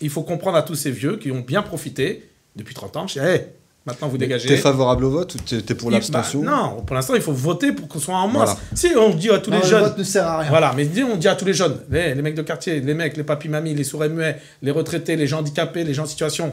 Il 0.00 0.10
faut 0.10 0.22
comprendre 0.22 0.58
à 0.58 0.62
tous 0.62 0.76
ces 0.76 0.92
vieux 0.92 1.16
qui 1.16 1.32
ont 1.32 1.40
bien 1.40 1.62
profité 1.62 2.30
depuis 2.54 2.76
30 2.76 2.96
ans. 2.98 3.06
Je 3.08 3.14
dis, 3.14 3.18
hey, 3.18 3.46
Maintenant, 3.84 4.06
vous 4.08 4.18
dégagez. 4.18 4.48
T'es 4.48 4.56
favorable 4.56 5.04
au 5.04 5.10
vote 5.10 5.34
ou 5.34 5.38
t'es 5.38 5.74
pour 5.74 5.90
l'abstention 5.90 6.42
bah, 6.42 6.50
Non, 6.50 6.82
pour 6.82 6.94
l'instant, 6.94 7.14
il 7.16 7.20
faut 7.20 7.32
voter 7.32 7.72
pour 7.72 7.88
qu'on 7.88 7.98
soit 7.98 8.14
en 8.14 8.28
masse. 8.28 8.56
Si 8.74 8.88
on 8.96 9.10
dit 9.10 9.30
à 9.30 9.38
tous 9.38 9.50
les 9.50 9.62
jeunes. 9.62 9.82
Le 9.82 9.88
vote 9.88 9.98
ne 9.98 10.04
sert 10.04 10.26
à 10.26 10.38
rien. 10.38 10.50
Voilà, 10.50 10.72
mais 10.76 10.88
on 11.02 11.16
dit 11.16 11.28
à 11.28 11.34
tous 11.34 11.44
les 11.44 11.54
jeunes, 11.54 11.78
les, 11.90 12.14
mecs 12.14 12.36
de 12.36 12.42
quartier, 12.42 12.80
les 12.80 12.94
mecs, 12.94 13.16
les 13.16 13.24
papis 13.24 13.48
mamies, 13.48 13.74
les 13.74 13.84
sourds 13.84 14.08
muets, 14.08 14.40
les 14.62 14.70
retraités, 14.70 15.16
les 15.16 15.26
gens 15.26 15.40
handicapés, 15.40 15.82
les 15.82 15.94
gens 15.94 16.04
en 16.04 16.06
situation, 16.06 16.52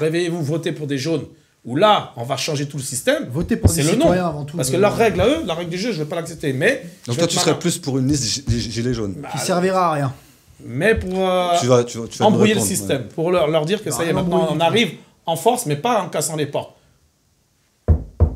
réveillez-vous, 0.00 0.42
votez 0.42 0.72
pour 0.72 0.88
des 0.88 0.98
jaunes. 0.98 1.24
Ou 1.64 1.76
là, 1.76 2.12
on 2.16 2.24
va 2.24 2.36
changer 2.36 2.66
tout 2.66 2.78
le 2.78 2.82
système. 2.82 3.26
Votez 3.30 3.56
pour 3.56 3.70
des 3.70 3.82
citoyens 3.82 4.28
avant 4.28 4.44
tout. 4.44 4.56
Parce 4.56 4.70
que 4.70 4.76
leur 4.76 4.96
règle 4.96 5.20
à 5.20 5.28
eux, 5.28 5.42
la 5.44 5.54
règle 5.54 5.70
du 5.70 5.78
jeu, 5.78 5.92
je 5.92 5.98
ne 5.98 6.04
vais 6.04 6.08
pas 6.08 6.16
l'accepter. 6.16 6.52
Mais. 6.52 6.84
Donc 7.06 7.18
toi, 7.18 7.26
tu 7.26 7.36
serais 7.36 7.58
plus 7.58 7.78
pour 7.78 7.98
une 7.98 8.08
liste 8.08 8.48
des 8.48 8.58
gilets 8.58 8.94
jaunes. 8.94 9.16
Qui 9.30 9.38
servira 9.38 9.90
à 9.90 9.92
rien. 9.92 10.12
Mais 10.64 10.94
pour 10.94 11.28
euh, 11.28 11.54
embrouiller 12.20 12.54
le 12.54 12.60
système. 12.60 13.04
Pour 13.14 13.30
leur, 13.30 13.48
leur 13.48 13.64
dire 13.66 13.82
que 13.84 13.90
ça 13.90 14.04
y 14.04 14.08
est, 14.08 14.12
maintenant, 14.12 14.48
on 14.50 14.60
arrive 14.60 14.94
en 15.30 15.36
force, 15.36 15.66
mais 15.66 15.76
pas 15.76 16.02
en 16.02 16.08
cassant 16.08 16.36
les 16.36 16.46
portes. 16.46 16.74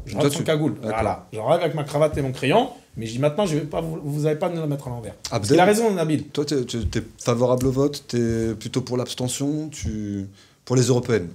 Je 0.07 0.17
rentre 0.17 0.33
sans 0.33 0.43
cagoule. 0.43 0.77
Voilà. 0.83 1.27
Je 1.33 1.39
rêve 1.39 1.61
avec 1.61 1.75
ma 1.75 1.85
cravate 1.85 2.17
et 2.17 2.23
mon 2.23 2.33
crayon, 2.33 2.69
mais 2.97 3.07
je 3.07 3.13
dis 3.13 3.19
maintenant, 3.19 3.47
je 3.47 3.57
vais 3.57 3.65
pas, 3.65 3.81
vous 3.81 4.23
n'avez 4.23 4.39
pas 4.39 4.49
de 4.49 4.59
la 4.59 4.67
mettre 4.67 4.87
à 4.87 4.91
l'envers. 4.91 5.15
Il 5.51 5.61
a 5.61 5.65
raison, 5.65 5.93
Nabil. 5.93 6.25
Toi, 6.25 6.45
tu 6.45 6.55
es, 6.55 7.03
favorable 7.19 7.67
au 7.67 7.73
vote 7.73 8.05
Tu 8.09 8.17
es 8.19 8.55
plutôt 8.55 8.83
pour 8.83 8.97
l'abstention 8.97 9.69
tu... 9.69 10.27
Pour 10.65 10.77
les 10.77 10.85
européennes 10.85 11.29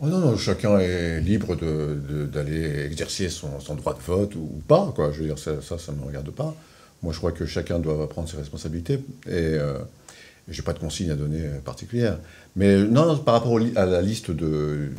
oh 0.00 0.06
non, 0.06 0.20
non, 0.20 0.36
chacun 0.38 0.78
est 0.78 1.20
libre 1.20 1.54
d'aller 1.54 2.68
de, 2.68 2.86
exercer 2.86 3.28
son, 3.28 3.60
son, 3.60 3.74
droit 3.74 3.92
de 3.92 4.00
vote 4.00 4.34
ou, 4.36 4.62
pas. 4.66 4.90
Quoi. 4.94 5.12
Je 5.12 5.20
veux 5.20 5.26
dire, 5.26 5.38
ça, 5.38 5.60
ça 5.60 5.92
ne 5.92 5.98
me 5.98 6.06
regarde 6.06 6.30
pas. 6.30 6.54
Moi, 7.02 7.12
je 7.12 7.18
crois 7.18 7.32
que 7.32 7.44
chacun 7.44 7.78
doit 7.78 8.08
prendre 8.08 8.28
ses 8.28 8.36
responsabilités. 8.36 9.00
Et. 9.26 9.32
Euh, 9.32 9.78
je 10.50 10.60
n'ai 10.60 10.64
pas 10.64 10.72
de 10.72 10.78
consigne 10.78 11.10
à 11.10 11.14
donner 11.14 11.42
particulière. 11.64 12.18
Mais 12.56 12.82
non, 12.82 13.16
par 13.18 13.34
rapport 13.34 13.58
à 13.76 13.86
la 13.86 14.02
liste 14.02 14.30
de 14.30 14.90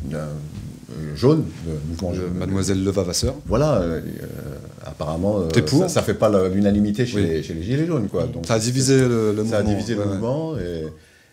euh, 0.92 1.16
jaune, 1.16 1.44
de 1.66 1.90
mouvement 1.90 2.14
jaune. 2.14 2.34
Mademoiselle 2.38 2.84
Leva-Vasseur. 2.84 3.36
Voilà, 3.46 3.82
euh, 3.82 4.02
apparemment, 4.86 5.40
euh, 5.40 5.88
ça 5.88 6.02
ne 6.02 6.06
fait 6.06 6.14
pas 6.14 6.30
l'unanimité 6.50 7.06
chez, 7.06 7.22
les, 7.22 7.44
chez, 7.44 7.54
les 7.54 7.64
Gilets 7.64 7.86
jaunes. 7.86 8.08
Quoi. 8.08 8.26
Donc, 8.26 8.46
ça 8.46 8.56
a 8.56 8.60
divisé 8.60 9.00
le, 9.00 9.34
mouvement. 9.34 9.50
Ça 9.50 9.58
a 9.58 9.64
divisé 9.64 9.96
le 9.96 10.06
mouvement. 10.06 10.58
Et 10.58 10.86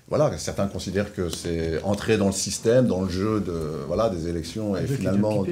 voilà, 0.08 0.30
certains 0.38 0.66
considèrent 0.66 1.12
que 1.12 1.28
c'est 1.28 1.82
entrer 1.82 2.16
dans 2.16 2.26
le 2.26 2.32
système, 2.32 2.86
dans 2.86 3.02
le 3.02 3.08
jeu 3.08 3.40
de, 3.40 3.52
voilà, 3.86 4.08
des 4.10 4.28
élections 4.28 4.76
et 4.76 4.86
finalement 4.86 5.44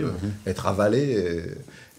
être 0.46 0.66
avalé 0.66 1.42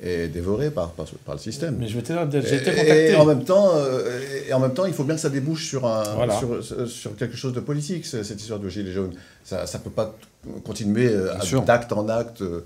est 0.02 0.28
dévoré 0.28 0.70
par, 0.70 0.91
par, 0.91 1.08
le 1.36 1.39
système. 1.39 1.78
Mais 1.80 1.88
je 1.88 1.98
été 1.98 2.14
contacté. 2.14 3.12
Et 3.12 3.16
en, 3.16 3.26
même 3.26 3.43
temps, 3.43 3.72
euh, 3.74 4.20
et 4.48 4.54
en 4.54 4.60
même 4.60 4.74
temps, 4.74 4.86
il 4.86 4.93
faut 4.93 5.04
bien 5.04 5.16
que 5.16 5.22
ça 5.22 5.30
débouche 5.30 5.68
sur, 5.68 5.88
un, 5.88 6.04
sur, 6.39 6.88
sur, 6.88 7.16
quelque 7.16 7.36
chose 7.36 7.54
de 7.54 7.60
politique, 7.60 8.06
cette 8.06 8.39
histoire 8.39 8.60
de 8.60 8.70
Gilets 8.70 8.91
jaunes. 8.91 9.14
Ça 9.43 9.64
ne 9.64 9.80
peut 9.80 9.89
pas 9.89 10.16
continuer 10.64 11.08
euh, 11.08 11.34
d'acte 11.66 11.91
en 11.93 12.10
acte 12.10 12.41
euh, 12.41 12.62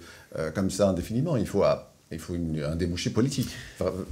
comme 0.53 0.69
ça 0.69 0.89
indéfiniment. 0.89 1.37
Il 1.37 1.47
faut, 1.47 1.63
il 2.11 2.19
faut 2.19 2.33
un 2.33 2.75
débouché 2.75 3.11
politique, 3.11 3.49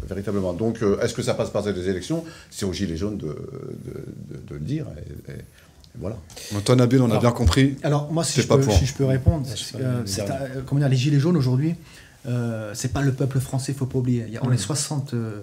véritablement. 0.08 0.54
Donc, 0.54 0.80
est-ce 1.02 1.14
que 1.14 1.24
ça 1.24 1.34
passe 1.34 1.50
par 1.50 1.64
des 1.64 1.90
élections? 1.90 2.24
C'est 2.50 2.66
aux 2.66 2.74
Gilets 2.74 2.98
jaunes 2.98 3.18
de, 3.18 3.28
de, 3.28 4.38
de, 4.48 4.54
le 4.54 4.60
dire. 4.60 4.86
Et, 5.28 5.34
voilà. 5.96 6.16
Toi, 6.64 6.76
Nabil, 6.78 7.02
on 7.02 7.12
a 7.12 7.20
bien 7.20 7.32
compris. 7.32 7.76
Alors, 7.84 8.14
moi, 8.14 8.24
si, 8.24 8.42
je 8.42 8.48
peux, 8.48 8.62
si 8.72 8.86
je 8.86 8.94
peux, 8.94 9.04
répondre, 9.04 9.46
comment 10.66 10.80
dire, 10.80 10.90
les 10.90 10.96
Gilets 10.96 11.20
jaunes 11.20 11.36
aujourd'hui, 11.36 11.76
euh, 12.26 12.72
c'est 12.74 12.92
pas 12.92 13.02
le 13.02 13.14
peuple 13.14 13.40
français, 13.40 13.74
faut 13.74 13.86
pas 13.86 14.00
oublier. 14.00 14.26
Il 14.28 14.34
y 14.34 14.38
a, 14.38 14.42
on 14.44 14.52
est 14.52 14.58
60, 14.58 15.14
euh, 15.14 15.42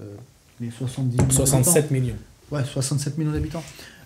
70 0.61 1.17
millions 1.17 1.31
67 1.31 1.91
millions. 1.91 2.17
Ouais, 2.51 2.65
67 2.65 3.19
millions 3.19 3.33
d'habitants. 3.33 3.65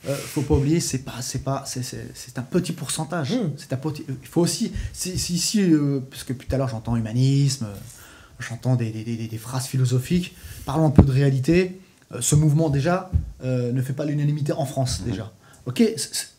Euh, 0.09 0.15
faut 0.15 0.43
pas 0.43 0.55
oublier, 0.55 0.81
c'est 0.81 0.99
pas, 0.99 1.21
c'est 1.21 1.41
pas, 1.45 1.65
c'est 1.67 2.39
un 2.39 2.43
petit 2.43 2.73
pourcentage. 2.73 3.33
Hmm. 3.33 3.51
C'est 3.57 3.73
un 3.73 3.77
petit. 3.77 4.05
Il 4.09 4.29
faut 4.29 4.41
aussi, 4.41 4.73
si 4.93 5.11
ici, 5.13 5.63
euh, 5.63 6.01
parce 6.09 6.25
que 6.25 6.33
tout 6.33 6.47
à 6.51 6.57
l'heure 6.57 6.69
j'entends 6.69 6.97
humanisme, 6.97 7.67
j'entends 8.39 8.77
des, 8.77 8.91
des, 8.91 9.05
des, 9.05 9.29
des, 9.29 9.39
phrases 9.39 9.67
philosophiques. 9.67 10.35
Parlons 10.65 10.87
un 10.87 10.91
peu 10.91 11.03
de 11.03 11.13
réalité. 11.13 11.79
ce 12.21 12.35
mouvement 12.35 12.71
déjà 12.71 13.11
ne 13.43 13.83
fait 13.83 13.93
pas 13.93 14.05
l'unanimité 14.05 14.53
en 14.53 14.65
France 14.65 15.01
hmm. 15.01 15.11
déjà. 15.11 15.33
Ok, 15.67 15.83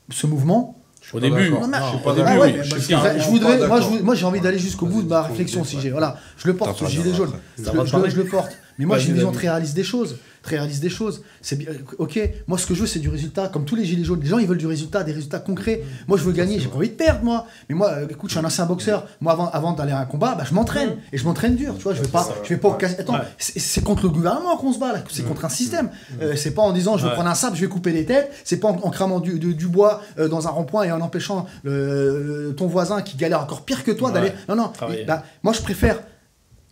ce 0.09 0.27
mouvement, 0.27 0.80
au 1.13 1.19
début, 1.19 1.45
je 1.45 3.29
voudrais, 3.29 3.67
moi, 3.67 3.79
moi 4.03 4.15
j'ai 4.15 4.25
envie 4.25 4.39
d'aller 4.39 4.59
jusqu'au 4.59 4.85
bout 4.85 5.03
de 5.03 5.09
ma 5.09 5.23
réflexion. 5.23 5.63
Si 5.63 5.79
j'ai, 5.79 5.89
voilà, 5.89 6.17
je 6.37 6.47
le 6.47 6.55
porte, 6.55 6.77
ce 6.77 6.85
gilet 6.85 7.13
jaune. 7.13 7.33
Je, 7.57 7.63
je, 7.63 8.17
le 8.17 8.25
porte. 8.25 8.57
Mais 8.77 8.85
moi, 8.85 8.97
j'ai 8.97 9.09
une 9.09 9.15
vision 9.15 9.31
très 9.31 9.49
réaliste 9.49 9.75
des 9.75 9.83
choses 9.83 10.17
très 10.41 10.57
réaliste 10.57 10.81
des 10.81 10.89
choses. 10.89 11.23
C'est 11.41 11.55
bien, 11.55 11.69
ok. 11.97 12.19
Moi, 12.47 12.57
ce 12.57 12.65
que 12.65 12.73
je 12.73 12.81
veux, 12.81 12.87
c'est 12.87 12.99
du 12.99 13.09
résultat. 13.09 13.47
Comme 13.47 13.65
tous 13.65 13.75
les 13.75 13.85
gilets 13.85 14.03
jaunes, 14.03 14.21
les 14.21 14.27
gens 14.27 14.39
ils 14.39 14.47
veulent 14.47 14.57
du 14.57 14.67
résultat, 14.67 15.03
des 15.03 15.11
résultats 15.11 15.39
concrets. 15.39 15.83
Moi, 16.07 16.17
je 16.17 16.23
veux 16.23 16.31
gagner. 16.31 16.59
J'ai 16.59 16.67
pas 16.67 16.77
envie 16.77 16.89
de 16.89 16.95
perdre, 16.95 17.23
moi. 17.23 17.45
Mais 17.69 17.75
moi, 17.75 17.91
euh, 17.91 18.07
écoute, 18.09 18.29
je 18.29 18.35
suis 18.35 18.43
un 18.43 18.47
ancien 18.47 18.65
boxeur. 18.65 19.07
Moi, 19.19 19.33
avant, 19.33 19.49
avant 19.49 19.73
d'aller 19.73 19.91
à 19.91 19.99
un 19.99 20.05
combat, 20.05 20.35
bah, 20.35 20.43
je 20.47 20.53
m'entraîne 20.53 20.97
et 21.13 21.17
je 21.17 21.25
m'entraîne 21.25 21.55
dur. 21.55 21.75
Tu 21.77 21.83
vois, 21.83 21.93
je 21.93 22.01
vais 22.01 22.07
pas, 22.07 22.27
je 22.43 22.49
vais 22.49 22.57
pas. 22.57 22.77
Attends, 22.99 23.19
c'est 23.37 23.83
contre 23.83 24.03
le 24.03 24.09
gouvernement 24.09 24.57
qu'on 24.57 24.73
se 24.73 24.79
bat 24.79 24.93
là. 24.93 25.03
C'est 25.09 25.27
contre 25.27 25.45
un 25.45 25.49
système. 25.49 25.89
Euh, 26.21 26.35
c'est 26.35 26.51
pas 26.51 26.61
en 26.61 26.71
disant 26.71 26.97
je 26.97 27.05
vais 27.05 27.13
prendre 27.13 27.29
un 27.29 27.35
sabre, 27.35 27.55
je 27.55 27.61
vais 27.61 27.67
couper 27.67 27.91
des 27.91 28.05
têtes. 28.05 28.31
C'est 28.43 28.57
pas 28.57 28.69
en, 28.69 28.89
cramant 28.89 29.19
du, 29.19 29.39
du 29.39 29.67
bois 29.67 30.01
euh, 30.17 30.27
dans 30.27 30.47
un 30.47 30.51
rond-point 30.51 30.83
et 30.83 30.91
en 30.91 31.01
empêchant 31.01 31.45
ton 31.63 32.67
voisin 32.67 33.01
qui 33.01 33.17
galère 33.17 33.41
encore 33.41 33.63
pire 33.63 33.83
que 33.83 33.91
toi 33.91 34.11
d'aller. 34.11 34.31
Non, 34.49 34.55
non. 34.55 34.71
Bah, 35.07 35.23
moi, 35.43 35.53
je 35.53 35.61
préfère 35.61 35.99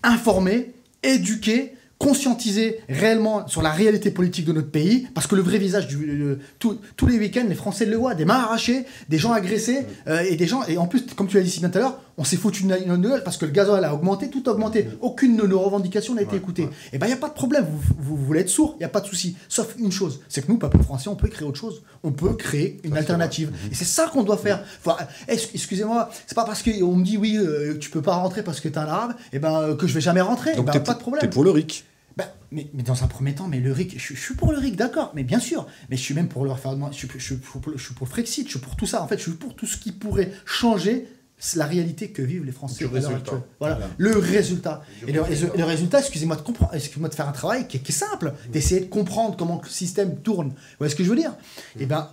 informer, 0.03 0.73
éduquer 1.03 1.75
conscientiser 1.99 2.79
réellement 2.87 3.45
sur 3.47 3.61
la 3.61 3.71
réalité 3.71 4.09
politique 4.09 4.45
de 4.45 4.53
notre 4.53 4.71
pays, 4.71 5.07
parce 5.13 5.27
que 5.27 5.35
le 5.35 5.41
vrai 5.41 5.57
visage 5.57 5.87
du 5.87 6.37
tous 6.57 7.07
les 7.07 7.19
week-ends, 7.19 7.45
les 7.47 7.55
Français 7.55 7.85
le 7.85 7.97
voient, 7.97 8.15
des 8.15 8.23
mains 8.23 8.35
arrachées, 8.35 8.85
des 9.09 9.17
gens 9.17 9.33
agressés, 9.33 9.85
euh, 10.07 10.21
et 10.21 10.37
des 10.37 10.47
gens, 10.47 10.63
et 10.67 10.77
en 10.77 10.87
plus, 10.87 11.05
comme 11.15 11.27
tu 11.27 11.35
l'as 11.35 11.43
dit 11.43 11.51
si 11.51 11.59
bien 11.59 11.69
tout 11.69 11.77
à 11.77 11.81
l'heure, 11.81 11.99
on 12.17 12.23
s'est 12.23 12.37
foutu 12.37 12.63
une, 12.63 12.77
une, 12.85 13.21
parce 13.23 13.37
que 13.37 13.45
le 13.45 13.51
gasoil 13.51 13.83
a 13.83 13.93
augmenté, 13.93 14.29
tout 14.29 14.43
a 14.47 14.51
augmenté, 14.51 14.87
aucune 15.01 15.35
de 15.35 15.43
nos 15.43 15.59
revendications 15.59 16.15
n'a 16.15 16.21
été 16.21 16.37
écoutée. 16.37 16.63
Et 16.63 16.69
eh 16.93 16.97
ben 16.97 17.07
il 17.07 17.09
y 17.09 17.13
a 17.13 17.17
pas 17.17 17.29
de 17.29 17.33
problème, 17.33 17.65
vous, 17.69 18.15
vous, 18.15 18.25
voulez 18.25 18.41
être 18.41 18.49
sourd, 18.49 18.75
il 18.79 18.81
y 18.81 18.85
a 18.85 18.89
pas 18.89 19.01
de 19.01 19.07
souci, 19.07 19.35
sauf 19.49 19.75
une 19.77 19.91
chose, 19.91 20.21
c'est 20.29 20.45
que 20.45 20.51
nous, 20.51 20.57
peuple 20.57 20.81
français, 20.81 21.09
on 21.09 21.15
peut 21.15 21.27
créer 21.27 21.47
autre 21.47 21.59
chose, 21.59 21.81
on 22.03 22.11
peut 22.11 22.33
créer 22.33 22.79
une 22.85 22.95
alternative, 22.95 23.51
et 23.71 23.75
c'est 23.75 23.85
ça 23.85 24.07
qu'on 24.07 24.23
doit 24.23 24.37
faire. 24.37 24.63
Enfin, 24.85 24.97
excusez-moi, 25.27 26.09
c'est 26.27 26.35
pas 26.35 26.45
parce 26.45 26.63
qu'on 26.63 26.95
me 26.95 27.03
dit 27.03 27.17
oui, 27.17 27.37
euh, 27.37 27.77
tu 27.77 27.89
peux 27.89 28.01
pas 28.01 28.15
rentrer 28.15 28.43
parce 28.43 28.61
que 28.61 28.69
tu 28.69 28.75
es 28.75 28.77
un 28.77 28.83
arabe, 28.83 29.11
et 29.33 29.37
eh 29.37 29.39
ben 29.39 29.61
euh, 29.61 29.75
que 29.75 29.87
je 29.87 29.93
vais 29.93 30.01
jamais 30.01 30.21
rentrer, 30.21 30.55
Donc 30.55 30.67
eh 30.69 30.77
ben, 30.77 30.83
pas 30.83 30.93
de 30.93 30.99
problème. 30.99 31.21
T'es 31.21 31.29
pour 31.29 31.43
le 31.43 31.51
RIC 31.51 31.85
bah, 32.19 32.33
mais, 32.51 32.69
mais, 32.73 32.83
dans 32.83 33.03
un 33.03 33.07
premier 33.07 33.33
temps, 33.33 33.47
mais 33.47 33.61
le 33.61 33.71
RIC, 33.71 33.97
je, 33.97 34.13
suis 34.13 34.33
pour 34.33 34.51
le 34.51 34.57
RIC, 34.57 34.75
d'accord, 34.75 35.13
mais 35.15 35.23
bien 35.23 35.39
sûr, 35.39 35.65
mais 35.89 35.95
je 35.95 36.01
suis 36.01 36.13
même 36.13 36.27
pour 36.27 36.43
leur 36.43 36.59
faire. 36.59 36.75
Je 36.91 36.97
suis, 36.97 37.07
je, 37.13 37.19
suis 37.19 37.35
pour, 37.37 37.61
je 37.73 37.81
suis 37.81 37.93
pour 37.93 38.05
le 38.05 38.11
Frexit, 38.11 38.45
je 38.45 38.51
suis 38.51 38.59
pour 38.59 38.75
tout 38.75 38.85
ça. 38.85 39.01
En 39.01 39.07
fait, 39.07 39.17
je 39.17 39.23
suis 39.23 39.31
pour 39.31 39.55
tout 39.55 39.65
ce 39.65 39.77
qui 39.77 39.93
pourrait 39.93 40.31
changer 40.45 41.07
la 41.55 41.65
réalité 41.65 42.09
que 42.09 42.21
vivent 42.21 42.43
les 42.43 42.51
Français 42.51 42.85
à 42.85 42.99
l'heure 42.99 43.11
actuelle. 43.11 43.41
Voilà, 43.59 43.79
le 43.97 44.17
résultat. 44.17 44.81
Et 45.07 45.13
le, 45.13 45.21
résultat, 45.63 45.99
excusez-moi 45.99 46.35
de 46.35 46.41
comprendre, 46.41 46.73
excusez-moi 46.73 47.07
de 47.07 47.15
faire 47.15 47.29
un 47.29 47.33
travail 47.33 47.67
qui 47.67 47.77
est, 47.77 47.91
simple, 47.91 48.33
d'essayer 48.51 48.81
de 48.81 48.87
comprendre 48.87 49.37
comment 49.37 49.61
le 49.63 49.69
système 49.69 50.17
tourne. 50.17 50.49
Vous 50.49 50.55
voyez 50.79 50.91
ce 50.91 50.97
que 50.97 51.03
je 51.05 51.09
veux 51.09 51.15
dire? 51.15 51.33
Eh 51.79 51.85
bien, 51.85 52.09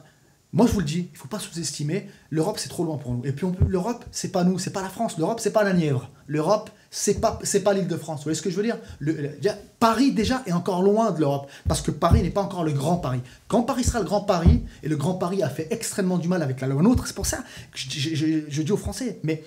moi, 0.52 0.66
je 0.68 0.72
vous 0.72 0.78
le 0.78 0.86
dis, 0.86 1.08
il 1.10 1.12
ne 1.14 1.18
faut 1.18 1.26
pas 1.26 1.40
sous-estimer. 1.40 2.08
L'Europe, 2.30 2.58
c'est 2.60 2.68
trop 2.68 2.84
loin 2.84 2.96
pour 2.96 3.12
nous. 3.12 3.26
Et 3.26 3.32
puis, 3.32 3.46
l'Europe, 3.66 4.04
c'est 4.12 4.30
pas 4.30 4.44
nous, 4.44 4.60
c'est 4.60 4.72
pas 4.72 4.82
la 4.82 4.88
France. 4.88 5.18
L'Europe, 5.18 5.40
c'est 5.40 5.52
pas 5.52 5.64
la 5.64 5.72
Nièvre. 5.72 6.10
L'Europe, 6.28 6.70
c'est 6.90 7.20
pas 7.20 7.38
c'est 7.42 7.60
pas 7.60 7.74
l'île 7.74 7.86
de 7.86 7.96
France. 7.96 8.20
Vous 8.20 8.24
voyez 8.24 8.36
ce 8.36 8.42
que 8.42 8.50
je 8.50 8.56
veux 8.56 8.62
dire? 8.62 8.78
Paris 9.78 10.12
déjà 10.12 10.42
est 10.46 10.52
encore 10.52 10.82
loin 10.82 11.10
de 11.10 11.20
l'Europe 11.20 11.50
parce 11.68 11.82
que 11.82 11.90
Paris 11.90 12.22
n'est 12.22 12.30
pas 12.30 12.42
encore 12.42 12.64
le 12.64 12.72
grand 12.72 12.96
Paris. 12.96 13.20
Quand 13.48 13.62
Paris 13.62 13.84
sera 13.84 13.98
le 13.98 14.04
grand 14.04 14.22
Paris 14.22 14.62
et 14.82 14.88
le 14.88 14.96
grand 14.96 15.14
Paris 15.14 15.42
a 15.42 15.50
fait 15.50 15.68
extrêmement 15.70 16.18
du 16.18 16.28
mal 16.28 16.42
avec 16.42 16.60
la 16.60 16.66
loi 16.66 16.82
nôtre, 16.82 17.06
c'est 17.06 17.14
pour 17.16 17.26
ça 17.26 17.38
que 17.72 17.78
je 17.78 18.62
dis 18.62 18.72
aux 18.72 18.76
Français, 18.76 19.18
mais 19.22 19.44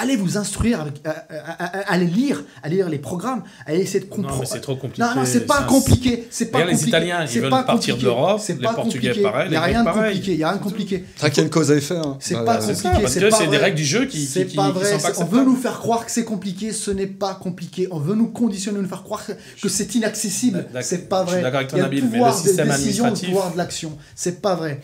allez 0.00 0.16
vous 0.16 0.36
instruire, 0.36 0.80
avec, 0.80 0.94
euh, 1.06 1.10
euh, 1.10 1.34
euh, 1.60 1.82
allez 1.86 2.06
lire, 2.06 2.42
allez 2.62 2.76
lire 2.76 2.88
les 2.88 2.98
programmes, 2.98 3.42
allez 3.66 3.80
essayer 3.80 4.00
de 4.00 4.04
comprendre. 4.06 4.34
Non, 4.34 4.40
mais 4.40 4.46
c'est 4.46 4.60
trop 4.60 4.76
compliqué. 4.76 5.02
Non, 5.02 5.14
non, 5.16 5.24
c'est 5.24 5.46
pas 5.46 5.62
compliqué. 5.62 6.26
C'est 6.30 6.46
pas 6.46 6.60
compliqué. 6.60 6.82
Les 6.82 6.88
Italiens, 6.88 7.24
ils 7.24 7.40
veulent 7.40 7.50
partir 7.50 7.96
de 7.96 8.02
l'Europe. 8.02 8.40
Les 8.48 8.54
Portugais, 8.54 9.14
pareil. 9.14 9.48
Il 9.48 9.50
n'y 9.50 9.56
a 9.56 9.62
rien 9.62 9.84
de 9.84 9.90
compliqué. 9.90 10.32
Il 10.32 10.38
y 10.38 10.44
a 10.44 10.48
rien 10.48 10.58
de 10.58 10.62
compliqué. 10.62 11.04
C'est 11.16 11.30
qu'il 11.30 11.38
y 11.38 11.40
a 11.40 11.44
une 11.44 11.50
cause 11.50 11.70
à 11.70 11.76
effet. 11.76 11.96
Hein. 11.96 12.16
C'est 12.20 12.44
pas 12.44 12.58
compliqué. 12.58 13.06
C'est 13.06 13.48
des 13.48 13.56
règles 13.56 13.76
du 13.76 13.84
jeu 13.84 14.06
qui. 14.06 14.26
C'est 14.26 14.44
pas 14.54 14.70
vrai. 14.70 14.98
On 15.18 15.24
veut 15.24 15.44
nous 15.44 15.56
faire 15.56 15.78
croire 15.78 16.04
que 16.04 16.12
c'est 16.12 16.24
compliqué. 16.24 16.72
Ce 16.72 16.90
n'est 16.90 17.06
pas 17.06 17.34
compliqué. 17.34 17.88
On 17.90 17.98
veut 17.98 18.14
nous 18.14 18.28
conditionner, 18.28 18.80
nous 18.80 18.88
faire 18.88 19.02
croire 19.02 19.24
que 19.26 19.68
c'est 19.68 19.94
inaccessible. 19.94 20.66
C'est 20.80 21.08
pas 21.08 21.22
vrai. 21.22 21.32
Je 21.32 21.36
suis 21.36 21.42
d'accord 21.42 21.60
avec 21.60 21.70
ton 21.70 21.78
Nabil, 21.78 22.04
mais 22.10 22.18
le 22.18 22.32
système 22.32 22.70
administratif. 22.70 23.28
Le 23.28 23.34
pouvoir 23.34 23.52
de 23.52 23.58
l'action. 23.58 23.96
C'est 24.14 24.40
pas 24.40 24.54
vrai 24.54 24.80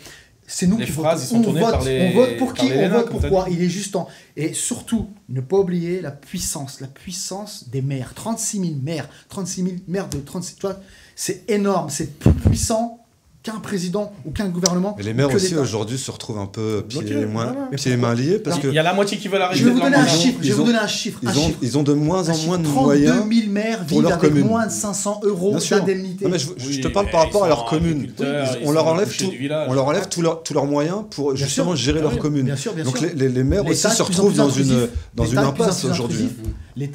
c'est 0.55 0.67
nous 0.67 0.77
Les 0.77 0.85
qui 0.85 0.91
phrases, 0.91 1.21
votons. 1.31 1.39
ils 1.39 1.43
sont 1.43 1.43
tournées 1.43 1.61
on 1.61 1.65
vote, 1.65 1.73
par 1.73 1.83
les- 1.83 2.07
on 2.07 2.11
vote 2.13 2.37
pour 2.37 2.53
qui 2.53 2.71
On 2.71 2.89
vote 2.89 3.09
pourquoi. 3.09 3.47
Il 3.49 3.61
est 3.63 3.69
juste 3.69 3.93
temps. 3.93 4.07
Et 4.37 4.53
surtout, 4.53 5.09
ne 5.29 5.41
pas 5.41 5.57
oublier 5.57 5.99
la 6.01 6.11
puissance, 6.11 6.79
la 6.79 6.87
puissance 6.87 7.69
des 7.69 7.81
maires. 7.81 8.13
36 8.13 8.59
000 8.59 8.71
maires, 8.81 9.09
36 9.29 9.63
000 9.63 9.75
maires 9.87 10.09
de 10.09 10.19
36. 10.19 10.55
Tu 10.55 10.61
vois, 10.61 10.79
c'est 11.15 11.49
énorme, 11.49 11.89
c'est 11.89 12.19
plus 12.19 12.33
puissant 12.33 12.99
qu'un 13.43 13.59
président 13.59 14.13
ou 14.25 14.31
qu'un 14.31 14.47
gouvernement. 14.47 14.95
Mais 14.97 15.03
les 15.03 15.13
maires 15.13 15.33
aussi 15.33 15.53
aujourd'hui 15.55 15.97
se 15.97 16.09
retrouvent 16.09 16.39
un 16.39 16.45
peu 16.45 16.81
pieds 16.87 17.01
et 17.11 17.25
mains, 17.25 17.51
voilà. 17.53 17.67
pieds 17.75 17.91
et 17.91 17.97
mains 17.97 18.13
liés 18.15 18.39
parce 18.39 18.57
que 18.57 18.69
Il 18.69 18.73
y 18.73 18.79
a 18.79 18.83
la 18.83 18.93
moitié 18.93 19.17
qui 19.17 19.27
veulent 19.27 19.41
arrêter 19.41 19.59
Je 19.59 19.65
vais 19.65 19.71
vous 19.71 19.81
donner 19.81 19.97
un 19.97 20.07
chiffre. 20.07 20.37
Je 20.39 20.43
vais 20.43 20.47
ils 20.47 20.53
vous 20.53 20.61
ont- 20.61 20.65
donner 20.65 20.77
un 20.77 20.87
chiffre. 20.87 21.19
ils 21.21 21.27
un 21.27 21.31
ont, 21.31 21.35
chiffre. 21.47 21.57
ils 21.61 21.77
ont 21.77 21.83
de 21.83 21.91
moins 21.93 22.29
en 22.29 22.33
chiffre. 22.33 22.47
moins 22.47 22.57
de 22.57 22.63
32 22.63 22.81
moyens. 22.81 23.15
000 23.29 23.51
maires 23.51 23.79
pour 23.79 23.87
vivent 23.97 24.01
leur 24.03 24.13
avec 24.13 24.29
commune. 24.29 24.47
moins 24.47 24.65
de 24.67 24.71
500 24.71 25.19
euros 25.25 25.49
Bien 25.51 25.59
sûr. 25.59 25.77
d'indemnité. 25.77 26.25
Je, 26.31 26.37
je 26.57 26.67
Oui, 26.67 26.79
te 26.81 26.87
parle 26.87 27.09
par 27.09 27.25
rapport 27.25 27.43
à 27.43 27.49
leur 27.49 27.65
commune. 27.65 27.91
agriculteurs, 27.97 28.47
Ils- 28.55 28.61
ils 28.63 28.67
on 28.67 28.71
leur 28.71 28.87
enlève 28.87 29.13
tout, 29.17 29.29
village. 29.31 29.67
on 29.69 29.73
leur 29.73 29.85
enlève 29.87 30.07
tous 30.07 30.21
leurs 30.21 30.65
moyens 30.65 30.99
pour 31.11 31.33
Bien 31.33 31.45
justement 31.45 31.75
sûr. 31.75 31.85
gérer 31.85 31.99
Ah 31.99 32.03
leur 32.03 32.17
commune. 32.19 32.45
bien 32.45 32.55
sûr, 32.55 32.73
bien 32.73 32.85
Donc 32.85 32.97
sûr. 32.97 33.07
les, 33.09 33.13
les- 33.13 33.29
les 33.29 33.43
maires 33.43 33.65
aussi 33.65 33.89
se 33.89 34.01
retrouvent 34.03 34.33
dans 34.37 34.49
une 34.49 34.87
dans 35.15 35.37
impasse 35.37 35.83
aujourd'hui. 35.83 36.29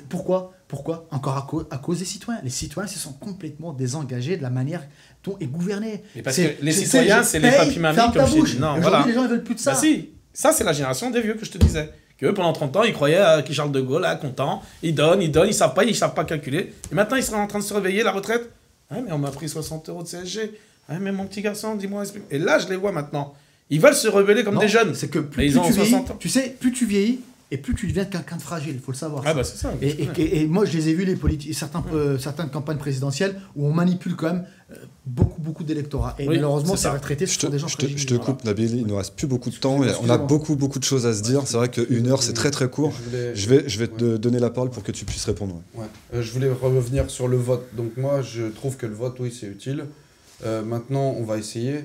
Pourquoi 0.09 0.53
Pourquoi 0.69 1.09
Encore 1.11 1.37
à, 1.37 1.47
cause, 1.49 1.67
à 1.71 1.79
cause 1.79 1.99
des 2.01 2.05
citoyens. 2.05 2.41
Les 2.45 2.51
citoyens 2.51 2.87
se 2.87 2.99
sont 2.99 3.15
complètement 3.15 3.73
désengagés 3.73 4.37
de 4.37 4.43
la 4.43 4.51
manière 4.51 4.83
dont 5.25 5.37
est 5.41 5.47
gouverné. 5.47 6.03
Et 6.15 6.23
parce 6.23 6.37
que 6.37 6.63
les 6.63 6.73
citoyens, 6.73 7.23
c'est 7.23 7.39
les 7.39 7.49
paye, 7.49 7.59
papy 7.59 7.79
mamies, 7.79 7.97
ferme 7.97 8.13
comme 8.13 8.27
je 8.27 8.53
dit. 8.53 8.59
Non, 8.61 8.79
voilà. 8.79 9.05
les 9.07 9.15
gens 9.15 9.25
ils 9.25 9.31
veulent 9.31 9.43
plus 9.43 9.55
de 9.55 9.61
ça. 9.61 9.73
Bah 9.73 9.79
si, 9.79 10.11
ça 10.33 10.53
c'est 10.53 10.65
la 10.65 10.75
génération 10.75 11.11
des 11.11 11.23
vieux 11.23 11.35
que 11.35 11.45
je 11.47 11.51
te 11.51 11.59
disais. 11.59 11.91
Que 12.19 12.27
eux, 12.27 12.35
pendant 12.35 12.53
30 12.53 12.77
ans, 12.77 12.83
ils 12.83 12.93
croyaient 12.93 13.17
à 13.17 13.45
Charles 13.51 13.71
de 13.71 13.81
Gaulle, 13.81 14.03
là, 14.03 14.17
content. 14.17 14.61
Ils 14.83 14.95
donnent, 14.95 15.23
ils 15.23 15.31
donnent, 15.31 15.49
ils 15.49 15.55
savent 15.55 15.73
pas, 15.73 15.85
ils 15.85 15.95
savent 15.95 16.15
pas 16.15 16.25
calculer. 16.25 16.75
Et 16.91 16.95
maintenant, 16.95 17.17
ils 17.17 17.23
seraient 17.23 17.41
en 17.41 17.47
train 17.47 17.61
de 17.61 17.65
se 17.65 17.73
réveiller, 17.73 18.03
la 18.03 18.11
retraite. 18.11 18.51
Ah, 18.91 18.97
mais 19.05 19.13
on 19.13 19.19
m'a 19.19 19.31
pris 19.31 19.49
60 19.49 19.89
euros 19.89 20.03
de 20.03 20.09
CSG. 20.09 20.53
Ah, 20.89 20.99
mais 20.99 21.13
mon 21.13 21.27
petit 21.27 21.43
garçon, 21.43 21.77
dis-moi. 21.77 22.03
explique. 22.03 22.25
Et 22.31 22.39
là, 22.39 22.59
je 22.59 22.69
les 22.69 22.77
vois 22.77 22.91
maintenant. 22.91 23.35
Ils 23.71 23.81
veulent 23.81 23.95
se 23.95 24.09
rebeller 24.09 24.43
comme 24.43 24.55
Non, 24.55 24.61
des 24.61 24.69
jeunes. 24.69 24.95
C'est 24.95 25.09
que 25.09 25.19
plus, 25.21 25.39
Mais 25.39 25.47
ils 25.47 25.53
plus 25.53 25.59
ont 25.61 25.65
tu 25.65 25.73
vieillis, 25.73 25.91
60 25.91 26.11
ans. 26.11 26.17
tu 26.19 26.29
sais, 26.29 26.57
plus 26.59 26.73
tu 26.73 26.87
vieillis 26.87 27.21
et 27.51 27.57
plus 27.59 27.75
tu 27.75 27.87
deviens 27.87 28.05
quelqu'un 28.05 28.37
de 28.37 28.43
fragile. 28.43 28.75
Il 28.75 28.81
faut 28.81 28.93
le 28.93 28.97
savoir. 28.97 29.23
Ah, 29.25 29.31
ça. 29.31 29.35
bah 29.35 29.45
c'est 29.45 29.57
ça. 29.57 29.73
Et, 29.81 29.89
je 29.91 29.95
et- 29.95 30.07
connais. 30.07 30.21
et- 30.23 30.41
et 30.43 30.47
moi, 30.47 30.65
je 30.65 30.77
les 30.77 30.89
ai 30.91 30.95
vus, 30.95 31.05
les 31.05 31.17
politiques, 31.17 31.55
certains, 31.55 31.83
euh, 31.95 32.19
certaines 32.19 32.51
campagnes 32.51 32.77
présidentielles 32.79 33.41
où 33.57 33.67
on 33.67 33.73
manipule 33.73 34.17
quand 34.17 34.27
même 34.35 34.45
euh, 34.71 34.75
beaucoup, 35.07 35.41
beaucoup 35.41 35.65
d'électorats. 35.65 36.15
Et 36.19 36.29
Oui, 36.29 36.35
malheureusement, 36.37 36.77
ça. 36.77 36.93
retraités, 36.93 37.25
ce 37.27 37.33
Je 37.35 37.39
sont 37.41 37.47
te, 37.47 37.53
des 37.53 37.59
gens 37.59 37.69
je 37.69 37.77
te- 37.77 37.81
fragiles. 37.83 37.99
je 37.99 38.07
te 38.07 38.15
coupe, 38.17 38.45
Nabil, 38.45 38.77
il 38.77 38.87
ne 38.87 38.93
reste 38.93 39.15
plus 39.17 39.27
beaucoup 39.27 39.49
de 39.49 39.57
temps. 39.57 39.77
et 39.77 39.79
On 39.79 39.83
a 39.83 39.87
Excusez-moi. 39.89 40.19
beaucoup, 40.19 40.57
beaucoup 40.57 40.79
de 40.79 40.85
choses 40.85 41.07
à 41.07 41.15
se 41.15 41.23
dire. 41.23 41.43
C'est 41.47 41.57
vrai 41.57 41.71
qu'une 41.71 42.07
heure, 42.09 42.23
c'est 42.23 42.35
très, 42.35 42.51
très 42.51 42.69
court. 42.69 42.93
Je 42.93 43.09
voulais- 43.11 43.35
Je 43.35 43.49
vais, 43.49 43.65
je 43.69 43.79
vais 43.79 43.89
te 43.89 44.17
donner 44.19 44.39
la 44.41 44.51
parole 44.51 44.69
pour 44.71 44.83
que 44.83 44.93
tu 44.93 45.07
puisses 45.07 45.25
répondre. 45.25 45.63
Ouais. 45.75 45.87
Euh, 46.15 46.21
je 46.23 46.31
voulais 46.33 46.51
revenir 46.51 47.09
sur 47.11 47.29
le 47.29 47.39
vote. 47.39 47.65
Donc 47.75 47.97
moi, 47.97 48.21
je 48.21 48.43
trouve 48.49 48.77
que 48.77 48.85
le 48.85 48.95
vote, 48.95 49.17
oui, 49.21 49.35
c'est 49.39 49.47
utile. 49.47 49.87
Euh, 50.45 50.63
maintenant, 50.63 51.15
on 51.19 51.25
va 51.25 51.39
essayer. 51.39 51.85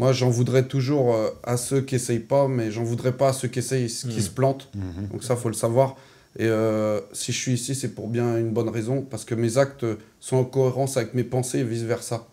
Moi, 0.00 0.12
j'en 0.14 0.30
voudrais 0.30 0.66
toujours 0.66 1.14
euh, 1.14 1.28
à 1.44 1.58
ceux 1.58 1.82
qui 1.82 1.94
essayent 1.94 2.20
pas, 2.34 2.48
mais 2.48 2.70
j'en 2.70 2.84
voudrais 2.84 3.12
pas 3.12 3.28
à 3.28 3.32
ceux 3.34 3.48
qui 3.48 3.58
essayent, 3.58 3.86
qui 3.86 4.06
Mhm. 4.08 4.20
se 4.20 4.30
plantent. 4.30 4.70
Donc 5.12 5.22
ça, 5.22 5.36
faut 5.36 5.48
le 5.50 5.54
savoir. 5.54 5.94
Et 6.38 6.46
euh, 6.46 7.00
si 7.12 7.32
je 7.32 7.38
suis 7.38 7.52
ici, 7.52 7.74
c'est 7.74 7.90
pour 7.94 8.08
bien 8.08 8.38
une 8.38 8.48
bonne 8.50 8.70
raison, 8.70 9.02
parce 9.02 9.26
que 9.26 9.34
mes 9.34 9.58
actes 9.58 9.84
sont 10.18 10.36
en 10.38 10.44
cohérence 10.44 10.96
avec 10.96 11.12
mes 11.12 11.22
pensées 11.24 11.58
et 11.58 11.64
vice-versa. 11.64 12.26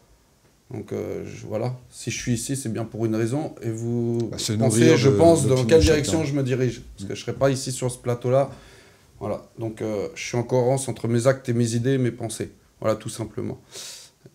Donc 0.74 0.94
euh, 0.94 1.26
je- 1.26 1.46
voilà, 1.46 1.76
si 1.90 2.10
je 2.10 2.18
suis 2.18 2.34
ici, 2.36 2.56
c'est 2.56 2.72
bien 2.72 2.86
pour 2.86 3.06
une 3.06 3.16
raison. 3.16 3.54
Et 3.62 3.70
vous 3.70 4.18
Bah, 4.32 4.38
se 4.38 4.54
pensez, 4.54 4.96
je 4.96 5.10
de- 5.10 5.18
pense, 5.18 5.46
dans 5.46 5.56
quelle 5.66 5.82
chacun. 5.82 5.94
direction 5.96 6.24
je 6.24 6.34
me 6.36 6.44
dirige. 6.44 6.84
Parce 6.96 7.10
que 7.10 7.16
je 7.16 7.20
ne 7.20 7.24
serai 7.26 7.34
pas 7.34 7.50
ici 7.50 7.74
sur 7.74 7.92
ce 7.92 7.98
plateau-là. 7.98 8.50
Voilà, 9.20 9.46
donc 9.60 9.82
euh, 9.82 10.08
je 10.16 10.24
suis 10.24 10.38
en 10.38 10.44
cohérence 10.44 10.88
entre 10.88 11.10
mes 11.10 11.28
actes 11.28 11.50
et 11.50 11.54
mes 11.54 11.74
idées 11.74 11.94
et 11.96 11.98
mes 11.98 12.12
pensées. 12.12 12.52
Voilà, 12.80 12.96
tout 12.96 13.10
simplement. 13.10 13.60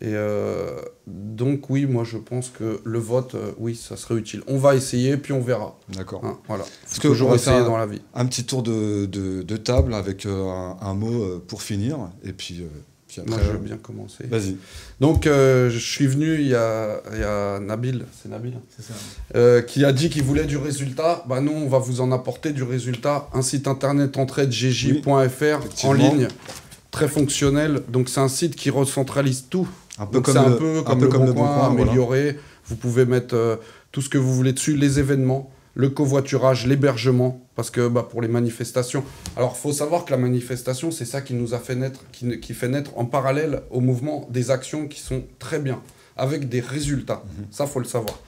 Et 0.01 0.07
euh, 0.15 0.71
donc 1.07 1.69
oui, 1.69 1.85
moi 1.85 2.03
je 2.03 2.17
pense 2.17 2.49
que 2.49 2.81
le 2.83 2.99
vote, 2.99 3.35
euh, 3.35 3.51
oui, 3.57 3.75
ça 3.75 3.95
serait 3.95 4.15
utile. 4.15 4.41
On 4.47 4.57
va 4.57 4.75
essayer, 4.75 5.15
puis 5.17 5.31
on 5.33 5.41
verra. 5.41 5.77
D'accord. 5.95 6.23
Hein, 6.25 6.37
voilà. 6.47 6.65
Parce 6.83 6.99
que 6.99 7.07
toujours 7.07 7.33
essayer 7.35 7.59
dans 7.63 7.77
la 7.77 7.85
vie. 7.85 8.01
Un 8.13 8.25
petit 8.25 8.43
tour 8.45 8.63
de, 8.63 9.05
de- 9.05 9.43
de 9.43 9.57
table 9.57 9.93
avec 9.93 10.25
euh, 10.25 10.43
un, 10.49 10.77
un 10.81 10.93
mot 10.93 11.23
euh, 11.23 11.43
pour 11.47 11.61
finir. 11.61 11.97
Et 12.25 12.33
puis, 12.33 12.61
euh, 12.61 12.67
puis 13.07 13.21
après. 13.21 13.35
Moi, 13.35 13.39
je 13.45 13.51
veux 13.51 13.57
bien 13.59 13.77
commencer. 13.77 14.25
Vas-y. 14.27 14.57
Donc, 14.99 15.27
euh, 15.27 15.69
je 15.69 15.77
suis 15.77 16.07
venu, 16.07 16.35
il 16.35 16.47
y 16.47 16.55
a, 16.55 17.01
il 17.13 17.19
y 17.19 17.23
a 17.23 17.59
Nabil, 17.59 18.05
c'est 18.21 18.29
Nabil, 18.29 18.53
C'est 18.75 18.83
ça. 18.83 18.93
euh, 19.35 19.61
qui 19.61 19.85
a 19.85 19.91
dit 19.93 20.09
qu'il 20.09 20.23
voulait 20.23 20.45
du 20.45 20.57
résultat. 20.57 21.23
Bah, 21.29 21.39
nous, 21.39 21.51
on 21.53 21.67
va 21.69 21.77
vous 21.79 22.01
en 22.01 22.11
apporter 22.11 22.51
du 22.51 22.63
résultat. 22.63 23.29
Un 23.33 23.41
site 23.41 23.67
internet 23.67 24.17
entraidegj.fr 24.17 25.07
en 25.09 25.21
effectivement. 25.23 25.93
ligne, 25.93 26.27
très 26.91 27.07
fonctionnel. 27.07 27.81
Donc, 27.89 28.09
c'est 28.09 28.19
un 28.19 28.27
site 28.27 28.55
qui 28.55 28.69
recentralise 28.69 29.45
tout. 29.49 29.67
Un 29.99 30.05
peu 30.07 30.13
Donc, 30.15 30.25
comme 30.25 30.33
c'est 30.33 30.39
un 30.39 30.49
le- 30.49 30.57
peu 30.57 30.77
un 30.79 30.83
comme 30.83 30.99
peu 30.99 31.05
le, 31.05 31.11
comme 31.11 31.21
bon 31.21 31.27
le 31.27 31.33
Bon 31.33 31.41
coin, 31.41 31.55
Coin, 31.55 31.69
voilà. 31.69 31.83
amélioré. 31.83 32.39
Vous 32.65 32.75
pouvez 32.75 33.05
mettre 33.05 33.35
euh, 33.35 33.57
tout 33.91 34.01
ce 34.01 34.09
que 34.09 34.17
vous 34.17 34.33
voulez 34.33 34.53
dessus, 34.53 34.75
les 34.75 34.99
événements, 34.99 35.51
le 35.75 35.89
covoiturage, 35.89 36.65
l'hébergement, 36.67 37.41
parce 37.55 37.69
que 37.69 37.87
bah, 37.87 38.07
pour 38.09 38.21
les 38.21 38.27
manifestations. 38.27 39.03
Alors, 39.37 39.57
faut 39.57 39.71
savoir 39.71 40.05
que 40.05 40.11
la 40.11 40.17
manifestation, 40.17 40.89
c'est 40.91 41.05
ça 41.05 41.21
qui 41.21 41.33
nous 41.33 41.53
a 41.53 41.59
fait 41.59 41.75
naître, 41.75 42.01
qui, 42.11 42.39
qui 42.39 42.53
fait 42.53 42.69
naître 42.69 42.91
en 42.97 43.05
parallèle 43.05 43.61
au 43.71 43.79
mouvement 43.81 44.27
des 44.31 44.49
actions 44.51 44.87
qui 44.87 44.99
sont 44.99 45.23
très 45.39 45.59
bien, 45.59 45.79
avec 46.17 46.49
des 46.49 46.59
résultats. 46.61 47.23
Mhm. 47.37 47.45
Ça, 47.51 47.65
faut 47.67 47.79
le 47.79 47.85
savoir. 47.85 48.19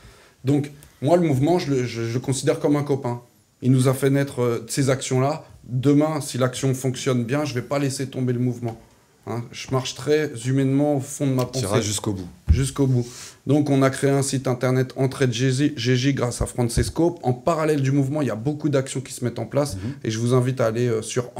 Donc, 0.43 0.71
moi, 1.01 1.17
le 1.17 1.23
mouvement, 1.27 1.57
je 1.59 1.71
le, 1.71 1.83
je- 1.83 2.03
je 2.03 2.13
le 2.13 2.19
considère 2.19 2.59
comme 2.59 2.75
un 2.75 2.83
copain. 2.83 3.21
Il 3.61 3.71
nous 3.71 3.87
a 3.87 3.93
fait 3.93 4.09
naître 4.09 4.41
euh, 4.41 4.65
ces 4.67 4.89
actions-là. 4.89 5.45
Demain, 5.63 6.21
si 6.21 6.37
l'action 6.37 6.73
fonctionne 6.75 7.23
bien, 7.23 7.45
je 7.45 7.53
vais 7.55 7.61
pas 7.63 7.79
laisser 7.79 8.07
tomber 8.07 8.33
le 8.33 8.39
mouvement. 8.39 8.79
Hein, 9.27 9.43
je 9.51 9.71
marche 9.71 9.95
très 9.95 10.31
humainement 10.45 10.97
au 10.97 10.99
fond 10.99 11.25
de 11.25 11.31
ma 11.33 11.45
pensée 11.45 11.65
iras 11.65 11.81
jusqu'au 11.81 12.13
bout. 12.13 12.27
jusqu'au 12.51 12.85
bout. 12.85 13.05
Donc 13.47 13.71
on 13.71 13.81
a 13.81 13.89
créé 13.89 14.11
un 14.11 14.21
site 14.21 14.47
internet 14.47 14.93
Entraide 14.97 15.31
GJ, 15.33 15.73
GJ 15.75 16.13
grâce 16.13 16.43
à 16.43 16.45
Francesco. 16.45 17.17
En 17.23 17.33
parallèle 17.33 17.81
du 17.81 17.91
mouvement, 17.91 18.21
il 18.21 18.27
y 18.27 18.31
a 18.31 18.35
beaucoup 18.35 18.69
d'actions 18.69 19.01
qui 19.01 19.13
se 19.13 19.23
mettent 19.25 19.39
en 19.39 19.47
place 19.47 19.77
et 20.03 20.11
je 20.11 20.19
vous 20.19 20.33
invite 20.35 20.61
à 20.61 20.67
aller 20.67 20.87
euh, 20.87 21.01
sur 21.01 21.31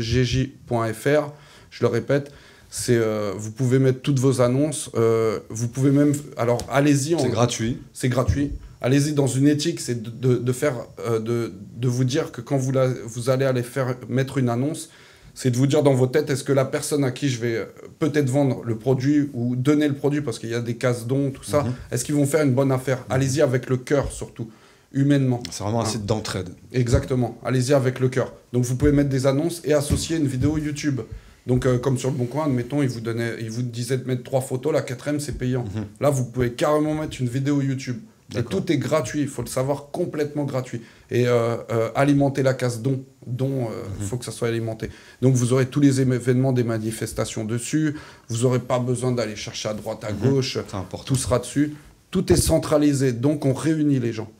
entraide-du6gj.fr. 0.00 1.32
Je 1.70 1.80
le 1.84 1.86
répète, 1.86 2.30
c'est 2.70 2.96
euh, 2.96 3.32
vous 3.36 3.50
pouvez 3.50 3.78
mettre 3.78 4.00
toutes 4.02 4.18
vos 4.18 4.40
annonces, 4.40 4.90
euh, 4.94 5.40
vous 5.48 5.68
pouvez 5.68 5.90
même 5.90 6.12
alors 6.36 6.60
allez-y 6.70 7.16
C'est 7.18 7.28
gratuit. 7.30 7.78
c'est 7.92 8.08
gratuit. 8.08 8.52
Allez-y 8.80 9.12
dans 9.12 9.28
une 9.28 9.46
éthique, 9.46 9.78
c'est 9.80 10.02
de, 10.02 10.10
de- 10.10 10.38
de 10.38 10.52
faire, 10.52 10.74
de, 11.20 11.52
de 11.76 11.88
vous 11.88 12.02
dire 12.04 12.32
que 12.32 12.40
quand 12.40 12.56
vous, 12.56 12.72
la- 12.72 12.88
vous 13.06 13.30
allez 13.30 13.44
aller 13.44 13.62
faire 13.62 13.94
mettre 14.08 14.38
une 14.38 14.48
annonce, 14.48 14.90
c'est 15.34 15.50
de 15.50 15.56
vous 15.56 15.66
dire 15.66 15.82
dans 15.82 15.94
vos 15.94 16.06
têtes, 16.06 16.28
est-ce 16.30 16.44
que 16.44 16.52
la 16.52 16.64
personne 16.64 17.04
à 17.04 17.10
qui 17.10 17.28
je 17.28 17.40
vais 17.40 17.56
euh, 17.56 17.64
peut-être 17.98 18.28
vendre 18.28 18.62
le 18.64 18.76
produit 18.76 19.30
ou 19.34 19.56
donner 19.56 19.88
le 19.88 19.94
produit, 19.94 20.20
parce 20.20 20.38
qu'il 20.38 20.50
y 20.50 20.54
a 20.54 20.60
des 20.60 20.76
cases 20.76 21.06
dons, 21.06 21.30
tout 21.30 21.42
ça, 21.44 21.62
Mhm. 21.62 21.72
est-ce 21.90 22.04
qu'ils 22.04 22.14
vont 22.14 22.26
faire 22.26 22.42
une 22.44 22.52
bonne 22.52 22.70
affaire? 22.72 23.04
Allez-y 23.08 23.40
avec 23.40 23.68
le 23.70 23.76
cœur 23.78 24.12
surtout, 24.12 24.48
humainement. 24.92 25.42
C'est 25.50 25.62
vraiment 25.64 25.80
un 25.80 25.84
Ah. 25.84 25.88
site 25.88 26.04
d'entraide. 26.06 26.50
Exactement, 26.72 27.38
allez-y 27.44 27.72
avec 27.72 27.98
le 28.00 28.08
cœur. 28.08 28.32
Donc 28.52 28.64
vous 28.64 28.76
pouvez 28.76 28.92
mettre 28.92 29.08
des 29.08 29.26
annonces 29.26 29.62
et 29.64 29.72
associer 29.72 30.16
une 30.18 30.26
vidéo 30.26 30.58
YouTube. 30.58 31.00
Donc 31.46 31.66
euh, 31.66 31.78
comme 31.78 31.98
sur 31.98 32.10
le 32.10 32.16
Bon 32.16 32.26
Coin, 32.26 32.44
admettons, 32.44 32.82
il 32.82 32.88
vous, 32.88 33.00
donnait, 33.00 33.32
il 33.40 33.50
vous 33.50 33.62
disait 33.62 33.96
de 33.98 34.06
mettre 34.06 34.22
trois 34.22 34.40
photos, 34.42 34.72
la 34.72 34.82
quatrième 34.82 35.18
c'est 35.18 35.38
payant. 35.38 35.64
Mhm. 35.74 35.86
Là, 36.00 36.10
vous 36.10 36.26
pouvez 36.26 36.52
carrément 36.52 36.94
mettre 36.94 37.20
une 37.20 37.28
vidéo 37.28 37.60
YouTube. 37.62 37.96
Et 38.36 38.42
tout 38.42 38.70
est 38.72 38.78
gratuit, 38.78 39.20
il 39.20 39.28
faut 39.28 39.42
le 39.42 39.48
savoir, 39.48 39.90
complètement 39.90 40.44
gratuit. 40.44 40.82
Et 41.10 41.26
euh, 41.26 41.56
euh, 41.70 41.90
alimenter 41.94 42.42
la 42.42 42.54
case 42.54 42.80
don, 42.80 43.04
don, 43.26 43.68
il 43.98 44.02
Mhm. 44.02 44.08
faut 44.08 44.16
que 44.16 44.24
ça 44.24 44.32
soit 44.32 44.48
alimenté. 44.48 44.90
Donc 45.20 45.34
vous 45.34 45.52
aurez 45.52 45.66
tous 45.66 45.80
les 45.80 46.00
événements 46.00 46.52
des 46.52 46.64
manifestations 46.64 47.44
dessus, 47.44 47.94
vous 48.28 48.42
n'aurez 48.44 48.58
pas 48.60 48.78
besoin 48.78 49.12
d'aller 49.12 49.36
chercher 49.36 49.68
à 49.68 49.74
droite, 49.74 50.04
à 50.04 50.12
Mhm. 50.12 50.30
gauche, 50.30 50.58
tout 51.04 51.16
sera 51.16 51.38
dessus. 51.38 51.74
Tout 52.10 52.32
est 52.32 52.36
centralisé, 52.36 53.12
donc 53.12 53.44
on 53.44 53.52
réunit 53.54 53.98
les 53.98 54.12
gens. 54.12 54.30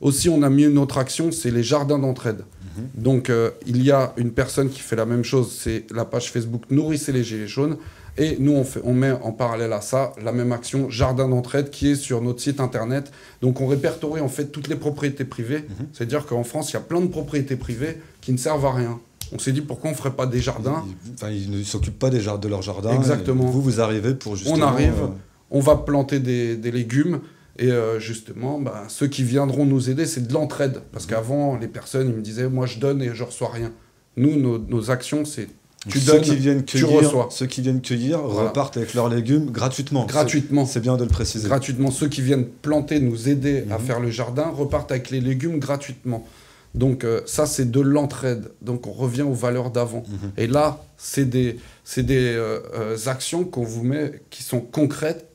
Aussi, 0.00 0.28
on 0.30 0.42
a 0.42 0.48
mis 0.48 0.64
une 0.64 0.78
autre 0.78 0.96
action, 0.98 1.30
c'est 1.32 1.50
les 1.50 1.62
jardins 1.62 1.98
d'entraide. 1.98 2.44
Mhm. 2.76 3.02
Donc, 3.02 3.28
euh, 3.28 3.50
il 3.66 3.82
y 3.82 3.90
a 3.90 4.14
une 4.16 4.30
personne 4.32 4.70
qui 4.70 4.80
fait 4.80 4.96
la 4.96 5.04
même 5.04 5.24
chose, 5.24 5.52
c'est 5.62 5.84
la 5.92 6.04
page 6.06 6.30
Facebook 6.32 6.62
Nourrissez 6.70 7.12
les 7.12 7.22
Gilets 7.22 7.46
jaunes. 7.46 7.76
Et 8.20 8.36
nous, 8.38 8.52
on, 8.52 8.64
fait, 8.64 8.80
on 8.84 8.92
met 8.92 9.10
en 9.10 9.32
parallèle 9.32 9.72
à 9.72 9.80
ça 9.80 10.12
la 10.22 10.30
même 10.30 10.52
action 10.52 10.90
Jardin 10.90 11.26
d'entraide 11.28 11.70
qui 11.70 11.88
est 11.90 11.94
sur 11.94 12.20
notre 12.20 12.40
site 12.40 12.60
internet. 12.60 13.10
Donc, 13.40 13.60
on 13.60 13.66
répertorie 13.66 14.20
en 14.20 14.28
fait 14.28 14.46
toutes 14.52 14.68
les 14.68 14.76
propriétés 14.76 15.24
privées. 15.24 15.64
Mhm. 15.68 15.86
C'est-à-dire 15.92 16.26
qu'en 16.26 16.44
France, 16.44 16.70
il 16.70 16.74
y 16.74 16.76
a 16.76 16.80
plein 16.80 17.00
de 17.00 17.06
propriétés 17.06 17.56
privées 17.56 17.98
qui 18.20 18.32
ne 18.32 18.36
servent 18.36 18.66
à 18.66 18.72
rien. 18.72 19.00
On 19.32 19.38
s'est 19.38 19.52
dit 19.52 19.62
pourquoi 19.62 19.90
on 19.90 19.92
ne 19.92 19.98
ferait 19.98 20.10
pas 20.12 20.26
des 20.26 20.40
jardins? 20.40 20.84
Ils, 20.86 21.12
enfin, 21.14 21.30
ils 21.30 21.50
ne 21.50 21.62
s'occupent 21.62 21.98
pas 21.98 22.10
des 22.10 22.20
de 22.20 22.48
leur 22.48 22.62
jardin. 22.62 22.90
Exactement. 22.94 23.44
Vous, 23.44 23.62
vous 23.62 23.80
arrivez 23.80 24.14
pour 24.14 24.36
justement. 24.36 24.66
arrive. 24.66 25.02
euh, 25.02 25.06
on 25.50 25.60
va 25.60 25.76
planter 25.76 26.20
des, 26.20 26.56
des 26.56 26.70
légumes. 26.70 27.20
Et 27.58 27.70
euh, 27.70 27.98
justement, 28.00 28.58
bah, 28.58 28.84
ceux 28.88 29.06
qui 29.06 29.22
viendront 29.22 29.66
nous 29.66 29.90
aider, 29.90 30.06
c'est 30.06 30.26
de 30.26 30.32
l'entraide. 30.32 30.82
Parce 30.92 31.06
qu'avant, 31.06 31.56
les 31.56 31.68
personnes, 31.68 32.08
ils 32.08 32.14
me 32.14 32.22
disaient, 32.22 32.48
moi 32.48 32.66
je 32.66 32.78
donne 32.78 33.02
et 33.02 33.10
je 33.14 33.22
reçois 33.22 33.50
rien. 33.50 33.70
Nous, 34.16 34.36
nos, 34.40 34.58
nos 34.58 34.90
actions, 34.90 35.24
c'est 35.24 35.48
tu 35.88 35.98
ceux 35.98 36.12
donnes, 36.12 36.22
qui 36.22 36.36
viennent 36.36 36.64
tu 36.64 36.78
cueillir, 36.84 36.98
reçois. 36.98 37.28
Ceux 37.30 37.46
qui 37.46 37.62
viennent 37.62 37.80
cueillir 37.80 38.20
Voilà. 38.20 38.48
repartent 38.48 38.76
avec 38.76 38.92
leurs 38.94 39.08
légumes 39.08 39.50
gratuitement. 39.50 40.04
gratuitement. 40.06 40.66
C'est 40.66 40.80
bien 40.80 40.96
de 40.96 41.04
le 41.04 41.08
préciser. 41.08 41.48
Gratuitement. 41.48 41.90
Ceux 41.90 42.08
qui 42.08 42.20
viennent 42.22 42.44
planter, 42.46 43.00
nous 43.00 43.28
aider 43.28 43.64
à 43.70 43.78
Mhm. 43.78 43.84
faire 43.86 44.00
le 44.00 44.10
jardin, 44.10 44.48
repartent 44.48 44.90
avec 44.90 45.10
les 45.10 45.20
légumes 45.20 45.58
gratuitement. 45.58 46.26
Donc 46.74 47.02
euh, 47.02 47.20
ça, 47.26 47.46
c'est 47.46 47.70
de 47.70 47.80
l'entraide. 47.80 48.52
Donc 48.62 48.86
on 48.86 48.92
revient 48.92 49.22
aux 49.22 49.32
valeurs 49.32 49.70
d'avant. 49.70 50.04
Mhm. 50.08 50.30
Et 50.36 50.46
là, 50.46 50.84
c'est 50.98 51.24
des, 51.24 51.58
des 51.96 52.16
euh, 52.34 52.60
euh, 52.74 52.96
actions 53.06 53.44
qu'on 53.44 53.64
vous 53.64 53.82
met 53.82 54.20
qui 54.30 54.42
sont 54.42 54.60
concrètes 54.60 55.26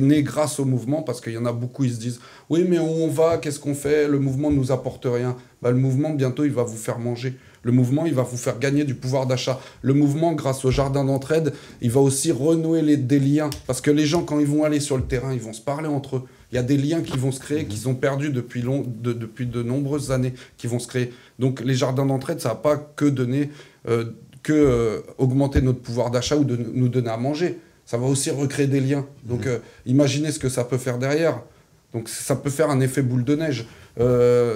né 0.00 0.22
grâce 0.22 0.60
au 0.60 0.64
mouvement, 0.66 1.02
parce 1.02 1.20
qu'il 1.22 1.32
y 1.32 1.38
en 1.38 1.46
a 1.46 1.52
beaucoup, 1.52 1.84
ils 1.84 1.94
se 1.94 1.98
disent 1.98 2.20
Oui, 2.50 2.64
mais 2.68 2.78
où 2.78 2.82
on 2.84 3.08
va? 3.08 3.38
Qu'est-ce 3.38 3.58
qu'on 3.58 3.74
fait? 3.74 4.06
Le 4.06 4.18
mouvement 4.18 4.50
ne 4.50 4.56
nous 4.56 4.70
apporte 4.72 5.06
rien. 5.06 5.36
Bah, 5.62 5.70
le 5.70 5.76
mouvement, 5.78 6.10
bientôt, 6.10 6.44
il 6.44 6.52
va 6.52 6.62
vous 6.64 6.76
faire 6.76 6.98
manger. 6.98 7.34
Le 7.62 7.72
mouvement, 7.72 8.06
il 8.06 8.14
va 8.14 8.22
vous 8.22 8.36
faire 8.36 8.58
gagner 8.58 8.84
du 8.84 8.94
pouvoir 8.94 9.26
d'achat. 9.26 9.60
Le 9.82 9.94
mouvement, 9.94 10.32
grâce 10.32 10.64
au 10.64 10.70
jardin 10.70 11.04
d'entraide, 11.04 11.52
il 11.80 11.90
va 11.90 12.00
aussi 12.00 12.32
renouer 12.32 12.82
les, 12.82 12.96
des 12.96 13.18
liens. 13.18 13.50
Parce 13.66 13.80
que 13.80 13.90
les 13.90 14.06
gens, 14.06 14.22
quand 14.22 14.38
ils 14.38 14.46
vont 14.46 14.64
aller 14.64 14.80
sur 14.80 14.96
le 14.96 15.04
terrain, 15.04 15.32
ils 15.32 15.40
vont 15.40 15.52
se 15.52 15.60
parler 15.60 15.88
entre 15.88 16.16
eux. 16.16 16.22
Il 16.50 16.54
y 16.54 16.58
a 16.58 16.62
des 16.62 16.76
liens 16.76 17.02
qui 17.02 17.18
vont 17.18 17.32
se 17.32 17.40
créer, 17.40 17.66
qu'ils 17.66 17.88
ont 17.88 17.94
perdus 17.94 18.30
depuis, 18.30 18.62
long, 18.62 18.84
de, 18.86 19.12
depuis 19.12 19.46
de 19.46 19.62
nombreuses 19.62 20.10
années, 20.12 20.32
qui 20.56 20.66
vont 20.66 20.78
se 20.78 20.86
créer. 20.86 21.12
Donc 21.38 21.60
les 21.60 21.74
jardins 21.74 22.06
d'entraide, 22.06 22.40
ça 22.40 22.50
n'a 22.50 22.54
pas 22.54 22.76
que 22.76 23.04
donner, 23.04 23.50
euh, 23.88 24.04
que 24.42 24.52
euh, 24.52 25.00
augmenter 25.18 25.60
notre 25.60 25.80
pouvoir 25.80 26.10
d'achat 26.10 26.36
ou 26.36 26.44
de 26.44 26.56
nous 26.56 26.88
donner 26.88 27.10
à 27.10 27.18
manger. 27.18 27.58
Ça 27.84 27.98
va 27.98 28.06
aussi 28.06 28.30
recréer 28.30 28.66
des 28.66 28.80
liens. 28.80 29.06
Donc 29.24 29.46
euh, 29.46 29.58
imaginez 29.84 30.32
ce 30.32 30.38
que 30.38 30.48
ça 30.48 30.64
peut 30.64 30.78
faire 30.78 30.98
derrière. 30.98 31.42
Donc 31.92 32.08
ça 32.08 32.36
peut 32.36 32.50
faire 32.50 32.70
un 32.70 32.80
effet 32.80 33.02
boule 33.02 33.24
de 33.24 33.34
neige. 33.34 33.66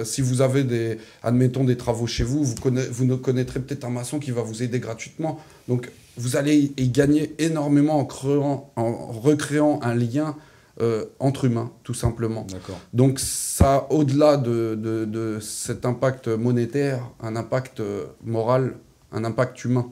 Si 0.03 0.21
vous 0.21 0.41
avez 0.41 0.63
des, 0.63 0.97
admettons, 1.21 1.63
des 1.63 1.77
travaux 1.77 2.07
chez 2.07 2.23
vous, 2.23 2.43
vous, 2.43 2.55
vous 2.91 3.17
connaîtrez 3.17 3.59
peut-être 3.59 3.85
un 3.85 3.89
maçon 3.89 4.19
qui 4.19 4.31
va 4.31 4.41
vous 4.41 4.63
aider 4.63 4.79
gratuitement. 4.79 5.39
Donc 5.67 5.91
vous 6.17 6.35
allez 6.35 6.73
y 6.77 6.89
gagner 6.89 7.33
énormément 7.39 7.99
en, 7.99 8.05
créant, 8.05 8.71
en 8.75 9.11
recréant 9.11 9.79
un 9.81 9.95
lien 9.95 10.35
euh, 10.81 11.05
entre 11.19 11.45
humains, 11.45 11.71
tout 11.83 11.93
simplement. 11.93 12.47
Donc 12.93 13.19
ça, 13.19 13.85
au-delà 13.91 14.37
de, 14.37 14.75
de, 14.75 15.39
cet 15.39 15.85
impact 15.85 16.27
monétaire, 16.27 17.11
un 17.21 17.35
impact 17.35 17.79
euh, 17.79 18.05
moral, 18.23 18.77
un 19.13 19.23
impact 19.23 19.63
humain. 19.63 19.87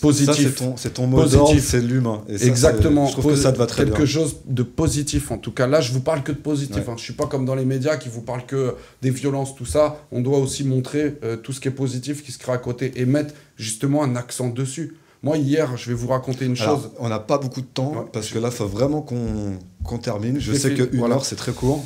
Positif. 0.00 0.62
C'est 0.76 0.94
ton, 0.94 1.06
mot 1.06 1.24
d'ordre, 1.24 1.58
c'est 1.60 1.80
l'humain. 1.80 2.22
Exactement. 2.28 3.06
je 3.06 3.12
trouve 3.12 3.32
que 3.32 3.38
ça 3.38 3.52
te 3.52 3.58
va 3.58 3.66
très 3.66 3.84
Quelque 3.84 4.06
chose 4.06 4.38
de 4.46 4.62
positif, 4.62 5.30
en 5.30 5.38
tout 5.38 5.52
cas. 5.52 5.66
Là, 5.66 5.80
je 5.80 5.92
vous 5.92 6.00
parle 6.00 6.22
que 6.22 6.32
de 6.32 6.38
positif. 6.38 6.88
Hein. 6.88 6.94
Je 6.96 7.02
suis 7.02 7.12
pas 7.12 7.26
comme 7.26 7.44
dans 7.44 7.54
les 7.54 7.64
médias 7.64 7.96
qui 7.96 8.08
vous 8.08 8.22
parlent 8.22 8.46
que 8.46 8.74
des 9.02 9.10
violences, 9.10 9.54
tout 9.54 9.66
ça. 9.66 9.98
On 10.10 10.20
doit 10.20 10.38
aussi 10.38 10.64
montrer 10.64 11.16
euh, 11.22 11.36
tout 11.36 11.52
ce 11.52 11.60
qui 11.60 11.68
est 11.68 11.72
positif 11.72 12.24
qui 12.24 12.32
se 12.32 12.38
crée 12.38 12.52
à 12.52 12.58
côté 12.58 12.92
et 12.96 13.04
mettre 13.04 13.34
justement 13.56 14.02
un 14.02 14.16
accent 14.16 14.48
dessus. 14.48 14.96
Moi, 15.22 15.38
hier, 15.38 15.76
je 15.76 15.90
vais 15.90 15.94
vous 15.94 16.08
raconter 16.08 16.44
une 16.44 16.56
chose. 16.56 16.90
On 16.98 17.08
n'a 17.08 17.18
pas 17.18 17.38
beaucoup 17.38 17.60
de 17.60 17.66
temps 17.66 18.06
parce 18.12 18.28
que 18.28 18.38
là, 18.38 18.48
il 18.50 18.54
faut 18.54 18.66
vraiment 18.66 19.02
qu'on 19.02 19.98
termine. 19.98 20.40
Je, 20.40 20.52
sais 20.52 20.74
qu'une 20.74 21.02
heure, 21.02 21.24
c'est 21.24 21.36
très 21.36 21.52
court. 21.52 21.84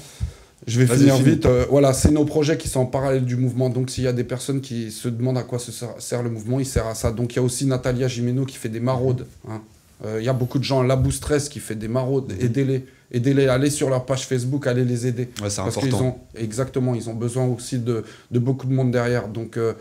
Je 0.67 0.81
vais 0.81 0.95
finir 0.95 1.17
vite. 1.17 1.47
Euh, 1.47 1.65
voilà, 1.71 1.93
c'est 1.93 2.11
nos 2.11 2.25
projets 2.25 2.59
qui 2.59 2.69
sont 2.69 2.81
en 2.81 2.87
parallèle 2.87 3.25
du 3.25 3.37
mouvement. 3.37 3.71
Donc, 3.71 3.91
s'il 3.91 4.05
y 4.05 4.09
a 4.09 4.13
des 4.13 4.25
personnes 4.25 4.61
qui 4.61 4.91
se 4.91 5.09
demandent 5.09 5.39
à 5.39 5.43
quoi 5.43 5.59
se 5.59 5.73
sert, 5.99 6.23
le 6.23 6.31
mouvement, 6.31 6.61
il 6.61 6.67
sert 6.67 6.87
à 6.87 6.95
ça. 6.95 7.11
Donc, 7.11 7.33
il 7.33 7.37
y 7.37 7.39
a 7.39 7.43
aussi 7.43 7.67
Natalia 7.67 8.09
Jimeno 8.09 8.45
qui 8.45 8.57
fait 8.57 8.69
des 8.69 8.81
maraudes. 8.81 9.27
Hein. 9.49 9.63
Euh, 10.05 10.19
il 10.21 10.25
y 10.25 10.29
a 10.29 10.33
beaucoup 10.33 10.59
de 10.59 10.65
gens, 10.65 10.83
Labou 10.83 11.11
Stress 11.11 11.49
qui 11.49 11.61
fait 11.61 11.75
des 11.75 11.89
maraudes. 11.89 12.33
Mhm. 12.33 12.45
Aidez-les. 12.45 12.87
Aidez-les, 13.13 13.49
allez 13.49 13.71
sur 13.71 13.91
leur 13.91 14.07
page 14.07 14.25
Facebook, 14.27 14.69
allez 14.69 14.85
les 14.85 15.07
aider. 15.07 15.31
c'est 15.49 15.61
important. 15.61 16.01
Ont, 16.01 16.15
exactement, 16.37 16.95
ils 16.95 17.11
ont 17.11 17.15
besoin 17.15 17.45
aussi 17.45 17.79
de, 17.79 18.05
de 18.31 18.39
beaucoup 18.39 18.69
de 18.69 18.73
monde 18.73 18.93
derrière. 18.93 19.27
Donc, 19.27 19.57
euh, 19.57 19.73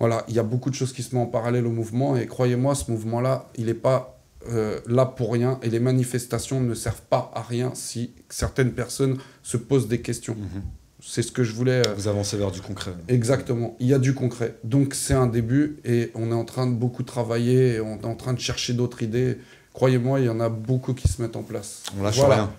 voilà, 0.00 0.24
il 0.28 0.34
y 0.34 0.40
a 0.40 0.42
beaucoup 0.42 0.70
de 0.70 0.74
choses 0.74 0.92
qui 0.92 1.04
se 1.04 1.14
mettent 1.14 1.24
en 1.24 1.28
parallèle 1.28 1.66
au 1.66 1.70
mouvement 1.70 2.16
et 2.16 2.26
croyez-moi, 2.26 2.74
ce 2.74 2.90
mouvement-là, 2.90 3.48
il 3.56 3.66
n'est 3.66 3.74
pas 3.74 4.13
euh, 4.50 4.80
là 4.86 5.06
pour 5.06 5.32
rien 5.32 5.58
et 5.62 5.70
les 5.70 5.80
manifestations 5.80 6.60
ne 6.60 6.74
servent 6.74 7.02
pas 7.02 7.30
à 7.34 7.42
rien 7.42 7.72
si 7.74 8.12
certaines 8.28 8.72
personnes 8.72 9.18
se 9.42 9.56
posent 9.56 9.88
des 9.88 10.00
questions. 10.00 10.34
Mhm. 10.34 10.62
C'est 11.06 11.22
ce 11.22 11.32
que 11.32 11.44
je 11.44 11.52
voulais. 11.52 11.86
Euh, 11.86 11.94
Vous 11.96 12.08
avancez 12.08 12.36
vers 12.36 12.50
du 12.50 12.62
concret. 12.62 12.92
Exactement. 13.08 13.76
Il 13.78 13.86
y 13.86 13.94
a 13.94 13.98
du 13.98 14.14
concret. 14.14 14.56
Donc 14.64 14.94
c'est 14.94 15.14
un 15.14 15.26
début 15.26 15.76
et 15.84 16.10
on 16.14 16.30
est 16.30 16.34
en 16.34 16.44
train 16.44 16.66
de 16.66 16.74
beaucoup 16.74 17.02
travailler 17.02 17.74
et 17.74 17.80
on 17.80 18.00
est 18.00 18.06
en 18.06 18.14
train 18.14 18.32
de 18.32 18.40
chercher 18.40 18.72
d'autres 18.72 19.02
idées. 19.02 19.38
Croyez-moi, 19.74 20.20
il 20.20 20.26
y 20.26 20.28
en 20.28 20.38
a 20.38 20.48
beaucoup 20.48 20.94
qui 20.94 21.08
se 21.08 21.20
mettent 21.20 21.36
en 21.36 21.42
place. 21.42 21.82
On 21.98 22.02
lâche 22.02 22.20
rien. 22.20 22.50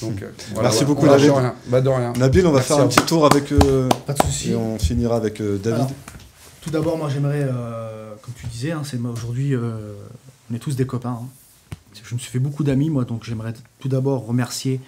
Donc, 0.00 0.22
euh, 0.22 0.30
Merci 0.62 0.84
beaucoup, 0.86 1.06
Nabil. 1.06 1.30
Bah, 1.66 1.80
de 1.82 1.88
rien. 1.88 2.14
Nabil, 2.14 2.46
on 2.46 2.50
va 2.52 2.62
faire 2.62 2.78
un 2.78 2.88
petit 2.88 3.04
tour 3.04 3.26
avec. 3.26 3.50
Pas 4.06 4.14
de 4.14 4.22
souci. 4.22 4.52
Et 4.52 4.56
on 4.56 4.78
finira 4.78 5.16
avec 5.16 5.40
David. 5.42 5.88
Tout 6.62 6.70
d'abord, 6.70 6.96
moi 6.96 7.08
j'aimerais, 7.12 7.42
euh, 7.42 8.14
comme 8.22 8.34
tu 8.34 8.46
disais, 8.46 8.70
hein, 8.70 8.82
c'est 8.84 8.96
aujourd'hui, 8.98 9.52
euh, 9.52 9.94
on 10.52 10.56
est 10.56 10.58
tous 10.58 10.76
des 10.76 10.86
copains. 10.86 11.18
Hein. 11.22 11.28
Je 12.04 12.14
me 12.14 12.20
suis 12.20 12.30
fait 12.30 12.38
beaucoup 12.38 12.62
d'amis, 12.62 12.90
moi, 12.90 13.04
donc 13.04 13.24
j'aimerais 13.24 13.54
tout 13.78 13.88
d'abord 13.88 14.26
remercier 14.26 14.80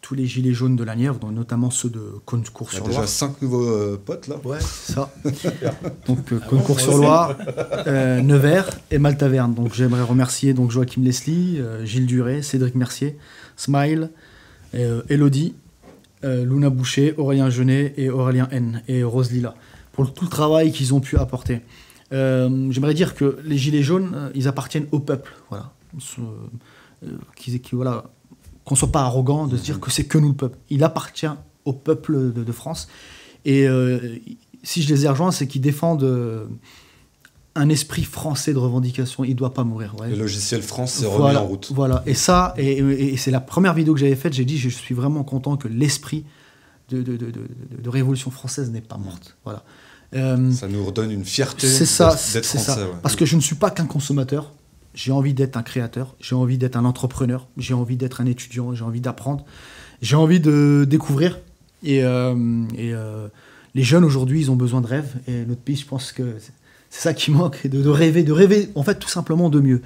tous 0.00 0.14
les 0.14 0.26
gilets 0.26 0.54
jaunes 0.54 0.76
de 0.76 0.84
la 0.84 0.96
Nièvre, 0.96 1.30
notamment 1.30 1.70
ceux 1.70 1.90
de 1.90 2.00
Concours-sur-Loire. 2.24 2.90
Il 2.90 2.94
y 2.94 2.96
a 2.96 3.00
déjà 3.02 3.06
cinq 3.06 3.42
nouveaux 3.42 3.68
euh, 3.68 4.00
potes 4.02 4.28
là. 4.28 4.36
Ouais, 4.44 4.60
ça. 4.60 5.12
donc 6.06 6.32
Concours-sur-Loire, 6.48 7.36
Nevers 7.86 8.70
et 8.90 8.98
Maltaverne. 8.98 9.52
Donc 9.52 9.74
j'aimerais 9.74 10.02
remercier 10.02 10.54
donc 10.54 10.70
Joachim 10.70 11.02
Leslie, 11.02 11.60
Gilles 11.84 12.06
Duret, 12.06 12.40
Cédric 12.40 12.74
Mercier, 12.74 13.18
Smile, 13.56 14.10
Elodie, 14.72 15.54
Luna 16.22 16.70
Boucher, 16.70 17.14
Aurélien 17.18 17.50
Genet 17.50 17.92
et 17.98 18.08
Aurélien 18.08 18.48
N 18.50 18.82
et 18.88 19.04
Rose 19.04 19.30
Lila 19.30 19.54
pour 19.92 20.14
tout 20.14 20.24
le 20.24 20.30
travail 20.30 20.72
qu'ils 20.72 20.94
ont 20.94 21.00
pu 21.00 21.18
apporter. 21.18 21.60
Euh, 22.12 22.70
j'aimerais 22.70 22.94
dire 22.94 23.14
que 23.14 23.38
les 23.44 23.56
Gilets 23.56 23.82
jaunes, 23.82 24.12
euh, 24.14 24.30
ils 24.34 24.48
appartiennent 24.48 24.86
au 24.92 24.98
peuple. 24.98 25.32
Voilà. 25.48 25.72
Euh, 25.94 27.08
qu'ils, 27.36 27.60
voilà 27.72 28.04
qu'on 28.64 28.74
ne 28.74 28.78
soit 28.78 28.92
pas 28.92 29.02
arrogant 29.02 29.46
de 29.46 29.56
se 29.56 29.62
dire 29.62 29.80
que 29.80 29.90
c'est 29.90 30.04
que 30.04 30.18
nous 30.18 30.28
le 30.28 30.34
peuple. 30.34 30.58
Il 30.68 30.84
appartient 30.84 31.26
au 31.64 31.72
peuple 31.72 32.32
de, 32.32 32.52
France. 32.52 32.88
Et 33.44 33.66
si 34.62 34.82
je 34.82 34.94
les 34.94 35.04
ai 35.04 35.08
rejoints, 35.08 35.30
c'est 35.30 35.46
qu'ils 35.46 35.62
défendent 35.62 36.48
un 37.56 37.68
esprit 37.68 38.04
français 38.04 38.52
de 38.52 38.58
revendication. 38.58 39.24
Il 39.24 39.30
ne 39.30 39.34
doit 39.34 39.54
pas 39.54 39.64
mourir. 39.64 39.96
Le 40.08 40.14
logiciel 40.14 40.62
France 40.62 40.92
s'est 40.92 41.06
remis 41.06 41.36
en 41.36 41.46
route. 41.46 41.72
Voilà. 41.74 42.02
Et 42.06 42.14
ça, 42.14 42.54
et, 42.58 42.78
et 42.78 43.16
c'est 43.16 43.30
la 43.30 43.40
première 43.40 43.74
vidéo 43.74 43.94
que 43.94 44.00
j'avais 44.00 44.14
faite, 44.14 44.34
j'ai 44.34 44.44
dit 44.44 44.58
je 44.58 44.68
suis 44.68 44.94
vraiment 44.94 45.24
content 45.24 45.56
que 45.56 45.66
l'esprit 45.66 46.24
de, 46.90 47.02
de, 47.02 47.88
Révolution 47.88 48.30
française 48.30 48.70
n'est 48.70 48.80
pas 48.80 48.96
morte. 48.96 49.36
Voilà. 49.44 49.64
Euh, 50.14 50.50
ça 50.50 50.66
nous 50.66 50.84
redonne 50.84 51.10
une 51.10 51.24
fierté 51.24 51.68
d'être 51.68 51.86
français. 51.86 52.42
Ça. 52.42 52.76
Parce 53.02 53.16
que 53.16 53.24
je 53.24 53.36
ne 53.36 53.40
suis 53.40 53.54
pas 53.54 53.70
qu'un 53.70 53.86
consommateur. 53.86 54.52
J'ai 54.92 55.12
envie 55.12 55.34
d'être 55.34 55.56
un 55.56 55.62
créateur, 55.62 56.16
j'ai 56.20 56.34
envie 56.34 56.58
d'être 56.58 56.74
un 56.74 56.84
entrepreneur, 56.84 57.46
j'ai 57.56 57.74
envie 57.74 57.96
d'être 57.96 58.20
un 58.20 58.26
étudiant, 58.26 58.74
j'ai 58.74 58.82
envie 58.82 59.00
d'apprendre, 59.00 59.44
j'ai 60.02 60.16
envie 60.16 60.40
de 60.40 60.84
découvrir. 60.88 61.38
Et, 61.84 62.02
euh, 62.02 62.64
et 62.76 62.92
euh, 62.92 63.28
les 63.76 63.84
jeunes 63.84 64.02
aujourd'hui, 64.02 64.40
ils 64.40 64.50
ont 64.50 64.56
besoin 64.56 64.80
de 64.80 64.88
rêves. 64.88 65.14
Et 65.28 65.44
notre 65.44 65.60
pays, 65.60 65.76
je 65.76 65.86
pense 65.86 66.10
que 66.10 66.34
c'est 66.90 67.00
ça 67.02 67.14
qui 67.14 67.30
manque, 67.30 67.68
de, 67.68 67.80
de, 67.80 67.88
rêver, 67.88 68.24
de 68.24 68.32
rêver, 68.32 68.70
en 68.74 68.82
fait, 68.82 68.98
tout 68.98 69.08
simplement 69.08 69.48
de 69.48 69.60
mieux. 69.60 69.80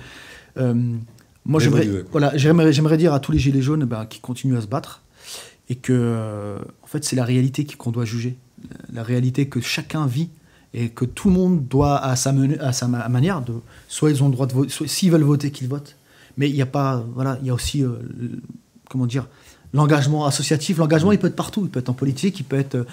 moi, 1.44 1.60
j'aimerais, 1.60 1.86
voilà, 2.10 2.34
j'aimerais, 2.34 2.96
dire 2.96 3.12
à 3.12 3.20
tous 3.20 3.30
les 3.30 3.38
gilets 3.38 3.60
jaunes 3.60 3.84
ben, 3.84 4.06
qui 4.06 4.20
continuent 4.20 4.56
à 4.56 4.62
se 4.62 4.66
battre, 4.66 5.02
et 5.68 5.74
que, 5.74 6.56
en 6.82 6.86
fait, 6.86 7.04
c'est 7.04 7.16
la 7.16 7.24
réalité 7.24 7.66
qu'on 7.66 7.90
doit 7.90 8.06
juger 8.06 8.38
la 8.92 9.02
réalité 9.02 9.48
que 9.48 9.60
chacun 9.60 10.06
vit 10.06 10.28
et 10.72 10.88
que 10.88 11.04
tout 11.04 11.28
le 11.28 11.34
monde 11.34 11.66
doit 11.68 11.98
à 11.98 12.16
sa, 12.16 12.34
à 12.60 12.72
sa 12.72 12.88
manière 12.88 13.42
de 13.42 13.54
soit 13.88 14.10
ils 14.10 14.22
ont 14.22 14.28
le 14.28 14.32
droit 14.32 14.46
de 14.46 14.52
voter 14.52 14.88
s'ils 14.88 15.10
veulent 15.10 15.22
voter 15.22 15.50
qu'ils 15.50 15.68
votent. 15.68 15.96
Mais 16.36 16.48
il 16.50 16.54
n'y 16.54 16.62
a 16.62 16.66
pas 16.66 17.04
voilà 17.14 17.38
il 17.40 17.46
y 17.46 17.50
a 17.50 17.54
aussi 17.54 17.82
euh, 17.82 17.96
comment 18.90 19.06
dire 19.06 19.28
l'engagement 19.72 20.26
associatif 20.26 20.78
l'engagement 20.78 21.12
il 21.12 21.18
peut 21.18 21.28
être 21.28 21.36
partout. 21.36 21.62
Il 21.64 21.70
peut 21.70 21.80
être 21.80 21.90
en 21.90 21.94
politique 21.94 22.40
il 22.40 22.44
peut 22.44 22.58
être 22.58 22.74
euh, 22.74 22.84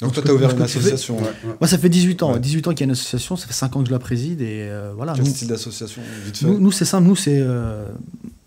donc 0.00 0.12
toi, 0.12 0.22
tu 0.22 0.30
as 0.30 0.34
ouvert 0.34 0.50
une 0.50 0.62
association 0.62 1.16
Moi, 1.60 1.68
ça 1.68 1.78
fait 1.78 1.88
18 1.88 2.22
ans. 2.22 2.36
18 2.36 2.68
ans 2.68 2.70
qu'il 2.70 2.80
y 2.80 2.82
a 2.82 2.86
une 2.86 2.90
association, 2.90 3.36
ça 3.36 3.46
fait 3.46 3.54
5 3.54 3.76
ans 3.76 3.80
que 3.82 3.88
je 3.88 3.92
la 3.92 3.98
préside. 3.98 4.40
Et 4.40 4.68
euh, 4.68 4.92
voilà. 4.94 5.14
Quel 5.14 5.26
style 5.26 5.48
d'association 5.48 6.02
Nous, 6.42 6.58
nous 6.58 6.72
c'est 6.72 6.84
simple, 6.84 7.08
nous, 7.08 7.16
c'est 7.16 7.42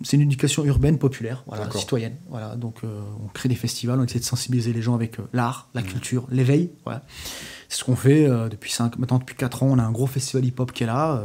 c'est 0.04 0.16
une 0.16 0.24
éducation 0.24 0.64
urbaine 0.64 0.98
populaire, 0.98 1.44
voilà, 1.46 1.70
citoyenne. 1.72 2.16
Voilà, 2.30 2.56
donc 2.56 2.78
euh, 2.84 3.02
on 3.24 3.28
crée 3.28 3.50
des 3.50 3.56
festivals, 3.56 4.00
on 4.00 4.04
essaie 4.04 4.20
de 4.20 4.24
sensibiliser 4.24 4.72
les 4.72 4.82
gens 4.82 4.96
avec 4.96 5.20
euh, 5.20 5.24
l'art, 5.34 5.70
la 5.74 5.82
mmh. 5.82 5.86
culture, 5.86 6.28
l'éveil. 6.32 6.72
Voilà. 6.86 7.04
C'est 7.68 7.80
ce 7.80 7.84
qu'on 7.84 7.98
fait 7.98 8.26
euh, 8.26 8.48
depuis 8.48 8.72
cinq, 8.72 8.98
maintenant 8.98 9.20
depuis 9.20 9.36
4 9.36 9.64
ans. 9.64 9.68
On 9.72 9.78
a 9.78 9.84
un 9.84 9.92
gros 9.92 10.08
festival 10.08 10.46
hip-hop 10.46 10.72
qui 10.72 10.84
est 10.84 10.88
là. 10.88 11.24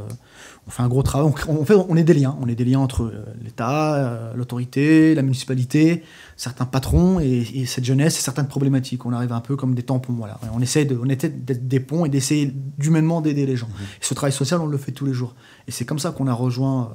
On 0.66 0.70
fait 0.70 0.82
un 0.82 0.88
gros 0.88 1.02
travail. 1.02 1.30
On, 1.48 1.64
fait, 1.64 1.74
on 1.74 1.96
est 1.96 2.04
des 2.04 2.14
liens. 2.14 2.36
On 2.40 2.48
est 2.48 2.54
des 2.54 2.64
liens 2.64 2.80
entre 2.80 3.12
l'État, 3.42 4.32
l'autorité, 4.34 5.14
la 5.14 5.22
municipalité, 5.22 6.02
certains 6.36 6.64
patrons 6.64 7.20
et, 7.20 7.66
cette 7.66 7.84
jeunesse 7.84 8.18
et 8.18 8.22
certaines 8.22 8.48
problématiques. 8.48 9.04
On 9.04 9.12
arrive 9.12 9.32
un 9.32 9.40
peu 9.40 9.56
comme 9.56 9.74
des 9.74 9.82
tampons. 9.82 10.14
Voilà. 10.14 10.40
On 10.54 10.60
essaie 10.60 10.84
de, 10.84 10.96
on 10.96 11.04
d'être 11.06 11.68
des 11.68 11.80
ponts 11.80 12.06
et 12.06 12.08
d'essayer 12.08 12.52
d'humainement 12.78 13.20
d'aider 13.20 13.44
les 13.46 13.56
gens. 13.56 13.68
Mmh. 13.68 13.82
Et 14.00 14.04
ce 14.04 14.14
travail 14.14 14.32
social, 14.32 14.60
on 14.60 14.66
le 14.66 14.78
fait 14.78 14.92
tous 14.92 15.04
les 15.04 15.12
jours. 15.12 15.34
Et 15.68 15.70
c'est 15.70 15.84
comme 15.84 15.98
ça 15.98 16.12
qu'on 16.12 16.26
a 16.28 16.32
rejoint 16.32 16.94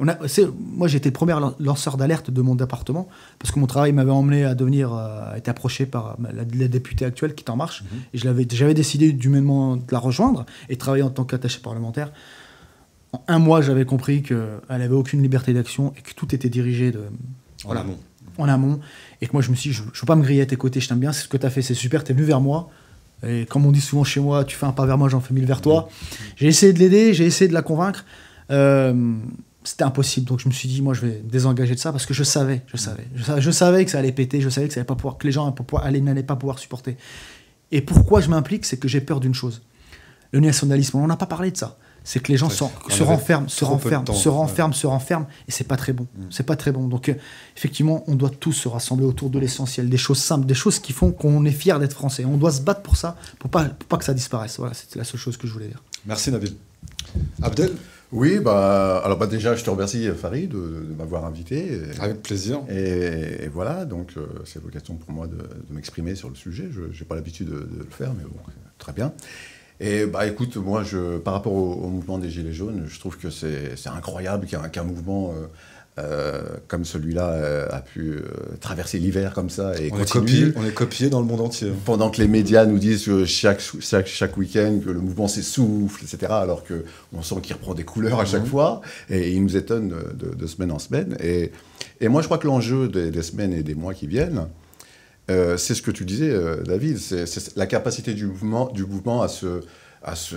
on 0.00 0.08
a, 0.08 0.16
moi, 0.58 0.88
j'étais 0.88 1.08
le 1.08 1.12
premier 1.12 1.34
lanceur 1.60 1.96
d'alerte 1.96 2.30
de 2.30 2.42
mon 2.42 2.54
département, 2.54 3.08
parce 3.38 3.52
que 3.52 3.60
mon 3.60 3.66
travail 3.66 3.92
m'avait 3.92 4.10
emmené 4.10 4.44
à 4.44 4.54
devenir, 4.54 4.92
euh, 4.92 5.32
à 5.32 5.36
être 5.36 5.48
approché 5.48 5.86
par 5.86 6.16
la, 6.32 6.44
députée 6.44 7.04
actuelle 7.04 7.34
qui 7.34 7.44
est 7.44 7.50
en 7.50 7.56
marche, 7.56 7.82
mhm. 7.82 8.00
et 8.12 8.56
j'avais 8.56 8.74
décidé 8.74 9.12
d'humainement 9.12 9.76
de 9.76 9.84
la 9.92 9.98
rejoindre 9.98 10.46
et 10.68 10.76
travailler 10.76 11.04
en 11.04 11.10
tant 11.10 11.24
qu'attaché 11.24 11.60
parlementaire. 11.60 12.12
En 13.14 13.22
un 13.28 13.38
mois, 13.38 13.62
j'avais 13.62 13.84
compris 13.84 14.22
qu'elle 14.22 14.58
n'avait 14.68 14.94
aucune 14.94 15.22
liberté 15.22 15.52
d'action 15.52 15.92
et 15.96 16.00
que 16.00 16.12
tout 16.14 16.34
était 16.34 16.48
dirigé 16.48 16.90
de, 16.90 17.02
en 17.64 17.76
amont. 17.76 17.98
En 18.38 18.48
amont. 18.48 18.80
Et 19.20 19.28
que 19.28 19.32
moi, 19.32 19.40
je 19.40 19.50
me 19.50 19.54
suis 19.54 19.70
dit, 19.70 19.76
je 19.76 19.82
ne 19.82 19.86
veux 19.86 20.06
pas 20.06 20.16
me 20.16 20.22
griller 20.22 20.42
à 20.42 20.46
tes 20.46 20.56
côtés, 20.56 20.80
je 20.80 20.88
t'aime 20.88 20.98
bien, 20.98 21.12
c'est 21.12 21.22
ce 21.22 21.28
que 21.28 21.36
tu 21.36 21.46
as 21.46 21.50
fait, 21.50 21.62
c'est 21.62 21.74
super, 21.74 22.02
tu 22.02 22.10
es 22.10 22.14
venu 22.14 22.26
vers 22.26 22.40
moi. 22.40 22.70
Et 23.24 23.46
comme 23.46 23.64
on 23.66 23.70
dit 23.70 23.80
souvent 23.80 24.02
chez 24.02 24.18
moi, 24.18 24.44
tu 24.44 24.56
fais 24.56 24.66
un 24.66 24.72
pas 24.72 24.84
vers 24.84 24.98
moi, 24.98 25.08
j'en 25.08 25.20
fais 25.20 25.32
mille 25.32 25.46
vers 25.46 25.60
toi. 25.60 25.88
J'ai 26.34 26.48
essayé 26.48 26.72
de 26.72 26.78
l'aider, 26.80 27.14
j'ai 27.14 27.24
essayé 27.24 27.46
de 27.46 27.54
la 27.54 27.62
convaincre. 27.62 28.04
Euh, 28.50 29.14
c'était 29.62 29.84
impossible. 29.84 30.26
Donc 30.26 30.40
je 30.40 30.48
me 30.48 30.52
suis 30.52 30.68
dit, 30.68 30.82
moi, 30.82 30.92
je 30.92 31.02
vais 31.02 31.22
désengager 31.22 31.76
de 31.76 31.80
ça 31.80 31.92
parce 31.92 32.06
que 32.06 32.14
je 32.14 32.24
savais, 32.24 32.62
je 32.66 32.76
savais, 32.76 33.06
je 33.14 33.50
savais, 33.52 33.84
que 33.84 33.92
ça 33.92 34.00
allait 34.00 34.10
péter, 34.10 34.40
je 34.40 34.48
savais 34.48 34.66
que 34.66 34.74
ça 34.74 34.80
allait 34.80 34.86
pas 34.86 34.96
pouvoir, 34.96 35.18
que 35.18 35.26
les 35.26 35.32
gens 35.32 35.54
n'allaient 35.80 36.22
pas 36.24 36.36
pouvoir 36.36 36.58
supporter. 36.58 36.96
Et 37.70 37.80
pourquoi 37.80 38.20
je 38.20 38.28
m'implique, 38.28 38.64
c'est 38.66 38.76
que 38.76 38.88
j'ai 38.88 39.00
peur 39.00 39.20
d'une 39.20 39.34
chose. 39.34 39.62
Le 40.32 40.40
nationalisme, 40.40 40.98
on 40.98 41.06
n'a 41.06 41.16
pas 41.16 41.26
parlé 41.26 41.52
de 41.52 41.56
ça. 41.56 41.78
C'est 42.04 42.20
que 42.20 42.30
les 42.30 42.36
gens 42.36 42.50
se 42.50 42.62
renferment, 43.02 43.48
se 43.48 43.64
renferment, 43.64 44.06
se 44.06 44.28
renferment, 44.28 44.74
se 44.74 44.86
renferment, 44.86 45.26
et 45.48 45.52
c'est 45.52 45.64
pas 45.64 45.76
très 45.76 45.94
bon. 45.94 46.06
Mm. 46.16 46.22
C'est 46.30 46.44
pas 46.44 46.54
très 46.54 46.70
bon. 46.70 46.86
Donc 46.86 47.08
euh, 47.08 47.14
effectivement, 47.56 48.04
on 48.06 48.14
doit 48.14 48.30
tous 48.30 48.52
se 48.52 48.68
rassembler 48.68 49.06
autour 49.06 49.30
de 49.30 49.38
l'essentiel, 49.38 49.88
des 49.88 49.96
choses 49.96 50.18
simples, 50.18 50.46
des 50.46 50.54
choses 50.54 50.78
qui 50.78 50.92
font 50.92 51.12
qu'on 51.12 51.44
est 51.46 51.50
fier 51.50 51.80
d'être 51.80 51.94
français. 51.94 52.24
On 52.26 52.36
doit 52.36 52.52
se 52.52 52.60
battre 52.60 52.82
pour 52.82 52.96
ça, 52.96 53.16
pour 53.38 53.50
pas, 53.50 53.64
pour 53.64 53.88
pas 53.88 53.96
que 53.96 54.04
ça 54.04 54.14
disparaisse. 54.14 54.58
Voilà, 54.58 54.74
c'était 54.74 54.98
la 54.98 55.04
seule 55.04 55.18
chose 55.18 55.38
que 55.38 55.46
je 55.46 55.52
voulais 55.52 55.68
dire. 55.68 55.82
Merci 56.06 56.30
Nabil. 56.30 56.54
Abdel? 57.42 57.72
Oui, 58.12 58.38
bah, 58.38 59.02
alors 59.04 59.18
bah 59.18 59.26
déjà, 59.26 59.56
je 59.56 59.64
te 59.64 59.70
remercie, 59.70 60.08
Farid, 60.10 60.50
de, 60.50 60.94
m'avoir 60.96 61.24
invité. 61.24 61.80
Avec 61.98 62.22
plaisir. 62.22 62.60
Et, 62.68 63.48
voilà, 63.52 63.84
donc 63.84 64.12
euh, 64.16 64.26
c'est 64.44 64.62
l'occasion 64.62 64.94
pour 64.94 65.10
moi 65.10 65.26
de, 65.26 65.38
m'exprimer 65.70 66.14
sur 66.14 66.28
le 66.28 66.36
sujet. 66.36 66.68
Je 66.70 66.82
n'ai 66.82 67.06
pas 67.08 67.16
l'habitude 67.16 67.48
de, 67.48 67.68
le 67.76 67.90
faire, 67.90 68.12
mais 68.14 68.22
bon, 68.22 68.36
très 68.78 68.92
bien. 68.92 69.12
Et 69.80 70.06
bah 70.06 70.26
écoute, 70.26 70.56
moi, 70.56 70.82
je, 70.84 71.18
par 71.18 71.34
rapport 71.34 71.52
au, 71.52 71.88
mouvement 71.88 72.18
des 72.18 72.30
Gilets 72.30 72.52
jaunes, 72.52 72.84
je 72.86 72.98
trouve 73.00 73.18
que 73.18 73.30
c'est 73.30 73.74
incroyable 73.86 74.46
qu'un 74.46 74.84
mouvement 74.84 75.32
euh, 75.32 75.46
euh, 75.96 76.42
comme 76.66 76.84
celui-là 76.84 77.28
euh, 77.28 77.68
a 77.70 77.80
pu 77.80 78.14
euh, 78.14 78.22
traverser 78.60 78.98
l'hiver 78.98 79.32
comme 79.32 79.48
ça 79.48 79.80
et 79.80 79.92
on 79.92 80.00
Est 80.00 80.10
copié, 80.10 80.52
on 80.56 80.66
est 80.66 80.74
copié 80.74 81.08
dans 81.08 81.20
le 81.20 81.26
monde 81.26 81.40
entier. 81.40 81.70
Pendant 81.84 82.10
que 82.10 82.20
les 82.20 82.26
médias 82.26 82.66
nous 82.66 82.80
disent 82.80 83.24
chaque, 83.26 83.62
chaque, 83.78 84.08
chaque 84.08 84.36
week-end 84.36 84.80
que 84.84 84.90
le 84.90 84.98
mouvement 84.98 85.28
s'essouffle, 85.28 86.02
etc., 86.02 86.32
alors 86.32 86.64
qu'on 86.64 87.22
sent 87.22 87.36
qu'il 87.44 87.54
reprend 87.54 87.74
des 87.74 87.84
couleurs 87.84 88.18
à 88.18 88.24
chaque 88.24 88.42
mhm. 88.42 88.48
fois, 88.48 88.80
et 89.08 89.30
il 89.34 89.42
nous 89.44 89.56
étonne 89.56 89.94
de, 90.14 90.46
semaine 90.48 90.72
en 90.72 90.80
semaine. 90.80 91.16
Et, 91.22 91.52
et, 92.00 92.08
moi, 92.08 92.22
je 92.22 92.26
crois 92.26 92.38
que 92.38 92.48
l'enjeu 92.48 92.88
des, 92.88 93.22
semaines 93.22 93.52
et 93.52 93.62
des 93.62 93.76
mois 93.76 93.94
qui 93.94 94.08
viennent, 94.08 94.48
c'est 95.28 95.74
ce 95.74 95.82
que 95.82 95.90
tu 95.90 96.04
disais, 96.04 96.34
David, 96.64 96.98
c'est 96.98 97.56
la 97.56 97.66
capacité 97.66 98.14
du 98.14 98.26
mouvement, 98.26 98.70
du 98.70 98.84
mouvement 98.84 99.22
à 99.22 99.28
se 99.28 99.62
à 100.04 100.14
se, 100.14 100.36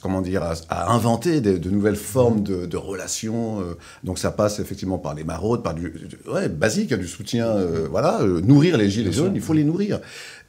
comment 0.00 0.20
dire, 0.20 0.44
à, 0.44 0.92
inventer 0.92 1.40
de 1.40 1.70
nouvelles 1.70 1.96
formes 1.96 2.42
de, 2.42 2.76
relations. 2.76 3.60
Euh. 3.60 3.74
donc 4.04 4.18
ça 4.18 4.30
passe 4.30 4.60
effectivement 4.60 4.98
par 4.98 5.14
les 5.14 5.24
maraudes, 5.24 5.62
par 5.62 5.74
du, 5.74 5.92
ouais, 6.32 6.48
basique, 6.48 6.94
du 6.94 7.08
soutien, 7.08 7.48
euh, 7.48 7.88
voilà, 7.90 8.20
euh, 8.22 8.40
nourrir 8.40 8.76
les 8.76 8.88
gilets 8.88 9.12
jaunes, 9.12 9.32
il 9.34 9.40
faut 9.40 9.54
les 9.54 9.64
nourrir. 9.64 10.00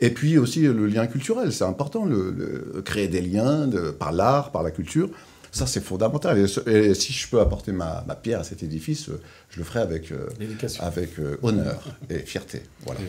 Et 0.02 0.12
puis 0.12 0.38
aussi 0.38 0.62
le 0.62 0.86
lien 0.86 1.08
culturel, 1.08 1.52
c'est 1.52 1.64
important, 1.64 2.06
le, 2.06 2.82
créer 2.86 3.08
des 3.08 3.22
liens 3.22 3.68
par 3.98 4.12
l'art, 4.12 4.52
par 4.52 4.62
la 4.62 4.70
culture. 4.70 5.10
Ça, 5.52 5.68
c'est 5.68 5.84
fondamental. 5.84 6.38
Et, 6.68 6.94
si 6.94 7.14
je 7.14 7.28
peux 7.28 7.40
apporter 7.40 7.72
ma, 7.72 8.03
pierre 8.22 8.41
à 8.41 8.44
cet 8.44 8.64
édifice, 8.64 9.10
je 9.49 9.57
le 9.60 9.64
ferai 9.64 9.80
avec, 9.80 10.14
avec 10.80 11.10
honneur 11.41 11.84
et 12.10 12.19
fierté. 12.19 12.64
Voilà. 12.86 13.02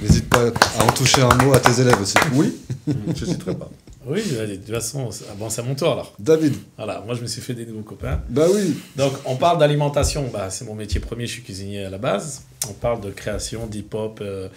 N'hésite 0.00 0.28
pas 0.28 0.48
à 0.78 0.84
en 0.84 0.92
toucher 0.92 1.22
un 1.22 1.34
mot 1.36 1.52
à 1.54 1.60
tes 1.60 1.80
élèves 1.80 2.00
aussi. 2.00 2.16
Oui, 2.34 2.56
je 2.86 3.24
n'hésiterai 3.24 3.54
pas. 3.54 3.70
Oui, 4.06 4.22
de 4.22 4.56
toute 4.56 4.74
façon, 4.74 5.10
bon, 5.38 5.48
c'est 5.48 5.60
à 5.60 5.64
mon 5.64 5.74
tour 5.74 5.92
alors. 5.92 6.12
David. 6.18 6.54
Voilà, 6.76 7.02
moi 7.06 7.14
je 7.14 7.22
me 7.22 7.26
suis 7.26 7.40
fait 7.40 7.54
des 7.54 7.66
nouveaux 7.66 7.82
copains. 7.82 8.20
Bah 8.28 8.46
oui. 8.52 8.76
Donc 8.96 9.12
on 9.24 9.36
parle 9.36 9.58
d'alimentation, 9.58 10.28
bah, 10.32 10.50
c'est 10.50 10.64
mon 10.64 10.74
métier 10.74 10.98
premier, 10.98 11.26
je 11.26 11.32
suis 11.32 11.42
cuisinier 11.42 11.84
à 11.84 11.90
la 11.90 11.98
base. 11.98 12.42
On 12.68 12.72
parle 12.72 13.00
de 13.00 13.10
création, 13.10 13.66
d'hip-hop, 13.66 14.18
euh, 14.20 14.48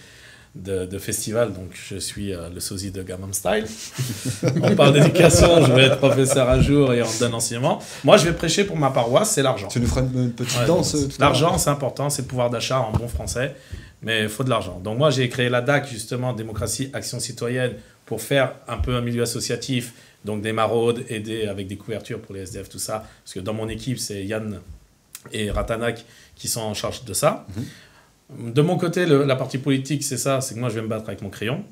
de, 0.55 0.85
de, 0.85 0.97
festival, 0.97 1.51
donc 1.51 1.71
je 1.73 1.97
suis 1.97 2.33
euh, 2.33 2.49
le 2.49 2.61
sosie 2.61 2.91
de 2.91 3.03
Gamam 3.03 3.33
Style. 3.33 3.65
on 4.63 4.75
parle 4.75 4.93
d'éducation, 4.93 5.65
je 5.65 5.71
vais 5.73 5.83
être 5.83 5.97
professeur 5.97 6.49
un 6.49 6.61
jour 6.61 6.93
et 6.93 7.01
en 7.01 7.09
donne 7.19 7.33
enseignement. 7.33 7.81
Moi 8.05 8.15
je 8.15 8.25
vais 8.25 8.33
prêcher 8.33 8.63
pour 8.63 8.77
ma 8.77 8.89
paroisse, 8.89 9.31
c'est 9.31 9.43
l'argent. 9.43 9.67
Tu 9.67 9.81
nous 9.81 9.87
feras 9.87 10.01
une, 10.01 10.31
petite 10.31 10.65
danse 10.65 10.95
euh, 10.95 11.09
L'argent 11.19 11.57
c'est 11.57 11.69
important, 11.69 12.09
c'est 12.09 12.21
le 12.21 12.27
pouvoir 12.29 12.49
d'achat 12.49 12.79
en 12.79 12.91
bon 12.93 13.09
français, 13.09 13.53
mais 14.01 14.23
il 14.23 14.29
faut 14.29 14.45
de 14.45 14.49
l'argent. 14.49 14.79
Donc 14.79 14.97
moi 14.97 15.09
j'ai 15.09 15.27
créé 15.27 15.49
la 15.49 15.61
DAC 15.61 15.89
justement, 15.89 16.31
Démocratie, 16.31 16.89
Action 16.93 17.19
Citoyenne 17.19 17.73
pour 18.05 18.21
faire 18.21 18.53
un 18.67 18.77
peu 18.77 18.95
un 18.95 19.01
milieu 19.01 19.23
associatif, 19.23 19.93
donc 20.23 20.41
des 20.41 20.53
maraudes, 20.53 21.03
aider 21.09 21.47
avec 21.47 21.67
des 21.67 21.75
couvertures 21.75 22.21
pour 22.21 22.33
les 22.33 22.41
SDF, 22.41 22.69
tout 22.69 22.79
ça. 22.79 23.05
Parce 23.23 23.33
que 23.33 23.39
dans 23.41 23.53
mon 23.53 23.67
équipe, 23.67 23.99
c'est 23.99 24.23
Yann 24.23 24.59
et 25.31 25.51
Ratanak 25.51 26.05
qui 26.35 26.47
sont 26.47 26.61
en 26.61 26.73
charge 26.73 27.03
de 27.03 27.13
ça. 27.13 27.45
Mhm. 27.55 27.65
De 28.29 28.61
mon 28.61 28.77
côté, 28.77 29.05
la 29.05 29.35
partie 29.35 29.57
politique, 29.57 30.03
c'est 30.03 30.17
ça, 30.17 30.41
c'est 30.41 30.55
que 30.55 30.59
moi 30.59 30.69
je 30.69 30.75
vais 30.75 30.81
me 30.81 30.87
battre 30.87 31.07
avec 31.07 31.21
mon 31.21 31.29
crayon. 31.29 31.63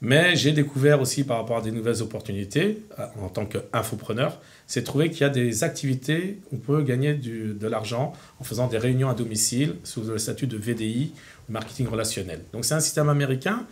Mais 0.00 0.36
j'ai 0.36 0.52
découvert 0.52 1.00
aussi 1.00 1.24
par 1.24 1.38
rapport 1.38 1.58
à 1.58 1.62
des 1.62 1.70
nouvelles 1.70 2.02
opportunités, 2.02 2.82
euh, 2.98 3.06
en 3.22 3.28
tant 3.28 3.46
qu'infopreneur, 3.46 4.38
c'est 4.66 4.82
trouver 4.82 5.10
qu'il 5.10 5.22
y 5.22 5.24
a 5.24 5.30
des 5.30 5.64
activités 5.64 6.40
où 6.52 6.56
on 6.56 6.58
peut 6.58 6.82
gagner 6.82 7.14
du, 7.14 7.54
de 7.54 7.66
l'argent 7.66 8.12
en 8.38 8.44
faisant 8.44 8.66
des 8.66 8.76
réunions 8.76 9.08
à 9.08 9.14
domicile 9.14 9.76
sous 9.82 10.02
le 10.02 10.18
statut 10.18 10.46
de 10.46 10.58
VDI, 10.58 11.12
marketing 11.48 11.88
relationnel. 11.88 12.40
Donc 12.52 12.66
c'est 12.66 12.74
un 12.74 12.80
système 12.80 13.08
américain 13.08 13.66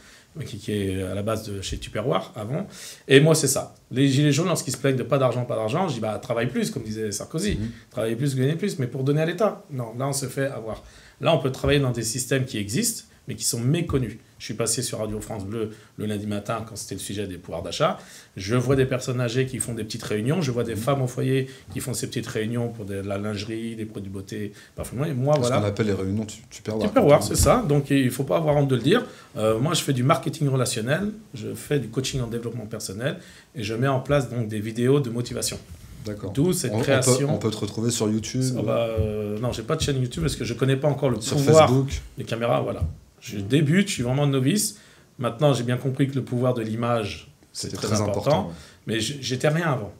qui, 0.47 0.73
est 0.73 1.03
à 1.03 1.15
la 1.15 1.23
base 1.23 1.47
de 1.47 1.61
chez 1.61 1.77
Tupperware 1.77 2.33
avant. 2.35 2.67
Et 3.09 3.21
moi, 3.21 3.35
c'est 3.35 3.49
ça. 3.49 3.75
Les 3.91 4.09
gilets 4.09 4.33
jaunes, 4.33 4.49
lorsqu'ils 4.49 4.73
se 4.73 4.79
plaignent 4.79 4.97
de 4.97 5.03
pas 5.03 5.19
d'argent, 5.19 5.45
pas 5.45 5.57
d'argent, 5.57 5.89
je 5.89 5.95
dis 5.95 6.01
bah 6.01 6.19
travaille 6.23 6.47
plus, 6.47 6.71
comme 6.71 6.83
disait 6.83 7.13
Sarkozy. 7.13 7.57
Mhm. 7.57 7.71
Travaille 7.91 8.17
plus, 8.17 8.35
gagnez 8.35 8.55
plus, 8.55 8.79
mais 8.79 8.87
pour 8.87 9.05
donner 9.05 9.21
à 9.21 9.27
l'État. 9.27 9.63
Non, 9.71 9.95
là, 9.99 10.09
on 10.09 10.13
se 10.15 10.27
fait 10.27 10.47
avoir. 10.47 10.83
Là, 11.23 11.35
on 11.35 11.39
peut 11.39 11.53
travailler 11.53 11.81
dans 11.81 11.93
des 11.93 12.03
systèmes 12.03 12.45
qui 12.45 12.59
existent, 12.59 13.05
mais 13.29 13.37
qui 13.37 13.45
sont 13.45 13.61
méconnus. 13.61 14.19
Je 14.41 14.47
suis 14.47 14.55
passé 14.55 14.83
sur 14.83 14.99
Radio 14.99 15.21
France 15.21 15.45
Bleu 15.45 15.71
le 15.97 16.07
lundi 16.07 16.27
matin 16.27 16.65
quand 16.69 16.75
c'était 16.75 16.97
le 16.97 17.01
sujet 17.01 17.29
des 17.29 17.39
pouvoirs 17.39 17.63
d'achat. 17.63 17.97
Je 18.37 18.57
vois 18.57 18.75
des 18.75 18.87
personnes 18.87 19.21
âgées 19.21 19.47
qui 19.47 19.61
font 19.61 19.73
des 19.73 19.85
petites 19.85 20.03
réunions. 20.03 20.43
Je 20.43 20.51
vois 20.51 20.65
des 20.65 20.75
femmes 20.75 21.01
au 21.01 21.07
foyer 21.07 21.49
qui 21.73 21.79
font 21.79 21.95
ces 21.95 22.09
petites 22.09 22.27
réunions 22.27 22.71
pour 22.71 22.85
de 22.85 22.95
la 22.95 23.19
lingerie, 23.19 23.77
des 23.77 23.85
produits 23.85 24.11
beauté, 24.11 24.53
parfumés. 24.75 25.11
Et 25.11 25.15
moi, 25.15 25.37
voilà. 25.39 25.57
Ce 25.57 25.61
qu'on 25.61 25.69
appelle 25.69 25.87
les 25.87 25.93
réunions 25.93 26.27
Tupperware. 26.51 26.89
Tupperware, 26.89 27.23
c'est 27.23 27.37
ça. 27.37 27.65
Donc 27.69 27.91
il 27.91 28.07
ne 28.07 28.11
faut 28.11 28.25
pas 28.25 28.39
avoir 28.39 28.57
honte 28.57 28.67
de 28.67 28.75
le 28.75 28.83
dire. 28.83 29.05
Euh, 29.37 29.61
moi, 29.61 29.75
je 29.75 29.83
fais 29.83 29.93
du 29.93 30.03
marketing 30.03 30.49
relationnel, 30.49 31.13
je 31.35 31.55
fais 31.55 31.79
du 31.79 31.87
coaching 31.87 32.21
en 32.21 32.27
développement 32.27 32.67
personnel 32.67 33.19
et 33.55 33.63
je 33.63 33.75
mets 33.75 33.87
en 33.87 34.01
place 34.01 34.29
donc 34.29 34.49
des 34.49 34.59
vidéos 34.59 34.99
de 34.99 35.11
motivation. 35.11 35.61
D'accord. 36.05 36.33
D'où 36.33 36.53
cette 36.53 36.77
création. 36.81 37.35
On 37.35 37.39
peut, 37.39 37.51
te 37.51 37.57
retrouver 37.57 37.91
sur 37.91 38.09
YouTube 38.09 38.57
ah 38.59 38.63
bah, 38.63 38.87
euh, 38.99 39.39
Non, 39.39 39.53
j'ai 39.53 39.63
pas 39.63 39.77
de 39.77 39.81
chaîne 39.81 40.01
YouTube 40.01 40.23
parce 40.23 40.37
que 40.37 40.45
je 40.45 40.55
connais 40.55 40.77
pas 40.77 40.89
encore 40.89 41.11
le 41.11 41.21
sur 41.21 41.37
pouvoir 41.37 41.69
Facebook. 41.69 42.03
des 42.19 42.25
caméras. 42.25 42.61
Voilà. 42.61 42.83
Je 43.21 43.39
débute, 43.39 43.89
je 43.89 43.95
suis 43.95 44.03
vraiment 44.03 44.27
novice. 44.27 44.79
Maintenant, 45.19 45.55
j'ai 45.55 45.63
bien 45.63 45.77
compris 45.77 46.09
que 46.09 46.15
le 46.15 46.25
pouvoir 46.25 46.55
de 46.55 46.63
l'image, 46.63 47.33
c'est 47.53 47.73
très, 47.73 48.01
important, 48.01 48.51
mais 48.87 48.99
j'étais 48.99 49.49
rien 49.49 49.73
avant. 49.73 49.93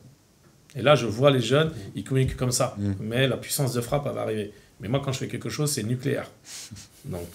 Et 0.75 0.83
là, 0.83 0.95
je 0.95 1.07
vois 1.07 1.31
les 1.31 1.41
jeunes, 1.41 1.71
ils 1.95 2.03
communiquent 2.03 2.37
comme 2.37 2.51
ça. 2.51 2.75
Mm. 2.79 2.93
Mais 3.01 3.29
la 3.29 3.37
puissance 3.37 3.75
de 3.75 3.81
frappe, 3.81 4.07
elle 4.07 4.15
va 4.15 4.23
arriver. 4.23 4.53
Mais 4.81 4.89
moi, 4.89 5.01
quand 5.05 5.13
je 5.13 5.19
fais 5.19 5.29
quelque 5.29 5.51
chose, 5.51 5.71
c'est 5.71 5.83
nucléaire. 5.83 6.31
Donc, 7.05 7.27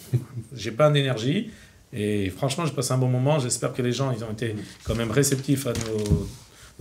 j'ai 0.54 0.72
pas 0.72 0.90
d'énergie. 0.90 1.52
Et 1.94 2.30
franchement, 2.30 2.66
je 2.66 2.74
passe 2.74 2.92
un 2.92 2.98
bon 2.98 3.08
moment. 3.08 3.40
J'espère 3.40 3.74
que 3.74 3.82
les 3.82 3.94
gens, 3.94 4.12
ils 4.12 4.24
ont 4.24 4.32
été 4.32 4.56
quand 4.84 4.96
même 4.96 5.12
réceptifs 5.12 5.68
à 5.68 5.74
nos, 5.74 6.28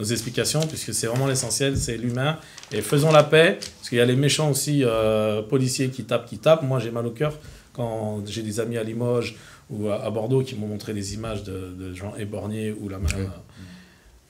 explications, 0.04 0.60
puisque 0.60 0.92
c'est 0.92 1.06
vraiment 1.06 1.26
l'essentiel, 1.26 1.76
c'est 1.76 1.96
l'humain. 1.96 2.38
Et 2.72 2.82
faisons 2.82 3.10
la 3.10 3.22
paix, 3.22 3.58
parce 3.78 3.88
qu'il 3.88 3.98
y 3.98 4.00
a 4.00 4.04
les 4.04 4.16
méchants 4.16 4.50
aussi, 4.50 4.82
euh, 4.84 5.42
policiers 5.42 5.88
qui 5.88 6.04
tapent, 6.04 6.26
qui 6.26 6.38
tapent. 6.38 6.62
Moi, 6.62 6.78
j'ai 6.78 6.90
mal 6.90 7.06
au 7.06 7.10
cœur 7.10 7.38
quand 7.72 8.22
j'ai 8.26 8.42
des 8.42 8.60
amis 8.60 8.78
à 8.78 8.82
Limoges 8.82 9.36
ou 9.70 9.88
à, 9.88 10.10
Bordeaux 10.10 10.42
qui 10.42 10.54
m'ont 10.54 10.66
montré 10.66 10.94
des 10.94 11.14
images 11.14 11.44
de, 11.44 11.92
gens 11.94 12.14
éborgnés 12.16 12.72
ou 12.72 12.88
la 12.88 12.98
main. 12.98 13.08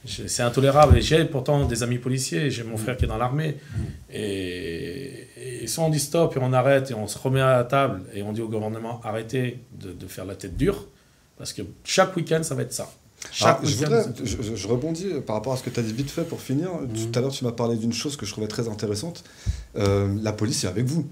C'est 0.04 0.42
intolérable. 0.42 0.98
Et 0.98 1.00
j'ai 1.00 1.24
pourtant 1.24 1.64
des 1.64 1.82
amis 1.82 1.98
policiers. 1.98 2.50
J'ai 2.50 2.62
mon 2.62 2.76
frère 2.76 2.96
qui 2.96 3.04
est 3.04 3.08
dans 3.08 3.16
l'armée. 3.16 3.56
Et, 4.12 5.26
et, 5.62 5.66
soit 5.66 5.84
on 5.84 5.90
dit 5.90 5.98
stop 5.98 6.36
et 6.36 6.40
on 6.40 6.52
arrête 6.52 6.90
et 6.90 6.94
on 6.94 7.08
se 7.08 7.18
remet 7.18 7.40
à 7.40 7.56
la 7.56 7.64
table 7.64 8.02
et 8.14 8.22
on 8.22 8.32
dit 8.32 8.40
au 8.40 8.48
gouvernement 8.48 9.00
arrêtez 9.04 9.58
de, 9.72 10.06
faire 10.06 10.24
la 10.24 10.36
tête 10.36 10.56
dure. 10.56 10.86
Parce 11.36 11.52
que 11.52 11.62
chaque 11.84 12.16
week-end, 12.16 12.42
ça 12.42 12.54
va 12.54 12.62
être 12.62 12.72
ça. 12.72 12.90
Ah, 13.42 13.60
je, 13.62 14.54
je, 14.54 14.68
rebondis 14.68 15.06
par 15.26 15.36
rapport 15.36 15.52
à 15.52 15.56
ce 15.56 15.62
que 15.62 15.70
tu 15.70 15.80
as 15.80 15.82
dit 15.82 15.92
vite 15.92 16.10
fait 16.10 16.24
pour 16.24 16.40
finir. 16.40 16.70
Mm. 16.74 17.10
Tout 17.12 17.18
à 17.18 17.22
l'heure, 17.22 17.32
tu 17.32 17.44
m'as 17.44 17.52
parlé 17.52 17.76
d'une 17.76 17.92
chose 17.92 18.16
que 18.16 18.24
je 18.24 18.32
trouvais 18.32 18.48
très 18.48 18.68
intéressante. 18.68 19.24
Euh, 19.76 20.14
la 20.22 20.32
police 20.32 20.64
est 20.64 20.68
avec 20.68 20.86
vous. 20.86 21.06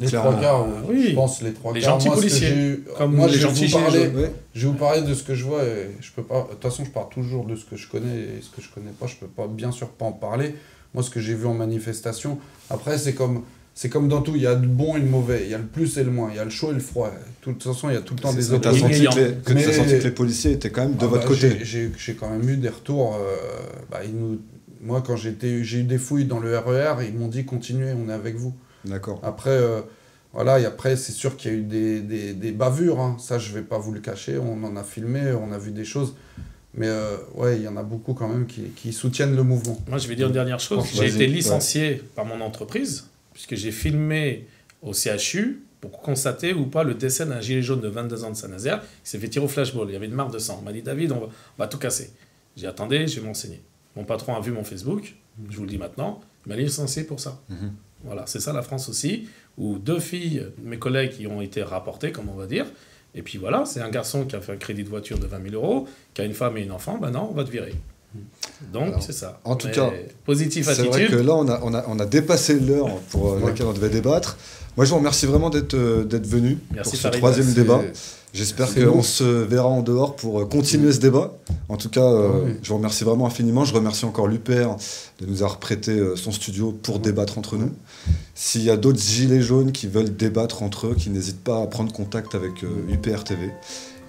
Les 0.00 0.06
trois 0.06 0.38
quarts, 0.38 0.66
oui. 0.88 1.08
je 1.08 1.14
pense 1.14 1.42
les 1.42 1.52
trois 1.52 1.72
les 1.72 1.80
Gentils 1.80 2.08
policiers. 2.08 2.80
Comme 2.96 3.16
moi, 3.16 3.26
les 3.26 3.32
je 3.32 3.40
gentils 3.40 3.66
vais, 3.66 3.78
vous 3.78 3.84
parler, 3.84 4.10
je 4.54 4.66
vais 4.66 4.72
vous 4.72 4.78
parler 4.78 5.02
de 5.02 5.12
ce 5.12 5.24
que 5.24 5.34
je 5.34 5.44
vois. 5.44 5.64
Et 5.64 5.90
je 6.00 6.12
peux 6.12 6.22
pas. 6.22 6.42
De 6.42 6.54
toute 6.54 6.62
façon, 6.62 6.84
je 6.84 6.90
parle 6.90 7.08
toujours 7.08 7.46
de 7.46 7.56
ce 7.56 7.64
que 7.64 7.76
je 7.76 7.88
connais 7.88 8.16
et 8.16 8.42
ce 8.42 8.54
que 8.54 8.62
je 8.62 8.70
connais 8.70 8.92
pas. 8.92 9.06
Je 9.06 9.16
peux 9.16 9.26
pas, 9.26 9.48
bien 9.48 9.72
sûr, 9.72 9.88
pas 9.88 10.04
en 10.04 10.12
parler. 10.12 10.54
Moi, 10.94 11.02
ce 11.02 11.10
que 11.10 11.20
j'ai 11.20 11.34
vu 11.34 11.46
en 11.46 11.54
manifestation. 11.54 12.38
Après, 12.70 12.96
c'est 12.96 13.14
comme. 13.14 13.42
C'est 13.74 13.88
comme 13.88 14.08
dans 14.08 14.20
tout, 14.20 14.36
il 14.36 14.42
y 14.42 14.46
a 14.46 14.54
le 14.54 14.66
bon 14.66 14.96
et 14.96 15.00
le 15.00 15.06
mauvais, 15.06 15.42
il 15.44 15.50
y 15.50 15.54
a 15.54 15.58
le 15.58 15.64
plus 15.64 15.96
et 15.96 16.04
le 16.04 16.10
moins, 16.10 16.28
il 16.30 16.36
y 16.36 16.38
a 16.38 16.44
le 16.44 16.50
chaud 16.50 16.70
et 16.70 16.74
le 16.74 16.80
froid. 16.80 17.10
De 17.10 17.52
toute 17.52 17.62
façon, 17.62 17.88
il 17.88 17.94
y 17.94 17.96
a 17.96 18.02
tout 18.02 18.14
le 18.14 18.20
temps 18.20 18.32
des 18.32 18.52
opinions. 18.52 18.88
Tu 18.88 18.88
as 18.88 19.72
senti 19.72 19.98
que 19.98 20.04
les 20.04 20.10
policiers 20.10 20.52
étaient 20.52 20.70
quand 20.70 20.82
même 20.82 20.96
de 20.96 21.04
ah 21.04 21.06
votre 21.06 21.22
bah, 21.22 21.28
côté 21.28 21.58
J'ai 21.64 22.14
quand 22.14 22.28
même 22.30 22.48
eu 22.48 22.56
des 22.56 22.68
retours. 22.68 23.16
Euh, 23.16 23.36
bah, 23.90 24.00
ils 24.04 24.14
nous, 24.14 24.40
moi, 24.82 25.02
quand 25.04 25.16
j'ai 25.16 25.30
eu 25.30 25.82
des 25.84 25.98
fouilles 25.98 26.26
dans 26.26 26.40
le 26.40 26.58
RER, 26.58 26.96
e 27.00 27.04
ils 27.06 27.14
m'ont 27.14 27.28
dit 27.28 27.44
continuez, 27.44 27.92
on 27.92 28.10
est 28.10 28.12
avec 28.12 28.36
vous. 28.36 28.54
D'accord. 28.84 29.20
Après, 29.22 29.50
euh, 29.50 29.80
voilà, 30.32 30.58
et 30.60 30.64
après, 30.64 30.96
c'est 30.96 31.12
sûr 31.12 31.36
qu'il 31.36 31.52
y 31.52 31.54
a 31.54 31.58
eu 31.58 31.62
des, 31.62 32.00
des, 32.00 32.34
des 32.34 32.52
bavures, 32.52 33.00
hein. 33.00 33.16
ça 33.20 33.38
je 33.38 33.52
vais 33.52 33.62
pas 33.62 33.78
vous 33.78 33.92
le 33.92 34.00
cacher, 34.00 34.38
on 34.38 34.64
en 34.64 34.76
a 34.76 34.82
filmé, 34.82 35.32
on 35.32 35.52
a 35.52 35.58
vu 35.58 35.70
des 35.70 35.84
choses. 35.84 36.14
Mais 36.74 36.88
euh, 36.88 37.16
ouais, 37.34 37.58
il 37.58 37.62
y 37.62 37.68
en 37.68 37.76
a 37.76 37.82
beaucoup 37.82 38.14
quand 38.14 38.28
même 38.28 38.46
qui, 38.46 38.62
qui, 38.74 38.92
soutiennent 38.92 39.36
le 39.36 39.42
mouvement. 39.42 39.78
Moi, 39.88 39.98
je 39.98 40.08
vais 40.08 40.16
dire 40.16 40.28
une 40.28 40.32
dernière 40.32 40.58
chose. 40.58 40.84
J'ai 40.94 41.06
été 41.06 41.26
licencié 41.26 42.02
par 42.16 42.24
mon 42.24 42.40
entreprise 42.40 43.04
puisque 43.42 43.60
j'ai 43.60 43.72
filmé 43.72 44.46
au 44.82 44.92
CHU 44.92 45.62
pour 45.80 46.00
constater 46.00 46.54
ou 46.54 46.66
pas 46.66 46.84
le 46.84 46.94
décès 46.94 47.26
d'un 47.26 47.40
gilet 47.40 47.60
jaune 47.62 47.80
de 47.80 47.88
22 47.88 48.24
ans 48.24 48.30
de 48.30 48.36
Saint-Nazaire 48.36 48.80
qui 48.80 49.10
s'est 49.10 49.18
fait 49.18 49.28
tirer 49.28 49.44
au 49.44 49.48
flashball. 49.48 49.88
Il 49.88 49.94
y 49.94 49.96
avait 49.96 50.06
une 50.06 50.14
marque 50.14 50.32
de 50.32 50.38
sang. 50.38 50.58
On 50.60 50.64
m'a 50.64 50.72
dit 50.72 50.82
David, 50.82 51.10
on 51.10 51.28
va, 51.58 51.66
tout 51.66 51.78
casser. 51.78 52.12
J'ai 52.56 52.68
attendu, 52.68 53.08
je 53.08 53.18
vais 53.18 53.26
m'enseigner. 53.26 53.60
Mon 53.96 54.04
patron 54.04 54.36
a 54.36 54.40
vu 54.40 54.52
mon 54.52 54.62
Facebook, 54.62 55.14
je 55.50 55.56
vous 55.56 55.64
le 55.64 55.68
dis 55.68 55.78
maintenant, 55.78 56.20
il 56.46 56.50
m'a 56.50 56.56
licencié 56.56 57.02
pour 57.02 57.18
ça. 57.18 57.40
Mhm. 57.48 57.72
Voilà, 58.04 58.26
c'est 58.26 58.40
ça 58.40 58.52
la 58.52 58.62
France 58.62 58.88
aussi, 58.88 59.28
où 59.58 59.78
deux 59.78 60.00
filles, 60.00 60.46
mes 60.62 60.78
collègues 60.78 61.10
qui 61.10 61.26
ont 61.26 61.40
été 61.40 61.62
rapportées, 61.62 62.12
comme 62.12 62.28
on 62.28 62.34
va 62.34 62.46
dire, 62.46 62.66
et 63.14 63.22
puis 63.22 63.38
voilà, 63.38 63.64
c'est 63.64 63.80
un 63.80 63.90
garçon 63.90 64.24
qui 64.24 64.34
a 64.36 64.40
fait 64.40 64.52
un 64.52 64.56
crédit 64.56 64.82
de 64.82 64.88
voiture 64.88 65.18
de 65.18 65.26
20 65.26 65.50
000 65.50 65.54
euros, 65.54 65.86
qui 66.14 66.22
a 66.22 66.24
une 66.24 66.34
femme 66.34 66.56
et 66.56 66.62
une 66.62 66.72
enfant, 66.72 66.98
ben 66.98 67.10
non, 67.10 67.28
on 67.30 67.34
va 67.34 67.44
te 67.44 67.50
virer. 67.50 67.74
Donc, 68.72 68.94
c'est 69.00 69.12
ça. 69.12 69.40
En 69.44 69.56
tout 69.56 69.68
cas, 69.70 69.90
positif 70.24 70.68
attitude. 70.68 70.92
C'est 70.92 71.06
vrai 71.06 71.08
que 71.08 71.16
là, 71.16 71.34
on 71.34 71.48
a, 71.48 71.60
on 71.62 71.74
a, 71.74 71.84
on 71.88 71.98
a 71.98 72.06
dépassé 72.06 72.58
l'heure 72.58 72.96
pour 73.10 73.36
laquelle 73.36 73.66
on 73.66 73.72
devait 73.72 73.88
débattre. 73.88 74.36
Moi, 74.76 74.86
je 74.86 74.90
vous 74.90 74.96
remercie 74.96 75.26
vraiment 75.26 75.50
d'être 75.50 75.74
euh, 75.74 76.04
d'être 76.04 76.26
venu 76.26 76.58
pour 76.82 76.94
ce 76.94 77.08
troisième 77.08 77.52
débat. 77.52 77.82
J'espère 78.32 78.74
qu'on 78.74 79.02
se 79.02 79.24
verra 79.24 79.68
en 79.68 79.82
dehors 79.82 80.16
pour 80.16 80.40
euh, 80.40 80.46
continuer 80.46 80.92
ce 80.92 80.98
débat. 80.98 81.34
En 81.68 81.76
tout 81.76 81.90
cas, 81.90 82.00
euh, 82.00 82.54
je 82.62 82.70
vous 82.70 82.76
remercie 82.76 83.04
vraiment 83.04 83.26
infiniment. 83.26 83.66
Je 83.66 83.74
remercie 83.74 84.06
encore 84.06 84.26
l'UPR 84.26 84.76
de 85.20 85.26
nous 85.26 85.42
avoir 85.42 85.58
prêté 85.58 86.00
son 86.16 86.32
studio 86.32 86.72
pour 86.72 87.00
débattre 87.00 87.36
entre 87.36 87.56
nous. 87.56 87.70
S'il 88.34 88.62
y 88.62 88.70
a 88.70 88.78
d'autres 88.78 89.00
gilets 89.00 89.42
jaunes 89.42 89.72
qui 89.72 89.88
veulent 89.88 90.16
débattre 90.16 90.62
entre 90.62 90.86
eux, 90.86 90.94
qui 90.94 91.10
n'hésitent 91.10 91.44
pas 91.44 91.60
à 91.60 91.66
prendre 91.66 91.92
contact 91.92 92.34
avec 92.34 92.62
UPR 92.62 93.24
TV. 93.24 93.52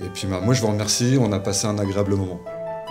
Et 0.02 0.08
puis, 0.14 0.28
bah, 0.28 0.40
moi, 0.42 0.54
je 0.54 0.62
vous 0.62 0.68
remercie. 0.68 1.18
On 1.20 1.34
a 1.34 1.40
passé 1.40 1.68
un 1.68 1.78
agréable 1.78 2.16
moment. 2.16 2.40